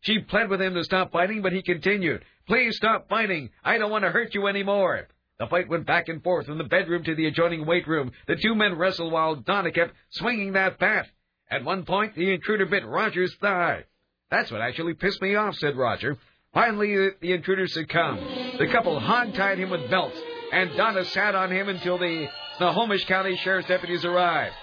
[0.00, 2.24] She pled with him to stop fighting, but he continued.
[2.46, 3.50] Please stop fighting.
[3.64, 5.08] I don't want to hurt you anymore.
[5.38, 8.12] The fight went back and forth from the bedroom to the adjoining weight room.
[8.26, 11.06] The two men wrestled while Donna kept swinging that bat.
[11.50, 13.84] At one point, the intruder bit Roger's thigh.
[14.30, 16.18] That's what actually pissed me off, said Roger.
[16.52, 18.20] Finally, the, intruder succumbed.
[18.58, 20.18] The couple hog-tied him with belts,
[20.52, 24.54] and Donna sat on him until the Snohomish County Sheriff's deputies arrived.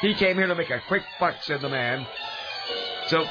[0.00, 2.06] He came here to make a quick buck, said the man.
[3.06, 3.24] So,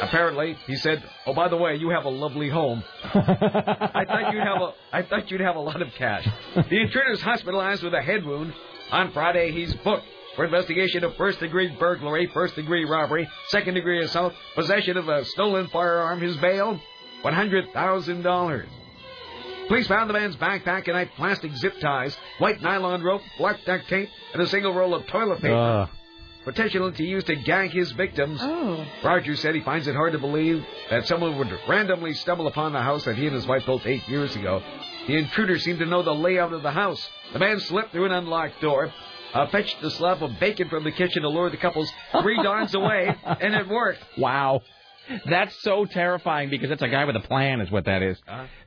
[0.00, 2.82] apparently, he said, "Oh, by the way, you have a lovely home.
[3.04, 7.22] I thought you'd have a, I thought you'd have a lot of cash." The intruder's
[7.22, 8.54] hospitalized with a head wound.
[8.90, 10.06] On Friday, he's booked
[10.40, 16.18] for investigation of first-degree burglary, first-degree robbery, second-degree assault, possession of a stolen firearm.
[16.18, 16.80] His bail,
[17.20, 18.66] one hundred thousand dollars.
[19.68, 23.86] Police found the man's backpack and had plastic zip ties, white nylon rope, black duct
[23.88, 25.54] tape, and a single roll of toilet paper.
[25.54, 25.86] Uh.
[26.42, 28.40] Potentially to use to gag his victims.
[28.42, 28.82] Oh.
[29.04, 32.80] Roger said he finds it hard to believe that someone would randomly stumble upon the
[32.80, 34.62] house that he and his wife built eight years ago.
[35.06, 37.06] The intruder seemed to know the layout of the house.
[37.34, 38.90] The man slipped through an unlocked door,
[39.34, 41.90] uh, fetched a slab of bacon from the kitchen to lure the couples
[42.20, 44.04] three doors away, and it worked.
[44.18, 44.62] Wow.
[45.26, 48.20] That's so terrifying because that's a guy with a plan, is what that is.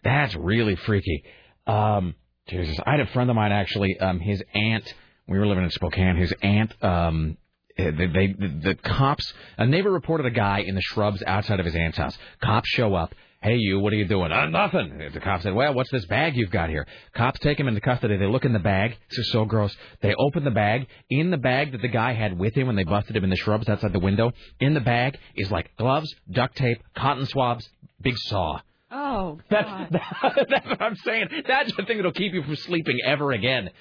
[0.04, 1.24] That's really freaky.
[1.66, 2.16] Um,
[2.48, 3.98] Jesus, I had a friend of mine actually.
[4.00, 4.94] Um, his aunt.
[5.28, 6.18] We were living in Spokane.
[6.18, 6.74] His aunt.
[6.84, 7.38] Um,
[7.78, 9.34] eh, they, they the, the cops.
[9.58, 12.18] A neighbor reported a guy in the shrubs outside of his aunt's house.
[12.42, 13.16] Cops show up.
[13.44, 14.32] Hey, you, what are you doing?
[14.32, 14.98] Uh, nothing.
[15.14, 16.88] The cop said, well, what's this bag you've got here?
[17.14, 18.16] Cops take him into custody.
[18.16, 18.98] They look in the bag.
[19.10, 19.76] This is so gross.
[20.02, 20.88] They open the bag.
[21.10, 23.36] In the bag that the guy had with him when they busted him in the
[23.36, 28.18] shrubs outside the window, in the bag is like gloves, duct tape, cotton swabs, big
[28.18, 28.62] saw.
[28.90, 29.90] Oh, That's, God.
[30.50, 31.28] that's what I'm saying.
[31.46, 33.72] That's the thing that'll keep you from sleeping ever again.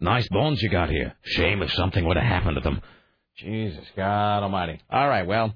[0.00, 1.14] Nice bones you got here.
[1.22, 2.80] Shame if something would have happened to them.
[3.36, 4.80] Jesus, God Almighty.
[4.90, 5.54] All right, well,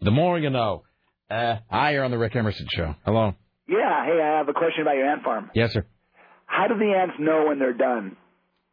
[0.00, 0.84] the more you know.
[1.32, 2.94] Uh, hi, you're on the Rick Emerson Show.
[3.06, 3.32] Hello.
[3.66, 5.50] Yeah, hey, I have a question about your ant farm.
[5.54, 5.86] Yes, sir.
[6.44, 8.16] How do the ants know when they're done?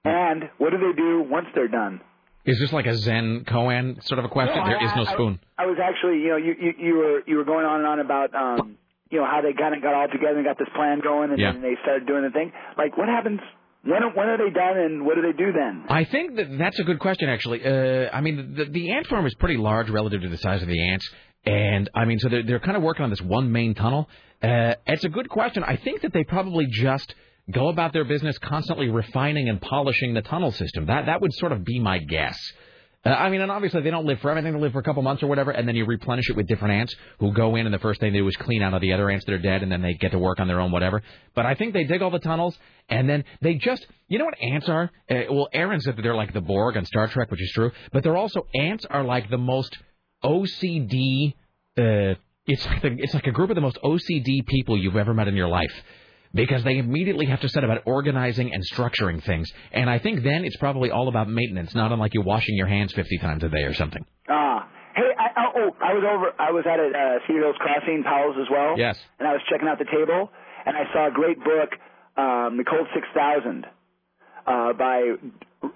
[0.03, 2.01] And what do they do once they're done?
[2.45, 4.57] Is this like a Zen koan sort of a question?
[4.57, 5.39] No, there I- is no I- spoon.
[5.57, 7.99] I was actually, you know, you, you you were you were going on and on
[8.01, 8.77] about um,
[9.09, 11.39] you know, how they kind of got all together and got this plan going, and
[11.39, 11.53] Yeah.
[11.53, 12.51] then they started doing the thing.
[12.77, 13.39] Like, what happens?
[13.83, 15.85] When when are they done, and what do they do then?
[15.87, 17.63] I think that that's a good question, actually.
[17.63, 20.67] Uh, I mean, the, the ant farm is pretty large relative to the size of
[20.67, 21.09] the ants,
[21.45, 24.09] and I mean, so they're they're kind of working on this one main tunnel.
[24.41, 25.63] Uh, it's a good question.
[25.63, 27.13] I think that they probably just
[27.51, 30.85] go about their business constantly refining and polishing the tunnel system.
[30.85, 32.37] That that would sort of be my guess.
[33.05, 34.41] Uh, I mean, and obviously they don't live forever.
[34.41, 36.73] They live for a couple months or whatever, and then you replenish it with different
[36.73, 38.91] ants who go in, and the first thing they do is clean out all the
[38.91, 41.01] other ants that are dead, and then they get to work on their own whatever.
[41.33, 42.57] But I think they dig all the tunnels,
[42.89, 44.91] and then they just, you know what ants are?
[45.09, 47.71] Uh, well, Aaron said that they're like the Borg on Star Trek, which is true,
[47.93, 49.77] but they're also ants are like the most
[50.23, 51.33] OCD.
[51.77, 52.15] Uh,
[52.45, 55.27] it's like the, it's like a group of the most OCD people you've ever met
[55.27, 55.73] in your life
[56.33, 59.49] because they immediately have to set about organizing and structuring things.
[59.71, 62.93] And I think then it's probably all about maintenance, not unlike you washing your hands
[62.93, 64.05] 50 times a day or something.
[64.29, 66.31] Ah, hey, I, oh, oh, I was over.
[66.39, 68.77] I was at a uh, Cedar Hills Crossing, Powell's as well.
[68.77, 68.97] Yes.
[69.19, 70.29] And I was checking out the table,
[70.65, 71.69] and I saw a great book,
[72.17, 73.65] um, The Cold Six Thousand,
[74.45, 75.15] uh, by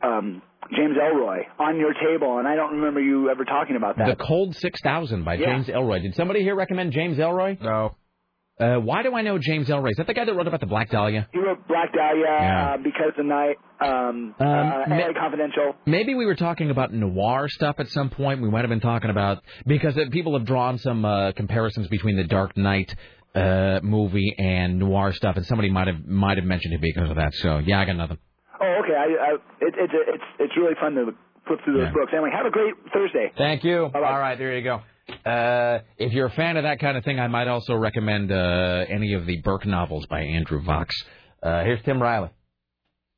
[0.03, 0.41] um,
[0.75, 4.07] James Ellroy, on your table, and I don't remember you ever talking about that.
[4.17, 5.45] The Cold 6000 by Yeah.
[5.47, 6.01] James Ellroy.
[6.01, 7.59] Did somebody here recommend James Ellroy?
[7.61, 7.95] No.
[8.59, 9.89] Uh, why do I know James Ellroy?
[9.91, 11.27] Is that the guy that wrote about the Black Dahlia?
[11.33, 12.73] He wrote Black Dahlia, Yeah.
[12.73, 14.43] uh, Because the Night, um, uh,
[14.87, 15.73] ma- Confidential.
[15.87, 18.41] Maybe we were talking about noir stuff at some point.
[18.41, 22.15] We might have been talking about because uh, people have drawn some uh, comparisons between
[22.15, 22.93] the Dark Knight
[23.33, 27.15] uh, movie and noir stuff, and somebody might have might have mentioned it because of
[27.15, 27.33] that.
[27.33, 28.19] So yeah, I got nothing.
[28.61, 28.93] Oh, okay.
[28.95, 31.05] I, I, it, it's it's it's really fun to
[31.47, 31.91] flip through those Yeah.
[31.93, 32.11] books.
[32.13, 33.31] Anyway, have a great Thursday.
[33.37, 33.89] Thank you.
[33.93, 34.81] All right, there you go.
[35.29, 38.85] Uh, if you're a fan of that kind of thing, I might also recommend uh,
[38.89, 40.87] any of the Burke novels by Andrew Vachss.
[41.41, 42.29] Uh, here's Tim Riley.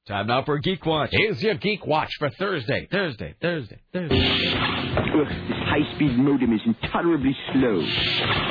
[0.08, 1.10] Time now for Geek Watch.
[1.12, 4.16] Here's your Geek Watch for Thursday, Thursday, Thursday, Thursday.
[4.16, 7.80] Ugh, this high-speed modem is intolerably slow.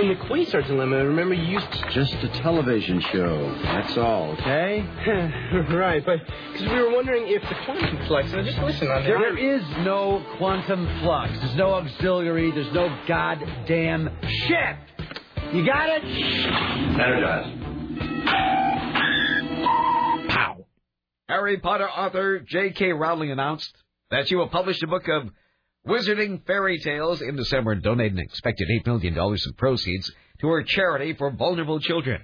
[0.02, 1.70] In the Quasar Dilemma, remember you used...
[1.70, 1.90] to...
[1.90, 3.56] Just a television show.
[3.62, 4.80] That's all, okay?
[5.70, 6.18] right, but
[6.52, 8.32] because we were wondering if the quantum flux...
[8.32, 11.38] Now, just listen on There, there is no quantum flux.
[11.38, 12.50] There's no auxiliary.
[12.50, 14.76] There's no goddamn shit.
[15.52, 16.02] You got it?
[16.98, 18.73] Energize.
[21.28, 22.92] Harry Potter author J.K.
[22.92, 23.74] Rowling announced
[24.10, 25.30] that she will publish a book of
[25.86, 30.10] wizarding fairy tales in December and donate an expected $8 million in proceeds
[30.40, 32.22] to her charity for vulnerable children.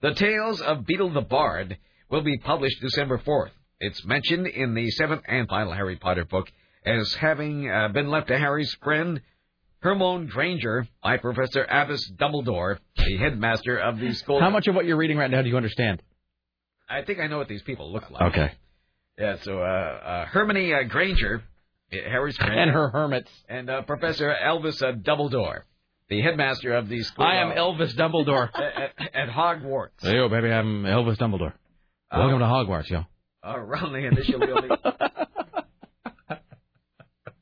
[0.00, 1.76] The Tales of Beedle the Bard
[2.10, 3.50] will be published December 4th.
[3.80, 6.46] It's mentioned in the seventh and final Harry Potter book
[6.84, 9.20] as having uh, been left to Harry's friend
[9.80, 14.40] Hermione Granger by Professor Albus Dumbledore, the headmaster of the school.
[14.40, 16.02] How much of what you're reading right now do you understand?
[16.88, 18.22] I think I know what these people look like.
[18.32, 18.52] Okay.
[19.18, 21.42] Yeah, so uh, uh, Hermione uh, Granger,
[21.92, 23.30] uh, Harry's friend, And her hermits.
[23.48, 25.62] and uh, Professor Elvis uh, Dumbledore,
[26.08, 27.24] the headmaster of the school.
[27.24, 28.50] I am Elvis Dumbledore.
[28.58, 30.00] at, at Hogwarts.
[30.00, 31.54] Hey, yo, baby, I'm Elvis Dumbledore.
[32.12, 33.04] Welcome to Hogwarts, yo.
[33.46, 34.68] Uh, Rowling initially only.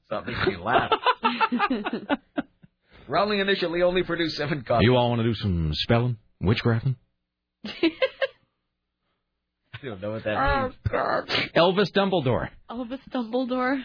[0.07, 0.93] Stop making me laugh.
[3.09, 4.85] Rowling initially only produced seven copies.
[4.87, 6.97] You all want to do some spelling, witchcrafting?
[9.85, 10.75] I don't know what that means.
[11.55, 12.49] Elvis Dumbledore.
[12.71, 13.83] Elvis Dumbledore.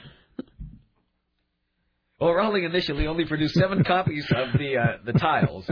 [2.19, 5.69] Well, Rowling initially only produced seven copies of the uh, the tiles,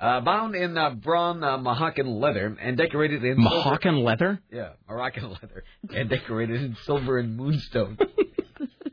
[0.00, 4.40] uh, bound in uh, brawn uh, Moroccan leather and decorated in silver- leather?
[4.52, 7.98] Yeah, Moroccan leather and decorated in silver and moonstone.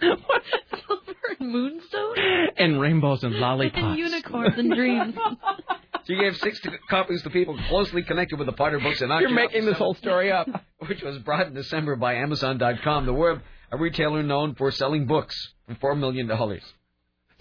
[0.02, 0.42] What?
[0.86, 2.16] Silver and moonstone?
[2.58, 3.82] And rainbows and lollipops.
[3.82, 5.16] And unicorns and dreams.
[6.06, 9.22] She gave six to- copies to people closely connected with the Potter books and I.
[9.22, 10.48] You're making this whole story up.
[10.88, 15.36] which was brought in December by Amazon.com, the web a retailer known for selling books
[15.68, 16.62] for four million dollars.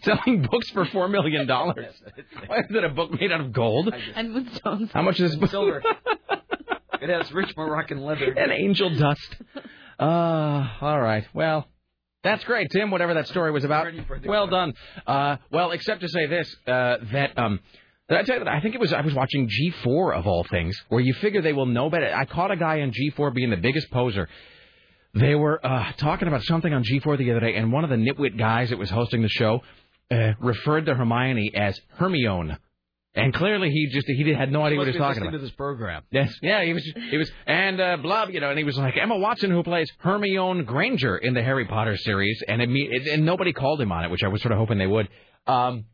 [0.02, 1.94] Selling books for four million dollars.
[2.46, 3.92] Why is it a book made out of gold?
[4.14, 4.90] and moonstones.
[4.92, 5.50] How much is this book?
[5.50, 5.82] Silver.
[7.00, 8.32] it has rich Moroccan leather.
[8.32, 9.36] and angel dust.
[10.00, 11.24] Uh, all right.
[11.34, 11.68] Well,
[12.24, 12.90] that's great, Tim.
[12.90, 13.86] Whatever that story was about.
[14.24, 14.72] Well done.
[15.06, 17.60] Uh, well, except to say this, uh, that um,
[18.12, 20.44] did I tell you that I think it was I was watching G4 of all
[20.44, 22.14] things, where you figure they will know better.
[22.14, 24.28] I caught a guy on G4 being the biggest poser.
[25.14, 27.96] They were uh, talking about something on G4 the other day, and one of the
[27.96, 29.60] nitwit guys that was hosting the show
[30.10, 32.56] uh, referred to Hermione as Hermione.
[33.14, 35.32] And clearly, he just he had no idea what he was talking about.
[35.32, 36.02] to this program.
[36.10, 38.96] Yes, yeah, he was, he was, and uh, blah, you know, and he was like
[38.96, 43.52] Emma Watson, who plays Hermione Granger in the Harry Potter series, and it, and nobody
[43.52, 45.10] called him on it, which I was sort of hoping they would.
[45.46, 45.84] Um,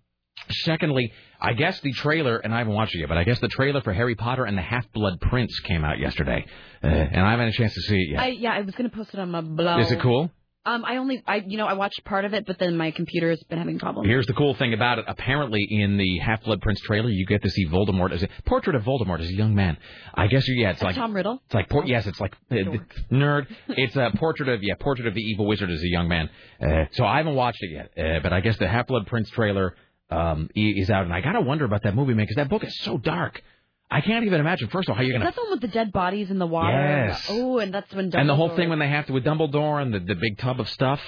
[0.50, 3.48] secondly, I guess the trailer, and I haven't watched it yet, but I guess the
[3.48, 6.44] trailer for Harry Potter and the Half Blood Prince came out yesterday,
[6.82, 8.20] uh, and I haven't had a chance to see it yet.
[8.20, 9.80] I yeah, I was gonna post it on my blog.
[9.80, 10.30] Is it cool?
[10.68, 13.42] Um, I only I you know I watched part of it, but then my computer's
[13.44, 14.06] been having problems.
[14.06, 15.06] Here's the cool thing about it.
[15.08, 18.76] Apparently, in the Half Blood Prince trailer, you get to see Voldemort as a portrait
[18.76, 19.78] of Voldemort as a young man.
[20.14, 21.40] I guess yeah, it's like Tom Riddle.
[21.46, 22.54] It's like por- yes, it's like uh,
[23.12, 23.46] nerd.
[23.68, 26.28] It's a portrait of yeah, portrait of the evil wizard as a young man.
[26.60, 29.30] Uh, so I haven't watched it yet, uh, but I guess the Half Blood Prince
[29.30, 29.74] trailer
[30.10, 32.76] um, is out, and I gotta wonder about that movie, man, because that book is
[32.80, 33.42] so dark.
[33.90, 34.68] I can't even imagine.
[34.68, 36.46] First of all, how you're gonna that the one with the dead bodies in the
[36.46, 36.72] water?
[37.08, 37.26] Yes.
[37.28, 38.20] Oh, and that's when Dumbledore...
[38.20, 40.60] and the whole thing when they have to with Dumbledore and the the big tub
[40.60, 41.00] of stuff.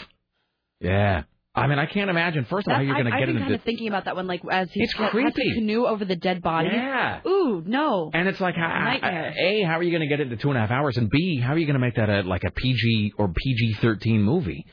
[0.80, 1.24] Yeah,
[1.54, 2.44] I mean, I can't imagine.
[2.44, 4.04] First of all, how you're gonna I, get I've been into kind of thinking about
[4.04, 5.54] that one, like as he It's has to creepy.
[5.54, 6.68] canoe over the dead body.
[6.72, 7.20] Yeah.
[7.26, 8.10] Ooh, no.
[8.14, 9.34] And it's like, Nightmare.
[9.36, 10.96] a, how are you going to get it into two and a half hours?
[10.96, 13.74] And b, how are you going to make that a like a PG or PG
[13.80, 14.64] thirteen movie?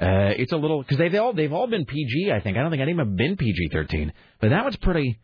[0.00, 2.30] Uh, it's a little because they've all they've all been PG.
[2.32, 4.76] I think I don't think any of them have been PG thirteen, but that one's
[4.76, 5.18] pretty.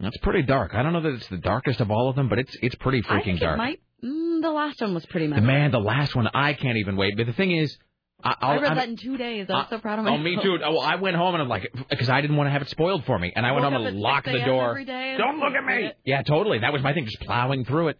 [0.00, 0.74] That's pretty dark.
[0.74, 3.02] I don't know that it's the darkest of all of them, but it's it's pretty
[3.08, 3.56] I freaking dark.
[3.58, 3.80] might.
[4.02, 5.38] Mm, the last one was pretty much.
[5.38, 7.16] The man, the last one, I can't even wait.
[7.16, 7.78] But the thing is,
[8.24, 9.46] I, I I'll, read I'm- that in two days.
[9.48, 10.58] I was so proud of Oh, me too.
[10.64, 13.04] Oh, I went home and I'm like, because I didn't want to have it spoiled
[13.04, 14.70] for me, and I went home and locked the door.
[14.70, 15.92] every day and Don't look at me.
[16.04, 16.58] Yeah, totally.
[16.58, 17.98] That was my thing, just plowing through it.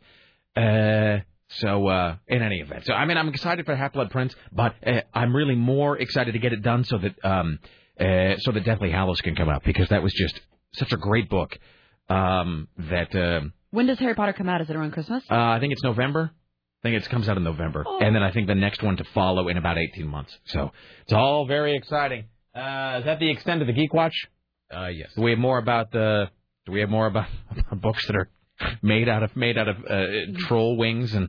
[0.56, 1.22] Uh,
[1.58, 4.74] so uh, in any event, so I mean, I'm excited for Half Blood Prince, but
[4.86, 7.58] uh, I'm really more excited to get it done so that um,
[8.00, 10.40] uh, so that Deathly Hallows can come out because that was just
[10.74, 11.58] such a great book
[12.08, 14.60] um, that uh, When does Harry Potter come out?
[14.60, 15.22] Is it around Christmas?
[15.30, 16.30] Uh, I think it's November.
[16.84, 17.98] I think it comes out in November, Oh.
[18.00, 20.36] and then I think the next one to follow in about 18 months.
[20.46, 20.72] So
[21.02, 22.24] it's all very exciting.
[22.54, 24.14] Uh, is that the extent of the Geek Watch?
[24.74, 25.10] Uh, yes.
[25.14, 26.28] Do we have more about the?
[26.66, 27.26] Do we have more about
[27.80, 28.28] books that are
[28.82, 30.06] made out of made out of uh,
[30.47, 31.28] troll wings and?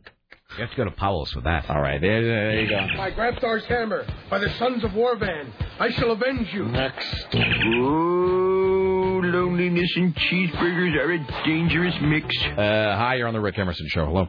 [0.56, 1.68] You have to go to Powell's for that.
[1.68, 2.86] All right, there, there you go.
[2.96, 5.50] By Grabthar's hammer, by the sons of Worvan,
[5.80, 6.66] I shall avenge you.
[6.66, 7.26] Next.
[7.34, 12.28] Oh, loneliness and cheeseburgers are a dangerous mix.
[12.46, 12.56] Uh,
[12.96, 14.06] hi, you're on the Rick Emerson Show.
[14.06, 14.28] Hello.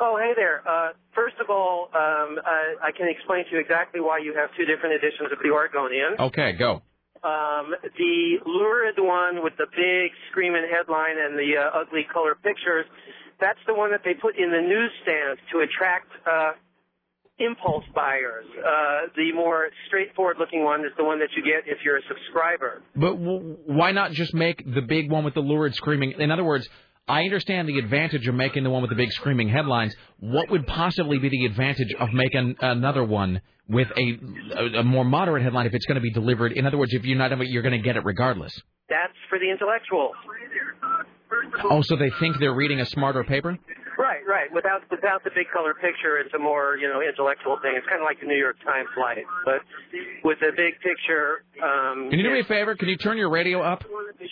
[0.00, 0.62] Oh, hey there.
[0.68, 4.50] Uh, first of all, um, I, I can explain to you exactly why you have
[4.56, 6.16] two different editions of the Oregonian.
[6.20, 6.82] Okay, go.
[7.24, 12.84] Um, the lurid one with the big screaming headline and the uh, ugly color pictures,
[13.40, 16.52] that's the one that they put in the newsstands to attract uh,
[17.38, 18.44] impulse buyers.
[18.58, 22.02] Uh, the more straightforward looking one is the one that you get if you're a
[22.08, 22.82] subscriber.
[22.94, 26.12] But w- why not just make the big one with the lurid screaming?
[26.18, 26.68] In other words,
[27.06, 29.94] I understand the advantage of making the one with the big screaming headlines.
[30.20, 34.18] What would possibly be the advantage of making another one with a,
[34.56, 36.52] a, a more moderate headline if it's going to be delivered?
[36.52, 38.58] In other words, if you're not, you're going to get it regardless.
[38.88, 40.14] That's for the intellectuals.
[41.64, 43.58] Oh, so they think they're reading a smarter paper?
[43.98, 44.52] Right, right.
[44.52, 47.74] Without without the big color picture, it's a more you know intellectual thing.
[47.76, 49.60] It's kind of like the New York Times light, but
[50.24, 51.44] with the big picture.
[51.62, 52.74] Um, Can you do me a favor?
[52.74, 53.84] Can you turn your radio up?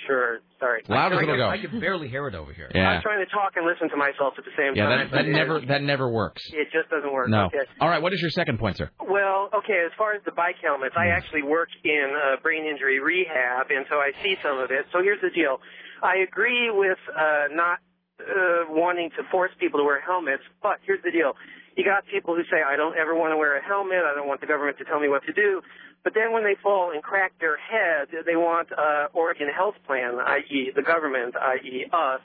[0.06, 0.40] Sure.
[0.58, 0.82] Sorry.
[0.88, 1.46] Loud as I it'll go.
[1.46, 2.70] I I can barely hear it over here.
[2.74, 2.98] Yeah.
[2.98, 5.10] I'm trying to talk and listen to myself at the same Yeah, time.
[5.10, 6.42] that, that never that never works.
[6.52, 7.28] It just doesn't work.
[7.28, 7.46] No.
[7.46, 7.58] Okay.
[7.80, 8.90] All right, what is your second point, sir?
[9.00, 11.00] Well, okay, as far as the bike helmets, Hmm.
[11.02, 14.86] I actually work in uh, brain injury rehab, and so I see some of it.
[14.92, 15.60] So here's the deal.
[16.02, 17.78] I agree with uh, not
[18.22, 21.34] uh, wanting to force people to wear helmets, but here's the deal.
[21.76, 24.28] You got people who say, I don't ever want to wear a helmet, I don't
[24.28, 25.62] want the government to tell me what to do.
[26.04, 30.18] But then when they fall and crack their head, they want uh, Oregon Health Plan,
[30.18, 30.72] i.e.
[30.74, 31.86] the government, i.e.
[31.92, 32.20] us,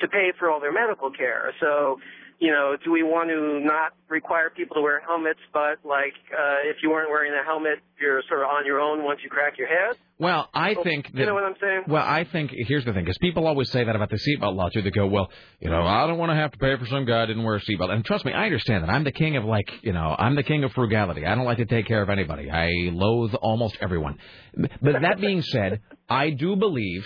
[0.00, 1.52] to pay for all their medical care.
[1.60, 1.98] So,
[2.38, 6.68] you know, do we want to not require people to wear helmets, but like uh,
[6.68, 9.56] if you weren't wearing a helmet, you're sort of on your own once you crack
[9.56, 9.96] your head?
[10.18, 11.18] Well, I So, think that.
[11.18, 11.82] you know what I'm saying?
[11.88, 14.68] Well, I think here's the thing, because people always say that about the seatbelt law
[14.68, 14.82] too.
[14.82, 15.30] They go, well,
[15.60, 17.56] you know, I don't want to have to pay for some guy who didn't wear
[17.56, 17.90] a seatbelt.
[17.90, 18.90] And trust me, I understand that.
[18.90, 21.24] I'm the king of like, you know, I'm the king of frugality.
[21.24, 22.50] I don't like to take care of anybody.
[22.50, 24.18] I loathe almost everyone.
[24.54, 27.04] But that being said, I do believe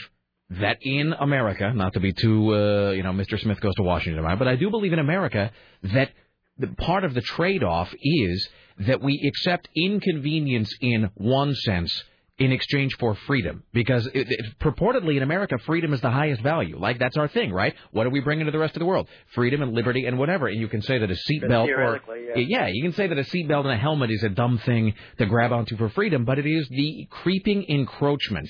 [0.51, 3.41] that in America, not to be too, uh, you know, Mr.
[3.41, 5.53] Smith goes to Washington, but I do believe in America
[5.83, 6.11] that
[6.59, 8.49] the part of the trade-off is
[8.81, 12.05] that we accept inconvenience in one sense
[12.39, 13.63] in exchange for freedom.
[13.73, 16.79] Because it, it, purportedly in America freedom is the highest value.
[16.79, 17.75] Like that's our thing right?
[17.93, 19.09] What do we bring into the rest of the world?
[19.35, 20.49] Freedom and liberty and whatever.
[20.49, 22.01] And you can say that a seatbelt or
[22.35, 22.65] yeah.
[22.65, 25.27] yeah you can say that a seatbelt and a helmet is a dumb thing to
[25.27, 28.49] grab onto for freedom but it is the creeping encroachment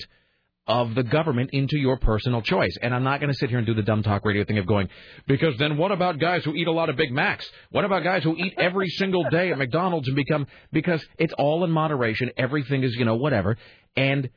[0.67, 2.77] of the government into your personal choice.
[2.81, 4.67] And I'm not going to sit here and do the dumb talk radio thing of
[4.67, 4.89] going,
[5.27, 7.49] because then what about guys who eat a lot of Big Macs?
[7.71, 11.63] What about guys who eat every single day at McDonald's and become, because it's all
[11.63, 12.31] in moderation.
[12.37, 13.57] Everything is, you know, whatever.
[13.95, 14.29] And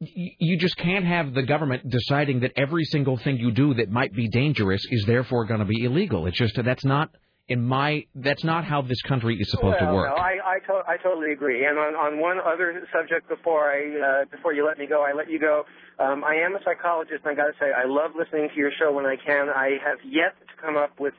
[0.00, 4.12] you just can't have the government deciding that every single thing you do that might
[4.12, 6.26] be dangerous is therefore going to be illegal.
[6.26, 7.10] It's just, that's not,
[7.48, 10.16] in my, that's not how this country is supposed well, to work.
[10.16, 11.66] No, I I, to- I totally agree.
[11.66, 15.12] And on on one other subject before I uh, before you let me go, I
[15.12, 15.64] let you go.
[15.98, 18.70] Um, I am a psychologist, and I got to say, I love listening to your
[18.80, 19.48] show when I can.
[19.48, 21.14] I have yet to come up with.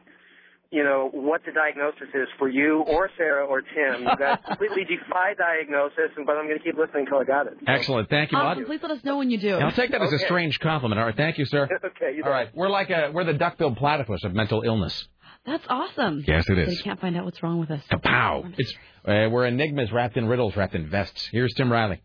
[0.71, 4.01] You know what the diagnosis is for you or Sarah or Tim.
[4.01, 7.45] You guys completely defy diagnosis, and but I'm going to keep listening until I got
[7.45, 7.59] it.
[7.67, 8.09] Excellent.
[8.09, 8.43] Thank you, Bud.
[8.43, 8.65] Awesome.
[8.65, 9.53] Please let us know when you do.
[9.57, 10.99] I'll take that as a strange compliment.
[10.99, 11.69] All right, thank you, sir.
[11.85, 15.07] okay, you All right, we're like a we're the duck-billed platypus of mental illness.
[15.45, 16.23] That's awesome.
[16.25, 16.77] Yes, it is.
[16.77, 17.81] They can't find out what's wrong with us.
[17.91, 18.53] Kapow!
[18.57, 18.73] It's
[19.05, 21.27] uh, we're enigmas wrapped in riddles, wrapped in vests.
[21.31, 22.01] Here's Tim Riley.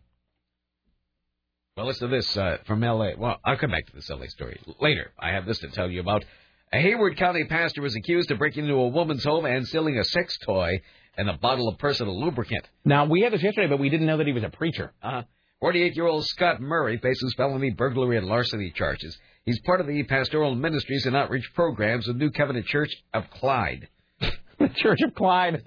[1.77, 3.15] Well, listen to this uh, from L.A.
[3.17, 4.27] Well, I'll come back to this L.A.
[4.27, 5.13] story later.
[5.17, 6.25] I have this to tell you about.
[6.73, 10.03] A Haywood County pastor was accused of breaking into a woman's home and stealing a
[10.03, 10.81] sex toy
[11.17, 12.67] and a bottle of personal lubricant.
[12.83, 14.93] Now we had this yesterday, but we didn't know that he was a preacher.
[15.01, 15.23] Uh,
[15.63, 19.17] 48-year-old Scott Murray faces felony burglary and larceny charges.
[19.49, 23.87] He's part of the pastoral ministries and outreach programs of New Covenant Church of Clyde.
[24.59, 25.63] the Church of Clyde.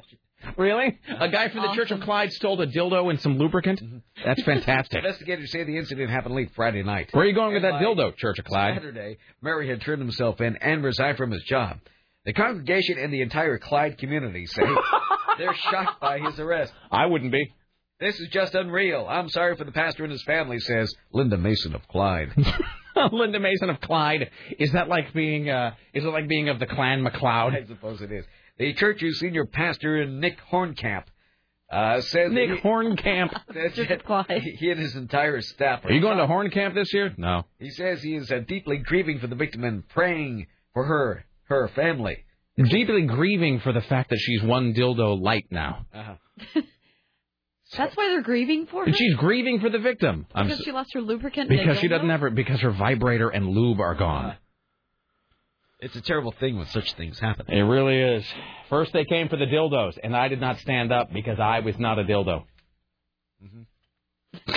[0.56, 1.00] Really?
[1.18, 3.82] A guy from the Church of Clyde stole a dildo and some lubricant?
[3.82, 3.98] Mm-hmm.
[4.24, 4.98] That's fantastic.
[4.98, 7.08] Investigators say the incident happened late Friday night.
[7.10, 8.76] Where are you going with that dildo, Church of Clyde?
[8.76, 11.80] Saturday, Murray had turned himself in and resigned from his job.
[12.24, 14.62] The congregation and the entire Clyde community say
[15.38, 16.72] they're shocked by his arrest.
[16.92, 17.52] I wouldn't be.
[17.98, 19.08] This is just unreal.
[19.10, 22.32] I'm sorry for the pastor and his family, says Linda Mason of Clyde.
[23.12, 24.30] Linda Mason of Clyde.
[24.58, 25.48] Is that like being?
[25.50, 27.62] uh Is it like being of the Clan McLeod?
[27.62, 28.24] I suppose it is.
[28.58, 31.04] The church's senior pastor, Nick Horncamp,
[31.70, 33.32] Uh, says Nick he, Horncamp.
[34.28, 35.84] he, he and his entire staff.
[35.84, 37.12] Are you going to Horn Camp this year?
[37.16, 37.44] No.
[37.58, 41.68] He says he is uh, deeply grieving for the victim and praying for her, her
[41.74, 42.18] family.
[42.58, 45.86] Deeply grieving for the fact that she's one dildo light now.
[45.94, 46.60] Uh-huh.
[47.76, 48.86] That's why they're grieving for her.
[48.86, 50.26] And she's grieving for the victim.
[50.34, 51.48] I'm because she lost her lubricant.
[51.48, 54.36] because she doesn't have her because her vibrator and lube are gone.
[55.80, 57.46] It's a terrible thing when such things happen.
[57.48, 58.24] It really is.
[58.68, 61.76] First they came for the dildos, and I did not stand up because I was
[61.78, 62.44] not a dildo.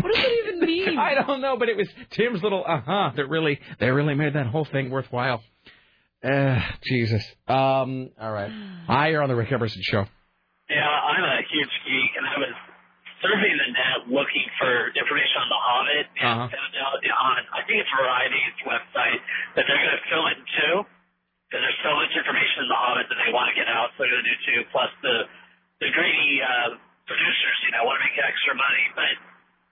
[0.00, 0.98] What does it even mean?
[0.98, 4.34] I don't know, but it was Tim's little uh huh that really that really made
[4.34, 5.42] that whole thing worthwhile.
[6.22, 7.24] Uh, Jesus.
[7.46, 8.10] Um.
[8.20, 8.50] All right.
[8.86, 10.04] Hi, you're on the Rick Emerson show.
[10.68, 12.54] Yeah, I'm a huge geek, and I was
[13.24, 16.48] surfing the net looking for information on The Hobbit, and Uh-huh.
[16.52, 19.20] found out on I think it's Variety's website
[19.56, 20.74] that they're going to film it in two.
[21.48, 24.04] Because there's so much information in The Hobbit that they want to get out, so
[24.04, 24.60] they're going to do two.
[24.70, 25.16] Plus the
[25.80, 26.74] the greedy uh,
[27.08, 29.14] producers, you know, want to make extra money, but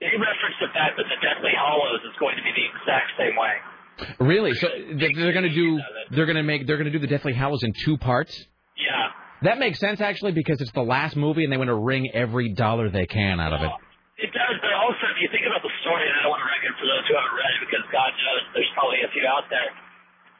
[0.01, 3.37] they reference the fact that the Deathly Hallows is going to be the exact same
[3.37, 3.55] way.
[4.21, 4.55] Really?
[4.55, 7.07] So they- they're going to do they're going to make they're going to do the
[7.11, 8.33] Deathly Hallows in two parts.
[8.81, 9.13] Yeah.
[9.43, 12.55] That makes sense actually because it's the last movie and they want to wring every
[12.55, 13.73] dollar they can out of it.
[14.17, 16.49] It does, but also if you think about the story, and I don't want to
[16.49, 19.29] wreck it for those who haven't read it, because God knows there's probably a few
[19.29, 19.69] out there,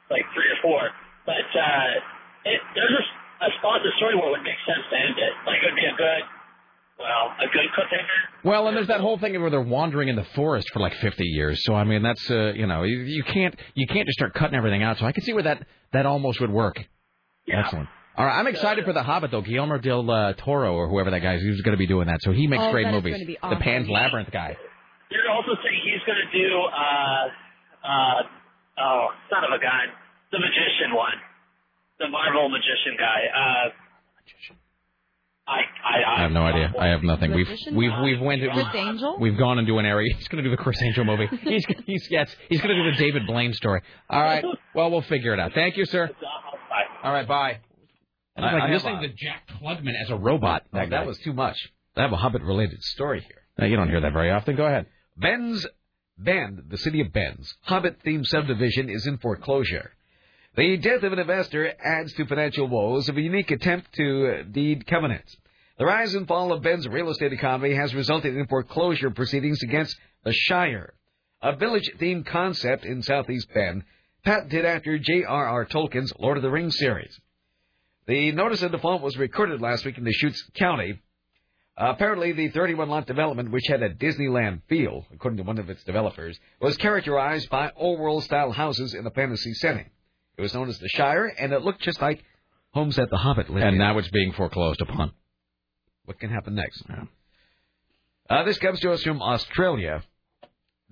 [0.09, 0.81] like three or four.
[1.29, 3.05] But uh, it, there's a,
[3.45, 5.33] a spot in the story where it would make sense to end it.
[5.45, 6.23] Like it would be a good,
[6.97, 8.19] well, a good cliffhanger.
[8.41, 11.21] Well, and there's that whole thing where they're wandering in the forest for like 50
[11.21, 11.61] years.
[11.61, 14.57] So I mean, that's uh, you know, you, you can't you can't just start cutting
[14.57, 14.97] everything out.
[14.97, 15.61] So I can see where that
[15.93, 16.81] that almost would work.
[17.45, 17.89] Excellent.
[18.17, 19.41] All right, I'm excited for the Hobbit though.
[19.41, 22.21] Guillermo del uh, Toro or whoever that guy is, he's going to be doing that.
[22.23, 23.13] So he makes Oh, great that is movies.
[23.13, 23.61] gonna be The.
[23.61, 24.57] Pan's Labyrinth guy.
[25.11, 28.21] You're also saying he's going to do, uh, uh,
[28.81, 29.93] oh, son of a gun,
[30.31, 31.13] the magician one,
[31.99, 33.21] the Marvel magician guy.
[33.33, 33.69] Uh,
[35.47, 36.73] I, I, I have no idea.
[36.77, 37.33] I have nothing.
[37.33, 39.15] We've we've we've went Criss Angel?
[39.17, 40.13] we've gone into an area.
[40.17, 41.27] He's going to do the Criss Angel movie.
[41.43, 43.81] He's he's yes, he's going to do the David Blaine story.
[44.09, 44.43] All right.
[44.75, 45.53] Well, we'll figure it out.
[45.53, 46.11] Thank you, sir.
[47.03, 47.27] All right.
[47.27, 47.61] Bye.
[48.37, 50.63] I- I like have listening a- to Jack Klugman as a robot.
[50.73, 51.57] Oh, that was too much.
[51.95, 53.41] I have a Hobbit-related story here.
[53.59, 54.55] Uh, you don't hear that very often.
[54.55, 54.85] Go ahead.
[55.17, 55.65] Ben's
[56.19, 59.91] Bend, the city of Bend's Hobbit-themed subdivision is in foreclosure.
[60.55, 64.43] The death of an investor adds to financial woes of a unique attempt to uh,
[64.43, 65.35] deed covenants.
[65.77, 69.95] The rise and fall of Bend's real estate economy has resulted in foreclosure proceedings against
[70.23, 70.93] the Shire,
[71.41, 73.83] a village-themed concept in southeast Bend,
[74.23, 75.65] patented after J.R.R.
[75.65, 77.19] Tolkien's Lord of the Rings series.
[78.07, 81.01] The notice of default was recorded last week in Deschutes County.
[81.79, 85.69] Uh, apparently, the 31 lot development, which had a Disneyland feel, according to one of
[85.69, 89.85] its developers, was characterized by old world style houses in a fantasy setting.
[90.37, 92.23] It was known as the Shire, and it looked just like
[92.71, 93.79] homes that the Hobbit lived And in.
[93.79, 95.11] now it's being foreclosed upon.
[96.05, 96.83] What can happen next?
[98.29, 100.01] Uh, this comes to us from Australia.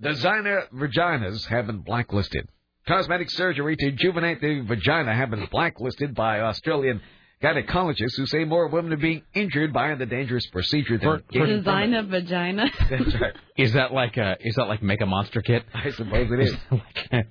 [0.00, 2.48] Designer vaginas have been blacklisted.
[2.86, 7.00] Cosmetic surgery to rejuvenate the vagina have been blacklisted by Australian
[7.42, 11.94] gynecologists who say more women are being injured by the dangerous procedure than gaining Design
[11.94, 12.66] a vagina.
[12.90, 13.34] That's right.
[13.56, 15.64] Is that like a is that like make a monster kit?
[15.74, 16.54] I suppose it is.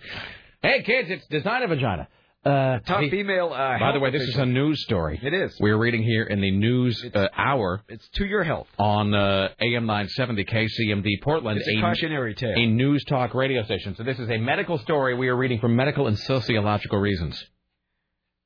[0.61, 2.07] hey kids, it's design a vagina.
[2.45, 3.51] Uh, Top hey, female.
[3.51, 5.19] Uh, by the way, this is a news story.
[5.21, 5.57] It is.
[5.59, 7.81] We're reading here in the news uh, hour.
[7.89, 11.59] It's to your health on uh, AM 970 KCMD Portland.
[11.59, 12.53] It's a cautionary tale.
[12.55, 13.95] A news talk radio station.
[13.95, 17.43] So this is a medical story we are reading for medical and sociological reasons.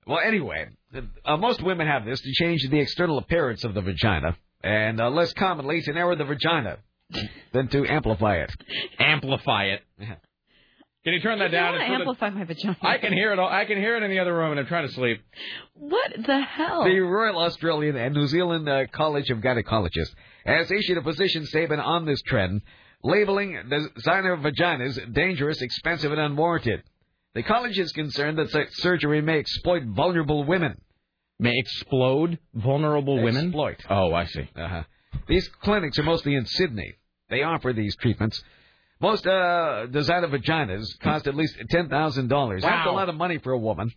[0.07, 0.69] Well, anyway,
[1.25, 5.09] uh, most women have this to change the external appearance of the vagina, and uh,
[5.09, 6.77] less commonly to narrow the vagina
[7.51, 8.51] than to amplify it.
[8.97, 9.81] Amplify it.
[11.09, 11.71] Can you turn that I down?
[11.73, 12.77] want to It's the- amplify my vagina.
[12.83, 13.39] I can hear it.
[13.39, 15.19] All, I can hear it in the other room, and I'm trying to sleep.
[15.73, 16.83] What the hell?
[16.83, 20.13] The Royal Australian and New Zealand uh, College of Gynecologists
[20.45, 22.61] has issued a position statement on this trend,
[23.03, 23.57] labeling
[23.95, 26.83] designer vaginas dangerous, expensive, and unwarranted.
[27.33, 30.79] The college is concerned that such surgery may exploit vulnerable women.
[31.39, 33.45] May explode vulnerable women?
[33.47, 33.77] Exploit.
[33.89, 34.47] Oh, I see.
[34.55, 34.83] Uh-huh.
[35.27, 36.93] These clinics are mostly in Sydney.
[37.31, 38.43] They offer these treatments.
[39.01, 42.63] Most uh, designer vaginas cost at least ten thousand dollars.
[42.63, 42.69] Wow.
[42.69, 43.91] That's a lot of money for a woman.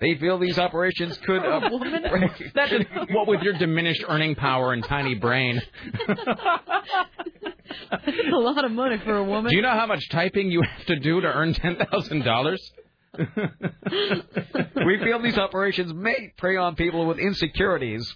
[0.00, 2.02] They feel these operations could uh, woman?
[2.54, 2.72] That's
[3.10, 5.60] what with your diminished earning power and tiny brain.
[6.08, 6.20] That's
[8.32, 9.50] a lot of money for a woman.
[9.50, 12.72] Do you know how much typing you have to do to earn ten thousand dollars?
[13.18, 18.10] we feel these operations may prey on people with insecurities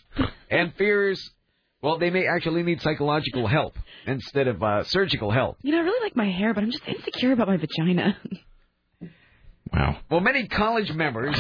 [0.51, 1.31] and fears.
[1.83, 3.77] Well, they may actually need psychological help
[4.07, 5.59] instead of uh, surgical help.
[5.63, 8.17] You know, I really like my hair, but I'm just insecure about my vagina.
[9.73, 9.99] Wow.
[10.09, 11.37] Well, many college members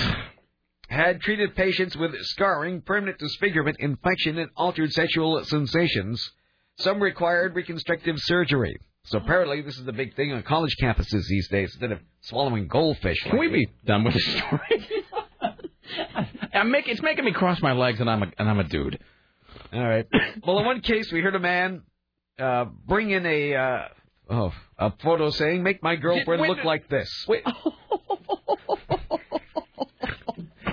[0.88, 6.32] had treated patients with scarring, permanent disfigurement, infection, and altered sexual sensations.
[6.78, 8.76] Some required reconstructive surgery.
[9.04, 11.70] So apparently, this is the big thing on college campuses these days.
[11.74, 14.88] Instead of swallowing goldfish, Can we be done with the story?
[16.52, 18.98] I'm make, it's making me cross my legs, and I'm a, and I'm a dude.
[19.72, 20.06] All right.
[20.46, 21.82] Well, in one case, we heard a man
[22.38, 23.88] uh, bring in a uh,
[24.30, 27.42] oh a photo saying, "Make my girlfriend wait, look like this." Wait.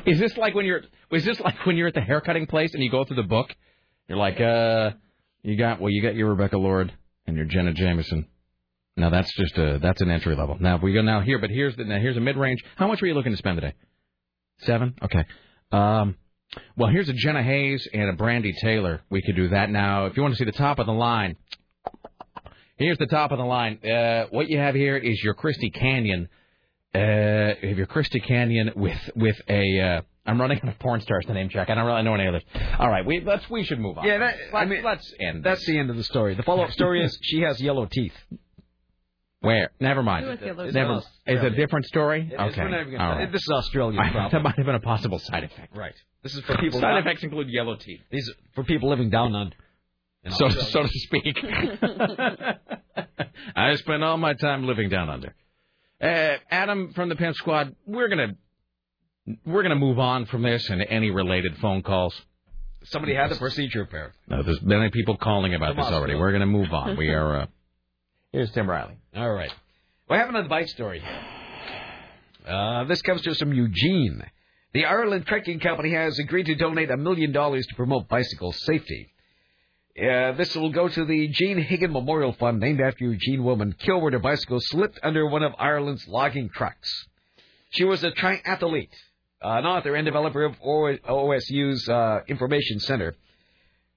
[0.06, 0.82] Is this like when you're?
[1.10, 3.56] Was this like when you're at the haircutting place and you go through the book?
[4.10, 4.92] You're like, uh,
[5.44, 6.92] you got well, you got your Rebecca Lord
[7.26, 8.28] and your Jenna Jameson.
[8.98, 10.58] Now that's just a that's an entry level.
[10.60, 12.64] Now if we go now here, but here's the now here's a mid range.
[12.76, 13.74] How much were you looking to spend today?
[14.60, 14.96] Seven.
[15.02, 15.26] Okay.
[15.72, 16.16] Um,
[16.78, 19.02] well, here's a Jenna Haze and a Brandy Taylor.
[19.10, 20.06] We could do that now.
[20.06, 21.36] If you want to see the top of the line,
[22.78, 23.80] here's the top of the line.
[23.84, 26.30] Uh, what you have here is your Christy Canyon.
[26.96, 29.80] Uh, you have your Christy Canyon with with a.
[29.80, 31.70] Uh, I'm running out of porn stars to name check.
[31.70, 32.44] I don't really know any others.
[32.80, 34.06] All right, we let's we should move on.
[34.06, 35.44] Yeah, that, Let's- mean, let's end.
[35.44, 36.36] That's the end of the story.
[36.36, 38.14] The follow-up story is she has yellow teeth.
[39.44, 39.72] Where?
[39.82, 40.24] Never mind.
[40.26, 40.96] Who has yellow Never.
[41.02, 41.08] teeth?
[41.28, 42.30] Is it a different story?
[42.32, 42.40] It is.
[42.40, 42.62] okay.
[42.62, 43.30] We're not even gonna- All right.
[43.32, 44.32] This is Australian I- problem.
[44.32, 45.76] That might have been a possible side effect.
[45.76, 45.94] Right.
[46.24, 46.80] This is for people.
[46.80, 48.00] Side not- effects include yellow teeth.
[48.10, 49.56] These are for people living down under.
[50.30, 51.38] So, so to speak.
[53.56, 55.36] I spend all my time living down under.
[56.02, 58.36] Uh, Adam from the Pimp Squad, we're gonna
[59.46, 62.16] we're gonna move on from this and any related phone calls.
[62.86, 64.18] Somebody had the procedure apparently.
[64.30, 66.16] No, there's many people calling about Come this already.
[66.16, 66.96] We're gonna move on.
[66.98, 67.42] We are.
[67.42, 67.46] Uh,
[68.34, 68.98] here's Tim Riley.
[69.16, 69.52] All right.
[70.08, 71.02] What happened on the bike story?
[72.46, 74.22] Uh, this comes to us from Eugene.
[74.74, 79.14] The Ireland Trucking Company has agreed to donate a million dollars to promote bicycle safety.
[79.98, 84.02] Uh, this will go to the Jane Higdon Memorial Fund, named after Eugene woman killed
[84.02, 86.90] when her bicycle slipped under one of Ireland's logging trucks.
[87.70, 88.90] She was a triathlete,
[89.42, 93.16] an author and developer of OSU's uh, Information Center.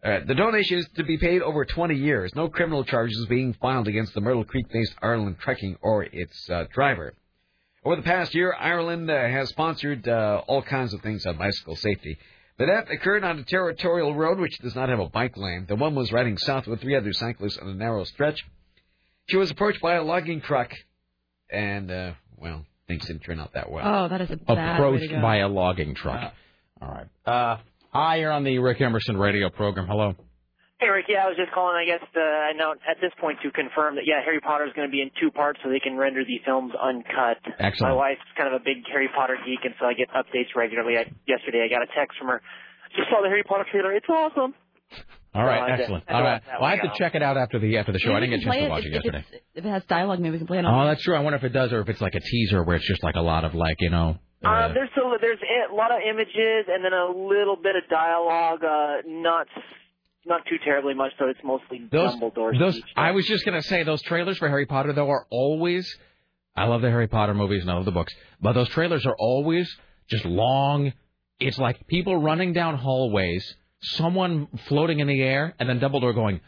[0.07, 2.33] Uh, the donation is to be paid over 20 years.
[2.35, 7.13] No criminal charges being filed against the Myrtle Creek-based Ireland Trucking or its uh, driver.
[7.85, 11.77] Over the past year, Ireland uh, has sponsored uh, all kinds of things on bicycle
[11.77, 12.19] safety.
[12.59, 15.67] The death occurred on a territorial road which does not have a bike lane.
[15.69, 18.45] The one was riding south with three other cyclists on a narrow stretch.
[19.29, 20.71] She was approached by a logging truck,
[21.51, 24.05] and, uh, well, things didn't turn out that well.
[24.05, 25.21] Oh, that is a bad way to Approached go.
[25.21, 26.33] by a logging truck.
[26.81, 27.59] All right.
[27.97, 29.87] Hi, you're on the Rick Emerson radio program.
[29.89, 30.13] Hello.
[30.77, 31.07] Hey, Rick.
[31.09, 33.97] Yeah, I was just calling, I guess, uh, I know at this point to confirm
[33.97, 36.21] that, yeah, Harry Potter is going to be in two parts so they can render
[36.21, 37.41] the films uncut.
[37.59, 37.97] Excellent.
[37.97, 40.99] My wife's kind of a big Harry Potter geek, and so I get updates regularly.
[41.01, 42.43] I, yesterday, I got a text from her.
[42.95, 43.97] Just saw the Harry Potter trailer.
[43.97, 44.53] It's awesome.
[45.33, 46.05] All right, So I right, had to- excellent.
[46.07, 46.43] I had to All right.
[46.61, 48.13] Well, I have to check it out after the after the show.
[48.13, 49.25] I didn't get a chance to it watch if, it yesterday.
[49.33, 50.73] If, if it has dialogue, maybe we can play it on.
[50.77, 51.17] Oh, that's true.
[51.17, 53.17] I wonder if it does, or if it's like a teaser where it's just like
[53.17, 54.19] a lot of like you know.
[54.47, 55.39] Uh, Um, there's still, there's
[55.71, 58.63] a lot of images and then a little bit of dialogue.
[58.65, 59.47] Uh, not
[60.25, 62.81] not too terribly much, so It's mostly Those, Dumbledore's those.
[62.97, 65.87] I was just gonna say those trailers for Harry Potter though are always.
[66.57, 69.15] I love the Harry Potter movies and I love the books, but those trailers are
[69.19, 69.69] always
[70.09, 70.93] just long.
[71.39, 73.45] It's like people running down hallways,
[73.83, 76.41] someone floating in the air, and then Dumbledore going,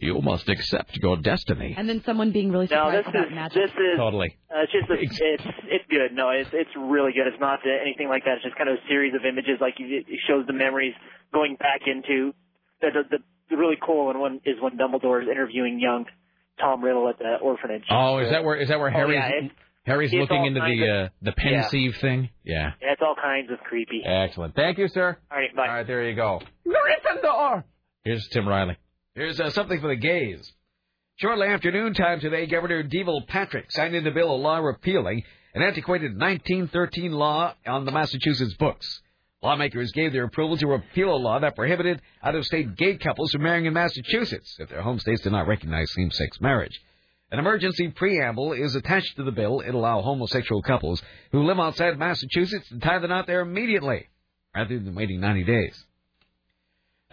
[0.00, 3.34] "You must accept your destiny." And then someone being really surprised No, this about is
[3.34, 3.62] magic.
[3.62, 4.36] this is Totally.
[4.50, 6.12] Uh, it's just a, it's it's good.
[6.12, 7.26] No, it's it's really good.
[7.26, 8.36] It's not uh, anything like that.
[8.36, 9.58] It's just kind of a series of images.
[9.60, 10.94] Like it it shows the memories
[11.32, 12.32] going back into
[12.80, 13.18] the the, the,
[13.50, 16.06] the really cool and one is when Dumbledore is interviewing young
[16.60, 17.84] Tom Riddle at the orphanage.
[17.90, 19.48] Oh, is that where is that where Oh, Harry's yeah,
[19.86, 21.92] Harry's it's looking into the of- uh, the yeah.
[22.00, 22.30] thing?
[22.42, 22.70] Yeah.
[22.80, 24.02] Yeah, it's all kinds of creepy.
[24.04, 24.54] Excellent.
[24.54, 25.18] Thank you, sir.
[25.30, 25.66] All right, bye.
[25.68, 26.40] All right, there you go.
[26.66, 27.64] Gryffindor.
[28.04, 28.76] Here's Tim Riley.
[29.14, 30.52] Here's uh, something for the gays.
[31.16, 35.22] Shortly after noontime today, Governor Deval Patrick signed into bill a law repealing
[35.54, 39.02] an antiquated 1913 law on the Massachusetts books.
[39.40, 43.66] Lawmakers gave their approval to repeal a law that prohibited out-of-state gay couples from marrying
[43.66, 46.80] in Massachusetts if their home states did not recognize same-sex marriage.
[47.30, 49.60] An emergency preamble is attached to the bill.
[49.60, 51.00] It allow homosexual couples
[51.30, 54.08] who live outside Massachusetts to tie the knot there immediately,
[54.56, 55.84] rather than waiting 90 days.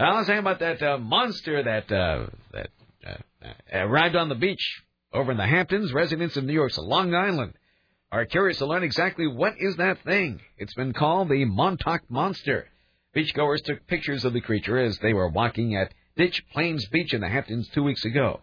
[0.05, 2.69] I was saying about that uh, monster that uh, that
[3.05, 4.81] uh, uh, arrived on the beach
[5.13, 5.93] over in the Hamptons.
[5.93, 7.53] Residents of New York's Long Island
[8.11, 10.41] are curious to learn exactly what is that thing.
[10.57, 12.67] It's been called the Montauk Monster.
[13.15, 17.21] Beachgoers took pictures of the creature as they were walking at Ditch Plains Beach in
[17.21, 18.41] the Hamptons two weeks ago.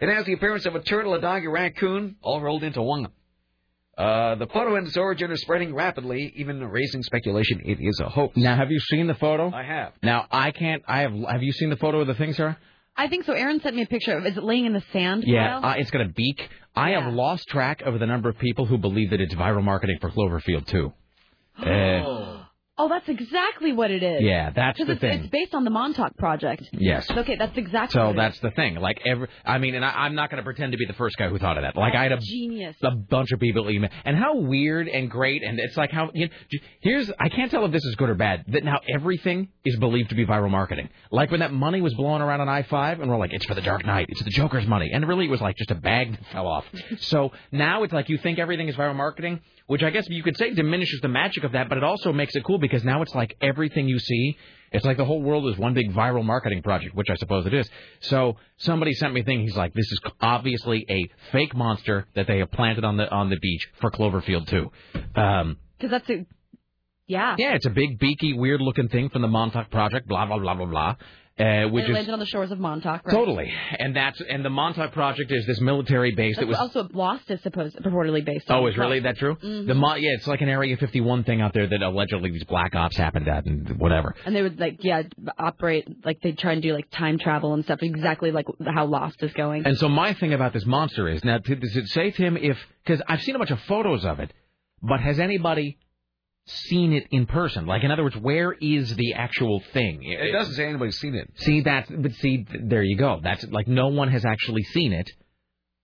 [0.00, 3.08] It has the appearance of a turtle, a dog, a raccoon, all rolled into one.
[3.96, 8.08] Uh, the photo and its origin are spreading rapidly, even raising speculation it is a
[8.08, 8.36] hoax.
[8.36, 9.52] Now, have you seen the photo?
[9.52, 9.92] I have.
[10.02, 10.82] Now, I can't.
[10.88, 11.12] I have.
[11.12, 12.56] Have you seen the photo of the thing, sir?
[12.96, 13.32] I think so.
[13.32, 14.24] Aaron sent me a picture of.
[14.26, 15.24] Is it laying in the sand?
[15.26, 16.48] Yeah, uh, it's got a beak.
[16.74, 19.98] I have lost track of the number of people who believe that it's viral marketing
[20.00, 20.92] for Cloverfield too.
[21.58, 22.41] Uh,
[22.82, 24.22] Oh, that's exactly what it is.
[24.22, 25.20] Yeah, that's the it's, thing.
[25.20, 26.68] It's based on the Montauk Project.
[26.72, 27.08] Yes.
[27.08, 27.96] Okay, that's exactly.
[27.96, 28.74] So what it that's the thing.
[28.74, 31.16] Like every, I mean, and I, I'm not going to pretend to be the first
[31.16, 31.76] guy who thought of that.
[31.76, 32.74] Like I had a genius.
[32.82, 36.26] a bunch of people email, and how weird and great, and it's like how you
[36.26, 38.46] know, here's I can't tell if this is good or bad.
[38.48, 40.88] That now everything is believed to be viral marketing.
[41.12, 43.54] Like when that money was blowing around on I five, and we're like, it's for
[43.54, 46.10] the Dark Knight, it's the Joker's money, and really it was like just a bag
[46.10, 46.64] that fell off.
[46.98, 50.36] so now it's like you think everything is viral marketing, which I guess you could
[50.36, 53.14] say diminishes the magic of that, but it also makes it cool because now it's
[53.14, 54.38] like everything you see.
[54.72, 57.52] It's like the whole world is one big viral marketing project, which I suppose it
[57.52, 57.68] is.
[58.00, 59.42] So somebody sent me a thing.
[59.42, 63.28] He's like, "This is obviously a fake monster that they have planted on the on
[63.28, 64.72] the beach for Cloverfield too."
[65.14, 66.26] Um, Because that's a.
[67.06, 67.34] Yeah.
[67.36, 70.08] yeah, it's a big beaky, weird looking thing from the Montauk Project.
[70.08, 70.94] Blah blah blah blah blah.
[71.38, 73.12] Uh, which and it is landed on the shores of Montauk, right?
[73.14, 77.30] totally, and that's and the Montauk Project is this military base that was also Lost
[77.30, 78.58] is supposed purportedly based on.
[78.62, 79.36] Oh, is really that true?
[79.36, 79.66] Mhm.
[79.66, 82.74] The Mo- yeah, it's like an Area 51 thing out there that allegedly these black
[82.74, 84.14] ops happened at and whatever.
[84.26, 85.02] And they would like, yeah,
[85.38, 89.22] operate like they try and do like time travel and stuff, exactly like how Lost
[89.22, 89.64] is going.
[89.64, 92.58] And so my thing about this monster is now, does it say to him if
[92.84, 94.32] because I've seen a bunch of photos of it,
[94.82, 95.78] but has anybody
[96.46, 97.66] seen it in person?
[97.66, 100.02] Like, in other words, where is the actual thing?
[100.02, 101.30] It doesn't say anybody's seen it.
[101.36, 101.86] See that?
[101.90, 103.20] but see there you go.
[103.22, 105.10] That's like no one has actually seen it.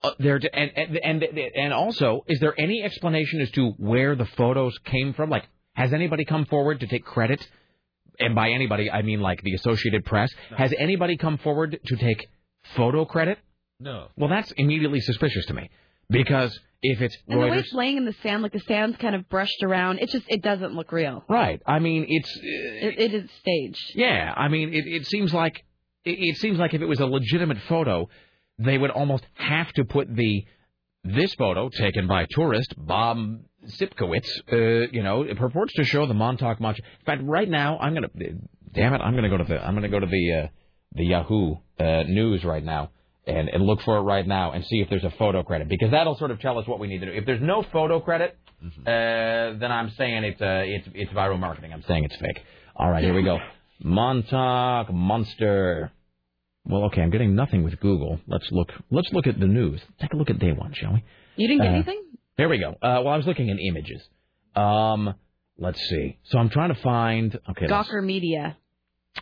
[0.00, 4.26] Uh, there and, and and and also, is there any explanation as to where the
[4.26, 5.28] photos came from?
[5.28, 5.44] Like,
[5.74, 7.44] has anybody come forward to take credit?
[8.20, 10.30] And by anybody, I mean like the Associated Press.
[10.56, 12.28] Has anybody come forward to take
[12.76, 13.38] photo credit?
[13.80, 14.08] No.
[14.16, 15.70] Well, that's immediately suspicious to me
[16.10, 19.14] because if it's and the way it's laying in the sand, like the sand's kind
[19.14, 21.24] of brushed around, it just it doesn't look real.
[21.28, 21.60] right?
[21.66, 23.92] I mean, it's It, it is staged.
[23.94, 25.64] Yeah, I mean, it, it seems like
[26.04, 28.08] it, it seems like if it was a legitimate photo,
[28.58, 30.44] they would almost have to put the
[31.04, 34.28] this photo taken by tourist Bob Sipkowitz.
[34.52, 36.82] Uh, you know, it purports to show the Montauk Monster.
[37.00, 38.08] In fact, right now I'm gonna,
[38.72, 40.48] damn it, I'm gonna go to the I'm gonna go to the uh,
[40.94, 42.90] the Yahoo uh, News right now.
[43.28, 45.90] And, and look for it right now and see if there's a photo credit because
[45.90, 47.12] that'll sort of tell us what we need to do.
[47.12, 51.72] If there's no photo credit, uh, then I'm saying it's uh, it's it's viral marketing.
[51.74, 52.40] I'm saying it's fake.
[52.74, 53.38] All right, here we go.
[53.80, 55.92] Montauk Monster.
[56.64, 58.18] Well, okay, I'm getting nothing with Google.
[58.26, 58.70] Let's look.
[58.90, 59.80] Let's look at the news.
[60.00, 61.04] Take a look at day one, shall we?
[61.36, 62.02] You didn't get Uh, anything?
[62.36, 62.70] There we go.
[62.70, 64.00] Uh, well, I was looking in images.
[64.54, 65.14] Um,
[65.58, 66.18] let's see.
[66.24, 67.38] So I'm trying to find.
[67.50, 67.66] Okay.
[67.68, 68.56] let's- Gawker Media.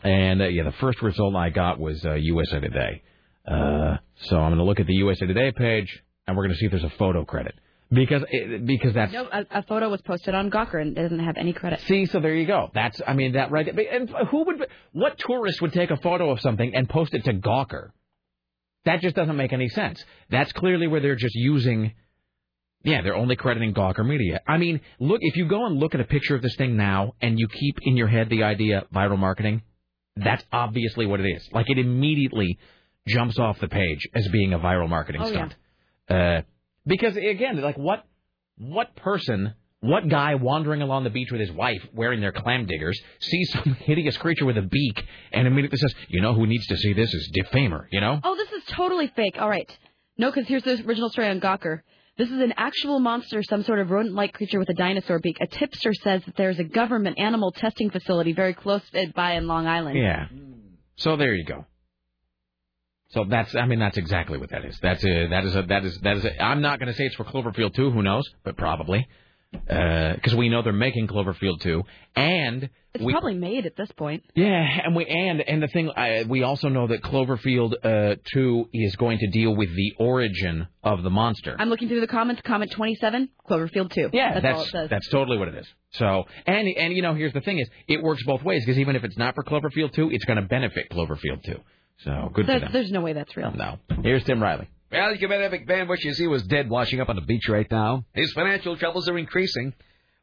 [0.03, 3.03] and uh, yeah, the first result I got was uh, USA Today.
[3.47, 6.59] Uh, so I'm going to look at the USA Today page, and we're going to
[6.59, 7.55] see if there's a photo credit
[7.91, 11.21] because it, because that's No, a, a photo was posted on Gawker and it doesn't
[11.21, 11.81] have any credit.
[11.83, 12.71] See, so there you go.
[12.75, 13.69] That's, I mean, that right.
[13.69, 17.35] And who would, what tourist would take a photo of something and post it to
[17.35, 17.91] Gawker?
[18.85, 20.05] That just doesn't make any sense.
[20.31, 21.93] That's clearly where they're just using,
[22.83, 24.41] yeah, they're only crediting Gawker Media.
[24.47, 27.15] I mean, look, if you go and look at a picture of this thing now
[27.21, 29.63] and you keep in your head the idea viral marketing,
[30.17, 31.49] that's obviously what it is.
[31.53, 32.59] Like it immediately
[33.07, 35.57] jumps off the page as being a viral marketing Oh, stunt.
[36.09, 36.43] Uh,
[36.87, 38.05] because again, like what
[38.59, 42.99] what person, what guy wandering along the beach with his wife wearing their clam diggers
[43.21, 46.77] sees some hideous creature with a beak and immediately says, "You know who needs to
[46.77, 48.21] see this is defamer." You know?
[48.23, 49.37] Oh, this is totally fake.
[49.41, 49.71] All right.
[50.19, 51.81] No, because here's the original story on Gawker.
[52.17, 55.37] This is an actual monster, some sort of rodent-like creature with a dinosaur beak.
[55.43, 58.81] A tipster says that there's a government animal testing facility very close
[59.15, 59.99] by in Long Island.
[59.99, 60.29] Yeah.
[60.97, 61.67] So there you go.
[63.11, 64.79] So that's, I mean, that's exactly what that is.
[64.83, 67.05] That's a, that is a, that is, that is a, I'm not going to say
[67.05, 69.07] it's for Cloverfield 2, who knows, but probably.
[69.53, 71.83] Because we know they're making Cloverfield 2.
[72.17, 74.25] And It's we, probably made at this point.
[74.35, 78.69] yeah, and we and and the thing I, we also know that Cloverfield uh, two
[78.73, 81.55] is going to deal with the origin of the monster.
[81.59, 82.43] I'm looking through the comments.
[82.45, 84.11] Comment 27, Cloverfield 2.
[84.13, 84.91] Yeah, that's, all it says.
[84.91, 85.67] that's totally what it is.
[85.93, 88.97] So and and you know here's the thing is it works both ways because even
[88.97, 91.61] if it's not for Cloverfield two, it's going to benefit Cloverfield two.
[92.05, 92.71] So good for There's, them.
[92.73, 93.53] there's no way that's real.
[93.53, 93.79] No.
[94.03, 94.69] Here's Tim Riley.
[94.93, 97.67] Well, you bet Ed McMahon wishes he was dead washing up on the beach right
[97.71, 98.05] now.
[98.15, 99.75] His financial troubles are increasing.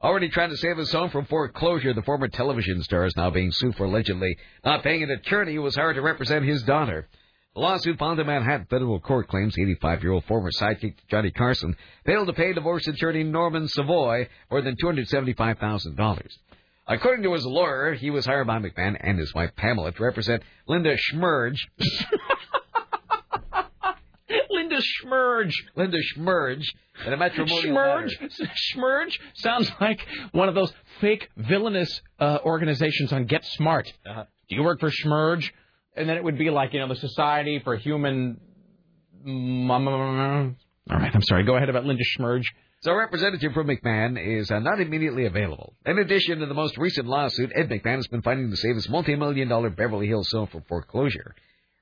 [0.01, 3.51] Already trying to save his home from foreclosure, the former television star is now being
[3.51, 7.07] sued for allegedly not paying an attorney who was hired to represent his daughter.
[7.55, 11.75] The lawsuit filed in Manhattan federal court claims 85-year-old former sidekick to Johnny Carson
[12.05, 16.37] failed to pay divorce attorney Norman Savoy more than $275,000.
[16.87, 20.43] According to his lawyer, he was hired by McMahon and his wife Pamela to represent
[20.67, 21.59] Linda Schmerge.
[24.49, 25.53] Linda Schmerge.
[25.75, 26.65] Linda Schmerge
[27.05, 28.21] a matrimonial Schmerge.
[28.21, 28.51] matter.
[28.75, 33.91] Schmerge sounds like one of those fake villainous uh, organizations on Get Smart.
[34.05, 34.25] Uh-huh.
[34.49, 35.51] Do you work for Schmerge?
[35.95, 38.39] And then it would be like you know the Society for Human.
[39.25, 41.43] All right, I'm sorry.
[41.45, 42.45] Go ahead about Linda Schmerge.
[42.83, 45.73] So, a representative from McMahon is uh, not immediately available.
[45.85, 48.89] In addition to the most recent lawsuit, Ed McMahon has been fighting to save his
[48.89, 51.33] multi-million dollar Beverly Hills home from foreclosure.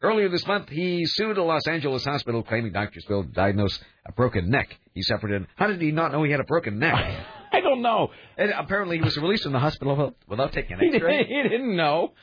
[0.04, 4.12] Earlier this month, he sued a Los Angeles hospital claiming doctors failed to diagnose a
[4.12, 5.32] broken neck he suffered.
[5.32, 6.94] And how did he not know he had a broken neck?
[7.52, 8.10] I don't know.
[8.38, 11.26] And apparently, he was released from the hospital without taking an X-ray.
[11.26, 12.14] he didn't know.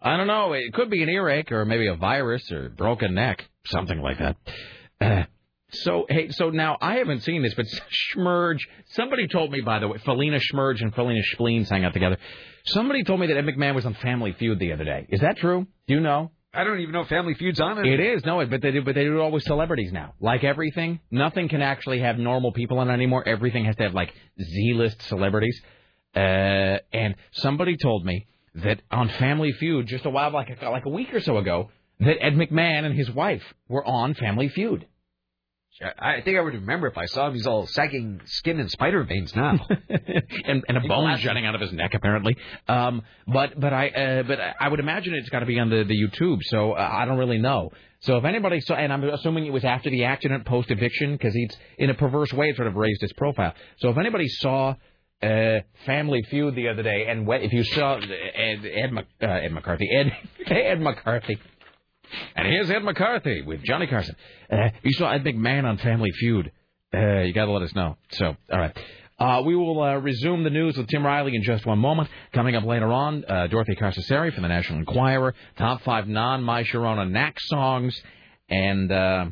[0.00, 0.54] I don't know.
[0.54, 4.36] It could be an earache or maybe a virus or broken neck, something like that.
[4.98, 5.24] Uh,
[5.72, 7.66] so hey, so now I haven't seen this, but
[8.14, 8.60] Schmerge.
[8.90, 12.18] Somebody told me, by the way, Felina Schmerge and Felina Spleens hang out together.
[12.66, 15.06] Somebody told me that Ed McMahon was on Family Feud the other day.
[15.08, 15.66] Is that true?
[15.86, 16.30] Do you know?
[16.54, 17.86] I don't even know Family Feud's on it.
[17.86, 20.12] It is no, it but they do, but they do it all with celebrities now.
[20.20, 23.26] Like everything, nothing can actually have normal people on it anymore.
[23.26, 25.58] Everything has to have like Z-list celebrities.
[26.14, 28.26] Uh, and somebody told me
[28.56, 31.70] that on Family Feud just a while like like a week or so ago
[32.00, 34.86] that Ed McMahon and his wife were on Family Feud.
[35.98, 37.34] I think I would remember if I saw him.
[37.34, 39.58] He's all sagging skin and spider veins now.
[40.44, 42.36] and, and a bone jutting out of his neck apparently.
[42.68, 45.84] Um, but but I uh, but I would imagine it's got to be on the
[45.84, 46.38] the YouTube.
[46.42, 47.70] So uh, I don't really know.
[48.00, 51.34] So if anybody saw, and I'm assuming it was after the accident, post eviction, because
[51.34, 53.54] he's in a perverse way sort of raised his profile.
[53.78, 54.74] So if anybody saw.
[55.22, 59.52] Uh, Family Feud the other day, and if you saw Ed, Ed, Mc- uh, Ed
[59.52, 60.10] McCarthy, Ed
[60.50, 61.38] Ed McCarthy,
[62.36, 64.16] and here's Ed McCarthy with Johnny Carson.
[64.50, 66.52] Uh, you saw Ed McMahon on Family Feud.
[66.94, 67.96] Uh, you got to let us know.
[68.12, 68.76] So, all right.
[69.18, 72.08] Uh, we will uh, resume the news with Tim Riley in just one moment.
[72.32, 77.08] Coming up later on, uh, Dorothy Carcassari from the National Enquirer, top five non-My Sharona
[77.08, 77.96] Knack songs,
[78.48, 79.26] and uh,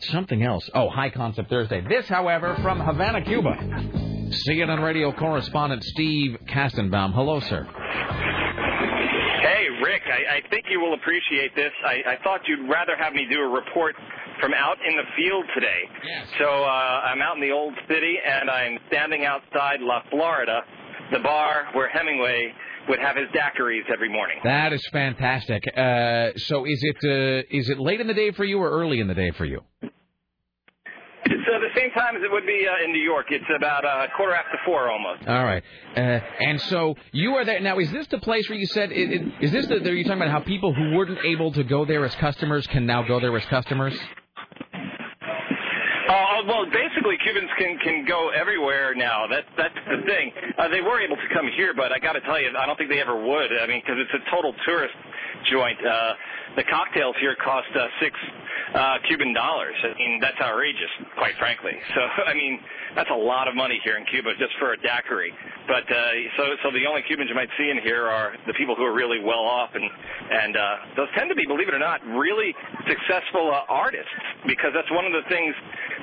[0.00, 0.68] something else.
[0.74, 1.82] Oh, High Concept Thursday.
[1.88, 3.52] This, however, from Havana, Cuba.
[4.48, 7.14] CNN radio correspondent Steve Kastenbaum.
[7.14, 7.64] Hello, sir.
[10.28, 11.72] I, think you will appreciate this.
[11.84, 13.94] I, I thought you'd rather have me do a report
[14.40, 15.82] from out in the field today.
[16.04, 16.26] Yes.
[16.38, 20.62] So uh, I'm out in the old city, and I'm standing outside La Florida,
[21.12, 22.52] the bar where Hemingway
[22.88, 24.36] would have his daiquiris every morning.
[24.44, 25.64] That is fantastic.
[25.76, 29.00] Uh, so, is it uh, is it late in the day for you or early
[29.00, 29.62] in the day for you?
[31.46, 33.26] Uh, the same time as it would be uh, in New York.
[33.30, 35.26] It's about uh, quarter after four almost.
[35.28, 35.62] All right.
[35.96, 37.78] Uh, and so you are there now.
[37.78, 38.90] Is this the place where you said?
[38.90, 39.76] Is, is this the?
[39.76, 42.86] Are you talking about how people who weren't able to go there as customers can
[42.86, 43.94] now go there as customers?
[46.06, 49.26] Uh, well, basically, Cubans can can go everywhere now.
[49.26, 50.32] That's that's the thing.
[50.58, 52.76] Uh, they were able to come here, but I got to tell you, I don't
[52.76, 53.50] think they ever would.
[53.58, 54.94] I mean, because it's a total tourist
[55.50, 55.78] joint.
[55.84, 56.14] Uh,
[56.56, 58.45] the cocktails here cost uh, six uh,
[59.08, 59.76] Cuban dollars.
[59.84, 61.72] I mean, that's outrageous, quite frankly.
[61.96, 62.60] So, I mean,
[62.94, 65.32] that's a lot of money here in Cuba just for a daiquiri.
[65.66, 65.96] But uh,
[66.36, 68.92] so, so the only Cubans you might see in here are the people who are
[68.92, 72.54] really well off, and and uh, those tend to be, believe it or not, really
[72.84, 74.12] successful uh, artists
[74.46, 75.54] because that's one of the things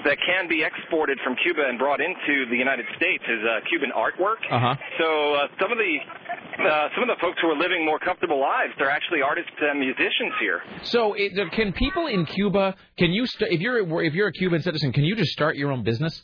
[0.05, 3.91] that can be exported from Cuba and brought into the United States is uh, Cuban
[3.95, 4.41] artwork.
[4.49, 4.75] Uh-huh.
[4.97, 5.93] So uh, some of the
[6.53, 9.79] uh, some of the folks who are living more comfortable lives, they're actually artists and
[9.79, 10.61] musicians here.
[10.83, 12.52] So, it, can people in Cuba?
[12.97, 15.71] Can you st- if you're if you're a Cuban citizen, can you just start your
[15.71, 16.23] own business?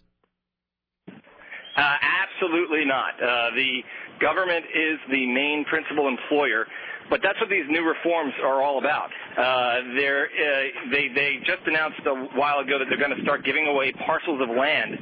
[1.79, 3.15] Uh, absolutely not.
[3.21, 3.81] Uh, the
[4.19, 6.65] government is the main principal employer,
[7.09, 9.09] but that's what these new reforms are all about.
[9.37, 13.45] Uh, they're, uh, they they just announced a while ago that they're going to start
[13.45, 14.97] giving away parcels of land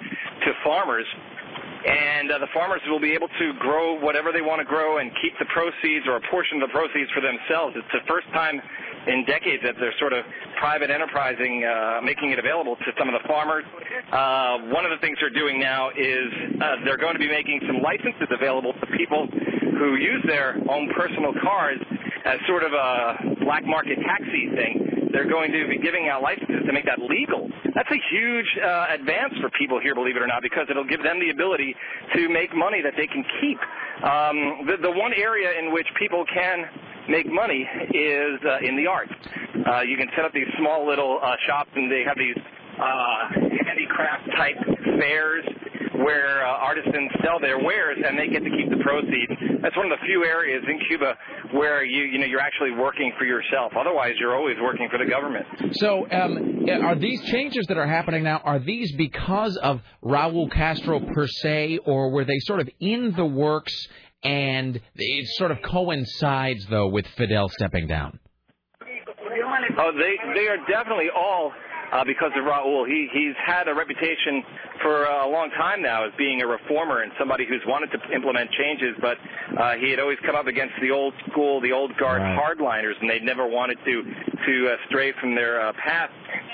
[0.45, 1.05] to farmers.
[1.87, 5.09] And uh, the farmers will be able to grow whatever they want to grow and
[5.21, 7.77] keep the proceeds or a portion of the proceeds for themselves.
[7.77, 8.59] It's the first time
[9.07, 10.25] in decades that they're sort of
[10.59, 13.63] private enterprising, uh, making it available to some of the farmers.
[14.11, 16.27] Uh, one of the things they're doing now is
[16.61, 19.27] uh, they're going to be making some licenses available to people
[19.79, 21.79] who use their own personal cars
[22.25, 25.09] as sort of a black market taxi thing.
[25.11, 27.47] They're going to be giving out licenses to make that legal.
[27.73, 31.01] That's a huge uh, advance for people here, believe it or not, because it'll give
[31.01, 31.75] them the ability
[32.15, 33.59] to make money that they can keep.
[34.03, 36.65] Um, the, the one area in which people can
[37.09, 39.11] make money is uh, in the arts.
[39.65, 42.37] Uh, you can set up these small little uh, shops, and they have these
[42.77, 44.57] uh, handicraft type
[44.99, 45.45] fairs
[45.97, 49.33] where uh, artisans sell their wares and they get to keep the proceeds.
[49.61, 51.15] That's one of the few areas in Cuba
[51.53, 53.73] where you you know you're actually working for yourself.
[53.77, 55.45] Otherwise, you're always working for the government.
[55.73, 58.41] So, um, are these changes that are happening now?
[58.43, 63.25] Are these because of Raul Castro per se, or were they sort of in the
[63.25, 63.73] works?
[64.23, 68.19] And it sort of coincides though with Fidel stepping down.
[69.79, 71.51] Oh, they they are definitely all
[71.91, 72.87] uh, because of Raul.
[72.87, 74.43] He he's had a reputation
[74.81, 78.49] for a long time now as being a reformer and somebody who's wanted to implement
[78.51, 79.17] changes, but
[79.57, 82.37] uh, he had always come up against the old school, the old guard Right.
[82.37, 84.03] hardliners, and they never wanted to
[84.45, 86.09] to uh, stray from their uh, path.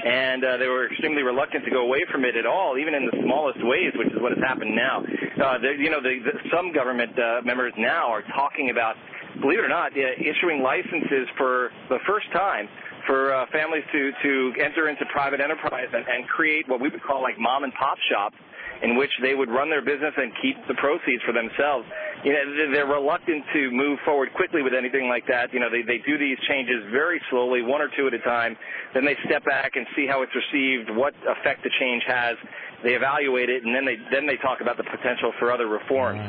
[0.05, 3.05] and uh, they were extremely reluctant to go away from it at all, even in
[3.05, 4.99] the smallest ways, which is what has happened now.
[5.39, 8.95] Uh, you know, the, the, some government uh, members now are talking about,
[9.41, 12.67] believe it or not, uh, issuing licenses for the first time
[13.07, 17.03] for uh, families to to enter into private enterprise and, and create what we would
[17.03, 18.35] call like mom and pop shops
[18.83, 21.87] in which they would run their business and keep the proceeds for themselves.
[22.23, 25.53] You know, they're- reluctant to move forward quickly with anything like that.
[25.53, 28.55] You know, they, they do these changes very slowly, one or two at a time.
[28.93, 32.37] Then they step back and see how it's received, what effect the change has.
[32.83, 36.19] They evaluate it, and then they then they talk about the potential for other reforms.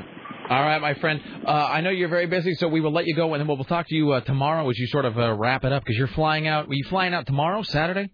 [0.48, 1.20] All right, my friend.
[1.46, 3.64] Uh, I know you're very busy, so we will let you go, and then we'll
[3.64, 6.08] talk to you uh, tomorrow as you sort of uh, wrap it up because you're
[6.08, 6.68] flying out.
[6.68, 8.10] Are you flying out tomorrow, Saturday?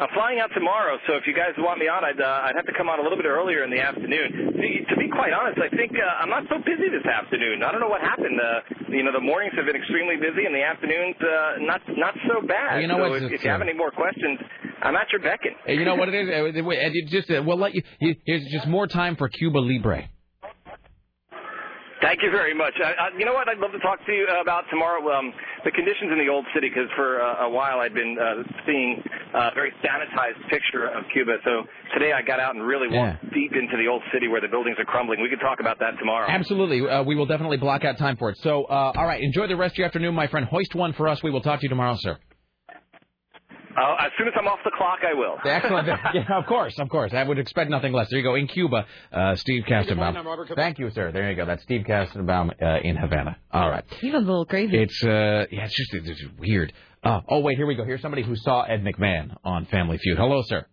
[0.00, 2.64] I'm flying out tomorrow, so if you guys want me on, I'd uh, I'd have
[2.64, 4.56] to come on a little bit earlier in the afternoon.
[4.88, 7.60] To, be quite honest, I think uh, I'm not so busy this afternoon.
[7.60, 8.40] I don't know what happened.
[8.40, 12.14] Uh, you know, the mornings have been extremely busy, and the afternoons uh, not not
[12.30, 12.80] so bad.
[12.80, 14.40] You know so what, if, if you have uh, any more questions,
[14.80, 15.52] I'm at your beckon.
[15.66, 16.30] You know what it is?
[16.32, 18.14] Uh, just uh, we'll let you, you.
[18.24, 20.08] Here's just more time for Cuba Libre.
[22.00, 22.72] Thank you very much.
[22.82, 23.48] I, I, you know what?
[23.48, 25.04] I'd love to talk to you about tomorrow.
[25.12, 25.32] Um,
[25.64, 29.02] the conditions in the old city, because for uh, a while I'd been uh, seeing
[29.34, 31.36] a very sanitized picture of Cuba.
[31.44, 34.48] So today I got out and really walked deep into the old city where the
[34.48, 35.20] buildings are crumbling.
[35.20, 36.26] We could talk about that tomorrow.
[36.28, 38.38] Absolutely, uh, we will definitely block out time for it.
[38.38, 40.46] So, uh, all right, enjoy the rest of your afternoon, my friend.
[40.46, 41.22] Hoist one for us.
[41.22, 42.16] We will talk to you tomorrow, sir.
[43.76, 45.36] Uh, as soon as I'm off the clock, I will.
[45.44, 45.86] Excellent.
[46.14, 47.12] yeah, of course, of course.
[47.14, 48.08] I would expect nothing less.
[48.10, 48.34] There you go.
[48.34, 50.54] In Cuba, uh, Steve Kastenbaum.
[50.56, 51.12] Thank you, sir.
[51.12, 51.46] There you go.
[51.46, 53.36] That's Steve Kastenbaum uh, in Havana.
[53.52, 53.84] All right.
[54.00, 54.76] He was a little crazy.
[54.76, 56.72] It's uh, yeah, it's just it's just weird.
[57.02, 57.84] Uh, oh wait, here we go.
[57.84, 60.18] Here's somebody who saw Ed McMahon on Family Feud.
[60.18, 60.66] Hello, sir.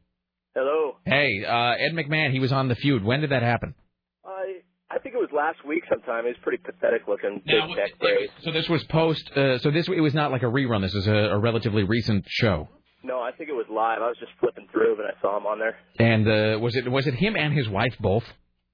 [0.55, 0.97] Hello.
[1.05, 2.31] Hey, uh, Ed McMahon.
[2.31, 3.03] He was on the Feud.
[3.03, 3.75] When did that happen?
[4.25, 6.25] I I think it was last week sometime.
[6.25, 8.29] It was pretty pathetic looking big neck brace.
[8.41, 9.29] So this was post.
[9.37, 10.81] Uh, so this it was not like a rerun.
[10.81, 12.67] This is a, a relatively recent show.
[13.03, 14.01] No, I think it was live.
[14.01, 15.77] I was just flipping through and I saw him on there.
[15.99, 18.23] And uh, was it was it him and his wife both?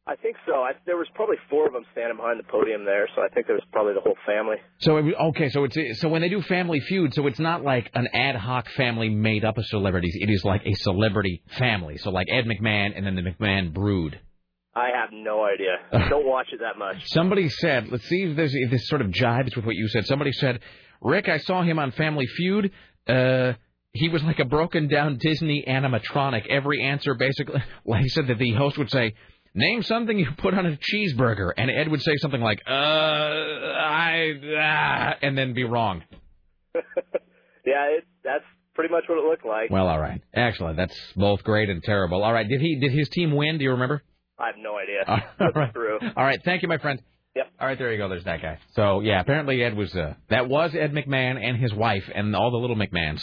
[0.06, 0.56] I think so.
[0.56, 3.48] I, there was probably four of them standing behind the podium there, so I think
[3.48, 4.58] there was probably the whole family.
[4.80, 7.64] So it, was- okay, so it's so when they do Family Feud, so it's not
[7.64, 10.14] like an ad hoc family made up of celebrities.
[10.20, 11.98] It is like a celebrity family.
[12.00, 14.20] So like Ed McMahon and then the McMahon Brood.
[14.76, 15.76] I have no idea.
[15.94, 16.98] I Don't watch it that much.
[17.06, 20.06] Somebody said, let's see if, there's, if this sort of jives with what you said.
[20.06, 20.60] Somebody said,
[21.00, 22.72] Rick, I saw him on Family Feud.
[23.08, 23.54] Uh,
[23.94, 26.48] he was like a broken down Disney animatronic.
[26.48, 29.14] Every answer basically, well, he said that the host would say,
[29.54, 31.52] name something you put on a cheeseburger.
[31.56, 36.04] And Ed would say something like, uh, I, ah, and then be wrong.
[37.66, 38.44] Yeah, it, that's
[38.76, 39.70] pretty much what it looked like.
[39.72, 40.22] Well, all right.
[40.34, 40.76] Excellent.
[40.76, 42.22] That's both great and terrible.
[42.22, 42.46] All right.
[42.46, 43.58] Did he, did his team win?
[43.58, 44.04] Do you remember?
[44.38, 45.06] I have no idea.
[45.40, 45.72] All right.
[45.72, 46.00] through.
[46.18, 46.42] All right.
[46.44, 47.02] Thank you, my friend.
[47.38, 47.46] Yep.
[47.60, 48.10] All right, there you go.
[48.10, 48.60] There's that guy.
[48.74, 52.52] So yeah, apparently Ed was uh, that was Ed McMahon and his wife and all
[52.52, 53.22] the little McMahons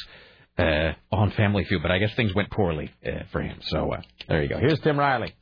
[0.60, 3.58] uh, on Family Feud, but I guess things went poorly uh, for him.
[3.62, 4.58] So uh, there you go.
[4.58, 5.34] Here's Tim Riley.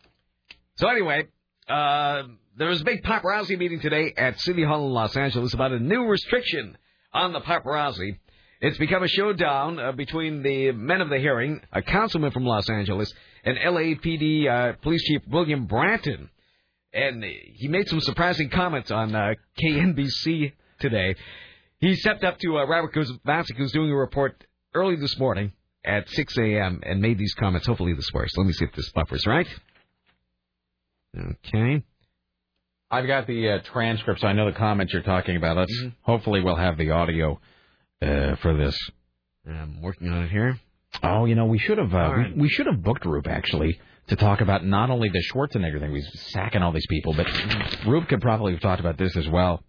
[0.76, 1.26] So anyway,
[1.68, 2.22] uh,
[2.56, 5.78] there was a big paparazzi meeting today at City Hall in Los Angeles about a
[5.78, 6.76] new restriction
[7.12, 8.18] on the paparazzi.
[8.60, 12.68] It's become a showdown uh, between the men of the hearing, a councilman from Los
[12.68, 13.12] Angeles,
[13.44, 16.28] and LAPD uh, Police Chief William Bratton.
[16.92, 21.14] And he made some surprising comments on uh, KNBC today.
[21.80, 24.42] He stepped up to uh, Robert Kovacik, who's doing a report
[24.74, 25.52] early this morning
[25.84, 27.66] at 6 a.m., and made these comments.
[27.66, 28.32] Hopefully this works.
[28.36, 29.46] Let me see if this buffers right.
[31.16, 31.82] Okay.
[32.90, 35.56] I've got the uh, transcript, so I know the comments you're talking about.
[35.56, 37.38] Let's hopefully we'll have the audio
[38.00, 38.78] uh, for this.
[39.46, 40.58] I'm working on it here.
[41.02, 42.34] Oh, you know, we should have uh, right.
[42.34, 43.78] we, we should have booked Rube actually
[44.08, 47.26] to talk about not only the Schwarzenegger thing, he's sacking all these people, but
[47.86, 49.62] Rube could probably have talked about this as well.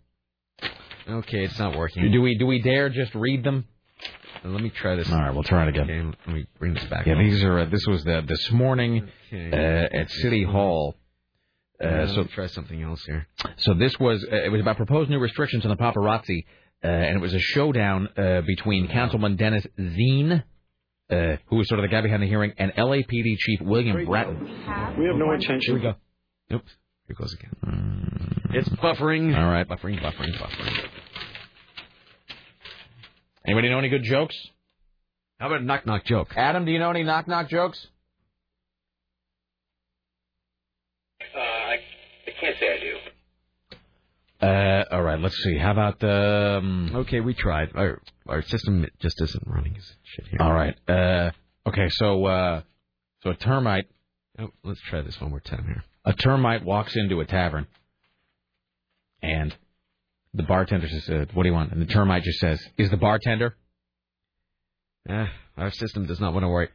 [1.07, 2.11] Okay, it's not working.
[2.11, 3.65] Do we do we dare just read them?
[4.43, 5.11] Uh, Let me try this.
[5.11, 5.83] All right, we'll try it again.
[5.89, 7.05] Okay, let me bring this back.
[7.05, 7.19] Yeah, up.
[7.19, 9.51] these are uh, this was the this morning Okay.
[9.51, 10.95] uh, at City Hall.
[11.83, 13.27] Uh, Uh, let so try something else here.
[13.57, 16.45] So this was uh, it was about proposed new restrictions on the paparazzi,
[16.83, 20.43] uh, and it was a showdown uh, between Councilman Dennis Zine,
[21.09, 24.37] uh, who was sort of the guy behind the hearing, and LAPD Chief William Bratton.
[24.97, 25.75] We have no intention.
[25.75, 26.55] Here we go.
[26.57, 26.71] Oops.
[27.07, 28.49] Here goes again.
[28.51, 29.35] It's buffering.
[29.37, 29.67] All right.
[29.67, 30.89] Buffering, buffering, buffering.
[33.49, 34.37] Anybody know any good jokes?
[35.39, 36.27] How about a knock knock joke?
[36.35, 37.83] Adam, do you know any knock knock jokes?
[41.35, 41.77] Uh, I,
[42.27, 42.79] I can't say I
[44.39, 44.47] do.
[44.47, 45.57] Uh, all right, let's see.
[45.57, 46.91] How about um?
[46.93, 47.69] Okay, we tried.
[47.73, 50.39] Our our system just isn't running as shit here.
[50.43, 50.75] All right.
[50.87, 51.31] Uh,
[51.65, 52.61] okay, so uh,
[53.23, 53.87] so a termite.
[54.37, 55.83] Oh, let's try this one more time here.
[56.05, 57.65] A termite walks into a tavern,
[59.23, 59.57] and
[60.33, 63.55] the bartender says, "What do you want?" And the termite just says, "Is the bartender?"
[65.07, 65.25] Eh,
[65.57, 66.71] our system does not want to work.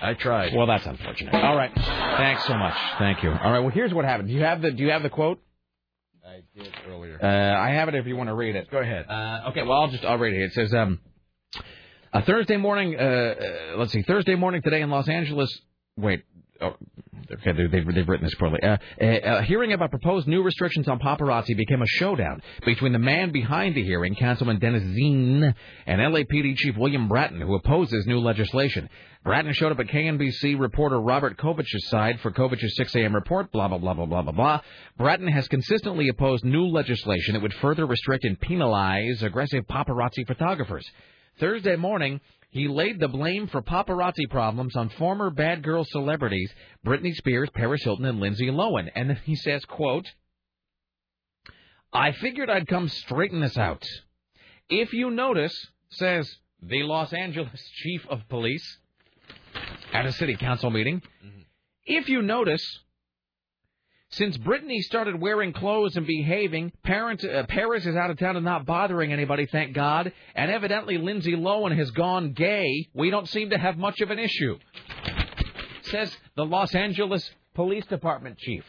[0.00, 0.54] I tried.
[0.54, 1.34] Well, that's unfortunate.
[1.34, 1.72] All right.
[1.74, 2.74] Thanks so much.
[2.98, 3.30] Thank you.
[3.30, 3.60] All right.
[3.60, 4.28] Well, here's what happened.
[4.28, 5.42] Do you have the Do you have the quote?
[6.26, 7.18] I did earlier.
[7.22, 7.26] Uh,
[7.58, 8.70] I have it if you want to read it.
[8.70, 9.06] Go ahead.
[9.08, 9.62] Uh, okay.
[9.62, 10.42] Well, I'll just I'll read it.
[10.42, 11.00] It says, um,
[12.12, 12.96] a Thursday morning.
[12.98, 14.02] Uh, uh, let's see.
[14.02, 15.50] Thursday morning today in Los Angeles.
[15.96, 16.22] Wait.
[16.60, 16.74] Oh,
[17.32, 18.60] okay, they- they've, they've written this poorly.
[18.62, 22.98] Uh, a, a hearing about proposed new restrictions on paparazzi became a showdown between the
[22.98, 25.54] man behind the hearing, Councilman Dennis Zine,
[25.86, 28.88] and LAPD Chief William Bratton, who opposes new legislation.
[29.24, 33.14] Bratton showed up at KNBC reporter Robert Kovich's side for Kovich's 6 a.m.
[33.14, 34.60] report, blah, blah, blah, blah, blah, blah, blah.
[34.96, 40.84] Bratton has consistently opposed new legislation that would further restrict and penalize aggressive paparazzi photographers.
[41.40, 42.20] Thursday morning,
[42.50, 46.50] he laid the blame for paparazzi problems on former bad girl celebrities
[46.84, 48.88] Britney Spears, Paris Hilton, and Lindsay Lohan.
[48.94, 50.06] And then he says, quote,
[51.92, 53.84] I figured I'd come straighten this out.
[54.70, 55.54] If you notice,
[55.90, 56.30] says
[56.62, 58.78] the Los Angeles chief of police
[59.92, 61.40] at a city council meeting, mm-hmm.
[61.84, 62.64] if you notice,
[64.10, 68.44] since Brittany started wearing clothes and behaving, parent, uh, Paris is out of town and
[68.44, 73.50] not bothering anybody, thank God, and evidently Lindsay Lohan has gone gay, we don't seem
[73.50, 74.58] to have much of an issue.
[75.82, 78.64] Says the Los Angeles Police Department chief.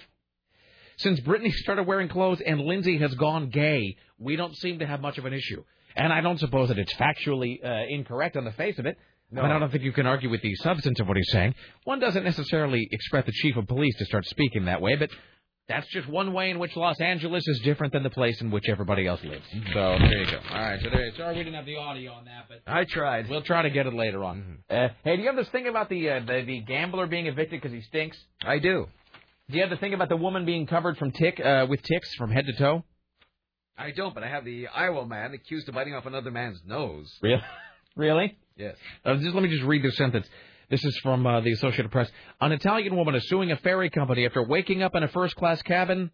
[0.97, 4.99] Since Brittany started wearing clothes and Lindsay has gone gay, we don't seem to have
[4.99, 5.63] much of an issue.
[5.95, 8.97] And I don't suppose that it's factually uh, incorrect on the face of it.
[9.31, 9.41] No.
[9.41, 11.53] I, mean, I don't think you can argue with the substance of what he's saying.
[11.83, 15.09] One doesn't necessarily expect the chief of police to start speaking that way, but
[15.67, 18.67] that's just one way in which Los Angeles is different than the place in which
[18.67, 19.45] everybody else lives.
[19.71, 20.39] So there you go.
[20.51, 21.11] All right, so there.
[21.15, 23.29] Sorry we didn't have the audio on that, but I tried.
[23.29, 24.63] we'll try to get it later on.
[24.67, 27.61] Uh, hey, do you have this thing about the uh, the, the gambler being evicted
[27.61, 28.17] because he stinks?
[28.43, 28.87] I do.
[29.49, 32.13] Do you have the thing about the woman being covered from tick uh, with ticks
[32.15, 32.83] from head to toe?
[33.77, 37.11] I don't, but I have the Iowa man accused of biting off another man's nose.
[37.21, 37.41] Really?
[37.95, 38.37] Really?
[38.59, 38.75] Yes.
[39.05, 40.27] Uh, just let me just read this sentence.
[40.69, 42.11] This is from uh, the Associated Press.
[42.41, 46.11] An Italian woman is suing a ferry company after waking up in a first-class cabin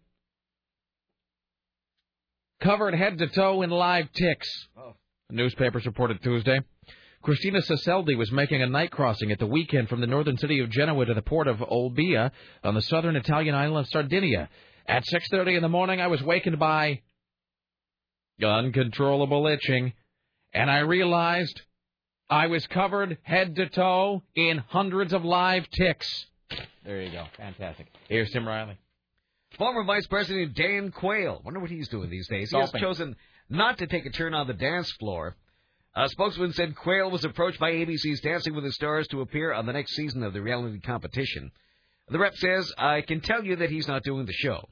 [2.60, 4.48] covered head to toe in live ticks.
[4.78, 4.94] Oh.
[5.28, 6.60] The newspapers reported Tuesday.
[7.20, 10.70] Christina Saseldi was making a night crossing at the weekend from the northern city of
[10.70, 12.30] Genoa to the port of Olbia
[12.62, 14.48] on the southern Italian island of Sardinia.
[14.86, 17.00] At 6:30 in the morning, I was wakened by
[18.40, 19.94] uncontrollable itching,
[20.52, 21.60] and I realized
[22.28, 26.26] I was covered head to toe in hundreds of live ticks.
[26.84, 27.24] There you go.
[27.36, 27.86] Fantastic.
[28.08, 28.76] Here's Tim Riley.
[29.58, 31.40] Former Vice President Dan Quayle.
[31.44, 32.50] Wonder what he's doing these days.
[32.50, 33.14] He has chosen
[33.48, 35.36] not to take a turn on the dance floor.
[35.94, 39.64] A spokesman said Quayle was approached by ABC's Dancing with the Stars to appear on
[39.64, 41.52] the next season of the reality competition.
[42.08, 44.68] The rep says, I can tell you that he's not doing the show.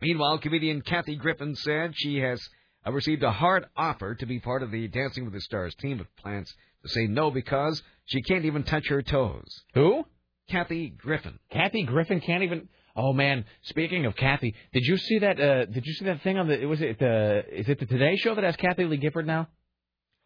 [0.00, 2.40] Meanwhile, comedian Kathy Griffin said she has
[2.86, 6.00] uh, received a hard offer to be part of the Dancing with the Stars team,
[6.00, 9.62] of plans to say no because she can't even touch her toes.
[9.74, 10.04] Who?
[10.50, 11.38] Kathy Griffin.
[11.50, 12.68] Kathy Griffin can't even.
[12.94, 13.46] Oh man!
[13.62, 15.40] Speaking of Kathy, did you see that?
[15.40, 16.66] Uh, did you see that thing on the?
[16.66, 17.42] Was it the?
[17.50, 19.48] Is it the Today Show that has Kathie Lee Gifford now?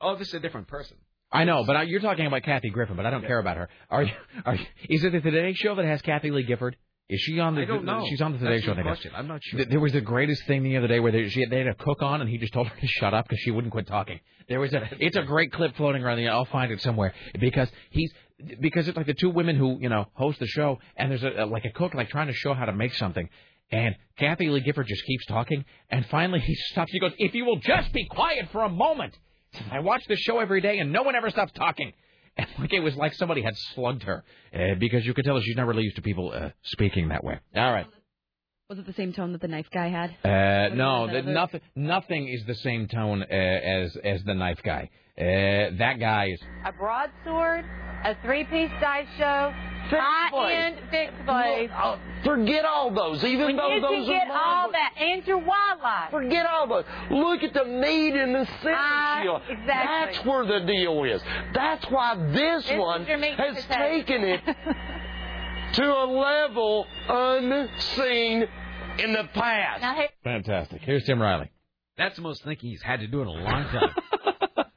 [0.00, 0.96] Oh, this is a different person.
[1.30, 3.68] I know, but I, you're talking about Kathy Griffin, but I don't care about her.
[3.90, 4.12] Are you?
[4.44, 6.76] Are you, is it the Today Show that has Kathie Lee Gifford?
[7.08, 7.62] Is she on the?
[7.62, 8.04] I don't know.
[8.08, 8.74] She's on the Today That's Show.
[8.74, 9.12] the question.
[9.14, 9.64] I'm not sure.
[9.64, 12.02] There was the greatest thing the other day where they, she, they had a cook
[12.02, 14.18] on and he just told her to shut up because she wouldn't quit talking.
[14.48, 16.28] There was a, it's a great clip floating around the.
[16.28, 18.12] I'll find it somewhere because he's
[18.60, 21.46] because it's like the two women who you know host the show and there's a,
[21.46, 23.28] like a cook like trying to show how to make something.
[23.70, 26.90] And Kathie Lee Gifford just keeps talking, and finally he stops.
[26.92, 29.16] He goes, "If you will just be quiet for a moment."
[29.70, 31.92] I watch this show every day, and no one ever stops talking.
[32.36, 35.56] And like it was like somebody had slugged her, uh, because you could tell she's
[35.56, 37.38] not really used to people uh, speaking that way.
[37.54, 37.86] All right.
[38.68, 40.10] Was it the same tone that the knife guy had?
[40.24, 41.60] Uh, no, the, nothing.
[41.76, 44.90] Nothing is the same tone uh, as as the knife guy.
[45.16, 46.40] Uh, that guy is.
[46.64, 47.64] a broadsword,
[48.04, 48.72] a three-piece
[49.90, 51.72] dice show, high-end fixed blades.
[52.24, 55.38] Forget all those, even We though need to those get are all that and your
[55.38, 56.10] wildlife.
[56.10, 56.84] Forget all those.
[57.10, 59.66] Look at the meat and the center exactly.
[59.66, 61.22] That's where the deal is.
[61.54, 64.40] That's why this, This one has taken it
[65.74, 68.48] to a level unseen
[68.98, 69.82] in the past.
[69.82, 70.82] Now, hey, Fantastic.
[70.82, 71.50] Here's Tim Riley.
[71.98, 73.94] That's the most thinking he's had to do in a long time.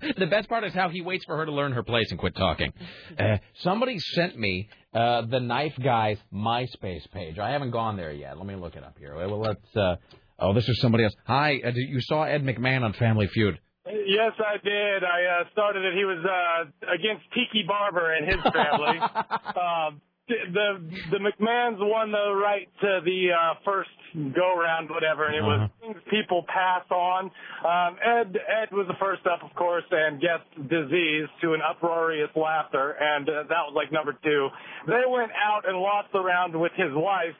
[0.17, 2.35] the best part is how he waits for her to learn her place and quit
[2.35, 2.71] talking.
[3.17, 7.37] Uh, somebody sent me uh, the knife guy's MySpace page.
[7.37, 8.37] I haven't gone there yet.
[8.37, 9.15] Let me look it up here.
[9.15, 9.75] Well, let's.
[9.75, 9.95] Uh,
[10.39, 11.13] oh, this is somebody else.
[11.25, 13.59] Hi, uh, you saw Ed McMahon on Family Feud.
[13.85, 15.03] Yes, I did.
[15.03, 15.93] I uh, started it.
[15.95, 18.99] He was uh, against Tiki Barber and his family.
[19.55, 20.67] um, the
[21.11, 23.89] the McMahons won the right to the uh, first
[24.35, 27.31] go round, whatever, and it was things people pass on.
[27.65, 32.29] Um, Ed Ed was the first up, of course, and guessed disease to an uproarious
[32.35, 34.49] laughter, and uh, that was like number two.
[34.87, 37.35] They went out and lost the round with his wife,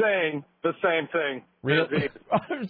[0.00, 1.42] saying the same thing.
[1.64, 2.08] Oh, really?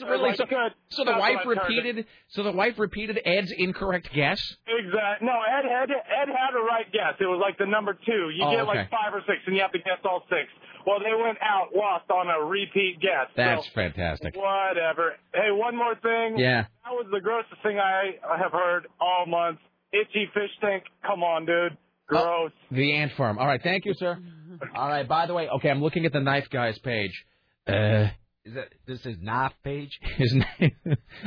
[0.05, 0.73] Really Like, so, good.
[0.90, 2.05] so the wife repeated.
[2.28, 4.39] So the wife repeated Ed's incorrect guess.
[4.69, 5.27] Exactly.
[5.27, 7.15] No, Ed had Ed had a right guess.
[7.19, 8.28] It was like the number two.
[8.36, 8.78] You Oh, get okay.
[8.81, 10.44] like five or six, and you have to guess all six.
[10.86, 13.32] Well, they went out, lost on a repeat guess.
[13.35, 14.36] That's so, fantastic.
[14.36, 15.15] Whatever.
[15.32, 16.36] Hey, one more thing.
[16.36, 16.66] Yeah.
[16.85, 19.59] That was the grossest thing I have heard all month.
[19.94, 20.85] Itchy fish tank.
[21.07, 21.78] Come on, dude.
[22.13, 22.53] Gross.
[22.71, 23.39] The ant farm.
[23.39, 24.19] All right, thank you, sir.
[24.77, 25.07] All right.
[25.09, 27.25] By the way, okay, I'm looking at the knife guy's page.
[27.67, 28.09] Uh,
[28.45, 29.99] Is that this is knife page?
[30.17, 30.73] his name.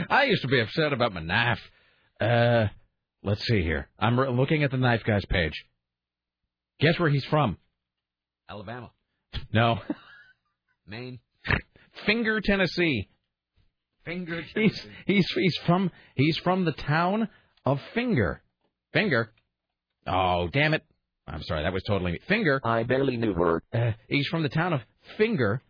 [0.09, 1.59] I used to be upset about my knife.
[2.19, 2.67] Uh,
[3.23, 3.89] let's see here.
[3.99, 5.53] I'm re- looking at the knife guy's page.
[6.79, 7.57] Guess where he's from?
[8.49, 8.91] Alabama,
[9.51, 9.79] No,
[10.87, 11.19] Maine,
[12.05, 13.07] Finger, Tennessee.
[14.03, 14.43] Finger.
[14.53, 17.27] He's he's he's from he's from the town
[17.65, 18.43] of Finger.
[18.93, 19.31] Finger.
[20.07, 20.83] Oh, damn it.
[21.27, 22.61] I'm sorry, that was totally Finger.
[22.63, 23.63] I barely knew her.
[23.73, 24.81] Uh, he's from the town of
[25.17, 25.61] Finger.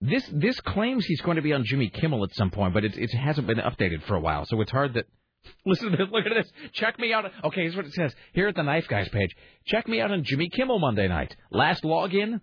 [0.00, 2.96] This this claims he's going to be on Jimmy Kimmel at some point, but it,
[2.96, 5.04] it hasn't been updated for a while, so it's hard that.
[5.66, 6.06] Listen to this.
[6.10, 6.50] Look at this.
[6.72, 7.26] Check me out.
[7.44, 9.30] Okay, here's what it says here at the Knife Guys page.
[9.66, 11.36] Check me out on Jimmy Kimmel Monday night.
[11.50, 12.40] Last login,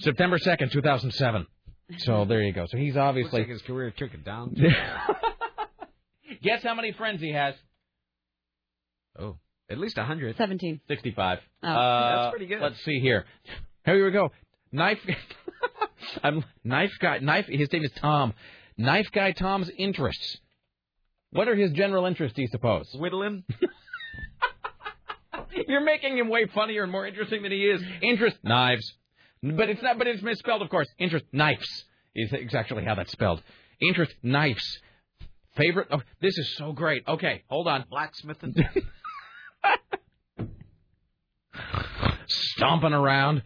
[0.00, 1.46] September second, two thousand seven.
[1.98, 2.66] So there you go.
[2.68, 3.40] So he's Looks obviously.
[3.40, 4.54] like his career took it down.
[6.42, 7.54] Guess how many friends he has?
[9.18, 9.36] oh,
[9.70, 10.36] at least a hundred.
[10.36, 10.80] 17.
[10.88, 11.38] 65.
[11.62, 11.68] Oh.
[11.68, 12.60] Uh, That's pretty good.
[12.60, 13.24] Let's see here.
[13.84, 14.30] Here we go.
[14.70, 14.98] Knife.
[16.22, 17.18] I'm knife guy.
[17.18, 17.46] Knife.
[17.48, 18.34] His name is Tom.
[18.76, 20.38] Knife guy Tom's interests.
[21.30, 22.36] What are his general interests?
[22.36, 22.88] Do you suppose?
[22.94, 23.44] Whittling.
[25.68, 27.82] You're making him way funnier and more interesting than he is.
[28.02, 28.92] Interest knives,
[29.42, 29.98] but it's not.
[29.98, 30.88] But it's misspelled, of course.
[30.98, 31.84] Interest knives
[32.14, 33.42] is exactly how that's spelled.
[33.80, 34.78] Interest knives.
[35.56, 35.88] Favorite.
[35.90, 37.02] Oh, this is so great.
[37.06, 37.84] Okay, hold on.
[37.90, 38.54] Blacksmithing.
[42.26, 43.42] stomping around.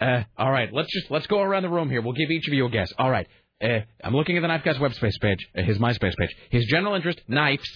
[0.00, 2.00] Uh, all right, let's just let's go around the room here.
[2.00, 2.90] We'll give each of you a guess.
[2.98, 3.26] All right,
[3.62, 6.34] uh, I'm looking at the Knife Guy's webspace page, uh, his MySpace page.
[6.50, 7.68] His general interest: knives.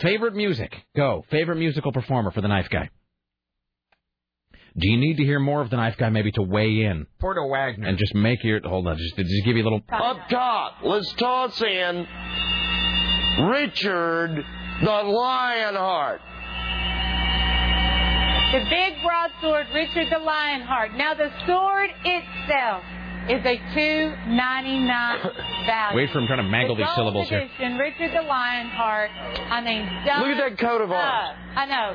[0.00, 0.74] Favorite music?
[0.96, 1.22] Go.
[1.30, 2.88] Favorite musical performer for the Knife Guy.
[4.74, 7.44] Do you need to hear more of the Knife Guy, maybe to weigh in Porter
[7.46, 7.88] Wagoner.
[7.88, 9.82] and just make your hold on, just just give you a little.
[9.92, 12.06] Up top, let's toss in
[13.50, 14.44] Richard
[14.82, 16.20] the Lionheart.
[18.52, 20.92] The big broadsword, Richard the Lionheart.
[20.94, 22.84] Now the sword itself
[23.30, 25.18] is a two ninety nine
[25.66, 25.96] value.
[25.96, 27.40] Wait for him trying to mangle the these gold syllables here.
[27.40, 29.10] edition, Richard the Lionheart.
[29.48, 31.32] I mean, Look at that coat of arms.
[31.32, 31.56] up.
[31.56, 31.88] I know.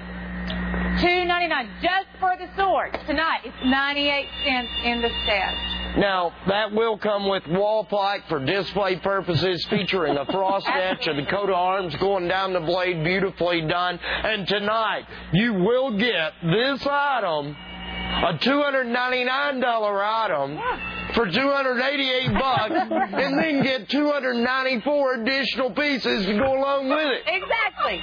[1.02, 2.98] Two ninety nine just for the sword.
[3.06, 5.54] Tonight it's ninety eight cents in the set.
[5.98, 11.16] Now, that will come with wall plaque for display purposes, featuring a frost etch of
[11.16, 14.00] the coat of arms going down the blade, beautifully done.
[14.00, 22.72] And tonight, you will get this item, a $299 item, for 288 bucks,
[23.14, 27.24] and then get 294 additional pieces to go along with it.
[27.26, 28.02] Exactly.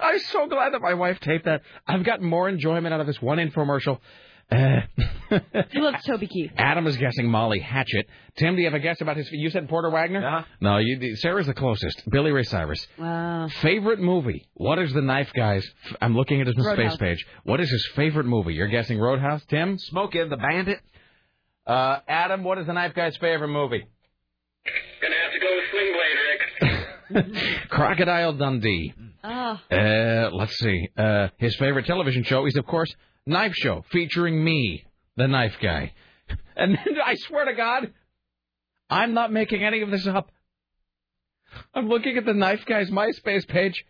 [0.00, 1.62] I'm so glad that my wife taped that.
[1.86, 3.98] I've gotten more enjoyment out of this one infomercial.
[4.50, 4.80] Uh,
[5.70, 6.52] He loves Toby Keith.
[6.56, 8.06] Adam is guessing Molly Hatchet.
[8.36, 9.28] Tim, do you have a guess about his?
[9.30, 10.26] You said Porter Wagoner.
[10.26, 10.44] Uh-huh.
[10.62, 11.16] No, you.
[11.16, 12.02] Sarah's the closest.
[12.10, 12.86] Billy Ray Cyrus.
[12.98, 13.48] Wow.
[13.60, 14.48] Favorite movie?
[14.54, 15.66] What is the knife guy's?
[16.00, 16.94] I'm looking at his Roadhouse.
[16.94, 17.26] space page.
[17.44, 18.54] What is his favorite movie?
[18.54, 19.42] You're guessing Roadhouse.
[19.50, 19.76] Tim.
[19.78, 20.80] Smokey and the Bandit.
[21.66, 23.84] Uh, Adam, what is the knife guy's favorite movie?
[25.02, 25.92] Gonna have to go with Sling
[27.12, 27.68] Blade, Rick.
[27.70, 28.94] Crocodile Dundee.
[29.22, 29.60] Oh.
[29.70, 30.88] Uh, let's see.
[30.96, 32.94] Uh, his favorite television show is, of course,
[33.28, 34.84] Knife Show, featuring me,
[35.16, 35.92] the knife guy.
[36.56, 37.92] And then, I swear to God,
[38.90, 40.32] I'm not making any of this up.
[41.72, 43.84] I'm looking at the knife guy's MySpace page,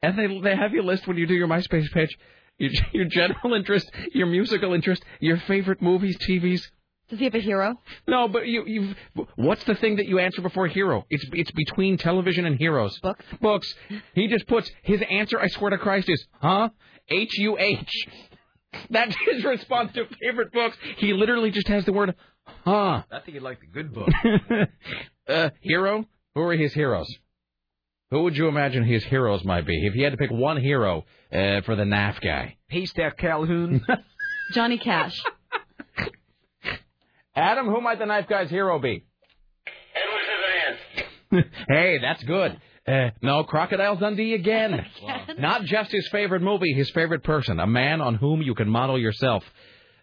[0.00, 2.16] and they they have you list when you do your MySpace page
[2.60, 6.70] your, your general interest, your musical interest, your favorite movies, TVs.
[7.10, 7.74] Does he have a hero?
[8.06, 8.94] No, but you you
[9.34, 11.04] what's the thing that you answer before hero?
[11.10, 12.98] It's it's between television and heroes.
[13.00, 13.24] Books.
[13.40, 13.74] Books.
[14.14, 15.40] He just puts his answer.
[15.40, 16.68] I swear to Christ is huh?
[17.08, 18.06] H U H.
[18.90, 20.76] That's his response to favorite books.
[20.98, 22.14] He literally just has the word
[22.64, 23.02] huh.
[23.10, 24.08] I think you'd like the good book.
[25.28, 26.04] uh, hero.
[26.36, 27.12] Who are his heroes?
[28.12, 31.04] Who would you imagine his heroes might be if you had to pick one hero
[31.32, 32.56] uh, for the NAF guy?
[32.68, 33.84] Haystack Calhoun.
[34.52, 35.20] Johnny Cash.
[37.40, 39.04] Adam, who might the knife guy's hero be?
[41.68, 42.60] hey, that's good.
[42.86, 44.84] Uh, no, Crocodile Dundee again.
[45.38, 48.98] Not just his favorite movie, his favorite person, a man on whom you can model
[48.98, 49.44] yourself.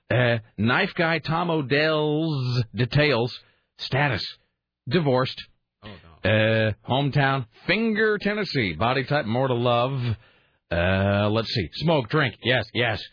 [0.10, 3.38] Uh, knife guy Tom Odell's details
[3.78, 4.26] status
[4.88, 5.40] divorced.
[6.24, 8.74] Uh, hometown Finger, Tennessee.
[8.74, 10.00] Body type more to love.
[10.72, 11.70] Uh, let's see.
[11.74, 12.36] Smoke, drink.
[12.42, 13.04] Yes, yes.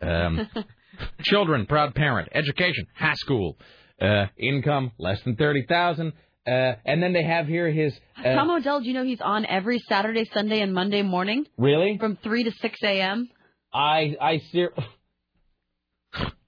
[0.00, 0.46] Um,
[1.22, 2.28] children, proud parent.
[2.32, 3.56] Education, high school.
[4.00, 6.12] Uh, income less than thirty thousand.
[6.44, 7.94] Uh, and then they have here his.
[8.18, 11.98] Uh, Tom Odell, do you know he's on every Saturday, Sunday, and Monday morning really?
[11.98, 13.28] from 3 to 6 a.m.?
[13.72, 14.72] I I ser-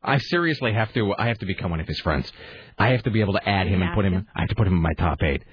[0.03, 2.31] I seriously have to I have to become one of his friends.
[2.77, 4.27] I have to be able to add him and put him.
[4.35, 5.45] I have to put him in my top eight.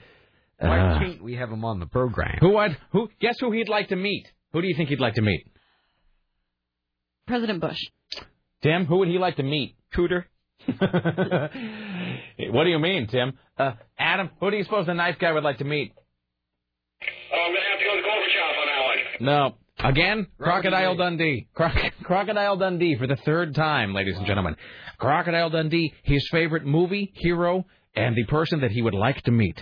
[0.58, 2.38] Why Uh, can't we have him on the program?
[2.40, 4.26] who I'd, who guess who he'd like to meet?
[4.54, 5.46] Who do you think he'd like to meet?
[7.28, 7.80] President Bush.
[8.62, 9.76] Tim, who would he like to meet?
[9.96, 10.26] Cooter.
[10.78, 13.34] what do you mean, Tim?
[13.58, 15.94] Uh, Adam, who do you suppose the knife guy would like to meet?
[17.02, 18.98] Oh, I'm going to have to go to the barber shop on that one.
[19.26, 19.56] No.
[19.84, 21.48] Again, Crocodile Dundee.
[21.56, 24.56] Croc- Crocodile Dundee for the third time, ladies and gentlemen.
[25.00, 27.66] Crocodile Dundee, his favorite movie, hero,
[27.96, 29.60] and the person that he would like to meet.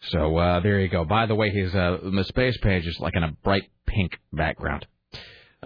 [0.00, 1.04] So uh, there you go.
[1.04, 4.86] By the way, his uh, the space page is like in a bright pink background.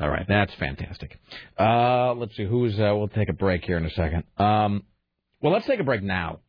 [0.01, 1.19] All right, that's fantastic.
[1.59, 2.79] Uh, let's see who's.
[2.79, 4.25] Uh, we'll take a break here in a second.
[4.39, 4.85] Um,
[5.41, 6.41] well, let's take a break now.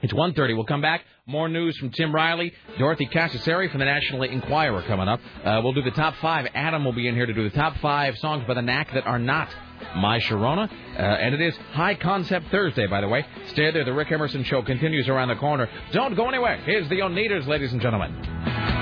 [0.00, 0.56] It's 1.30.
[0.56, 1.02] We'll come back.
[1.26, 5.20] More news from Tim Riley, Dorothy Cassasari from the National Enquirer coming up.
[5.44, 6.46] Uh, we'll do the top five.
[6.54, 9.06] Adam will be in here to do the top five songs by the Knack that
[9.06, 9.48] are not
[9.96, 10.68] My Sharona.
[10.68, 13.24] Uh, and it is High Concept Thursday, by the way.
[13.48, 13.84] Stay there.
[13.84, 15.68] The Rick Emerson Show continues around the corner.
[15.92, 16.56] Don't go anywhere.
[16.64, 18.81] Here's the Oneders, ladies and gentlemen.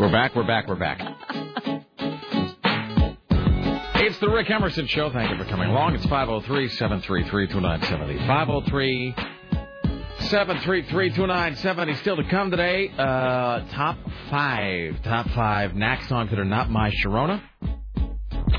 [0.00, 0.98] We're back, we're back, we're back.
[4.02, 5.10] It's the Rick Emerson Show.
[5.12, 5.94] Thank you for coming along.
[5.94, 8.26] It's 503 733 2970.
[8.26, 9.14] 503
[10.30, 11.94] 733 2970.
[11.96, 12.90] Still to come today.
[12.98, 13.98] Uh, top
[14.30, 15.00] five.
[15.04, 17.42] Top five knack songs that are not my Sharona.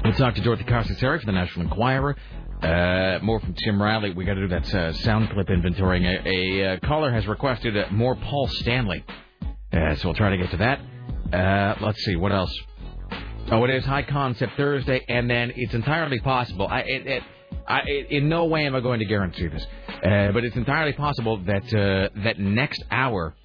[0.06, 2.16] We'll talk to Dorothy Carsasari from the National Enquirer.
[2.62, 4.12] Uh, more from Tim Riley.
[4.12, 6.06] We got to do that uh, sound clip inventorying.
[6.06, 9.04] A, a uh, caller has requested uh, more Paul Stanley.
[9.74, 10.80] Uh, so we'll try to get to that.
[11.34, 12.54] Uh, let's see, what else?
[13.52, 16.68] Oh, it is High Concept Thursday, and then it's entirely possible.
[16.68, 17.24] I, it, it,
[17.68, 20.94] I, it, in no way am I going to guarantee this, uh, but it's entirely
[20.94, 23.36] possible that uh, that next hour.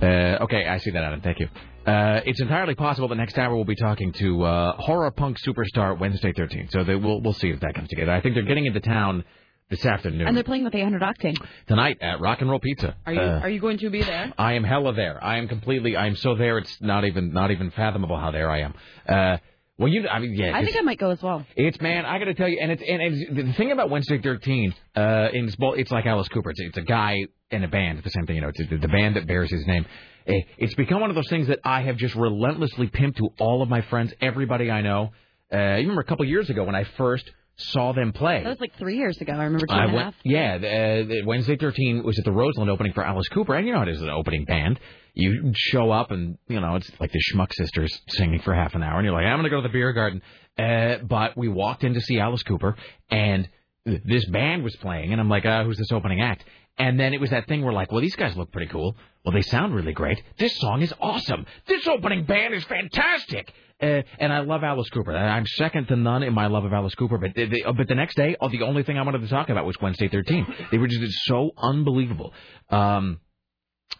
[0.00, 1.20] Uh, okay, I see that, Adam.
[1.20, 1.48] Thank you.
[1.86, 5.98] Uh, it's entirely possible that next hour we'll be talking to uh, horror punk superstar
[5.98, 6.68] Wednesday 13.
[6.70, 8.12] So they, we'll we'll see if that comes together.
[8.12, 9.24] I think they're getting into town
[9.72, 11.36] this afternoon And they're playing with 800 Octane.
[11.66, 12.94] tonight at Rock and Roll Pizza.
[13.06, 14.32] Are you Uh, are you going to be there?
[14.38, 15.18] I am hella there.
[15.22, 15.96] I am completely.
[15.96, 16.58] I am so there.
[16.58, 18.74] It's not even not even fathomable how there I am.
[19.08, 19.36] Uh,
[19.78, 20.06] well, you.
[20.06, 20.56] I mean, yeah.
[20.56, 21.44] I think I might go as well.
[21.56, 24.20] it's man, I got to tell you, and it's and it's, the thing about Wednesday
[24.20, 26.50] Thirteen, uh, in it's, well, it's like Alice Cooper.
[26.50, 27.16] It's, it's a guy
[27.50, 27.98] in a band.
[27.98, 28.48] It's the same thing, you know.
[28.54, 29.86] It's the, the band that bears his name.
[30.26, 33.62] Eh, It's become one of those things that I have just relentlessly pimped to all
[33.62, 35.10] of my friends, everybody I know.
[35.52, 38.42] Uh, you remember a couple years ago when I first saw them play.
[38.42, 39.32] That was like three years ago.
[39.32, 40.14] I remember two I and went, half.
[40.24, 43.66] yeah, the, uh, the Wednesday 13 was at the Roseland opening for Alice Cooper, and
[43.66, 44.80] you know how it is an opening band.
[45.14, 48.82] You show up, and you know it's like the Schmuck Sisters singing for half an
[48.82, 50.22] hour, and you're like, I'm going to go to the beer garden.
[50.58, 52.76] Uh, but we walked in to see Alice Cooper,
[53.10, 53.48] and
[53.84, 56.44] this band was playing, and I'm like, uh, who's this opening act?
[56.78, 58.96] And then it was that thing where like, well, these guys look pretty cool.
[59.24, 60.20] Well, they sound really great.
[60.38, 61.46] This song is awesome.
[61.66, 63.52] This opening band is fantastic.
[63.80, 65.14] Uh, and I love Alice Cooper.
[65.14, 67.18] I'm second to none in my love of Alice Cooper.
[67.18, 69.48] But the, the, but the next day, oh, the only thing I wanted to talk
[69.48, 70.46] about was Wednesday 13.
[70.70, 72.32] They were just so unbelievable.
[72.70, 73.20] Um,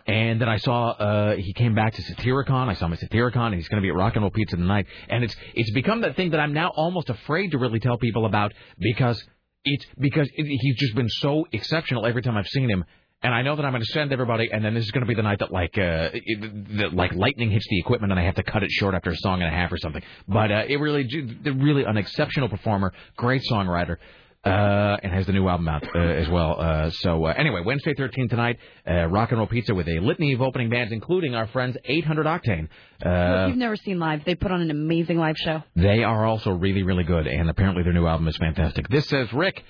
[0.07, 2.69] and then I saw uh, he came back to Satyricon.
[2.69, 4.57] I saw him at Satyricon, and he's going to be at Rock and Roll Pizza
[4.57, 4.86] tonight.
[5.09, 8.27] And it's it's become that thing that I'm now almost afraid to really tell people
[8.27, 9.23] about because
[9.65, 12.85] it's because it, he's just been so exceptional every time I've seen him.
[13.25, 15.07] And I know that I'm going to send everybody, and then this is going to
[15.07, 18.25] be the night that like uh, it, that like lightning hits the equipment, and I
[18.25, 20.03] have to cut it short after a song and a half or something.
[20.27, 21.09] But uh, it really,
[21.45, 23.99] really an exceptional performer, great songwriter.
[24.44, 26.60] Uh, and has the new album out uh, as well.
[26.60, 28.59] Uh, so uh, anyway, Wednesday 13 tonight,
[28.90, 32.27] uh, Rock and Roll Pizza with a litany of opening bands, including our friends 800
[32.27, 32.62] Octane.
[32.62, 34.24] Look, Uh, you've never seen live.
[34.24, 35.62] They put on an amazing live show.
[35.77, 38.89] they are also really, really good, and apparently their new album is fantastic.
[38.89, 39.62] This says Rick.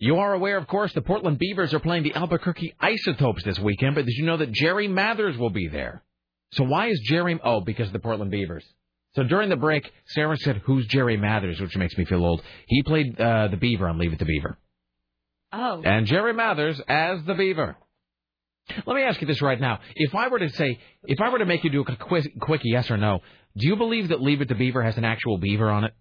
[0.00, 3.94] You are aware, of course, the Portland Beavers are playing the Albuquerque Isotopes this weekend,
[3.94, 6.02] but did you know that Jerry Mathers will be there?
[6.52, 7.38] So why is Jerry?
[7.44, 8.64] Oh, because of the Portland Beavers.
[9.14, 12.42] So during the break, Sarah said, "Who's Jerry Mathers?" Which makes me feel old.
[12.66, 14.56] He played uh, the Beaver on Leave It to Beaver,
[15.52, 15.82] Oh.
[15.84, 17.76] and Jerry Mathers as the Beaver.
[18.86, 21.38] Let me ask you this right now: If I were to say, if I were
[21.38, 23.20] to make you do a quick, quick yes or no,
[23.56, 25.92] do you believe that Leave It to Beaver has an actual beaver on it?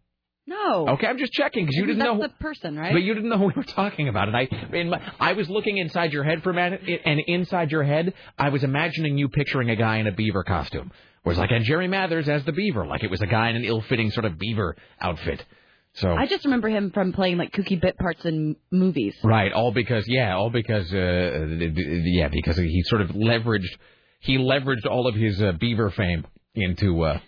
[0.50, 0.88] No.
[0.90, 2.22] Okay, I'm just checking because you didn't That's know.
[2.24, 2.92] the person, right?
[2.92, 5.48] But you didn't know who we were talking about, and I, in my, I was
[5.48, 9.30] looking inside your head for a minute, and inside your head, I was imagining you
[9.30, 10.92] picturing a guy in a beaver costume,
[11.26, 13.64] it's like, and Jerry Mathers as the beaver, like it was a guy in an
[13.64, 15.46] ill-fitting sort of beaver outfit.
[15.94, 19.16] So I just remember him from playing like kooky bit parts in movies.
[19.24, 23.76] right, all because yeah, all because uh, yeah, because he sort of leveraged
[24.20, 27.04] he leveraged all of his uh, beaver fame into.
[27.04, 27.20] Uh,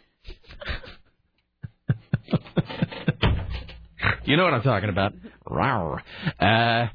[4.24, 5.14] You know what I'm talking about.
[5.48, 6.00] Rawr.
[6.40, 6.88] Uh,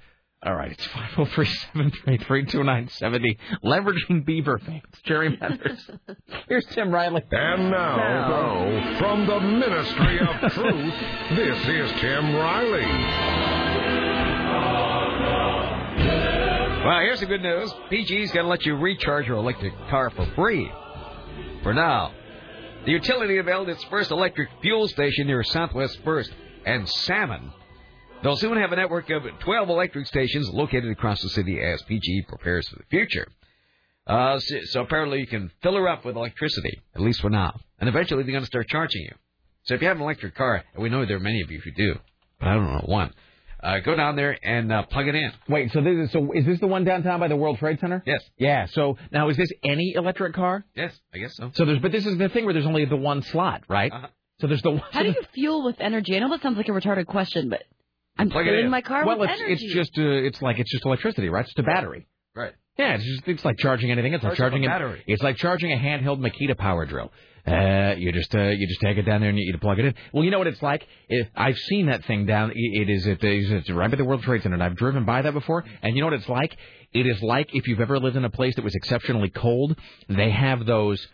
[0.45, 3.37] all right, it's 503-733-2970.
[3.65, 4.85] Leveraging Beaver fans.
[5.05, 5.91] Jerry Mathers.
[6.49, 7.23] Here's Tim Riley.
[7.31, 10.95] And now, though, from the Ministry of Truth,
[11.37, 12.87] this is Tim Riley.
[16.85, 17.73] Well, here's the good news.
[17.91, 20.71] PG's going to let you recharge your electric car for free.
[21.65, 22.13] For now.
[22.87, 26.31] The utility unveiled its first electric fuel station near Southwest First
[26.65, 27.53] and Salmon.
[28.23, 32.27] They'll soon have a network of 12 electric stations located across the city as PG
[32.29, 33.27] prepares for the future.
[34.07, 37.59] Uh, so, so apparently you can fill her up with electricity, at least for now.
[37.81, 39.15] And eventually they're going to start charging you.
[39.65, 41.61] So if you have an electric car, and we know there are many of you
[41.65, 41.99] who do,
[42.39, 43.13] but I don't know one,
[43.63, 45.33] uh, go down there and uh, plug it in.
[45.49, 48.03] Wait, so this is so is this the one downtown by the World Trade Center?
[48.07, 48.23] Yes.
[48.39, 48.67] Yeah.
[48.67, 50.65] So now is this any electric car?
[50.75, 51.51] Yes, I guess so.
[51.55, 53.93] So there's but this is the thing where there's only the one slot, right?
[53.93, 54.09] Uh-huh.
[54.41, 54.83] So there's the one.
[54.91, 56.15] How do you fuel with energy?
[56.17, 57.63] I know that sounds like a retarded question, but
[58.19, 58.71] I'm Plug it filling in.
[58.71, 59.65] my car well, with it's energy.
[59.65, 61.41] it's just uh, it's like it's just electricity, right?
[61.41, 62.07] It's just a battery.
[62.35, 62.53] Right.
[62.79, 64.13] Yeah, it's just it's like charging anything.
[64.13, 65.03] It's like Charge up a charging a battery.
[65.07, 67.11] It's like charging a handheld Makita power drill.
[67.47, 69.85] Uh, you just uh, you just take it down there and you, you plug it
[69.85, 69.95] in.
[70.13, 70.87] Well, you know what it's like.
[71.09, 72.51] If I've seen that thing down.
[72.51, 74.55] It, it is it's right by the World Trade Center.
[74.55, 76.57] And I've driven by that before, and you know what it's like.
[76.93, 79.77] It is like if you've ever lived in a place that was exceptionally cold.
[80.09, 81.07] They have those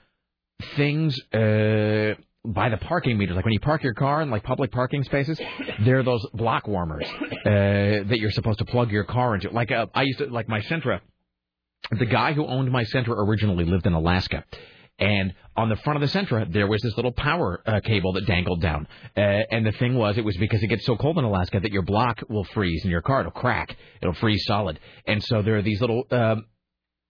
[0.76, 1.20] things.
[1.32, 2.14] Uh,
[2.44, 5.40] by the parking meters, like when you park your car in like public parking spaces,
[5.84, 9.48] there are those block warmers uh, that you're supposed to plug your car into.
[9.50, 11.00] Like uh, I used to, like my Sentra,
[11.96, 14.44] the guy who owned my Sentra originally lived in Alaska.
[15.02, 18.24] And on the front of the Sentra, there was this little power uh, cable that
[18.24, 18.86] dangled down.
[19.16, 21.72] Uh, and the thing was, it was because it gets so cold in Alaska that
[21.72, 23.76] your block will freeze and your car, it'll crack.
[24.00, 24.78] It'll freeze solid.
[25.08, 26.44] And so there are these little um,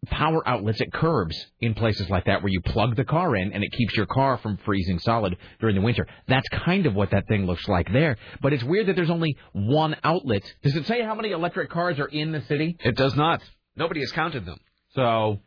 [0.07, 3.63] power outlets at curbs in places like that where you plug the car in and
[3.63, 6.07] it keeps your car from freezing solid during the winter.
[6.29, 8.17] That's kind of what that thing looks like there.
[8.41, 10.43] But it's weird that there's only one outlet.
[10.63, 12.79] Does it say how many electric cars are in the city?
[12.81, 13.43] It does not.
[13.77, 14.57] Nobody has counted them.
[14.95, 15.03] So,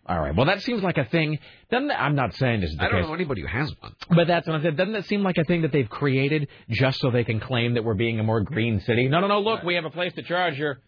[0.07, 0.35] all right.
[0.35, 1.38] Well, that seems like a thing.
[1.69, 3.07] Doesn't that, I'm not saying this is the I don't case.
[3.07, 3.93] know anybody who has one.
[4.09, 4.76] But that's what I said.
[4.76, 7.84] Doesn't that seem like a thing that they've created just so they can claim that
[7.84, 9.07] we're being a more green city?
[9.07, 9.41] No, no, no.
[9.41, 10.81] Look, we have a place to charge your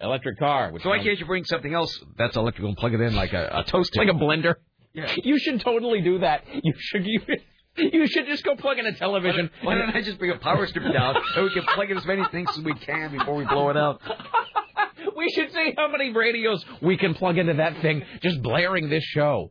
[0.00, 0.72] electric car.
[0.82, 3.48] So why can't you bring something else that's electrical and plug it in like a,
[3.52, 3.98] a toaster?
[4.04, 4.54] like a blender?
[4.92, 5.12] Yeah.
[5.24, 6.44] You should totally do that.
[6.62, 7.04] You should.
[7.06, 7.20] You,
[7.76, 9.50] you should just go plug in a television.
[9.62, 12.06] Why don't I just bring a power strip down so we can plug in as
[12.06, 14.00] many things as we can before we blow it out?
[15.16, 19.04] we should see how many radios we can plug into that thing just blaring this
[19.04, 19.50] show.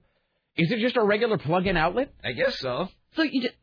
[0.58, 2.14] Is it just a regular plug-in outlet?
[2.24, 2.88] I guess so.
[3.16, 3.56] so you just,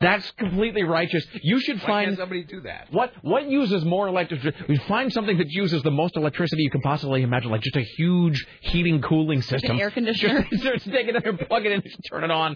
[0.00, 1.26] That's completely righteous.
[1.42, 2.88] You should Why find can't somebody do that?
[2.92, 4.56] What what uses more electricity?
[4.68, 7.82] We find something that uses the most electricity you can possibly imagine, like just a
[7.96, 9.80] huge heating cooling system.
[9.80, 10.46] air conditioner?
[10.50, 12.54] Just, just take it in and plug it in, just turn it on,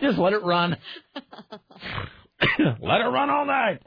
[0.00, 0.76] just let it run.
[2.80, 3.82] let it run all night.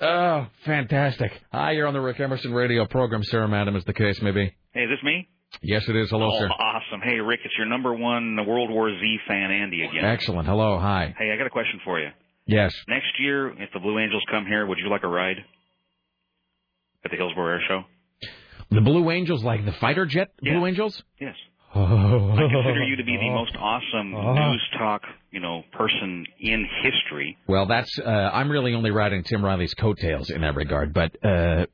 [0.00, 1.32] Oh, fantastic!
[1.52, 3.22] Hi, you're on the Rick Emerson radio program.
[3.24, 4.54] Sarah Madam is the case, maybe.
[4.72, 5.28] Hey, is this me?
[5.62, 6.10] Yes, it is.
[6.10, 6.48] Hello, oh, sir.
[6.48, 7.00] awesome.
[7.02, 10.04] Hey, Rick, it's your number one World War Z fan, Andy, again.
[10.04, 10.46] Excellent.
[10.46, 10.78] Hello.
[10.78, 11.14] Hi.
[11.18, 12.08] Hey, I got a question for you.
[12.46, 12.74] Yes.
[12.88, 15.36] Next year, if the Blue Angels come here, would you like a ride
[17.04, 17.82] at the Hillsboro Air Show?
[18.70, 21.02] The Blue Angels, like the fighter jet Blue Angels.
[21.20, 21.34] Yes.
[21.74, 22.32] Oh.
[22.32, 27.38] I consider you to be the most awesome news talk, you know, person in history.
[27.46, 30.92] Well, that's uh, I'm really only riding Tim Riley's coattails in that regard.
[30.92, 31.66] But uh,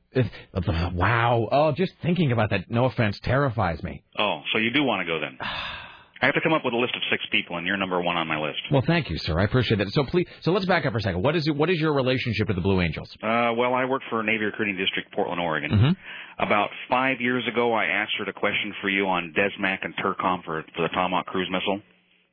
[0.93, 4.03] wow, oh, just thinking about that, no offense, terrifies me.
[4.19, 5.37] Oh, so you do want to go then?
[6.21, 8.17] I have to come up with a list of six people, and you're number one
[8.17, 8.59] on my list.
[8.71, 9.39] Well, thank you, sir.
[9.39, 9.89] I appreciate that.
[9.91, 11.21] So please, so let's back up for a second.
[11.21, 11.55] What is it?
[11.55, 13.09] What is your relationship to the Blue Angels?
[13.21, 15.71] Uh, well, I work for Navy Recruiting District, Portland, Oregon.
[15.71, 15.95] Mhm.
[16.39, 20.63] About five years ago, I answered a question for you on DSMAC and TERCOM for,
[20.75, 21.81] for the Tomahawk cruise missile.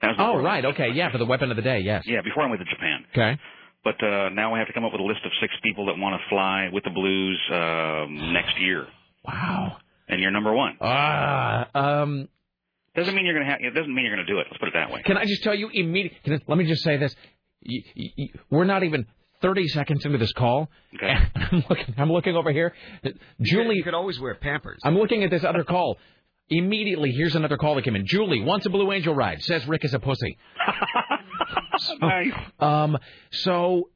[0.03, 0.65] That Oh, right.
[0.65, 0.91] Okay.
[0.91, 1.81] Yeah, for the weapon of the day.
[1.81, 2.03] Yes.
[2.07, 3.05] Yeah, before I went to Japan.
[3.13, 3.39] Okay.
[3.83, 5.99] But uh, now I have to come up with a list of six people that
[5.99, 8.87] want to fly with the Blues um, next year.
[9.27, 9.77] Wow.
[10.09, 10.77] And you're number one.
[10.81, 11.69] Ah.
[11.75, 12.29] um.
[12.95, 13.61] Doesn't mean you're gonna have.
[13.61, 14.47] It doesn't mean you're gonna do it.
[14.51, 15.03] Let's put it that way.
[15.03, 16.41] Can I just tell you immediately?
[16.47, 17.15] Let me just say this.
[17.67, 19.07] Y y y we're not even
[19.43, 20.71] 30 seconds into this call.
[20.95, 21.13] Okay.
[21.35, 21.95] I'm looking.
[21.99, 22.73] I'm looking over here.
[23.43, 23.77] Julie.
[23.77, 24.81] You could always wear Pampers.
[24.85, 25.99] I'm looking at this other call.
[26.51, 28.07] Immediately, here's another call that came in.
[28.07, 29.43] Julie wants a Blue Angel ride.
[29.43, 30.39] Says Rick is a pussy.
[32.01, 32.33] nice.
[32.61, 32.99] Um.
[33.33, 33.91] So,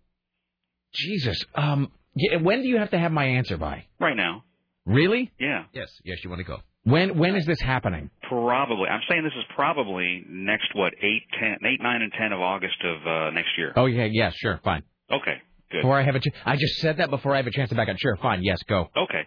[0.93, 1.45] Jesus.
[1.55, 1.93] Um.
[2.15, 3.85] Yeah, when do you have to have my answer by?
[4.01, 4.45] Right now.
[4.87, 5.31] Really?
[5.39, 5.65] Yeah.
[5.73, 5.89] Yes.
[6.05, 6.59] Yes, you want to go.
[6.89, 8.11] When when is this happening?
[8.29, 8.89] Probably.
[8.89, 12.77] I'm saying this is probably next what eight, ten, eight, nine, and ten of August
[12.85, 13.73] of uh, next year.
[13.77, 14.83] Oh yeah, yeah, sure, fine.
[15.11, 15.37] Okay.
[15.71, 15.83] Good.
[15.83, 17.75] Before I have a, ch- I just said that before I have a chance to
[17.77, 17.97] back up.
[17.99, 18.89] Sure, fine, yes, go.
[18.97, 19.23] Okay.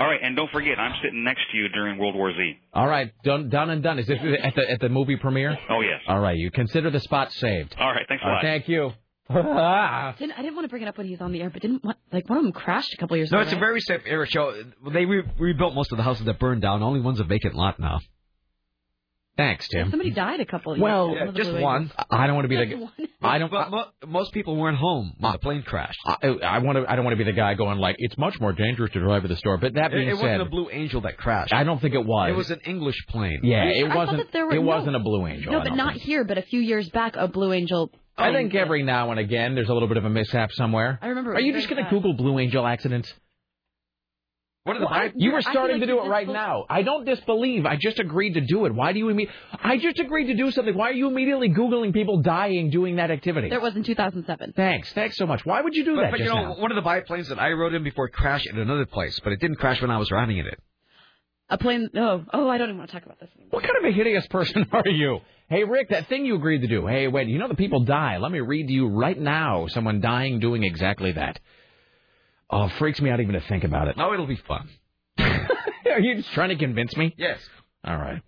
[0.00, 2.58] All right, and don't forget, I'm sitting next to you during World War Z.
[2.72, 4.00] All right, done, done and done.
[4.00, 5.56] Is this at the at the movie premiere?
[5.70, 6.00] Oh yes.
[6.08, 7.76] All right, you consider the spot saved.
[7.78, 8.32] All right, thanks a lot.
[8.34, 8.92] right, thank you.
[9.30, 10.14] Ah.
[10.18, 11.62] Didn't, I didn't want to bring it up when he was on the air, but
[11.62, 13.44] didn't want, like one of them crashed a couple years No, ago.
[13.44, 14.52] No, it's a very safe era show.
[14.92, 16.82] They re- rebuilt most of the houses that burned down.
[16.82, 18.00] Only one's a vacant lot now.
[19.36, 19.90] Thanks, Tim.
[19.90, 20.74] Somebody died a couple.
[20.74, 21.16] of Well, years ago.
[21.16, 21.92] Yeah, One of the just Blue one.
[22.08, 22.66] I don't want to be the.
[22.66, 23.08] Just one.
[23.20, 23.50] I don't.
[23.50, 25.98] But mo- most people weren't home when the plane crashed.
[26.06, 26.84] I, I want to.
[26.88, 29.22] I don't want to be the guy going like it's much more dangerous to drive
[29.22, 29.56] to the store.
[29.58, 31.52] But that It, being it said, wasn't a Blue Angel that crashed.
[31.52, 32.28] I don't think it was.
[32.30, 33.40] It was an English plane.
[33.42, 34.18] Yeah, I it thought wasn't.
[34.18, 34.66] that there were- it no.
[34.66, 35.50] wasn't a Blue Angel.
[35.52, 36.02] No, but don't not think.
[36.04, 36.22] here.
[36.22, 37.90] But a few years back, a Blue Angel.
[38.16, 40.98] I plane think every now and again there's a little bit of a mishap somewhere.
[41.02, 41.90] I remember Are you just going to.
[41.90, 43.12] Google Blue Angel accidents?
[44.64, 46.64] What are the Well, I- You were starting like to do it right now.
[46.70, 47.66] I don't disbelieve.
[47.66, 48.74] I just agreed to do it.
[48.74, 49.28] Why do you imme-
[49.62, 50.74] I just agreed to do something.
[50.74, 53.50] Why are you immediately googling people dying doing that activity?
[53.50, 54.54] There was in 2007.
[54.56, 54.90] Thanks.
[54.94, 55.44] Thanks so much.
[55.44, 56.54] Why would you do But, that but you know, now?
[56.56, 59.40] one of the biplanes that I rode in before crashed at another place, but it
[59.40, 60.58] didn't crash when I was riding in it.
[61.54, 61.88] A plane.
[61.96, 63.50] Oh, oh, I don't even want to talk about this anymore.
[63.50, 65.20] What kind of a hideous person are you?
[65.48, 66.84] Hey, Rick, that thing you agreed to do.
[66.88, 68.18] Hey, wait, you know the people die.
[68.18, 71.38] Let me read to you right now someone dying doing exactly that.
[72.50, 73.96] Oh, freaks me out even to think about it.
[73.96, 74.68] No, it'll be fun.
[75.18, 77.14] Are you just trying to convince me?
[77.16, 77.38] Yes.
[77.84, 78.20] All right.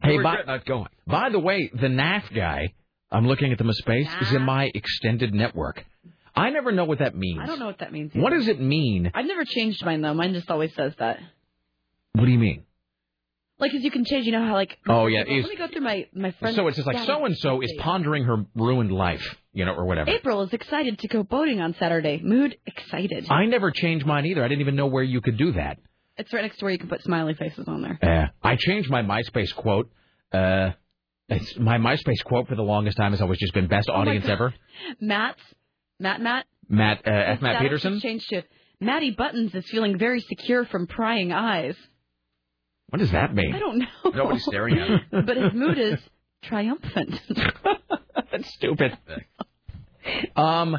[0.00, 0.88] Hey, regret by, not uh, going.
[1.08, 2.72] by the way, the NAF guy,
[3.10, 5.84] I'm looking at the space, is in my extended network.
[6.36, 7.40] I never know what that means.
[7.42, 8.12] I don't know what that means.
[8.14, 9.10] What does it mean?
[9.12, 10.14] I've never changed mine though.
[10.14, 11.18] Mine just always says that.
[12.12, 12.64] What do you mean?
[13.58, 14.24] Like, 'cause you can change.
[14.24, 14.78] You know how like.
[14.88, 16.56] Oh, yeah, Let me go through my my friends.
[16.56, 19.84] So it's just like so and so is pondering her ruined life, you know, or
[19.84, 20.10] whatever.
[20.10, 22.20] April is excited to go boating on Saturday.
[22.22, 23.26] Mood excited.
[23.30, 24.42] I never changed mine either.
[24.42, 25.78] I didn't even know where you could do that.
[26.16, 27.98] It's right next to where you can put smiley faces on there.
[28.02, 29.90] Uh, I changed my MySpace quote.
[30.32, 30.70] Uh,
[31.28, 34.26] it's, my MySpace quote for the longest time has always just been best Oh audience
[34.26, 34.54] ever.
[35.00, 35.40] Matt's
[35.98, 36.46] Matt Matt.
[36.68, 37.42] Matt uh, F.
[37.42, 38.00] Matt Peterson.
[38.00, 38.42] changed to
[38.80, 41.76] Matty Buttons is feeling very secure from prying eyes.
[42.90, 43.54] What does that mean?
[43.54, 43.86] I don't know.
[44.14, 45.00] Nobody's staring at him.
[45.26, 45.98] but his mood is
[46.42, 47.20] triumphant.
[48.30, 48.96] That's stupid.
[50.36, 50.78] Um,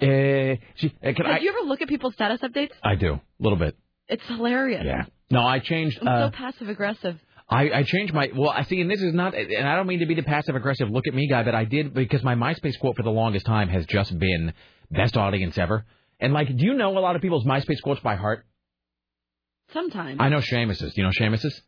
[0.00, 0.56] she, uh,
[1.02, 1.38] can Did I?
[1.38, 2.70] you ever look at people's status updates?
[2.82, 3.76] I do a little bit.
[4.08, 4.82] It's hilarious.
[4.84, 5.04] Yeah.
[5.30, 5.98] No, I changed.
[6.02, 7.18] I'm Uh, so passive aggressive.
[7.48, 8.50] I, I changed my well.
[8.50, 10.88] I see, and this is not, and I don't mean to be the passive aggressive
[10.90, 13.68] look at me guy, but I did because my MySpace quote for the longest time
[13.68, 14.52] has just been
[14.90, 15.84] best audience ever.
[16.20, 18.46] And like, do you know a lot of people's MySpace quotes by heart?
[19.74, 20.16] Sometimes.
[20.20, 20.94] I know Seamus's.
[20.94, 21.60] Do you know Seamus's?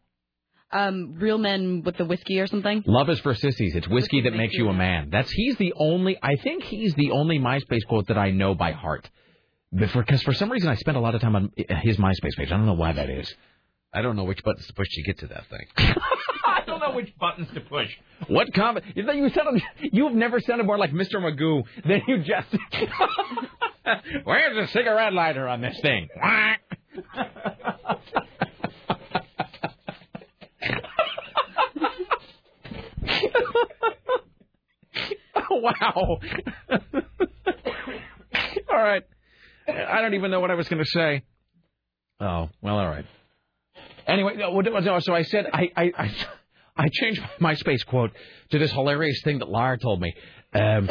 [0.73, 2.83] Um, real men with the whiskey or something.
[2.87, 3.75] Love is for sissies.
[3.77, 5.11] It's whiskey that makes you a man.
[5.11, 6.17] That's he's the only.
[6.23, 9.09] I think he's the only MySpace quote that I know by heart.
[9.75, 11.51] Because for some reason I spent a lot of time on
[11.83, 12.49] his MySpace page.
[12.49, 13.33] I don't know why that is.
[13.93, 15.67] I don't know which buttons to push to get to that thing.
[16.47, 17.89] I don't know which buttons to push.
[18.29, 18.85] What comment?
[18.95, 21.15] You sound, you've never sounded more like Mr.
[21.15, 22.49] Magoo than you just.
[24.25, 26.09] Where's the cigarette lighter on this thing?
[35.49, 36.19] Oh, wow.
[38.71, 39.03] all right.
[39.69, 41.23] I don't even know what I was going to say.
[42.21, 43.05] Oh, well, all right.
[44.07, 44.35] Anyway,
[45.01, 46.17] so I said I, I, I,
[46.77, 48.11] I changed my space quote
[48.51, 50.15] to this hilarious thing that Lara told me.
[50.53, 50.89] Um,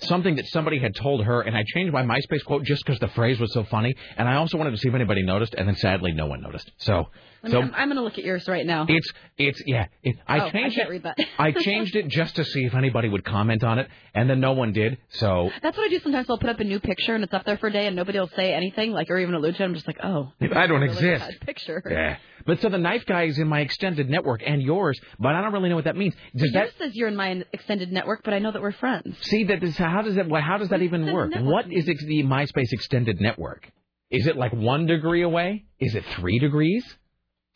[0.00, 3.08] something that somebody had told her, and I changed my MySpace quote just because the
[3.08, 5.76] phrase was so funny, and I also wanted to see if anybody noticed, and then
[5.76, 6.70] sadly no one noticed.
[6.78, 7.08] So,
[7.42, 8.86] Let me, so I'm, I'm going to look at yours right now.
[8.88, 9.86] it's it's yeah.
[10.02, 10.92] It, I Oh, I changed can't it.
[10.92, 11.18] read that.
[11.38, 14.52] I changed it just to see if anybody would comment on it, and then no
[14.52, 14.98] one did.
[15.10, 16.26] So That's what I do sometimes.
[16.28, 18.18] I'll put up a new picture and it's up there for a day and nobody
[18.18, 19.66] will say anything, like or even allude to it.
[19.66, 21.40] I'm just like, oh, I don't really exist.
[21.40, 21.82] Picture.
[21.88, 22.16] Yeah.
[22.46, 25.52] But so the knife guy is in my extended network and yours, but I don't
[25.52, 26.14] really know what that means.
[26.34, 29.16] Does that Yours says you're in my extended network, but I know that we're friends.
[29.22, 29.62] see that?
[29.62, 30.26] Is, how does that?
[30.42, 31.32] How does that even work?
[31.36, 33.70] What is the MySpace extended network?
[34.10, 35.66] Is it like one degree away?
[35.78, 36.82] Is it three degrees?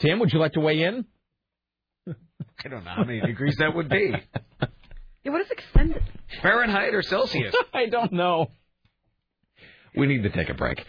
[0.02, 1.04] Tim, would you like to weigh in?
[2.08, 4.12] I don't know how many degrees that would be.
[5.24, 6.02] Yeah, what is extended?
[6.42, 7.54] Fahrenheit or Celsius?
[7.74, 8.50] I don't know.
[9.96, 10.80] We need to take a break.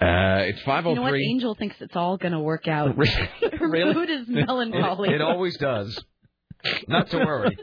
[0.00, 0.90] Uh, it's 503.
[0.90, 1.14] You know what?
[1.14, 2.96] Angel thinks it's all going to work out.
[2.96, 3.12] really?
[3.58, 5.10] Her mood is melancholy.
[5.10, 6.02] It, it always does.
[6.88, 7.58] Not to worry.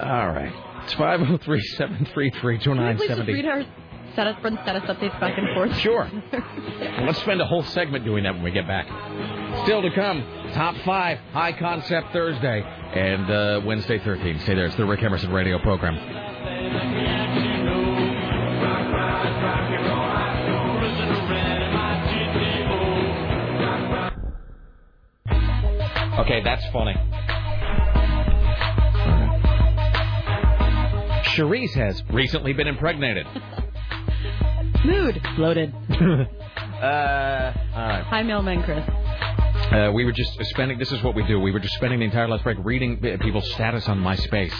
[0.00, 0.52] all right.
[0.84, 3.68] It's 503 733 2970
[4.12, 5.76] status up front status updates back and forth.
[5.78, 6.10] Sure.
[7.06, 8.86] Let's spend a whole segment doing that when we get back.
[9.64, 10.22] Still to come,
[10.54, 14.40] top five high concept Thursday and uh, Wednesday 13.
[14.40, 14.66] Stay there.
[14.66, 15.96] It's the Rick Emerson radio program.
[26.18, 26.94] Okay, that's funny.
[31.34, 33.26] Cherise has recently been impregnated.
[34.84, 35.20] Mood.
[35.38, 35.72] Loaded.
[35.90, 38.04] uh, all right.
[38.08, 38.84] Hi, Mailman Chris.
[39.72, 40.78] Uh, we were just spending.
[40.78, 41.38] This is what we do.
[41.38, 44.52] We were just spending the entire last break reading uh, people's status on MySpace.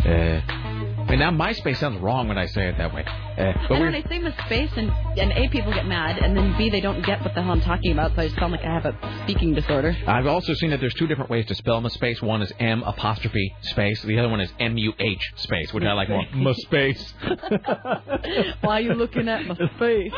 [0.00, 0.75] Uh,
[1.08, 3.04] and now MySpace sounds wrong when I say it that way.
[3.04, 6.56] Uh, but and when I say mispace, and, and A, people get mad, and then
[6.58, 8.64] B, they don't get what the hell I'm talking about, so I just sound like
[8.64, 9.96] I have a speaking disorder.
[10.06, 12.22] I've also seen that there's two different ways to spell mispace.
[12.22, 14.02] One is M apostrophe space.
[14.02, 16.24] The other one is M U H space, which I like more.
[16.34, 17.12] Mispace.
[18.62, 20.12] Why are you looking at my face?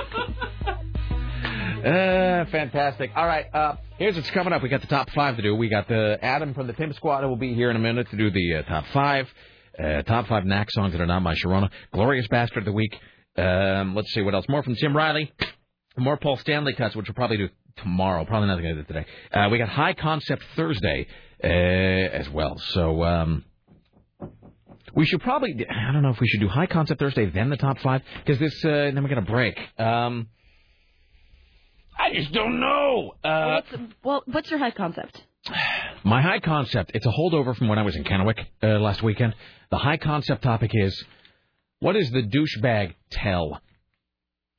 [1.78, 3.12] Uh, fantastic.
[3.14, 3.46] All right.
[3.54, 4.62] Uh, here's what's coming up.
[4.62, 5.54] We got the top five to do.
[5.54, 8.10] We got the Adam from the Pimp Squad who will be here in a minute
[8.10, 9.28] to do the uh, top five.
[9.82, 11.70] Uh, top five knack songs that are not my Sharona.
[11.92, 12.96] Glorious Bastard of the Week.
[13.36, 14.46] Um, let's see what else.
[14.48, 15.32] More from Tim Riley.
[15.96, 18.24] More Paul Stanley cuts, which we'll probably do tomorrow.
[18.24, 19.06] Probably not going to do today.
[19.32, 21.06] Uh, we got High Concept Thursday
[21.42, 22.58] uh, as well.
[22.58, 23.44] So um,
[24.94, 25.64] we should probably.
[25.68, 28.38] I don't know if we should do High Concept Thursday then the top five because
[28.38, 28.64] this.
[28.64, 29.58] Uh, then we're going to break.
[29.78, 30.28] Um,
[31.98, 33.14] I just don't know.
[33.24, 35.24] Uh, what's, well, what's your high concept?
[36.04, 39.34] My high concept, it's a holdover from when I was in Kennewick uh, last weekend.
[39.70, 41.04] The high concept topic is
[41.80, 43.60] what is the douchebag tell?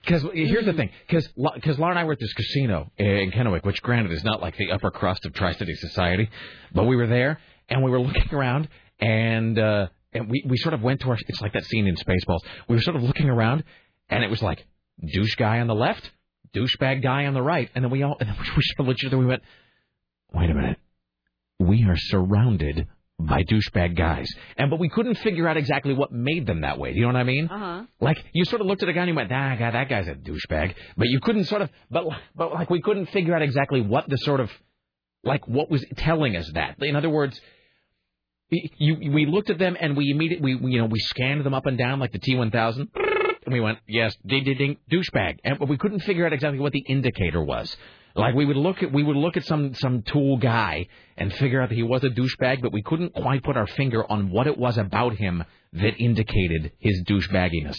[0.01, 1.27] Because here's the thing, because
[1.77, 4.71] Laura and I were at this casino in Kennewick, which granted is not like the
[4.71, 6.29] upper crust of Tri City society,
[6.73, 8.69] but we were there and we were looking around
[8.99, 11.17] and uh, and we we sort of went to our.
[11.27, 12.39] It's like that scene in Spaceballs.
[12.67, 13.63] We were sort of looking around
[14.09, 14.65] and it was like
[15.05, 16.09] douche guy on the left,
[16.55, 19.01] douchebag guy on the right, and then we all and then we sort of looked
[19.01, 19.17] at each other.
[19.17, 19.43] We went,
[20.33, 20.77] wait a minute,
[21.59, 22.88] we are surrounded
[23.19, 24.30] by douchebag guys.
[24.58, 26.93] And but we couldn't figure out exactly what made them that way.
[26.93, 27.48] Do you know what I mean?
[27.48, 27.83] Uh-huh.
[27.99, 30.08] Like you sort of looked at a guy and you went, "Ah, God, that guy's
[30.08, 33.82] a douchebag." But you couldn't sort of, but but like we couldn't figure out exactly
[33.82, 34.49] what the sort of,
[35.24, 36.77] like what was telling us that.
[36.80, 37.40] In other words,
[38.49, 41.66] you we looked at them and we immediately we you know we scanned them up
[41.66, 42.88] and down like the T1000.
[43.45, 45.40] And we went, yes, ding, ding, ding, douchebag.
[45.43, 47.75] And but we couldn't figure out exactly what the indicator was.
[48.15, 51.61] Like we would look at we would look at some some tool guy and figure
[51.61, 54.47] out that he was a douchebag, but we couldn't quite put our finger on what
[54.47, 57.77] it was about him that indicated his douchebagginess.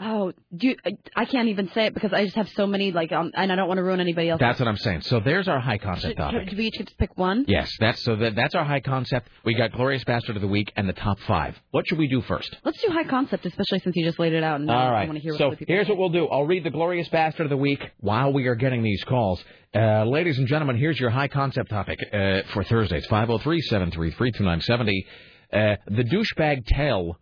[0.00, 0.76] Oh, do you,
[1.14, 3.56] I can't even say it because I just have so many like, um, and I
[3.56, 4.40] don't want to ruin anybody else.
[4.40, 5.02] That's what I'm saying.
[5.02, 6.48] So there's our high concept topic.
[6.48, 7.44] should we each get to pick one?
[7.46, 9.28] Yes, that's so that, that's our high concept.
[9.44, 11.56] We got glorious bastard of the week and the top five.
[11.70, 12.56] What should we do first?
[12.64, 14.60] Let's do high concept, especially since you just laid it out.
[14.60, 16.26] And All I want to hear what so here's what we'll do.
[16.26, 19.44] I'll read the glorious bastard of the week while we are getting these calls.
[19.74, 22.96] Uh, ladies and gentlemen, here's your high concept topic uh, for Thursday.
[22.98, 25.04] It's 503-733-2970.
[25.52, 27.18] Uh, the douchebag tell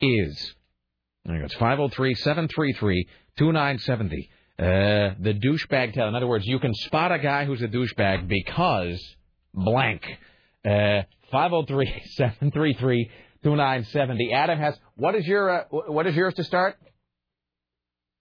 [0.00, 0.54] is.
[1.28, 1.46] There you go.
[1.46, 1.54] It's
[3.38, 4.28] 503-733-2970.
[4.58, 6.08] Uh, the douchebag tell.
[6.08, 8.98] In other words, you can spot a guy who's a douchebag because
[9.54, 10.02] blank.
[10.64, 14.32] Uh, 503-733-2970.
[14.34, 14.74] Adam has.
[14.96, 16.76] What is your uh, what is yours to start?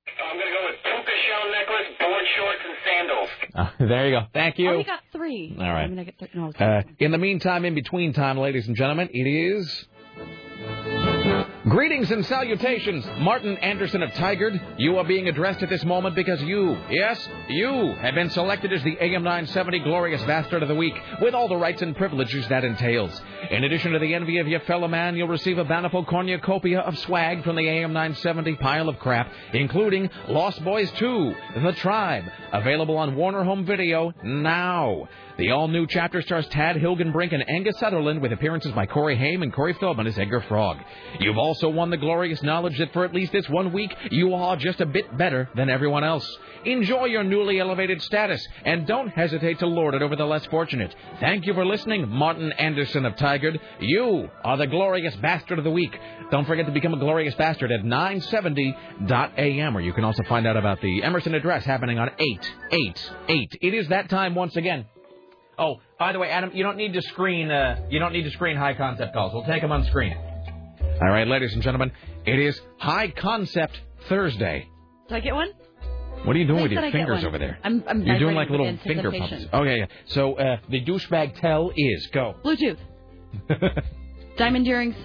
[0.07, 3.29] I'm going to go with puka shell necklace, board shorts, and sandals.
[3.55, 4.25] Uh, there you go.
[4.33, 4.69] Thank you.
[4.69, 5.55] Oh, you got three.
[5.57, 5.85] All right.
[5.85, 6.27] I mean, I get three.
[6.35, 9.87] No, Uh, in the meantime, in between time, ladies and gentlemen, it is.
[11.69, 14.79] Greetings and salutations, Martin Anderson of Tigard.
[14.79, 18.81] You are being addressed at this moment because you, yes, you, have been selected as
[18.83, 22.63] the AM 970 Glorious Bastard of the Week, with all the rights and privileges that
[22.63, 23.21] entails.
[23.51, 26.97] In addition to the envy of your fellow man, you'll receive a bountiful cornucopia of
[26.99, 32.97] swag from the AM 970 pile of crap, including Lost Boys 2, The Tribe, available
[32.97, 35.07] on Warner Home Video now.
[35.37, 39.53] The all-new chapter stars Tad Hilgenbrink and Angus Sutherland with appearances by Corey Haim and
[39.53, 40.77] Corey Feldman as Edgar Frog.
[41.19, 44.57] You've also won the glorious knowledge that for at least this one week, you are
[44.57, 46.27] just a bit better than everyone else.
[46.65, 50.95] Enjoy your newly elevated status and don't hesitate to lord it over the less fortunate.
[51.19, 53.59] Thank you for listening, Martin Anderson of Tigard.
[53.79, 55.95] You are the glorious bastard of the week.
[56.31, 60.57] Don't forget to become a glorious bastard at 970.am, or you can also find out
[60.57, 63.57] about the Emerson address happening on 888.
[63.61, 64.87] It is that time once again.
[65.57, 67.49] Oh, by the way, Adam, you don't need to screen.
[67.49, 69.33] Uh, you don't need to screen high concept calls.
[69.33, 70.15] We'll take them on screen.
[71.01, 71.91] All right, ladies and gentlemen,
[72.25, 73.79] it is High Concept
[74.09, 74.67] Thursday.
[75.09, 75.49] Do I get one?
[76.23, 77.59] What are you doing Please with your fingers over there?
[77.63, 79.45] I'm, I'm You're doing like little finger pumps.
[79.53, 79.85] Oh yeah, yeah.
[80.07, 82.35] So uh, the douchebag tell is go.
[82.43, 82.77] Bluetooth,
[84.37, 84.95] diamond earrings,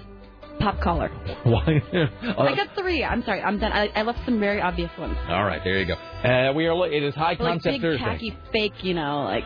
[0.59, 1.09] pop collar.
[1.43, 1.81] Why?
[2.23, 3.03] I got three.
[3.03, 3.41] I'm sorry.
[3.41, 3.71] I'm done.
[3.71, 5.17] I, I left some very obvious ones.
[5.29, 5.93] All right, there you go.
[5.93, 6.91] Uh, we are.
[6.91, 8.03] It is High like Concept big Thursday.
[8.03, 9.43] tacky fake, you know, like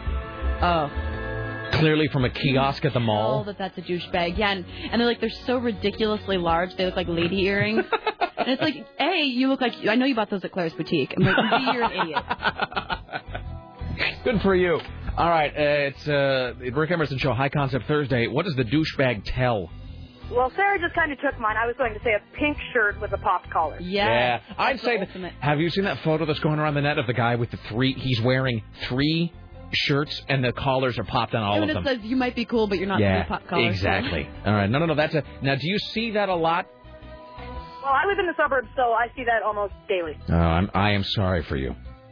[0.61, 0.91] oh.
[1.73, 3.43] Clearly from a kiosk at the Oh, mall.
[3.43, 4.37] that that's a douchebag.
[4.37, 6.73] Yeah, and, and they're like they're so ridiculously large.
[6.75, 7.83] They look like lady earrings.
[8.37, 11.13] and it's like, a, you look like I know you bought those at Claire's boutique.
[11.17, 12.23] I'm like, B, you're an idiot.
[14.23, 14.79] Good for you.
[15.17, 18.27] All right, uh, it's uh, the Rick Emerson Show, High Concept Thursday.
[18.27, 19.69] What does the douchebag tell?
[20.31, 21.55] Well, Sarah just kind of took mine.
[21.57, 23.77] I was going to say a pink shirt with a popped collar.
[23.79, 25.09] Yeah, I'd say that.
[25.39, 27.57] Have you seen that photo that's going around the net of the guy with the
[27.69, 27.93] three?
[27.93, 29.33] He's wearing three
[29.73, 31.83] shirts and the collars are popped on all and of it them.
[31.85, 33.73] says you might be cool, but you're not yeah, pop collars.
[33.75, 34.27] exactly.
[34.45, 34.95] All right, no, no, no.
[34.95, 35.23] That's a.
[35.41, 36.67] Now, do you see that a lot?
[37.83, 40.17] Well, I live in the suburbs, so I see that almost daily.
[40.29, 41.69] Oh, I'm, I am sorry for you.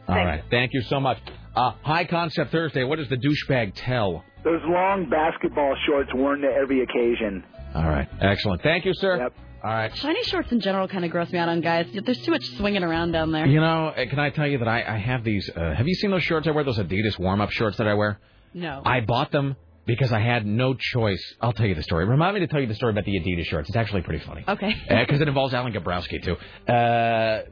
[0.08, 0.26] All Thanks.
[0.26, 1.18] right, thank you so much.
[1.54, 2.84] Uh, High Concept Thursday.
[2.84, 4.24] What does the douchebag tell?
[4.44, 7.42] Those long basketball shorts worn to every occasion.
[7.74, 8.62] All right, excellent.
[8.62, 9.18] Thank you, sir.
[9.18, 9.32] Yep.
[9.66, 9.96] All right.
[9.96, 11.88] Shiny shorts in general kind of gross me out on guys.
[11.92, 13.46] There's too much swinging around down there.
[13.46, 15.50] You know, uh, can I tell you that I, I have these?
[15.50, 16.62] Uh, have you seen those shorts I wear?
[16.62, 18.20] Those Adidas warm-up shorts that I wear.
[18.54, 18.80] No.
[18.86, 21.20] I bought them because I had no choice.
[21.40, 22.04] I'll tell you the story.
[22.04, 23.68] Remind me to tell you the story about the Adidas shorts.
[23.68, 24.44] It's actually pretty funny.
[24.46, 24.72] Okay.
[24.88, 26.36] Because it involves Alan Gabrowski, too.
[26.72, 27.42] Uh,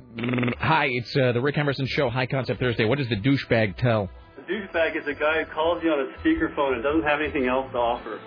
[0.56, 2.84] hi, it's uh, the Rick Emerson Show, High Concept Thursday.
[2.84, 4.08] What does the douchebag tell?
[4.38, 7.48] A douchebag is a guy who calls you on a speakerphone and doesn't have anything
[7.48, 8.20] else to offer.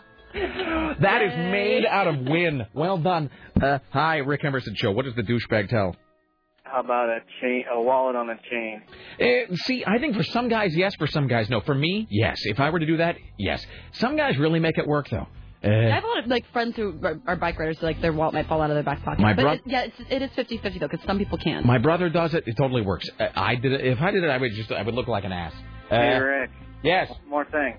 [1.00, 2.66] That is made out of win.
[2.72, 3.30] Well done.
[3.60, 4.92] Uh, hi, Rick Emerson Show.
[4.92, 5.94] What does the douchebag tell?
[6.64, 8.82] How about a chain, a wallet on a chain?
[9.20, 10.94] Uh, see, I think for some guys, yes.
[10.96, 11.60] For some guys, no.
[11.60, 12.38] For me, yes.
[12.44, 13.64] If I were to do that, yes.
[13.92, 15.26] Some guys really make it work, though.
[15.64, 18.00] Uh, I have a lot of like friends who are, are bike riders, so like
[18.00, 19.20] their wallet might fall out of their back pocket.
[19.20, 21.66] My but it, yeah, it's, it is 50-50 though, because some people can.
[21.66, 22.44] My brother does it.
[22.46, 23.08] It totally works.
[23.18, 23.84] Uh, I did it.
[23.84, 25.52] If I did it, I would just I would look like an ass.
[25.90, 26.50] Uh, hey, Rick.
[26.82, 27.08] Yes.
[27.08, 27.78] One more thing.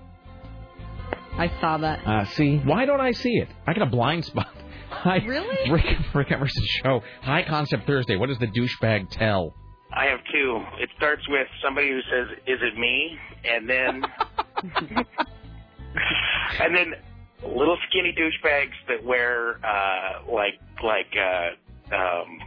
[1.38, 2.06] I saw that.
[2.06, 3.48] Uh, see, why don't I see it?
[3.66, 4.48] I got a blind spot.
[4.90, 5.70] Hi, Really?
[5.70, 5.84] Rick,
[6.14, 7.00] Rick Emerson Show.
[7.22, 8.16] High Concept Thursday.
[8.16, 9.54] What does the douchebag tell?
[9.92, 10.60] I have two.
[10.80, 14.02] It starts with somebody who says, "Is it me?" and then
[16.60, 16.94] and then
[17.42, 22.38] little skinny douchebags that wear uh like like uh um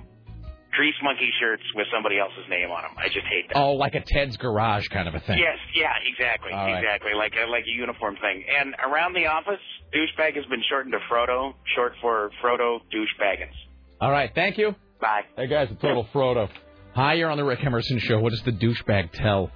[0.72, 2.92] grease monkey shirts with somebody else's name on them.
[2.98, 3.58] I just hate that.
[3.58, 5.38] Oh, like a Ted's Garage kind of a thing.
[5.40, 6.80] Yes, yeah, exactly, All right.
[6.80, 8.44] exactly, like a, like a uniform thing.
[8.48, 9.62] And around the office,
[9.94, 13.56] douchebag has been shortened to Frodo, short for Frodo douchebaggins.
[14.00, 14.32] All right.
[14.34, 14.76] Thank you.
[15.00, 15.22] Bye.
[15.36, 16.48] Hey guy's a total Frodo.
[16.96, 18.20] Hi, you're on the Rick Emerson Show.
[18.20, 19.52] What does the douchebag tell?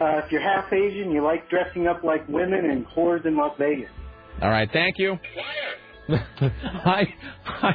[0.00, 3.54] Uh, if you're half Asian, you like dressing up like women and whores in Las
[3.58, 3.90] Vegas.
[4.40, 4.68] All right.
[4.72, 5.18] Thank you.
[5.36, 5.74] Hi,
[6.08, 7.06] hi,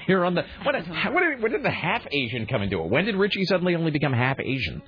[0.07, 0.43] you're on the.
[0.64, 0.75] What,
[1.14, 2.89] what, did, when did the half Asian come into it?
[2.89, 4.81] When did Richie suddenly only become half Asian?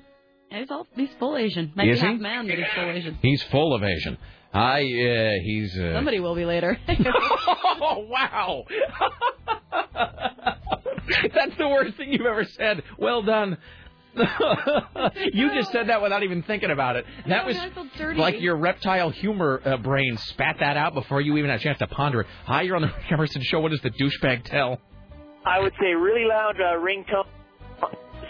[0.50, 1.72] He's all he's full Asian.
[1.74, 2.14] Might Is be he?
[2.14, 3.18] man, but he's full Asian.
[3.22, 4.18] He's full of Asian.
[4.52, 5.78] I uh, he's.
[5.78, 5.94] Uh...
[5.94, 6.76] Somebody will be later.
[6.88, 8.64] oh wow!
[11.34, 12.82] That's the worst thing you've ever said.
[12.98, 13.58] Well done.
[15.32, 17.04] you just said that without even thinking about it.
[17.28, 18.18] That No, was no, dirty.
[18.20, 21.78] like your reptile humor uh, brain spat that out before you even had a chance
[21.78, 22.26] to ponder it.
[22.46, 23.60] Hi, you're on the Rick Emerson Show.
[23.60, 24.80] What does the douchebag tell?
[25.44, 27.26] I would say really loud uh, ringtone.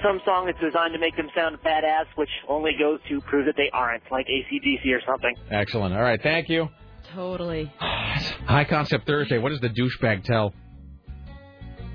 [0.03, 3.57] Some song that's designed to make them sound badass, which only goes to prove that
[3.57, 5.35] they aren't, like ACDC or something.
[5.51, 5.95] Excellent.
[5.95, 6.69] All right, thank you.
[7.15, 7.71] totally.
[7.79, 9.37] High Concept Thursday.
[9.39, 10.55] What does the douchebag tell?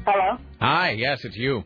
[0.06, 0.38] Hello.
[0.60, 1.64] Hi, yes, it's you.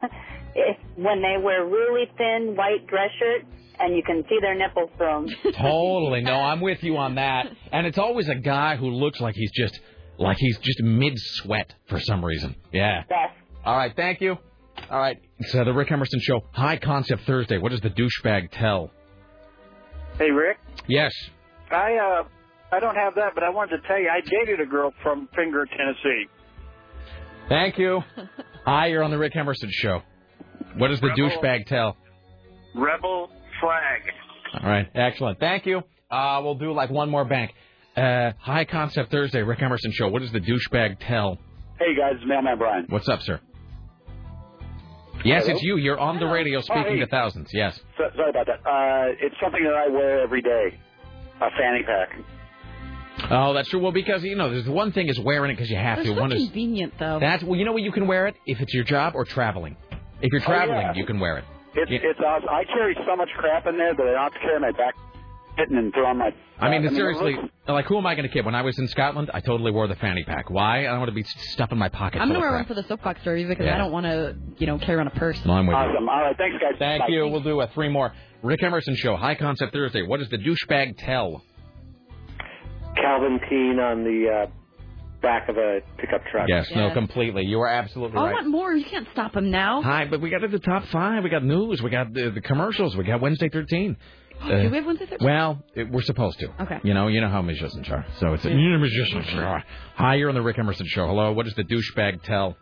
[1.02, 3.46] If, when they wear really thin white dress shirts
[3.80, 5.52] and you can see their nipples through 'em.
[5.54, 6.22] Totally.
[6.22, 7.46] No, I'm with you on that.
[7.72, 9.78] And it's always a guy who looks like he's just
[10.18, 12.54] like he's just mid sweat for some reason.
[12.72, 13.02] Yeah.
[13.10, 13.30] Yes.
[13.64, 14.36] All right, thank you.
[14.90, 16.40] All right, it's uh, the Rick Emerson Show.
[16.52, 17.58] High Concept Thursday.
[17.58, 18.90] What does the douchebag tell?
[20.18, 20.58] Hey, Rick.
[20.88, 21.12] Yes.
[21.70, 22.24] I uh,
[22.74, 25.28] I don't have that, but I wanted to tell you I dated a girl from
[25.34, 26.24] Finger, Tennessee.
[27.48, 28.00] Thank you.
[28.64, 30.02] Hi, you're on the Rick Emerson Show.
[30.76, 31.96] What does the douchebag tell?
[32.74, 34.02] Rebel flag.
[34.62, 35.38] All right, excellent.
[35.40, 35.82] Thank you.
[36.10, 37.52] Uh, we'll do like one more bank.
[37.96, 40.08] Uh, High Concept Thursday, Rick Emerson Show.
[40.08, 41.38] What does the douchebag tell?
[41.78, 42.86] Hey guys, it's Mailman Brian.
[42.88, 43.40] What's up, sir?
[45.24, 45.54] Yes, Hello?
[45.54, 45.76] it's you.
[45.76, 46.98] You're on the radio speaking Oh, hey.
[47.00, 47.50] to thousands.
[47.52, 47.78] Yes.
[47.96, 48.60] So, sorry about that.
[48.68, 50.78] Uh, it's something that I wear every day.
[51.40, 53.30] A fanny pack.
[53.30, 53.80] Oh, that's true.
[53.80, 56.14] Well, because you know, there's one thing is wearing it because you have They're to.
[56.14, 57.18] so One is convenient though.
[57.20, 59.76] that's well, you know what you can wear it if it's your job or traveling.
[60.22, 60.92] If you're Oh, traveling, yeah.
[60.94, 61.44] you can wear it.
[61.74, 62.48] It's it's awesome.
[62.48, 64.94] I carry so much crap in there that I don't have to carry my back
[65.56, 66.32] hitting and throw my.
[66.60, 68.44] I mean, uh, it seriously, looks- like who am I going to kid?
[68.44, 70.48] When I was in Scotland, I totally wore the fanny pack.
[70.50, 70.80] Why?
[70.80, 73.22] I don't want to be stuffing my pocket I'm gonna wear one for the soapbox
[73.24, 73.74] derby because Yeah.
[73.74, 75.42] I don't want to, you know, carry around a purse.
[75.44, 75.78] No, I'm with you.
[75.82, 76.08] awesome.
[76.08, 76.74] All right, thanks guys.
[76.78, 77.08] Thank Bye.
[77.08, 77.26] you.
[77.28, 78.12] We'll do a three more.
[78.42, 80.02] Rick Emerson Show, High Concept Thursday.
[80.02, 81.42] What does the douchebag tell?
[82.96, 84.50] Calvin Teen on the uh,
[85.22, 86.46] back of a pickup truck.
[86.48, 87.44] Yes, no, completely.
[87.44, 88.32] You are absolutely Oh, I right.
[88.34, 88.74] want more.
[88.74, 89.80] You can't stop him now.
[89.82, 91.22] Hi, but we got to the top five.
[91.24, 91.80] We got news.
[91.82, 92.96] We got the, the commercials.
[92.96, 93.96] We got Wednesday 13.
[94.48, 95.24] Do we have Wednesday, Thursday?
[95.24, 96.48] Well, it, we're supposed to.
[96.62, 96.80] Okay.
[96.82, 98.04] You know, you know how musicians are.
[98.18, 99.62] So it's a musicians are.
[99.96, 101.06] Hi, you're on the Rick Emerson show.
[101.06, 101.32] Hello.
[101.32, 102.56] What does the douchebag tell?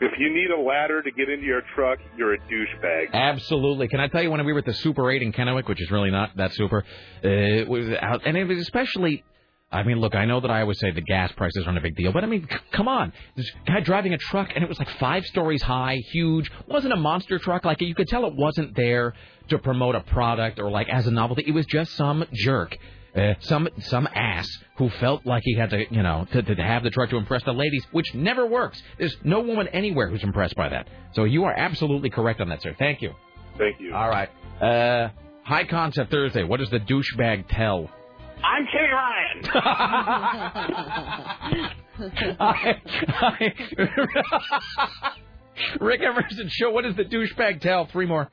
[0.00, 3.12] If you need a ladder to get into your truck, you're a douchebag.
[3.12, 3.86] Absolutely.
[3.88, 5.90] Can I tell you when we were at the Super 8 in Kennewick, which is
[5.92, 6.78] really not that super,
[7.24, 9.24] uh, it was out, and it was especially.
[9.72, 11.96] I mean, look, I know that I always say the gas prices aren't a big
[11.96, 13.12] deal, but I mean, c- come on.
[13.36, 16.50] This guy driving a truck, and it was like five stories high, huge.
[16.66, 17.64] wasn't a monster truck.
[17.64, 19.14] Like, you could tell it wasn't there
[19.48, 21.44] to promote a product or, like, as a novelty.
[21.46, 22.76] It was just some jerk.
[23.14, 26.82] Uh, some some ass who felt like he had to, you know, to, to have
[26.82, 28.82] the truck to impress the ladies, which never works.
[28.96, 30.88] There's no woman anywhere who's impressed by that.
[31.12, 32.74] So you are absolutely correct on that, sir.
[32.78, 33.12] Thank you.
[33.58, 33.94] Thank you.
[33.94, 34.30] All right.
[34.62, 35.10] Uh,
[35.44, 36.42] high concept Thursday.
[36.42, 37.90] What does the douchebag tell?
[38.44, 39.42] I'm Kenny Ryan.
[45.80, 46.70] Rick Emerson show.
[46.70, 47.86] What does the douchebag tell?
[47.86, 48.30] Three more.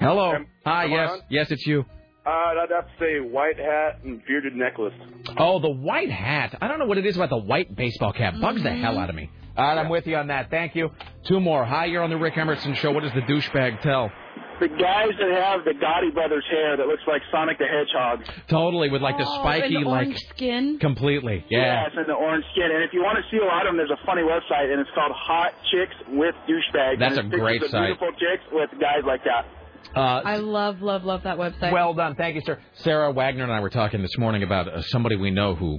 [0.00, 0.32] Hello.
[0.64, 0.84] Hi.
[0.84, 1.10] am Yes.
[1.28, 1.84] Yes, it's you.
[2.26, 4.92] Uh, I'd have to say white hat and bearded necklace.
[5.38, 6.56] Oh, the white hat.
[6.60, 8.34] I don't know what it is about the white baseball cap.
[8.40, 9.30] Bugs the hell out of me.
[9.56, 10.50] All right, I'm with you on that.
[10.50, 10.90] Thank you.
[11.26, 11.64] Two more.
[11.64, 12.92] Hi, you're on the Rick Emerson show.
[12.92, 14.12] What does the douchebag tell?
[14.60, 18.24] The guys that have the Gotti brothers hair that looks like Sonic the Hedgehog.
[18.48, 20.78] Totally, with like the Oh, spiky, and like orange skin.
[20.80, 21.44] completely.
[21.48, 21.84] Yeah.
[21.84, 22.70] Yes, and the orange skin.
[22.74, 24.80] And if you want to see a lot of them, there's a funny website, and
[24.80, 26.98] it's called Hot Chicks with Douchebags.
[26.98, 27.86] That's and a great pictures of site.
[27.98, 29.46] Beautiful chicks with guys like that.
[29.94, 31.72] Uh, I love, love, love that website.
[31.72, 32.16] Well done.
[32.16, 32.58] Thank you, sir.
[32.82, 35.78] Sarah Wagner and I were talking this morning about uh, somebody we know who.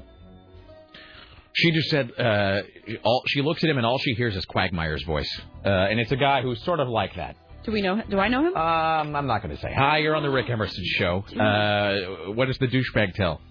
[1.54, 2.62] She just said uh,
[3.04, 5.30] all she looks at him and all she hears is Quagmire's voice,
[5.66, 7.36] uh, and it's a guy who's sort of like that.
[7.64, 8.02] Do we know?
[8.10, 8.56] Do I know him?
[8.56, 9.74] Um, I'm not going to say.
[9.74, 11.24] Hi, you're on the Rick Emerson show.
[11.40, 13.42] Uh, what does the douchebag tell?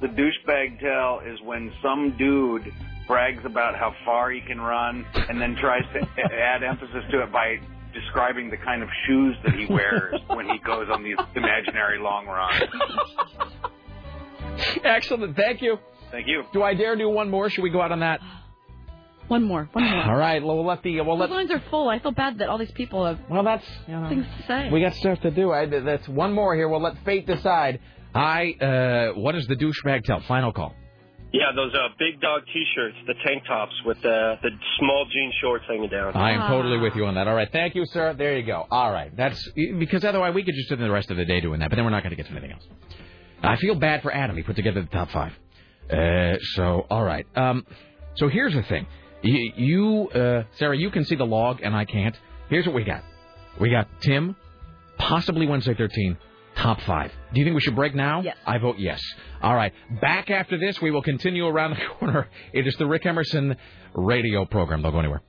[0.00, 2.72] The douchebag tell is when some dude
[3.06, 7.32] brags about how far he can run and then tries to add emphasis to it
[7.32, 7.56] by
[7.92, 12.26] describing the kind of shoes that he wears when he goes on these imaginary long
[12.26, 12.62] runs.
[14.84, 15.36] Excellent.
[15.36, 15.78] Thank you.
[16.10, 16.44] Thank you.
[16.52, 17.50] Do I dare do one more?
[17.50, 18.20] Should we go out on that?
[19.30, 19.68] One more.
[19.72, 20.02] One more.
[20.02, 20.42] All right.
[20.42, 21.30] Well, we'll let the we'll The let.
[21.30, 21.88] lines are full.
[21.88, 24.70] I feel bad that all these people have well, that's you know, things to say.
[24.70, 25.52] We got stuff to do.
[25.52, 26.68] I, that's one more here.
[26.68, 27.78] We'll let fate decide.
[28.12, 28.50] Hi.
[28.54, 30.20] Uh, what does the douchebag tell?
[30.26, 30.74] Final call.
[31.32, 34.50] Yeah, those uh, big dog T-shirts, the tank tops with the the
[34.80, 36.16] small jean shorts hanging down.
[36.16, 37.28] I am totally with you on that.
[37.28, 38.14] All right, thank you, sir.
[38.14, 38.66] There you go.
[38.68, 41.60] All right, that's because otherwise we could just spend the rest of the day doing
[41.60, 42.66] that, but then we're not going to get to anything else.
[43.44, 44.36] I feel bad for Adam.
[44.36, 45.32] He put together the top five.
[45.88, 47.24] Uh, so all right.
[47.36, 47.64] Um,
[48.16, 48.88] so here's the thing.
[49.22, 52.16] You, uh, Sarah, you can see the log, and I can't.
[52.48, 53.02] Here's what we got.
[53.60, 54.36] We got Tim,
[54.98, 56.16] possibly Wednesday 13,
[56.56, 57.12] top five.
[57.32, 58.22] Do you think we should break now?
[58.22, 58.36] Yes.
[58.46, 59.00] I vote yes.
[59.42, 59.72] All right.
[60.00, 62.28] Back after this, we will continue around the corner.
[62.52, 63.56] It is the Rick Emerson
[63.94, 64.82] radio program.
[64.82, 65.22] Don't go anywhere.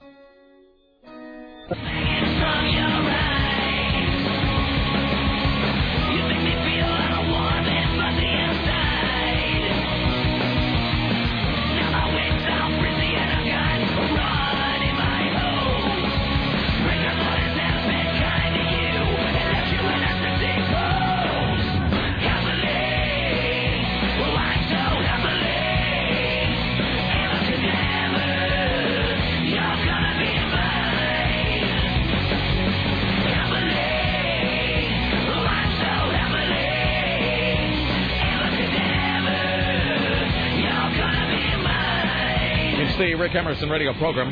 [43.01, 44.31] The Rick Emerson radio program.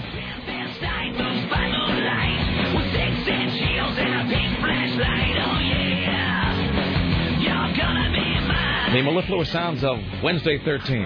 [8.94, 11.02] The mellifluous sounds of Wednesday 13.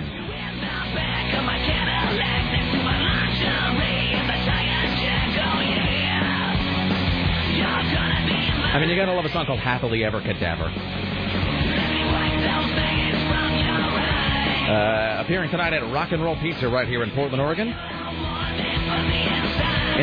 [8.74, 10.93] I mean, you gotta love a song called Happily Ever Cadaver.
[14.64, 17.68] Uh, appearing tonight at Rock and Roll Pizza right here in Portland, Oregon.
[17.68, 17.76] And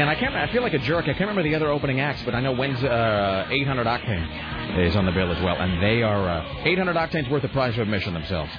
[0.08, 0.34] I can't.
[0.34, 1.04] I feel like a jerk.
[1.04, 4.94] I can't remember the other opening acts, but I know when's uh, 800 Octane is
[4.96, 7.80] on the bill as well, and they are uh, 800 Octane's worth of price of
[7.80, 8.50] admission themselves.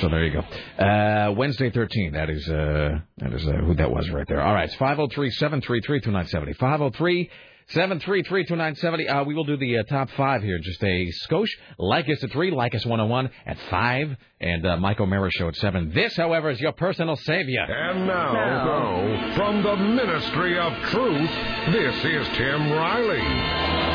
[0.00, 0.40] So there you go.
[0.84, 2.12] Uh, Wednesday 13.
[2.12, 4.42] That is uh, that is uh, who that was right there.
[4.42, 6.56] All right, it's 503-733-2970.
[6.56, 7.30] 503
[7.72, 9.10] 733-2970.
[9.10, 10.58] Uh, we will do the uh, top five here.
[10.58, 11.48] Just a skosh.
[11.78, 12.50] Like us at three.
[12.50, 14.16] Like us 101 at five.
[14.40, 15.92] And uh, Mike O'Mara show at seven.
[15.94, 17.62] This, however, is your personal savior.
[17.62, 21.30] And now, go from the Ministry of Truth,
[21.72, 23.94] this is Tim Riley.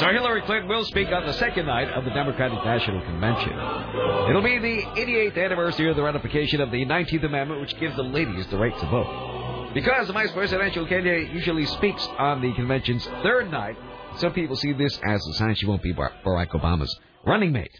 [0.00, 3.52] So Hillary Clinton will speak on the second night of the Democratic National Convention.
[4.28, 8.02] It'll be the 88th anniversary of the ratification of the 19th Amendment, which gives the
[8.02, 9.43] ladies the right to vote.
[9.74, 13.76] Because the vice presidential candidate usually speaks on the convention's third night,
[14.18, 16.96] Some people see this as a sign she won't be Bar- Barack Obama's
[17.26, 17.74] running mate.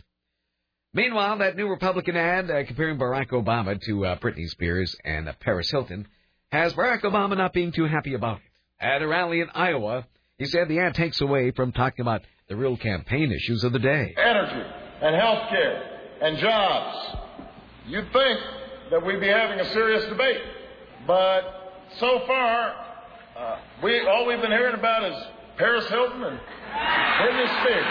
[0.92, 5.32] Meanwhile, that new Republican ad uh, comparing Barack Obama to uh, Britney Spears and uh,
[5.40, 6.06] Paris Hilton
[6.50, 8.84] has Barack Obama not being too happy about it.
[8.84, 10.06] At a rally in Iowa,
[10.39, 13.78] he said the ad takes away from talking about the real campaign issues of the
[13.78, 14.14] day.
[14.18, 14.68] energy
[15.02, 17.16] and health care and jobs.
[17.86, 18.40] You'd think
[18.90, 20.40] that we'd be having a serious debate,
[21.06, 21.53] but
[21.98, 22.74] so far,
[23.36, 25.16] uh, we all we've been hearing about is
[25.56, 26.40] Paris Hilton and
[27.20, 27.86] Britney Spears.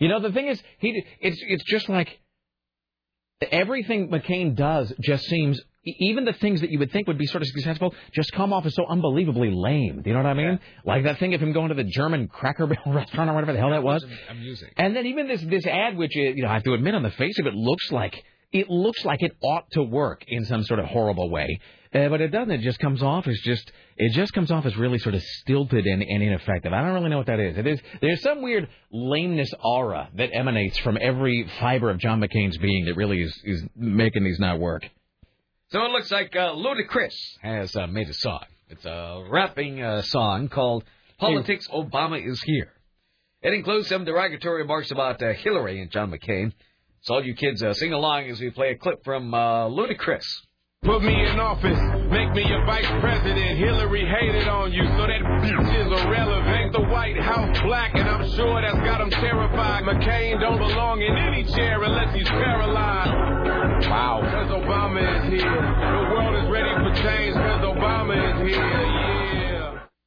[0.00, 2.18] You know, the thing is, he it's it's just like
[3.50, 7.42] everything McCain does just seems even the things that you would think would be sort
[7.42, 10.00] of successful just come off as so unbelievably lame.
[10.02, 10.58] Do you know what I mean?
[10.84, 13.58] Like that thing of him going to the German Cracker Barrel restaurant or whatever the
[13.58, 14.04] hell that was.
[14.30, 14.70] Amusing.
[14.76, 17.02] And then even this this ad, which uh, you know I have to admit on
[17.02, 18.22] the face of it looks like
[18.52, 21.58] it looks like it ought to work in some sort of horrible way,
[21.94, 22.50] uh, but it doesn't.
[22.50, 25.86] It just comes off as just it just comes off as really sort of stilted
[25.86, 26.72] and, and ineffective.
[26.72, 27.56] I don't really know what that is.
[27.56, 32.58] It is there's some weird lameness aura that emanates from every fiber of John McCain's
[32.58, 34.88] being that really is is making these not work.
[35.68, 38.44] So it looks like uh, Ludacris has uh, made a song.
[38.68, 40.84] It's a rapping uh, song called
[41.18, 42.72] Politics Obama is Here.
[43.42, 46.52] It includes some derogatory remarks about uh, Hillary and John McCain.
[47.02, 50.24] So all you kids uh, sing along as we play a clip from uh, Ludacris.
[50.84, 51.80] Put me in office,
[52.12, 53.56] make me a vice president.
[53.56, 56.72] Hillary hated on you, so that bitch is irrelevant.
[56.74, 59.84] The White House black, and I'm sure that's got them terrified.
[59.84, 63.88] McCain don't belong in any chair unless he's paralyzed.
[63.88, 64.20] Wow.
[64.24, 65.56] Because Obama is here.
[65.56, 68.62] The world is ready for change because Obama is here.
[68.62, 69.13] Yeah.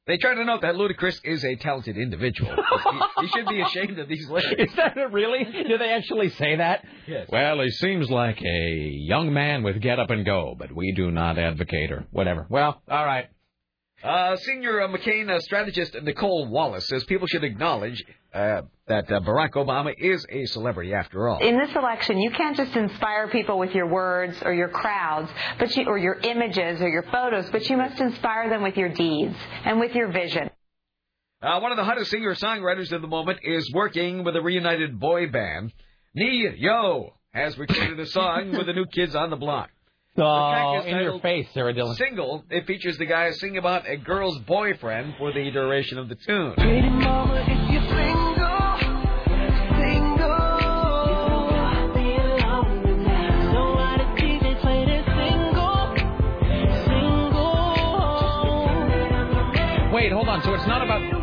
[0.08, 2.50] They try to note that Ludacris is a talented individual.
[3.20, 4.72] he, he should be ashamed of these lyrics.
[4.72, 5.44] Is that it really?
[5.44, 6.82] Do they actually say that?
[7.06, 7.28] Yes.
[7.30, 11.10] Well, he seems like a young man with get up and go, but we do
[11.10, 12.46] not advocate or whatever.
[12.48, 13.26] Well, all right.
[14.02, 19.20] Uh, senior uh, McCain uh, strategist Nicolle Wallace says people should acknowledge uh, that uh,
[19.20, 21.40] Barack Obama is a celebrity after all.
[21.40, 25.28] In this election, you can't just inspire people with your words or your crowds,
[25.58, 28.88] but you, or your images or your photos, but you must inspire them with your
[28.88, 30.48] deeds and with your vision.
[31.42, 35.28] Uh, one of the hottest singer-songwriters of the moment is working with a reunited boy
[35.28, 35.72] band.
[36.14, 39.70] Ne-Yo has recorded a song with the new kids on the block.
[40.18, 41.94] The track Oh, is in your face, Sarah Dillon.
[41.94, 42.44] Single.
[42.50, 46.54] It features the guy singing about a girl's boyfriend for the duration of the tune.
[59.92, 60.42] Wait, hold on.
[60.42, 61.17] So it's not about.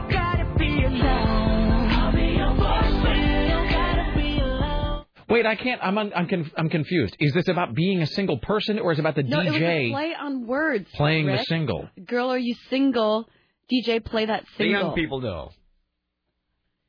[5.27, 5.81] Wait, I can't.
[5.83, 7.15] I'm un, I'm conf, I'm confused.
[7.19, 9.55] Is this about being a single person, or is it about the No, it was
[9.55, 10.87] a DJ play on words.
[10.95, 11.89] playing the single?
[12.05, 13.27] Girl, are you single?
[13.71, 14.79] DJ, play that single.
[14.81, 15.49] The young people know.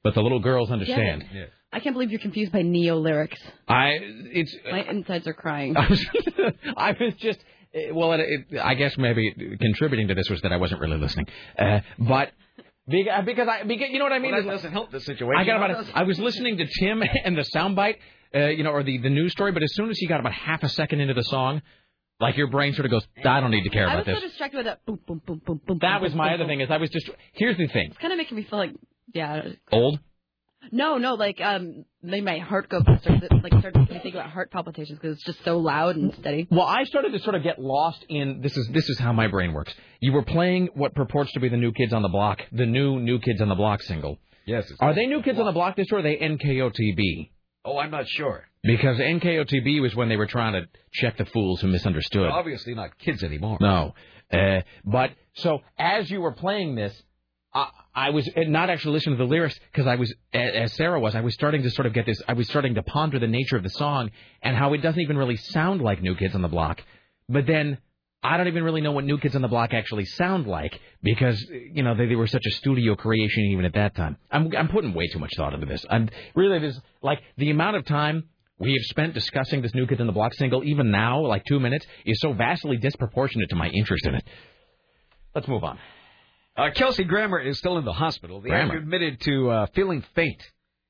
[0.02, 1.22] But the little girls understand.
[1.22, 1.52] Get it?
[1.72, 3.40] I can't believe you're confused by Ne-Yo lyrics.
[3.66, 5.76] I it's My insides are crying.
[5.78, 6.06] I was,
[6.76, 7.38] I was just
[7.74, 10.98] eh, well, it, it, I guess maybe contributing to this was that I wasn't really
[10.98, 11.26] listening,
[11.58, 12.32] uh, but.
[12.88, 14.30] Because, because I, because, you know what I mean.
[14.30, 15.40] Well, that Is- doesn't help the situation.
[15.40, 15.76] I got about.
[15.76, 17.96] does A, I was listening to Tim and the soundbite,
[18.34, 19.52] uh, you know, or the the news story.
[19.52, 21.62] But as soon as he got about half a second into the song,
[22.20, 24.26] like your brain sort of goes, I don't need to care I about was so
[24.28, 25.78] distracted by that boom, boom, boom, boom, boom.
[25.82, 26.48] That boom, was my boom, other boom.
[26.48, 26.60] thing.
[26.62, 27.10] Is I was just.
[27.32, 27.88] Here's the thing.
[27.90, 28.72] It's kind of making me feel like,
[29.12, 29.42] yeah.
[29.72, 29.98] Old.
[30.72, 33.10] No, no, like um, made my heart go faster.
[33.10, 36.48] Like started making me think about heart palpitations because it's just so loud and steady.
[36.50, 39.28] Well, I started to sort of get lost in this is this is how my
[39.28, 39.72] brain works.
[40.00, 42.98] You were playing what purports to be the New Kids on the Block, the new
[42.98, 44.18] New Kids on the Block single.
[44.44, 44.64] Yes.
[44.64, 47.30] it's- Are they New Kids on the Block this or are they NKOTB?
[47.66, 48.44] Oh, I'm not sure.
[48.62, 52.30] Because NKOTB was when they were trying to check the fools who misunderstood.
[52.30, 53.58] Obviously not kids anymore.
[53.60, 53.94] No.
[54.32, 56.94] Uh, but so as you were playing this,
[57.52, 61.14] I, I was not actually listening to the lyrics because I was, as Sarah was,
[61.14, 62.22] I was starting to sort of get this.
[62.28, 64.10] I was starting to ponder the nature of the song
[64.42, 66.80] and how it doesn't even really sound like New Kids on the Block.
[67.28, 67.78] But then
[68.22, 71.40] I don't even really know what New Kids on the Block actually sound like because
[71.50, 74.16] you know they, they were such a studio creation even at that time.
[74.30, 75.84] I'm I'm putting way too much thought into this.
[75.88, 78.24] I'm really this like the amount of time
[78.58, 81.60] we have spent discussing this New Kids on the Block single, even now, like two
[81.60, 84.26] minutes, is so vastly disproportionate to my interest in it.
[85.34, 85.78] Let's move on.
[86.56, 88.40] Uh, Kelsey Grammer is still in the hospital.
[88.40, 88.72] The Grammer.
[88.72, 90.42] actor admitted to uh, feeling faint.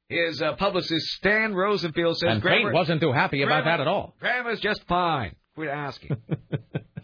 [0.09, 4.15] His uh, publicist Stan Rosenfield says And Grammer wasn't too happy about that at all.
[4.21, 5.35] Grammer's just fine.
[5.57, 6.17] Quit asking.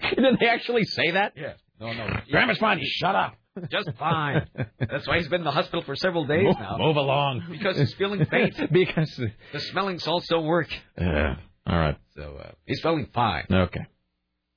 [0.16, 1.32] Did they actually say that?
[1.36, 1.58] Yes.
[1.80, 2.08] No, no.
[2.30, 2.80] Grammer's fine.
[2.82, 3.36] Shut up.
[3.70, 4.46] Just fine.
[4.78, 6.76] That's why he's been in the hospital for several days Move, now.
[6.78, 7.42] move along.
[7.50, 8.54] Because he's feeling faint.
[8.72, 9.20] because
[9.52, 10.68] the smelling salts don't work.
[10.98, 11.36] Yeah.
[11.66, 11.96] All right.
[12.16, 13.44] So uh, he's feeling fine.
[13.50, 13.80] Okay.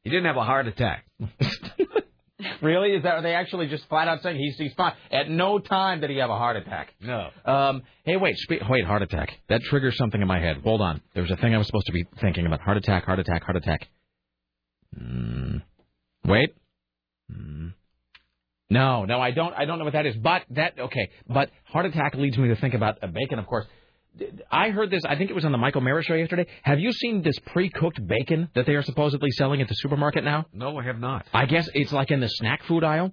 [0.04, 1.06] He didn't have a heart attack.
[2.62, 2.92] really?
[2.92, 4.94] Is that are they actually just flat out saying he's he's fine?
[5.12, 6.94] At no time did he have a heart attack.
[7.02, 7.30] No.
[7.46, 7.84] Um.
[8.04, 8.38] Hey, wait.
[8.38, 8.86] Spe- wait.
[8.86, 9.30] Heart attack.
[9.50, 10.58] That triggers something in my head.
[10.64, 11.02] Hold on.
[11.14, 12.62] There was a thing I was supposed to be thinking about.
[12.62, 13.06] Heart attack.
[13.06, 13.44] Heart attack.
[13.44, 13.88] Heart attack.
[14.98, 15.62] Mm.
[16.26, 16.56] Wait.
[17.32, 17.74] Mm.
[18.70, 19.54] No, no, I don't.
[19.54, 20.16] I don't know what that is.
[20.16, 21.10] But that okay.
[21.28, 23.66] But heart attack leads me to think about uh, bacon, of course.
[24.52, 25.04] I heard this.
[25.06, 26.48] I think it was on the Michael Mara show yesterday.
[26.64, 30.46] Have you seen this pre-cooked bacon that they are supposedly selling at the supermarket now?
[30.52, 31.26] No, I have not.
[31.34, 33.12] I guess it's like in the snack food aisle,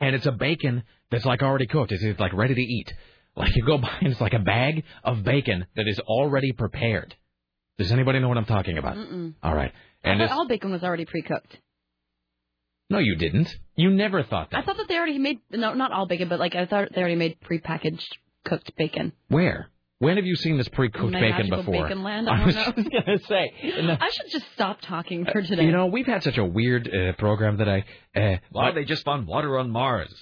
[0.00, 1.92] and it's a bacon that's like already cooked.
[1.92, 2.92] It's, it's like ready to eat.
[3.36, 7.14] Like you go by and it's like a bag of bacon that is already prepared.
[7.78, 8.96] Does anybody know what I'm talking about?
[9.42, 9.72] All right.
[10.04, 11.58] I And thought all bacon was already pre-cooked.
[12.90, 13.54] no, you didn't.
[13.76, 14.58] You never thought that.
[14.58, 17.00] I thought that they already made no, not all bacon, but like I thought they
[17.00, 18.04] already made prepackaged
[18.44, 19.12] cooked bacon.
[19.28, 19.68] Where?
[19.98, 21.84] When have you seen this pre-cooked bacon magical before?
[21.84, 22.64] bacon land, I I don't was know.
[22.76, 23.52] just gonna say.
[24.00, 25.64] I should just stop talking for today.
[25.64, 27.84] You know, we've had such a weird uh, program today.
[28.14, 30.12] Uh, Why they just found water on Mars?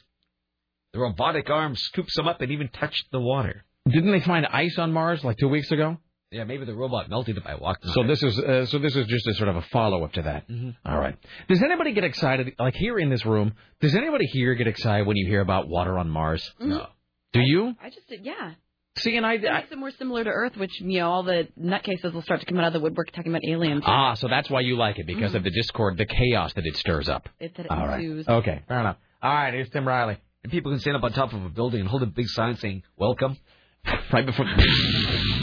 [0.92, 3.64] The robotic arm scoops them up and even touched the water.
[3.88, 5.96] Didn't they find ice on Mars like two weeks ago?
[6.32, 7.90] Yeah, maybe the robot melted it by walking.
[7.90, 8.08] So on it.
[8.10, 10.48] this is uh, so this is just a sort of a follow up to that.
[10.48, 10.76] Mhm.
[10.86, 11.16] All right.
[11.48, 13.54] Does anybody get excited like here in this room?
[13.80, 16.48] Does anybody here get excited when you hear about water on Mars?
[16.60, 16.86] No.
[17.32, 17.74] Do you?
[17.82, 18.52] I just did, yeah.
[18.98, 21.48] See, and I, It makes it more similar to Earth, which you know all the
[21.60, 23.82] nutcases will start to come out of the woodwork talking about aliens.
[23.86, 26.76] ah, so that's why you like it because of the discord, the chaos that it
[26.76, 27.28] stirs up.
[27.40, 28.00] It, that it All right.
[28.00, 28.28] ensues.
[28.28, 28.96] Okay, fair enough.
[29.22, 30.16] All right, here's Tim Riley.
[30.44, 32.56] And people can stand up on top of a building and hold a big sign
[32.56, 33.36] saying "Welcome."
[34.12, 34.44] Right before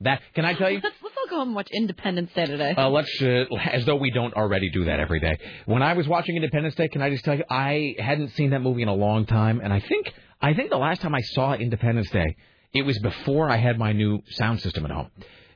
[0.00, 0.80] that, can I tell you?
[0.82, 2.74] Let's, let's all go home and watch Independence Day today.
[2.76, 5.38] Uh, let's, uh, as though we don't already do that every day.
[5.64, 8.60] When I was watching Independence Day, can I just tell you, I hadn't seen that
[8.60, 11.54] movie in a long time, and I think, I think the last time I saw
[11.54, 12.36] Independence Day,
[12.74, 15.10] it was before I had my new sound system at home.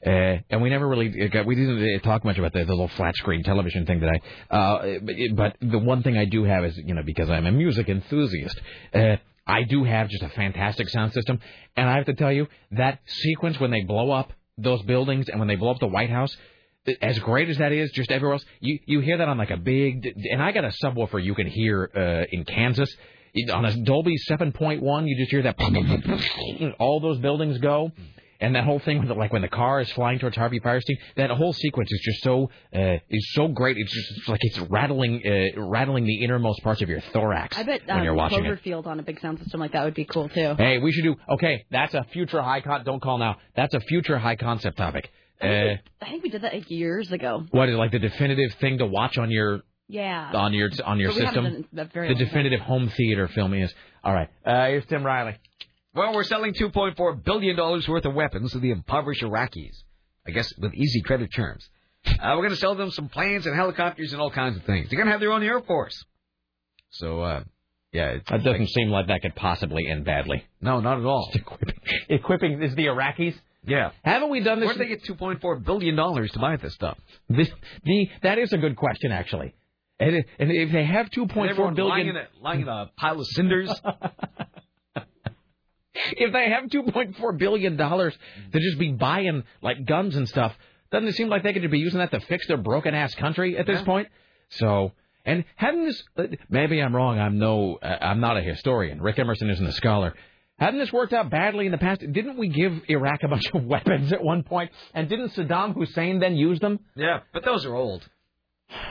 [0.04, 2.88] Uh, and we never really uh, got, we didn't talk much about the, the little
[2.88, 6.64] flat screen television thing that I, uh, but, but the one thing I do have
[6.64, 8.58] is, you know, because I'm a music enthusiast,
[8.94, 9.16] uh,
[9.50, 11.40] I do have just a fantastic sound system.
[11.76, 15.38] And I have to tell you, that sequence when they blow up those buildings and
[15.38, 16.36] when they blow up the White House,
[17.02, 19.56] as great as that is, just everywhere else, you you hear that on like a
[19.56, 22.90] big, and I got a subwoofer you can hear uh, in Kansas.
[23.52, 27.92] On a Dolby 7.1, you just hear that, all those buildings go.
[28.40, 30.96] And that whole thing, with the, like when the car is flying towards Harvey Fierstein,
[31.16, 33.76] that whole sequence is just so uh, is so great.
[33.76, 37.64] It's just it's like it's rattling uh, rattling the innermost parts of your thorax I
[37.64, 38.62] bet when um, you're watching it.
[38.64, 40.54] Cloverfield on a big sound system like that would be cool too.
[40.56, 41.16] Hey, we should do.
[41.28, 42.82] Okay, that's a future high con.
[42.84, 43.36] Don't call now.
[43.56, 45.10] That's a future high concept topic.
[45.42, 47.44] Uh, I think we did that like years ago.
[47.50, 50.30] what is like the definitive thing to watch on your Yeah.
[50.34, 51.44] on your on your system?
[51.44, 53.72] done that very the definitive home theater film is.
[54.02, 54.28] All right.
[54.46, 55.36] Uh, here's Tim Riley.
[55.94, 59.82] Well, we're selling $2.4 billion worth of weapons to the impoverished Iraqis.
[60.26, 61.68] I guess with easy credit terms.
[62.06, 64.88] Uh, we're going to sell them some planes and helicopters and all kinds of things.
[64.88, 66.04] They're going to have their own air force.
[66.90, 67.44] So, uh,
[67.92, 68.10] yeah.
[68.10, 70.44] It's That doesn't seem like that could possibly end badly.
[70.60, 71.32] No, not at all.
[72.08, 73.34] Equipping is the Iraqis.
[73.66, 73.90] Yeah.
[74.04, 74.66] Haven't we done this?
[74.68, 76.96] Where'd they get $2.4 billion to buy this stuff?
[77.28, 77.50] This,
[77.84, 79.54] the that is a good question actually.
[79.98, 82.68] And, and if they have two point four Everyone billion, lying in, a, lying in
[82.68, 83.70] a pile of cinders.
[86.12, 88.16] if they have two point four billion dollars
[88.52, 90.54] to just be buying like guns and stuff,
[90.92, 93.56] doesn't it seem like they could be using that to fix their broken ass country
[93.58, 93.84] at this Yeah.
[93.84, 94.08] point?
[94.50, 94.92] So,
[95.24, 96.02] and hadn't this?
[96.16, 97.18] uh, Maybe I'm wrong.
[97.18, 97.76] I'm no.
[97.82, 99.00] Uh, I'm not a historian.
[99.00, 100.14] Rick Emerson isn't a scholar.
[100.58, 102.00] Hadn't this worked out badly in the past?
[102.00, 104.70] Didn't we give Iraq a bunch of weapons at one point?
[104.92, 106.80] And didn't Saddam Hussein then use them?
[106.96, 108.06] yeah, but those are old.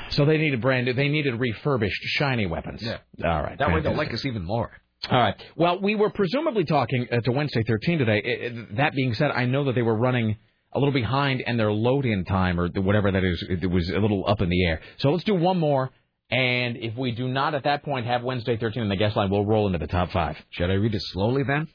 [0.10, 0.86] So they needed brand.
[0.88, 2.82] New, they needed refurbished, shiny weapons.
[2.82, 2.98] Yeah.
[3.24, 3.58] All right.
[3.58, 4.72] That way they'll like us even more.
[5.10, 5.36] All right.
[5.56, 8.22] Well, we were presumably talking uh, to Wednesday 13 today.
[8.24, 10.38] I- I- that being said, I know that they were running
[10.74, 13.98] a little behind and their load-in time or the- whatever that is, it was a
[14.00, 14.82] little up in the air.
[14.98, 15.90] So let's do one more.
[16.32, 19.30] And if we do not at that point have Wednesday 13 in the guest line,
[19.32, 20.38] we'll roll into the top five.
[20.52, 21.68] Should I read it slowly then?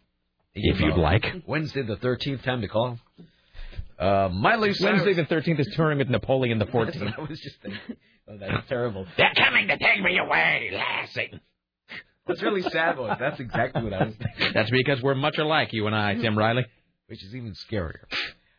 [0.54, 1.26] If you'd like.
[1.46, 2.98] Wednesday the 13th, time to call.
[3.98, 5.02] Uh, Miley Cyrus.
[5.02, 7.18] Wednesday the 13th is touring with Napoleon the 14th.
[7.18, 7.80] I was just thinking.
[8.28, 9.06] Oh, that's terrible.
[9.16, 11.40] They're coming to take me away, Lassie.
[12.26, 13.14] That's really sad, boy.
[13.18, 14.52] That's exactly what I was thinking.
[14.54, 16.64] That's because we're much alike, you and I, Tim Riley.
[17.06, 18.04] Which is even scarier.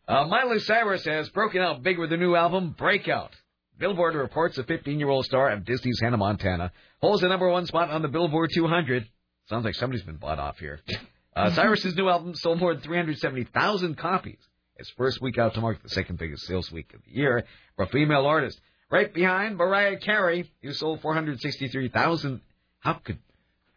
[0.08, 3.32] Uh, Miley Cyrus has broken out big with her new album, Breakout.
[3.80, 6.72] Billboard reports the 15-year-old star of Disney's Hannah Montana
[7.02, 9.10] holds the number one spot on the Billboard 200.
[9.50, 10.80] Sounds like somebody's been bought off here.
[11.36, 14.38] Uh, Cyrus's new album sold more than 370,000 copies.
[14.78, 17.44] Its first week out to mark the second biggest sales week of the year
[17.76, 18.60] for a female artist.
[18.92, 22.42] Right behind Mariah Carey, who sold 463,000.
[22.80, 23.18] How could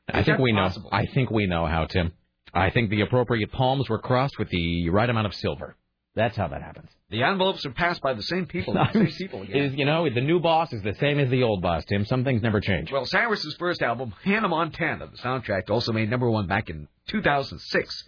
[0.08, 0.62] I think we know.
[0.62, 0.90] possible?
[0.92, 2.12] I think we know how, Tim.
[2.54, 5.76] I think the appropriate palms were crossed with the right amount of silver.
[6.14, 6.90] That's how that happens.
[7.10, 8.74] The envelopes are passed by the same people.
[8.74, 9.56] The same people again.
[9.56, 12.04] Is you know the new boss is the same as the old boss, Tim.
[12.04, 12.90] Some things never change.
[12.90, 18.04] Well, Cyrus's first album, Hannah Montana, the soundtrack, also made number one back in 2006.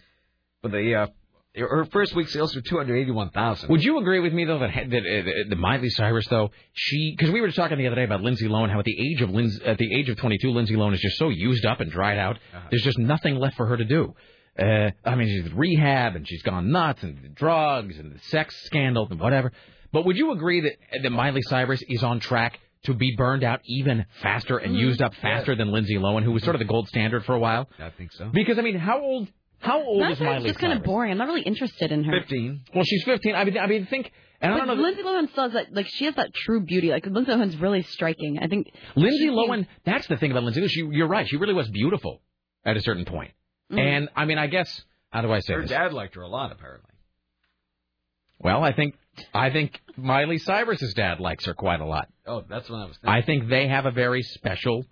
[0.61, 1.07] But the uh,
[1.55, 3.69] her first week sales were 281,000.
[3.69, 7.31] Would you agree with me though that that, uh, the Miley Cyrus though she because
[7.31, 9.63] we were talking the other day about Lindsay Lohan how at the age of Lindsay,
[9.65, 12.37] at the age of 22 Lindsay Lohan is just so used up and dried out.
[12.69, 14.15] There's just nothing left for her to do.
[14.57, 18.55] Uh, I mean she's rehab and she's gone nuts and the drugs and the sex
[18.65, 19.51] scandal and whatever.
[19.91, 20.73] But would you agree that
[21.03, 22.59] that Miley Cyrus is on track?
[22.85, 24.79] To be burned out even faster and Mhm.
[24.79, 27.39] used up faster than Lindsay Lohan, who was sort of the gold standard for a
[27.39, 27.69] while.
[27.77, 28.31] I think so.
[28.33, 29.29] Because I mean, how old?
[29.61, 31.11] How old That's is Miley just kind of boring.
[31.11, 32.19] I'm not really interested in her.
[32.19, 32.61] 15.
[32.75, 33.35] Well, she's 15.
[33.35, 34.11] I mean, I mean, think.
[34.41, 34.83] And I but don't know.
[34.83, 36.89] Lindsay Lohan still has that, like, she has that true beauty.
[36.89, 38.39] Like, Lindsay Lohan's really striking.
[38.41, 38.71] I think.
[38.95, 39.67] Lindsay she- Lohan.
[39.85, 40.67] That's the thing about Lindsay.
[40.67, 41.27] She, you're right.
[41.27, 42.21] She really was beautiful
[42.65, 43.31] at a certain point.
[43.71, 43.79] Mm.
[43.79, 45.69] And I mean, I guess how do I say Her this?
[45.69, 46.89] dad liked her a lot, apparently.
[48.39, 48.95] Well, I think
[49.33, 52.07] I think Miley Cyrus's dad likes her quite a lot.
[52.25, 53.09] Oh, that's what I was thinking.
[53.09, 54.85] I think they have a very special,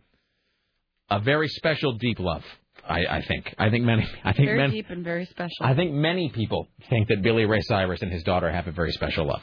[1.09, 2.43] a very special deep love.
[2.89, 3.53] I, I think.
[3.57, 4.07] I think many.
[4.23, 4.71] I think Very many.
[4.73, 5.57] deep and very special.
[5.61, 8.91] I think many people think that Billy Ray Cyrus and his daughter have a very
[8.91, 9.41] special love.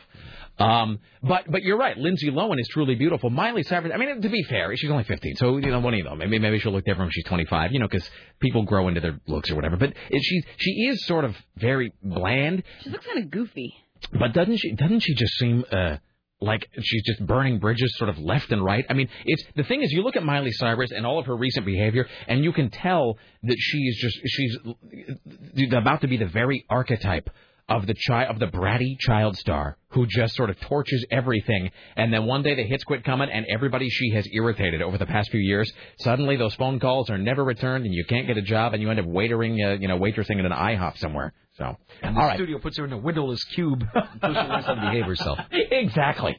[0.58, 1.96] Um, but but you're right.
[1.96, 3.30] Lindsay Lohan is truly beautiful.
[3.30, 3.92] Miley Cyrus.
[3.94, 6.14] I mean, to be fair, she's only 15, so you know what do you know?
[6.16, 7.72] Maybe maybe she'll look different when she's 25.
[7.72, 8.08] You know, because
[8.40, 9.76] people grow into their looks or whatever.
[9.76, 12.62] But she she is sort of very bland.
[12.82, 13.74] She looks kind of goofy.
[14.18, 15.96] But doesn't she doesn't she just seem uh
[16.40, 18.84] like she's just burning bridges sort of left and right?
[18.90, 21.36] I mean, it's the thing is you look at Miley Cyrus and all of her
[21.36, 24.58] recent behavior and you can tell that she's just she's
[25.72, 27.30] about to be the very archetype
[27.68, 32.12] of the child of the bratty child star who just sort of torches everything and
[32.12, 35.30] then one day the hits quit coming and everybody she has irritated over the past
[35.30, 38.72] few years suddenly those phone calls are never returned and you can't get a job
[38.72, 42.16] and you end up waitering uh, you know waitressing at an IHOP somewhere so And
[42.16, 44.80] the all right studio puts her in a windowless cube until she learns how to
[44.82, 45.38] behave herself.
[45.50, 46.36] exactly.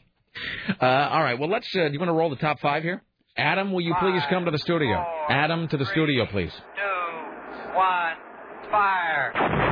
[0.79, 1.39] Uh, all right.
[1.39, 1.67] Well, let's.
[1.75, 3.01] Uh, do you want to roll the top five here?
[3.35, 5.03] Adam, will you please come to the studio?
[5.29, 6.51] Adam, to the studio, please.
[6.53, 8.15] 2 One,
[8.69, 9.66] fire.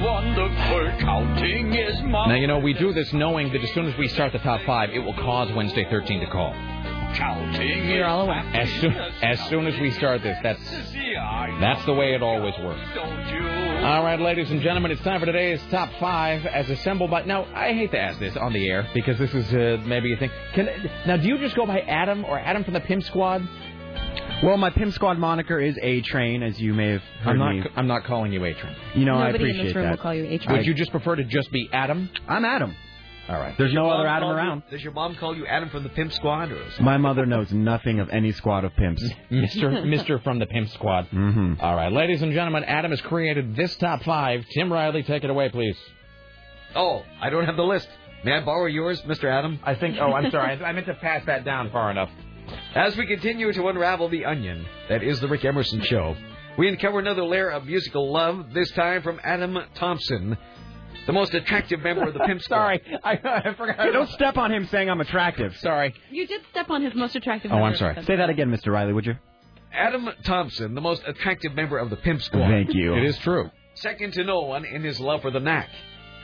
[0.00, 0.92] Wonderful.
[1.00, 4.32] Counting is Now, you know, we do this knowing that as soon as we start
[4.32, 6.52] the top five, it will cause Wednesday 13 to call.
[7.14, 8.40] Counting You're all aware.
[8.52, 10.60] As soon, as soon as we start this, that's
[11.60, 12.80] that's the way it always works.
[12.96, 17.22] All right, ladies and gentlemen, it's time for today's top five as assembled by.
[17.22, 20.16] Now, I hate to ask this on the air because this is uh, maybe a
[20.16, 20.30] thing.
[20.54, 20.68] Can
[21.06, 23.48] now, do you just go by Adam or Adam from the Pimp Squad?
[24.42, 27.54] Well, my Pimp Squad moniker is A Train, as you may have heard I'm not.
[27.54, 27.62] me.
[27.74, 28.76] I'm not calling you Atron.
[28.94, 29.90] You know, I Nobody in this room that.
[29.92, 30.58] will call you A-Train.
[30.58, 32.10] Would you just prefer to just be Adam?
[32.28, 32.74] I'm Adam.
[33.30, 33.56] All right.
[33.56, 34.62] There's no other Adam call you- around.
[34.70, 36.52] does your mom call you Adam from the Pimp Squad?
[36.52, 39.02] Or My mother knows nothing of any squad of pimps.
[39.32, 39.82] Mr.
[39.84, 40.22] Mr.
[40.22, 41.06] from the Pimp Squad.
[41.10, 41.54] Mm-hmm.
[41.60, 44.44] All right, ladies and gentlemen, Adam has created this top five.
[44.54, 45.76] Tim Riley, take it away, please.
[46.74, 47.88] Oh, I don't have the list.
[48.22, 49.24] May I borrow yours, Mr.
[49.24, 49.58] Adam?
[49.64, 49.96] I think.
[49.98, 50.62] Oh, I'm sorry.
[50.62, 52.10] I meant to pass that down far enough.
[52.74, 56.16] As we continue to unravel the onion that is the Rick Emerson Show,
[56.58, 60.36] we uncover another layer of musical love, this time from Adam Thompson,
[61.06, 62.56] the most attractive member of the Pimp Squad.
[62.56, 63.76] Sorry, I, I forgot.
[63.78, 65.56] Hey, don't step on him saying I'm attractive.
[65.58, 65.94] Sorry.
[66.10, 67.52] You did step on his most attractive.
[67.52, 68.02] Oh, I'm sorry.
[68.04, 68.72] Say that again, Mr.
[68.72, 69.14] Riley, would you?
[69.72, 72.48] Adam Thompson, the most attractive member of the Pimp Squad.
[72.48, 72.94] Thank you.
[72.94, 73.50] It is true.
[73.74, 75.68] Second to no one in his love for the knack.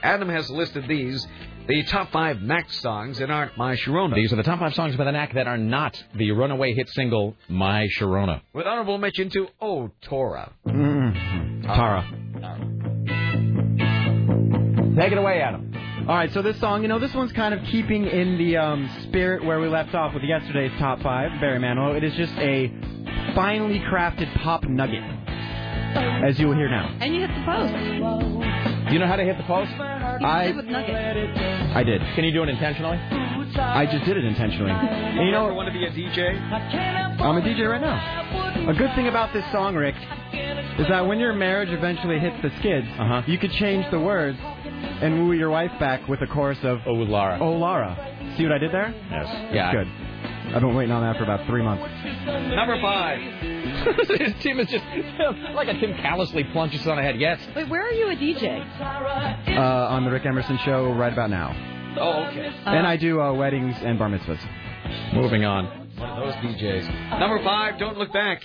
[0.03, 1.27] Adam has listed these,
[1.69, 4.15] the top five knack songs that aren't My Sharona.
[4.15, 6.89] These are the top five songs by the Knack that are not the runaway hit
[6.91, 10.53] single "My Sharona." With honorable mention to Oh Tara.
[10.67, 11.63] Mm-hmm.
[11.63, 12.05] Tara.
[14.99, 15.73] Take it away, Adam.
[16.09, 18.91] All right, so this song, you know, this one's kind of keeping in the um,
[19.05, 21.97] spirit where we left off with yesterday's top five, Barry Manilow.
[21.97, 22.73] It is just a
[23.37, 25.05] finely crafted pop nugget,
[26.25, 26.89] as you will hear now.
[27.01, 28.42] And you hit the post.
[28.93, 29.71] Do you know how to hit the post?
[29.73, 30.95] You I- did with Nugget.
[30.95, 32.03] I did.
[32.15, 32.99] Can you do it intentionally?
[32.99, 34.71] I just did it intentionally.
[34.71, 36.39] And you know, I want to be a DJ?
[37.19, 38.69] I'm a DJ right now.
[38.69, 39.95] A good thing about this song, Rick,
[40.79, 43.23] is that when your marriage eventually hits the skids, Uh-huh.
[43.27, 44.37] you could change the words
[45.01, 47.39] and woo your wife back with a chorus of Oh, Lara.
[47.41, 47.97] Oh Lara.
[48.37, 48.93] See what I did there?
[49.11, 49.27] Yes.
[49.55, 49.73] Yeah.
[49.73, 49.89] Good.
[50.55, 51.83] I've been waiting on that for about three months.
[52.27, 53.19] Number five.
[54.41, 54.85] Tim is just
[55.55, 57.19] like a Tim callously plunges on ahead.
[57.19, 57.41] Yes.
[57.57, 58.61] Wait, where are you a DJ?
[59.57, 61.97] Uh, on the Rick Emerson show right about now.
[61.99, 62.51] Oh, okay.
[62.67, 65.15] and I do uh, weddings and bar mitzvahs.
[65.15, 65.67] Moving on.
[65.97, 67.19] One of those DJs.
[67.19, 68.43] Number five, Don't Look Back.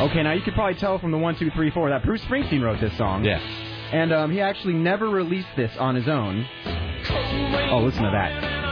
[0.00, 2.62] Okay, now you could probably tell from the one, two, three, four that Bruce Springsteen
[2.62, 3.24] wrote this song.
[3.24, 3.38] Yeah.
[3.38, 6.46] And um, he actually never released this on his own.
[7.70, 8.65] Oh, listen to that.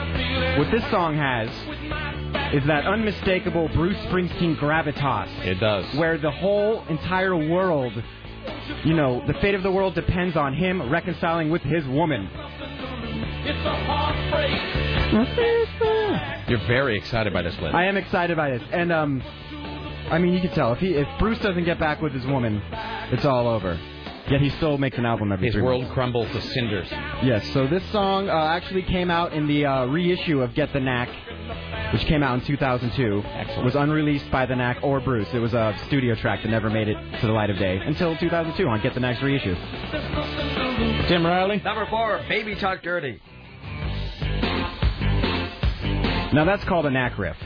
[0.59, 1.49] What this song has
[2.55, 5.29] is that unmistakable Bruce Springsteen gravitas.
[5.47, 5.93] It does.
[5.97, 7.93] Where the whole entire world,
[8.85, 12.29] you know, the fate of the world depends on him reconciling with his woman.
[13.47, 15.15] It's a heartbreak.
[15.15, 16.49] What is that?
[16.49, 17.75] You're very excited by this, Lynn.
[17.75, 19.23] I am excited by this, and um,
[20.11, 22.63] I mean, you can tell if he if Bruce doesn't get back with his woman,
[23.13, 23.79] it's all over.
[24.31, 25.95] Yet he still makes an album every His three world months.
[25.95, 26.89] crumbles to cinders.
[27.23, 30.81] Yes, so this song uh, actually came out in the uh, reissue of Get the
[30.81, 31.11] Knack,
[31.93, 33.23] which came out in 2002.
[33.27, 33.65] Excellent.
[33.67, 35.29] Was unreleased by the Knack or Bruce.
[35.35, 38.17] It was a studio track that never made it to the light of day until
[38.17, 39.55] 2002 on Get the Knack's reissue.
[41.09, 41.59] Tim Riley.
[41.63, 43.21] Number four, Baby Talk Dirty.
[46.33, 47.37] Now that's called a Knack riff.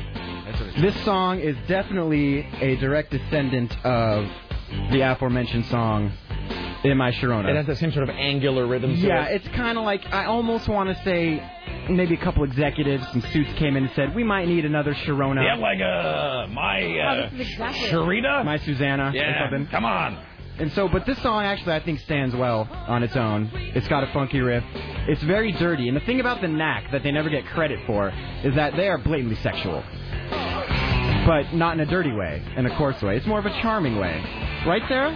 [0.78, 4.26] This song is definitely a direct descendant of
[4.92, 6.12] the aforementioned song
[6.84, 9.42] "In My Sharona." It has the same sort of angular rhythm to Yeah, it.
[9.42, 11.42] it's kind of like I almost want to say
[11.90, 15.42] maybe a couple executives and suits came in and said we might need another Sharona.
[15.44, 17.89] Yeah, like uh, my uh, Oh, exactly.
[17.90, 18.44] Sharita.
[18.44, 19.08] My Susanna.
[19.08, 19.66] or Yeah, something.
[19.70, 20.18] come on.
[20.60, 23.48] And so, but this song actually I think stands well on its own.
[23.76, 24.65] It's got a funky riff.
[25.07, 25.86] It's very dirty.
[25.89, 28.89] And the thing about the knack that they never get credit for is that they
[28.89, 29.84] are blatantly sexual.
[31.26, 33.16] But not in a dirty way, in a coarse way.
[33.16, 34.20] It's more of a charming way.
[34.66, 35.15] Right, Sarah?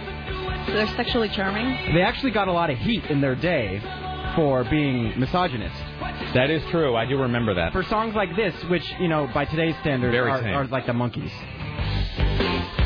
[0.67, 1.93] So they're sexually charming.
[1.93, 3.81] They actually got a lot of heat in their day
[4.35, 5.75] for being misogynist.
[6.33, 6.95] That is true.
[6.95, 7.71] I do remember that.
[7.73, 11.31] For songs like this, which, you know, by today's standards are, are like the monkeys.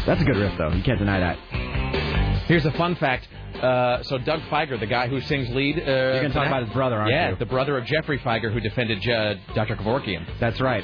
[0.06, 0.72] That's a good riff, though.
[0.72, 2.46] You can't deny that.
[2.48, 3.28] Here's a fun fact.
[3.62, 6.64] Uh, so Doug Fieger, the guy who sings lead, uh, You're going to talk about
[6.64, 7.34] his brother, aren't yeah, you?
[7.34, 9.76] Yeah, the brother of Geoffrey Fieger, who defended uh, Dr.
[9.76, 10.26] Kevorkian.
[10.40, 10.84] That's right.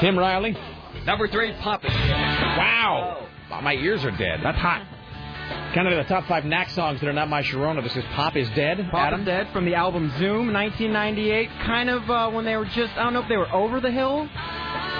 [0.00, 0.56] Tim Riley.
[1.04, 1.90] Number three, Pop It.
[1.90, 3.28] Wow.
[3.62, 4.40] My ears are dead.
[4.42, 4.86] That's hot.
[5.76, 7.82] Kind of the top five knack songs that are not my Sharona.
[7.82, 8.78] This is Pop is Dead.
[8.90, 9.20] Pop Adam.
[9.20, 11.50] is Dead from the album Zoom, 1998.
[11.66, 13.90] Kind of uh, when they were just, I don't know if they were over the
[13.90, 14.26] hill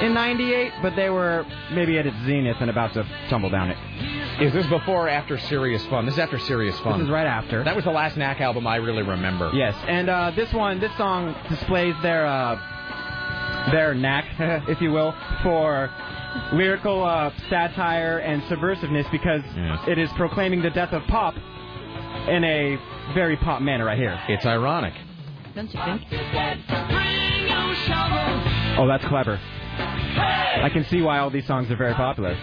[0.02, 4.42] in 98, but they were maybe at its zenith and about to tumble down it.
[4.42, 6.04] Is this before or after Serious Fun?
[6.04, 6.98] This is after Serious Fun.
[6.98, 7.64] This is right after.
[7.64, 9.50] That was the last knack album I really remember.
[9.54, 14.26] Yes, and uh, this one, this song displays their uh, their knack,
[14.68, 15.90] if you will, for
[16.52, 19.42] lyrical uh, satire and subversiveness because
[19.88, 21.34] it is proclaiming the death of pop
[22.28, 22.76] in a
[23.14, 24.18] very pop manner right here.
[24.28, 24.94] It's ironic.
[25.54, 26.02] Don't you think?
[28.78, 29.40] Oh, that's clever.
[29.78, 32.34] I can see why all these songs are very popular.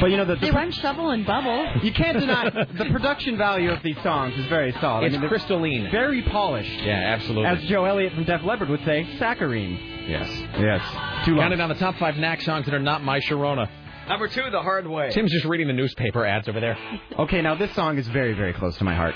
[0.00, 1.72] But you know the, the They rhyme shovel and bubble.
[1.82, 5.04] you can't deny the production value of these songs is very solid.
[5.06, 5.88] It's I mean, crystalline.
[5.90, 6.70] very polished.
[6.82, 7.46] Yeah, absolutely.
[7.46, 9.78] As Joe Elliott from Def Leppard would say, saccharine.
[10.08, 10.28] yes.
[10.58, 11.24] Yes.
[11.26, 11.44] Too long.
[11.44, 13.68] Counted on the top five knack songs that are not my Sharona.
[14.08, 15.10] Number two, The Hard Way.
[15.10, 16.76] Tim's just reading the newspaper ads over there.
[17.18, 19.14] Okay, now this song is very, very close to my heart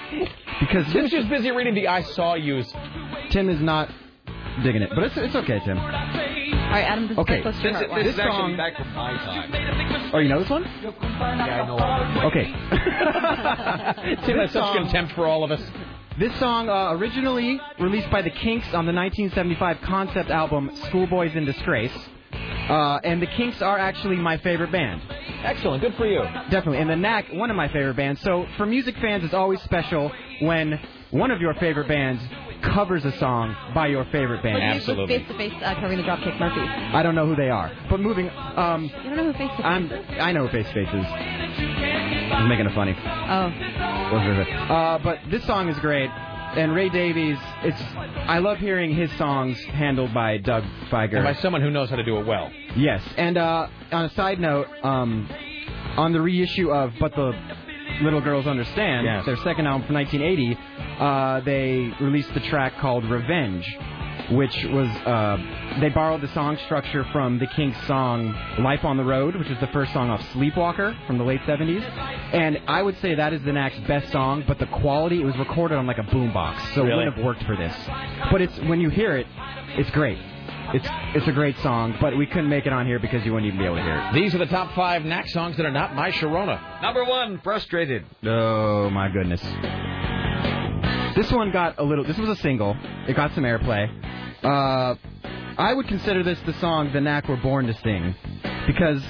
[0.60, 2.72] because Tim's just busy reading the I Saw Yous.
[3.30, 3.90] Tim is not
[4.62, 5.78] digging it, but it's it's okay, Tim.
[5.78, 8.04] All right, Adam, this Okay, very close This, your is- heart.
[8.04, 10.10] this This song- back from my time.
[10.14, 10.62] Oh, you know this one?
[10.82, 12.26] Yeah, I know.
[12.28, 12.46] Okay.
[14.26, 15.62] Tim has such contempt for all of us.
[16.18, 21.44] This song, uh, originally released by the Kinks on the 1975 concept album Schoolboys in
[21.44, 21.92] Disgrace.
[22.68, 25.02] Uh, and the Kinks are actually my favorite band.
[25.42, 25.82] Excellent.
[25.82, 26.22] Good for you.
[26.50, 26.78] Definitely.
[26.78, 28.20] And the Knack, one of my favorite bands.
[28.22, 30.10] So for music fans, it's always special
[30.40, 32.22] when one of your favorite bands
[32.72, 34.58] covers a song by your favorite band.
[34.58, 36.68] Like Face to face uh, covering the Dropkick Murphys.
[36.94, 37.70] I don't know who they are.
[37.90, 40.04] But moving, um, You don't know who Face to Face I'm, is?
[40.20, 41.06] I know who Face to Face is.
[42.32, 42.96] I'm making it funny.
[42.98, 43.52] Oh.
[44.72, 46.10] Uh, but this song is great.
[46.10, 47.80] And Ray Davies, it's
[48.26, 51.16] I love hearing his songs handled by Doug Fieger.
[51.16, 52.50] And by someone who knows how to do it well.
[52.76, 55.28] Yes, and uh, on a side note, um,
[55.96, 57.32] on the reissue of "But the
[58.02, 59.24] Little Girls Understand," Yes.
[59.24, 60.58] their second album from 1980,
[60.98, 63.64] uh, they released the track called "Revenge,"
[64.30, 65.36] which was uh,
[65.80, 69.58] they borrowed the song structure from the Kinks' song "Life on the Road," which was
[69.60, 71.82] the first song off "Sleepwalker" from the late 70s.
[72.32, 75.36] And I would say that is the Knack's best song, but the quality it was
[75.38, 77.74] recorded on like a boombox, so it wouldn't have worked for this.
[78.30, 79.26] But it's when you hear it,
[79.76, 80.18] it's great.
[80.72, 83.48] It's it's a great song, but we couldn't make it on here because you wouldn't
[83.52, 84.14] even be able to hear it.
[84.14, 86.82] These are the top five knack songs that are not my Sharona.
[86.82, 88.04] Number one, Frustrated.
[88.24, 89.42] Oh my goodness.
[91.14, 92.04] This one got a little.
[92.04, 92.76] This was a single.
[93.06, 93.88] It got some airplay.
[94.42, 94.96] Uh,
[95.56, 98.14] I would consider this the song the Knack were born to sing
[98.66, 99.02] because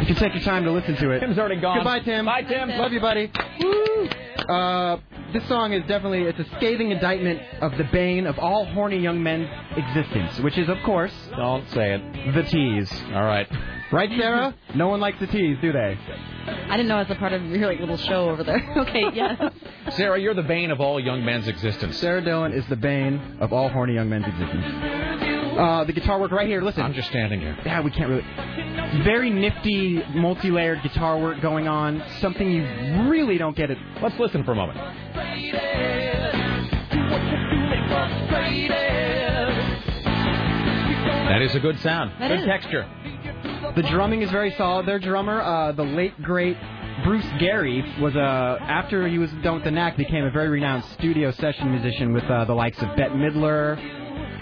[0.00, 1.20] if can take your time to listen to it.
[1.20, 1.78] Tim's already gone.
[1.78, 2.24] Goodbye, Tim.
[2.24, 2.68] Bye, Tim.
[2.70, 3.30] Love you, buddy.
[3.60, 4.08] Woo!
[4.48, 4.98] Uh,
[5.32, 9.22] this song is definitely it's a scathing indictment of the bane of all horny young
[9.22, 12.34] men's existence, which is of course Don't say it.
[12.34, 12.90] the tease.
[13.12, 13.46] All right.
[13.90, 14.54] Right, Sarah?
[14.74, 15.98] no one likes the tease, do they?
[16.46, 18.62] I didn't know I was a part of your like little show over there.
[18.78, 19.52] okay, yes.
[19.92, 21.98] Sarah, you're the bane of all young men's existence.
[21.98, 25.37] Sarah Dillon is the bane of all horny young men's existence.
[25.58, 26.62] Uh, the guitar work right here.
[26.62, 27.58] Listen, I'm just standing here.
[27.66, 29.02] Yeah, we can't really.
[29.02, 32.00] Very nifty, multi-layered guitar work going on.
[32.20, 32.62] Something you
[33.10, 33.78] really don't get it.
[34.00, 34.78] Let's listen for a moment.
[41.28, 42.12] That is a good sound.
[42.20, 42.46] That good is.
[42.46, 42.88] texture.
[43.74, 44.86] The drumming is very solid.
[44.86, 46.56] Their drummer, uh, the late great
[47.04, 50.84] Bruce Gary, was uh, after he was done with the Knack, became a very renowned
[50.84, 53.76] studio session musician with uh, the likes of Bette Midler.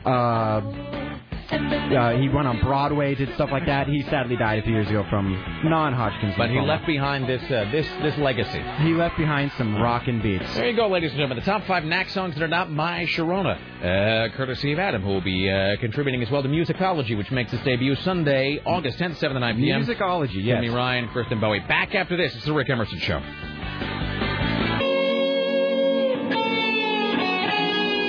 [0.04, 1.05] Uh,
[1.50, 3.86] uh, he went on Broadway, did stuff like that.
[3.86, 5.32] He sadly died a few years ago from
[5.64, 6.34] non-Hodgkin's.
[6.36, 8.62] But he left behind this uh, this this legacy.
[8.78, 10.52] He left behind some rockin' beats.
[10.54, 11.38] There you go, ladies and gentlemen.
[11.38, 15.08] The top five knack songs that are not my Sharona, uh, courtesy of Adam, who
[15.08, 19.16] will be uh, contributing as well to Musicology, which makes its debut Sunday, August 10th,
[19.16, 19.84] 7 to 9 p.m.
[19.84, 20.56] Musicology, yes.
[20.56, 21.60] Jimmy Ryan, Kristen Bowie.
[21.60, 22.34] Back after this.
[22.34, 23.22] It's the Rick Emerson Show.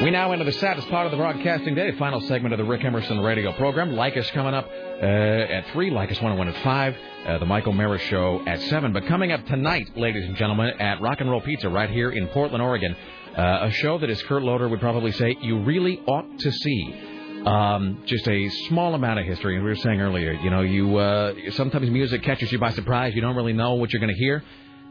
[0.03, 2.83] We now enter the saddest part of the broadcasting day, final segment of the Rick
[2.83, 3.93] Emerson radio program.
[3.93, 6.95] Like us coming up uh, at 3, like us 101 at 5,
[7.25, 8.93] uh, the Michael Mara Show at 7.
[8.93, 12.27] But coming up tonight, ladies and gentlemen, at Rock and Roll Pizza right here in
[12.27, 12.95] Portland, Oregon,
[13.35, 17.43] uh, a show that, as Kurt Loder would probably say, you really ought to see.
[17.43, 19.55] Um, just a small amount of history.
[19.55, 23.15] And we were saying earlier, you know, you uh, sometimes music catches you by surprise.
[23.15, 24.43] You don't really know what you're going to hear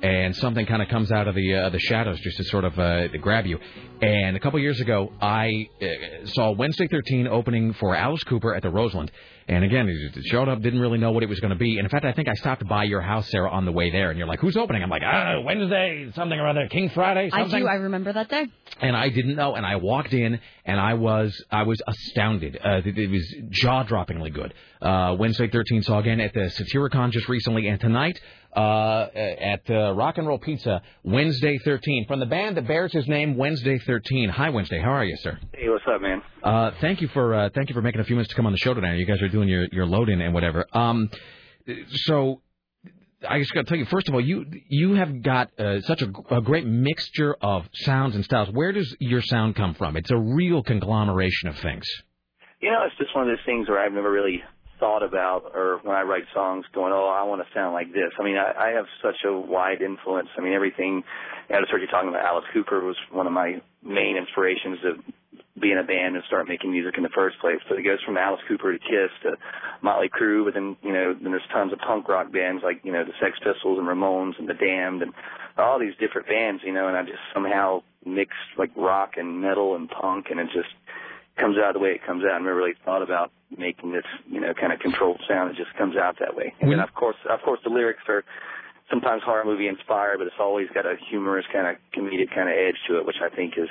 [0.02, 2.78] and something kind of comes out of the uh, the shadows just to sort of
[2.78, 3.58] uh, to grab you.
[4.02, 8.62] And a couple years ago, I uh, saw Wednesday 13 opening for Alice Cooper at
[8.62, 9.10] the Roseland.
[9.48, 11.78] And again, just showed up, didn't really know what it was going to be.
[11.78, 14.10] And in fact, I think I stopped by your house, Sarah, on the way there.
[14.10, 17.44] And you're like, "Who's opening?" I'm like, "I Wednesday, something or other, King Friday, I
[17.46, 17.66] do.
[17.66, 18.46] I remember that day.
[18.80, 19.54] and I didn't know.
[19.54, 22.58] And I walked in, and I was I was astounded.
[22.62, 24.52] Uh, it, it was jaw droppingly good.
[24.82, 28.20] Uh, Wednesday 13 saw again at the Satyricon just recently, and tonight
[28.56, 33.06] uh, at uh, Rock and Roll Pizza Wednesday 13 from the band that bears his
[33.06, 34.30] name, Wednesday 13.
[34.30, 34.80] Hi, Wednesday.
[34.80, 35.38] How are you, sir?
[35.52, 36.22] Hey, what's up, man?
[36.42, 38.52] Uh, thank you for uh, thank you for making a few minutes to come on
[38.52, 38.96] the show today.
[38.96, 40.66] You guys are doing your your load in and whatever.
[40.72, 41.10] Um,
[41.90, 42.40] so
[43.28, 46.02] I just got to tell you, first of all, you you have got uh, such
[46.02, 48.48] a, a great mixture of sounds and styles.
[48.52, 49.96] Where does your sound come from?
[49.96, 51.84] It's a real conglomeration of things.
[52.60, 54.42] You know, it's just one of those things where I've never really
[54.78, 58.12] thought about, or when I write songs, going, "Oh, I want to sound like this."
[58.18, 60.28] I mean, I, I have such a wide influence.
[60.36, 61.02] I mean, everything.
[61.48, 65.02] I just heard talking about Alice Cooper was one of my main inspirations to
[65.60, 67.60] be in a band and start making music in the first place.
[67.68, 69.36] But it goes from Alice Cooper to Kiss to
[69.80, 72.92] Motley Crue, but then you know, then there's tons of punk rock bands like you
[72.92, 75.12] know the Sex Pistols and Ramones and the Damned and
[75.56, 76.88] all these different bands, you know.
[76.88, 80.68] And I just somehow mixed like rock and metal and punk, and it just
[81.38, 82.34] comes out the way it comes out.
[82.34, 85.50] I never really thought about making this, you know, kind of controlled sound.
[85.50, 86.52] It just comes out that way.
[86.60, 88.24] And then of course, of course, the lyrics are
[88.90, 92.54] sometimes horror movie inspired, but it's always got a humorous kind of comedic kind of
[92.56, 93.68] edge to it, which I think is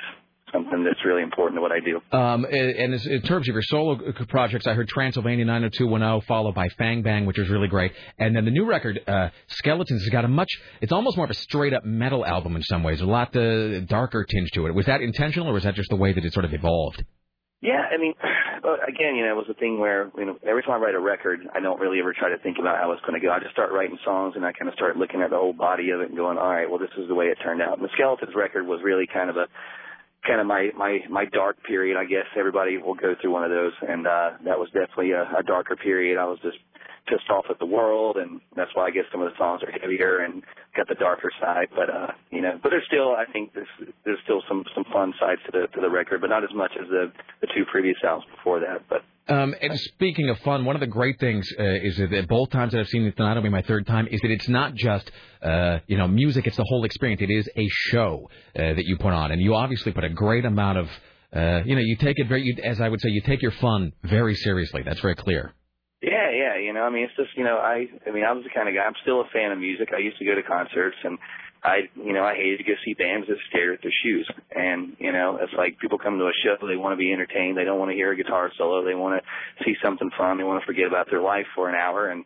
[0.52, 2.00] something that's really important to what I do.
[2.16, 3.98] Um, and and in terms of your solo
[4.28, 7.92] projects, I heard Transylvania 90210 followed by Fang Bang, which is really great.
[8.18, 10.48] And then the new record, uh, Skeletons, has got a much,
[10.80, 13.80] it's almost more of a straight up metal album in some ways, a lot uh,
[13.80, 14.74] darker tinge to it.
[14.74, 17.04] Was that intentional or was that just the way that it sort of evolved?
[17.66, 18.14] Yeah, I mean,
[18.62, 20.94] but again, you know, it was a thing where you know every time I write
[20.94, 23.32] a record, I don't really ever try to think about how it's going to go.
[23.32, 25.90] I just start writing songs and I kind of start looking at the whole body
[25.90, 27.76] of it and going, all right, well, this is the way it turned out.
[27.76, 29.46] And the Skeletons record was really kind of a
[30.24, 31.98] kind of my my my dark period.
[31.98, 35.26] I guess everybody will go through one of those, and uh, that was definitely a,
[35.38, 36.18] a darker period.
[36.18, 36.58] I was just
[37.06, 39.70] pissed off at the world, and that's why I guess some of the songs are
[39.70, 40.42] heavier and
[40.76, 41.68] got the darker side.
[41.74, 43.68] But uh, you know, but there's still I think there's
[44.04, 46.72] there's still some some fun sides to the to the record, but not as much
[46.80, 48.82] as the the two previous albums before that.
[48.88, 52.50] But Um, and speaking of fun, one of the great things uh, is that both
[52.50, 54.74] times that I've seen it tonight, will be my third time, is that it's not
[54.74, 55.10] just
[55.42, 57.22] uh, you know music; it's the whole experience.
[57.22, 60.44] It is a show uh, that you put on, and you obviously put a great
[60.44, 60.88] amount of
[61.34, 63.50] uh, you know you take it very, you, as I would say, you take your
[63.52, 64.82] fun very seriously.
[64.84, 65.52] That's very clear.
[66.02, 66.30] Yeah,
[66.76, 68.74] know, I mean, it's just, you know, I, I mean, I was the kind of
[68.74, 68.82] guy.
[68.82, 69.90] I'm still a fan of music.
[69.94, 71.18] I used to go to concerts, and
[71.62, 74.28] I, you know, I hated to go see bands that stare at their shoes.
[74.54, 77.56] And you know, it's like people come to a show, they want to be entertained,
[77.56, 80.44] they don't want to hear a guitar solo, they want to see something fun, they
[80.44, 82.24] want to forget about their life for an hour, and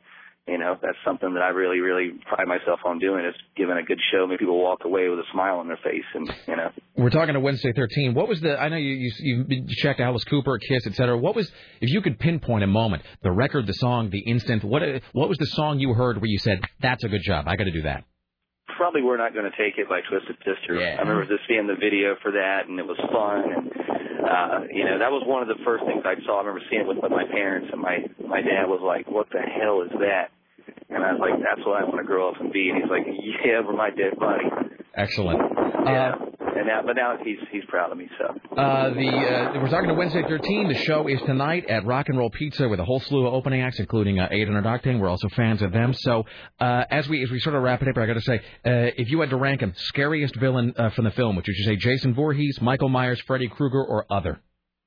[0.49, 3.83] you know, that's something that I really, really pride myself on doing is giving a
[3.83, 6.71] good show, make people walk away with a smile on their face, and you know.
[6.97, 8.15] We're talking to Wednesday 13.
[8.15, 8.61] What was the?
[8.61, 11.17] I know you you, you checked Alice Cooper, Kiss, etc.
[11.17, 11.51] What was?
[11.81, 14.65] If you could pinpoint a moment, the record, the song, the instant.
[14.65, 17.47] What what was the song you heard where you said, "That's a good job.
[17.47, 18.05] I got to do that."
[18.81, 20.81] Probably we're not going to take it by Twisted Sister.
[20.81, 20.97] Yeah.
[20.97, 23.53] I remember just seeing the video for that, and it was fun.
[23.53, 23.69] And
[24.25, 26.41] uh, you know, that was one of the first things I saw.
[26.41, 29.45] I remember seeing it with my parents, and my my dad was like, "What the
[29.45, 30.33] hell is that?"
[30.89, 32.69] And I was like, that's what I want to grow up and be.
[32.69, 34.45] And he's like, yeah, over my dead body.
[34.95, 35.41] Excellent.
[35.87, 36.13] Yeah.
[36.57, 38.09] and now, but now he's he's proud of me.
[38.19, 40.69] So Uh, the uh, we're talking to Wednesday 13.
[40.69, 43.63] The show is tonight at Rock and Roll Pizza with a whole slew of opening
[43.63, 44.99] acts, including uh, Aiden and Octane.
[45.01, 45.95] We're also fans of them.
[45.95, 46.25] So
[46.59, 48.91] uh, as we as we sort of wrap it up, I got to say, uh,
[48.99, 51.65] if you had to rank him, scariest villain uh, from the film, which would you
[51.65, 54.41] say Jason Voorhees, Michael Myers, Freddy Krueger, or other?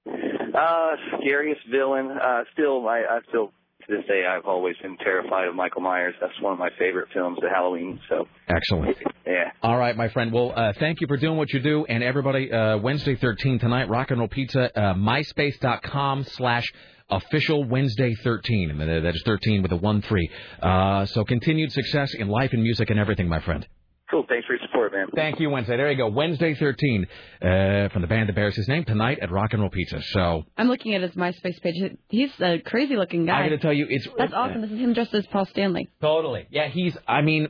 [0.06, 2.12] Uh, scariest villain.
[2.12, 3.52] Uh, still, I, I still
[3.88, 6.16] to this day I've always been terrified of Michael Myers.
[6.22, 8.00] That's one of my favorite films, The Halloween.
[8.10, 8.98] So Excellent.
[9.26, 9.52] yeah.
[9.62, 10.32] All right, my friend.
[10.32, 13.90] Well, uh, thank you for doing what you do, and everybody, uh, Wednesday 13 tonight,
[13.90, 16.66] Rock and Roll Pizza, uh, MySpace.com slash
[17.10, 20.30] official Wednesday 13, and that is 13 with a one three.
[20.62, 23.68] Uh, so continued success in life and music and everything, my friend.
[24.10, 24.26] Cool.
[24.30, 25.08] Thanks for your support, man.
[25.16, 25.78] Thank you, Wednesday.
[25.78, 26.10] There you go.
[26.10, 27.06] Wednesday 13
[27.42, 30.02] uh, from the band that bears his name tonight at Rock and Roll Pizza.
[30.02, 31.76] So I'm looking at his MySpace page.
[32.10, 33.40] He's a crazy looking guy.
[33.40, 34.62] I got to tell you, it's That's awesome.
[34.62, 35.90] This is him dressed as Paul Stanley.
[36.02, 36.48] Totally.
[36.50, 36.98] Yeah, he's.
[37.08, 37.50] I mean,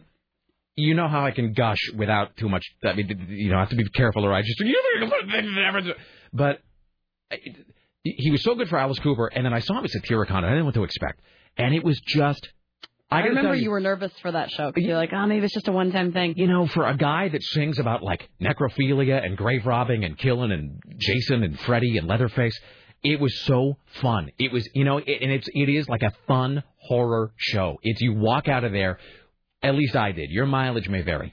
[0.76, 2.64] you know how I can gush without too much.
[2.84, 4.62] I mean, you know, I have to be careful, or I just.
[6.34, 6.62] But
[7.32, 7.36] uh,
[8.04, 10.46] he was so good for Alice Cooper, and then I saw him at Satyricon, and
[10.46, 11.22] I didn't know what to expect,
[11.58, 12.50] and it was just.
[13.14, 15.46] I, I, remember tell you, were nervous for that show because you're like, oh, maybe
[15.46, 16.34] it's just a one-time thing.
[16.38, 20.52] You know, for a guy that sings about like necrophilia and grave robbing and killing
[20.52, 22.58] and Jason and Freddy and Leatherface,
[23.04, 24.32] it was so fun.
[24.40, 27.78] It was, you know, it, and it's it is like a fun horror show.
[27.84, 28.98] It's you walk out of there,
[29.62, 30.30] at least I did.
[30.30, 31.32] Your mileage may vary.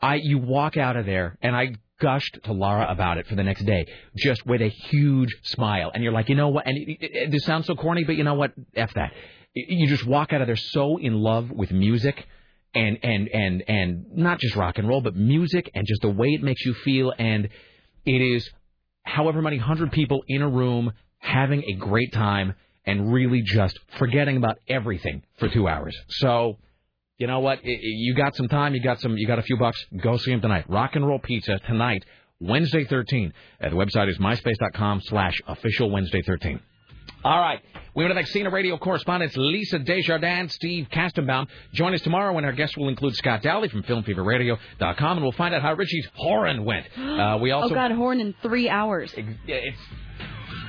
[0.00, 3.42] I you walk out of there, and I gushed to Lara about it for the
[3.44, 5.90] next day, just with a huge smile.
[5.92, 6.66] And you're like, you know what?
[6.66, 8.52] And it, it, it, this sounds so corny, but you know what?
[8.74, 9.12] F that.
[9.54, 12.26] You just walk out of there so in love with music
[12.74, 16.28] and and and and not just rock and roll, but music and just the way
[16.28, 17.12] it makes you feel.
[17.18, 17.48] And
[18.06, 18.48] it is
[19.02, 22.54] however many hundred people in a room having a great time
[22.84, 25.96] and really just forgetting about everything for two hours.
[26.08, 26.58] So,
[27.18, 27.60] you know what?
[27.64, 28.74] You got some time.
[28.74, 29.16] You got some.
[29.16, 29.84] You got a few bucks.
[30.02, 30.64] Go see him tonight.
[30.68, 32.04] Rock and Roll Pizza tonight,
[32.40, 33.32] Wednesday 13.
[33.60, 36.60] Uh, the website is myspace.com slash official Wednesday 13.
[37.22, 37.60] All right.
[37.94, 41.48] We want to thank CNN Radio correspondents Lisa Desjardins, Steve Kastenbaum.
[41.74, 45.54] Join us tomorrow when our guests will include Scott Dowley from FilmFeverRadio.com, and we'll find
[45.54, 46.86] out how Richie's Horan went.
[47.20, 49.12] Uh, we also oh God, Horn in three hours.
[49.16, 49.78] it's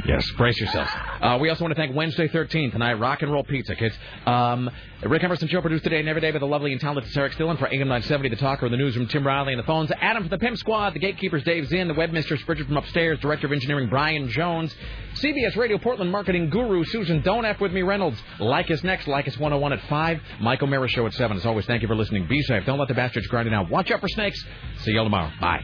[0.06, 0.90] Yes, brace yourselves.
[1.22, 3.96] Uh, we also want to thank Wednesday 13 tonight, Rock and Roll Pizza, kids.
[4.26, 4.70] Um,
[5.04, 7.58] Rick Emerson Show produced today and every day by the lovely and talented Sarah Stillen
[7.58, 9.92] for AM 970, The Talker, in the newsroom, Tim Riley, and the phones.
[10.00, 13.48] Adam from the Pimp Squad, the Gatekeepers, Dave Zinn, the Webmistress, Bridget from upstairs, Director
[13.48, 14.74] of Engineering, Brian Jones,
[15.16, 18.22] CBS Radio Portland Marketing Guru, Susan Don't F with me, Reynolds.
[18.40, 21.38] Leykis next, Leykis 101 at 5, Michael Mara Show at 7.
[21.38, 22.28] As always, thank you for listening.
[22.28, 22.66] Be safe.
[22.66, 23.70] Don't let the bastards grind it out.
[23.70, 24.44] Watch out for snakes.
[24.80, 25.32] See you all tomorrow.
[25.40, 25.64] Bye.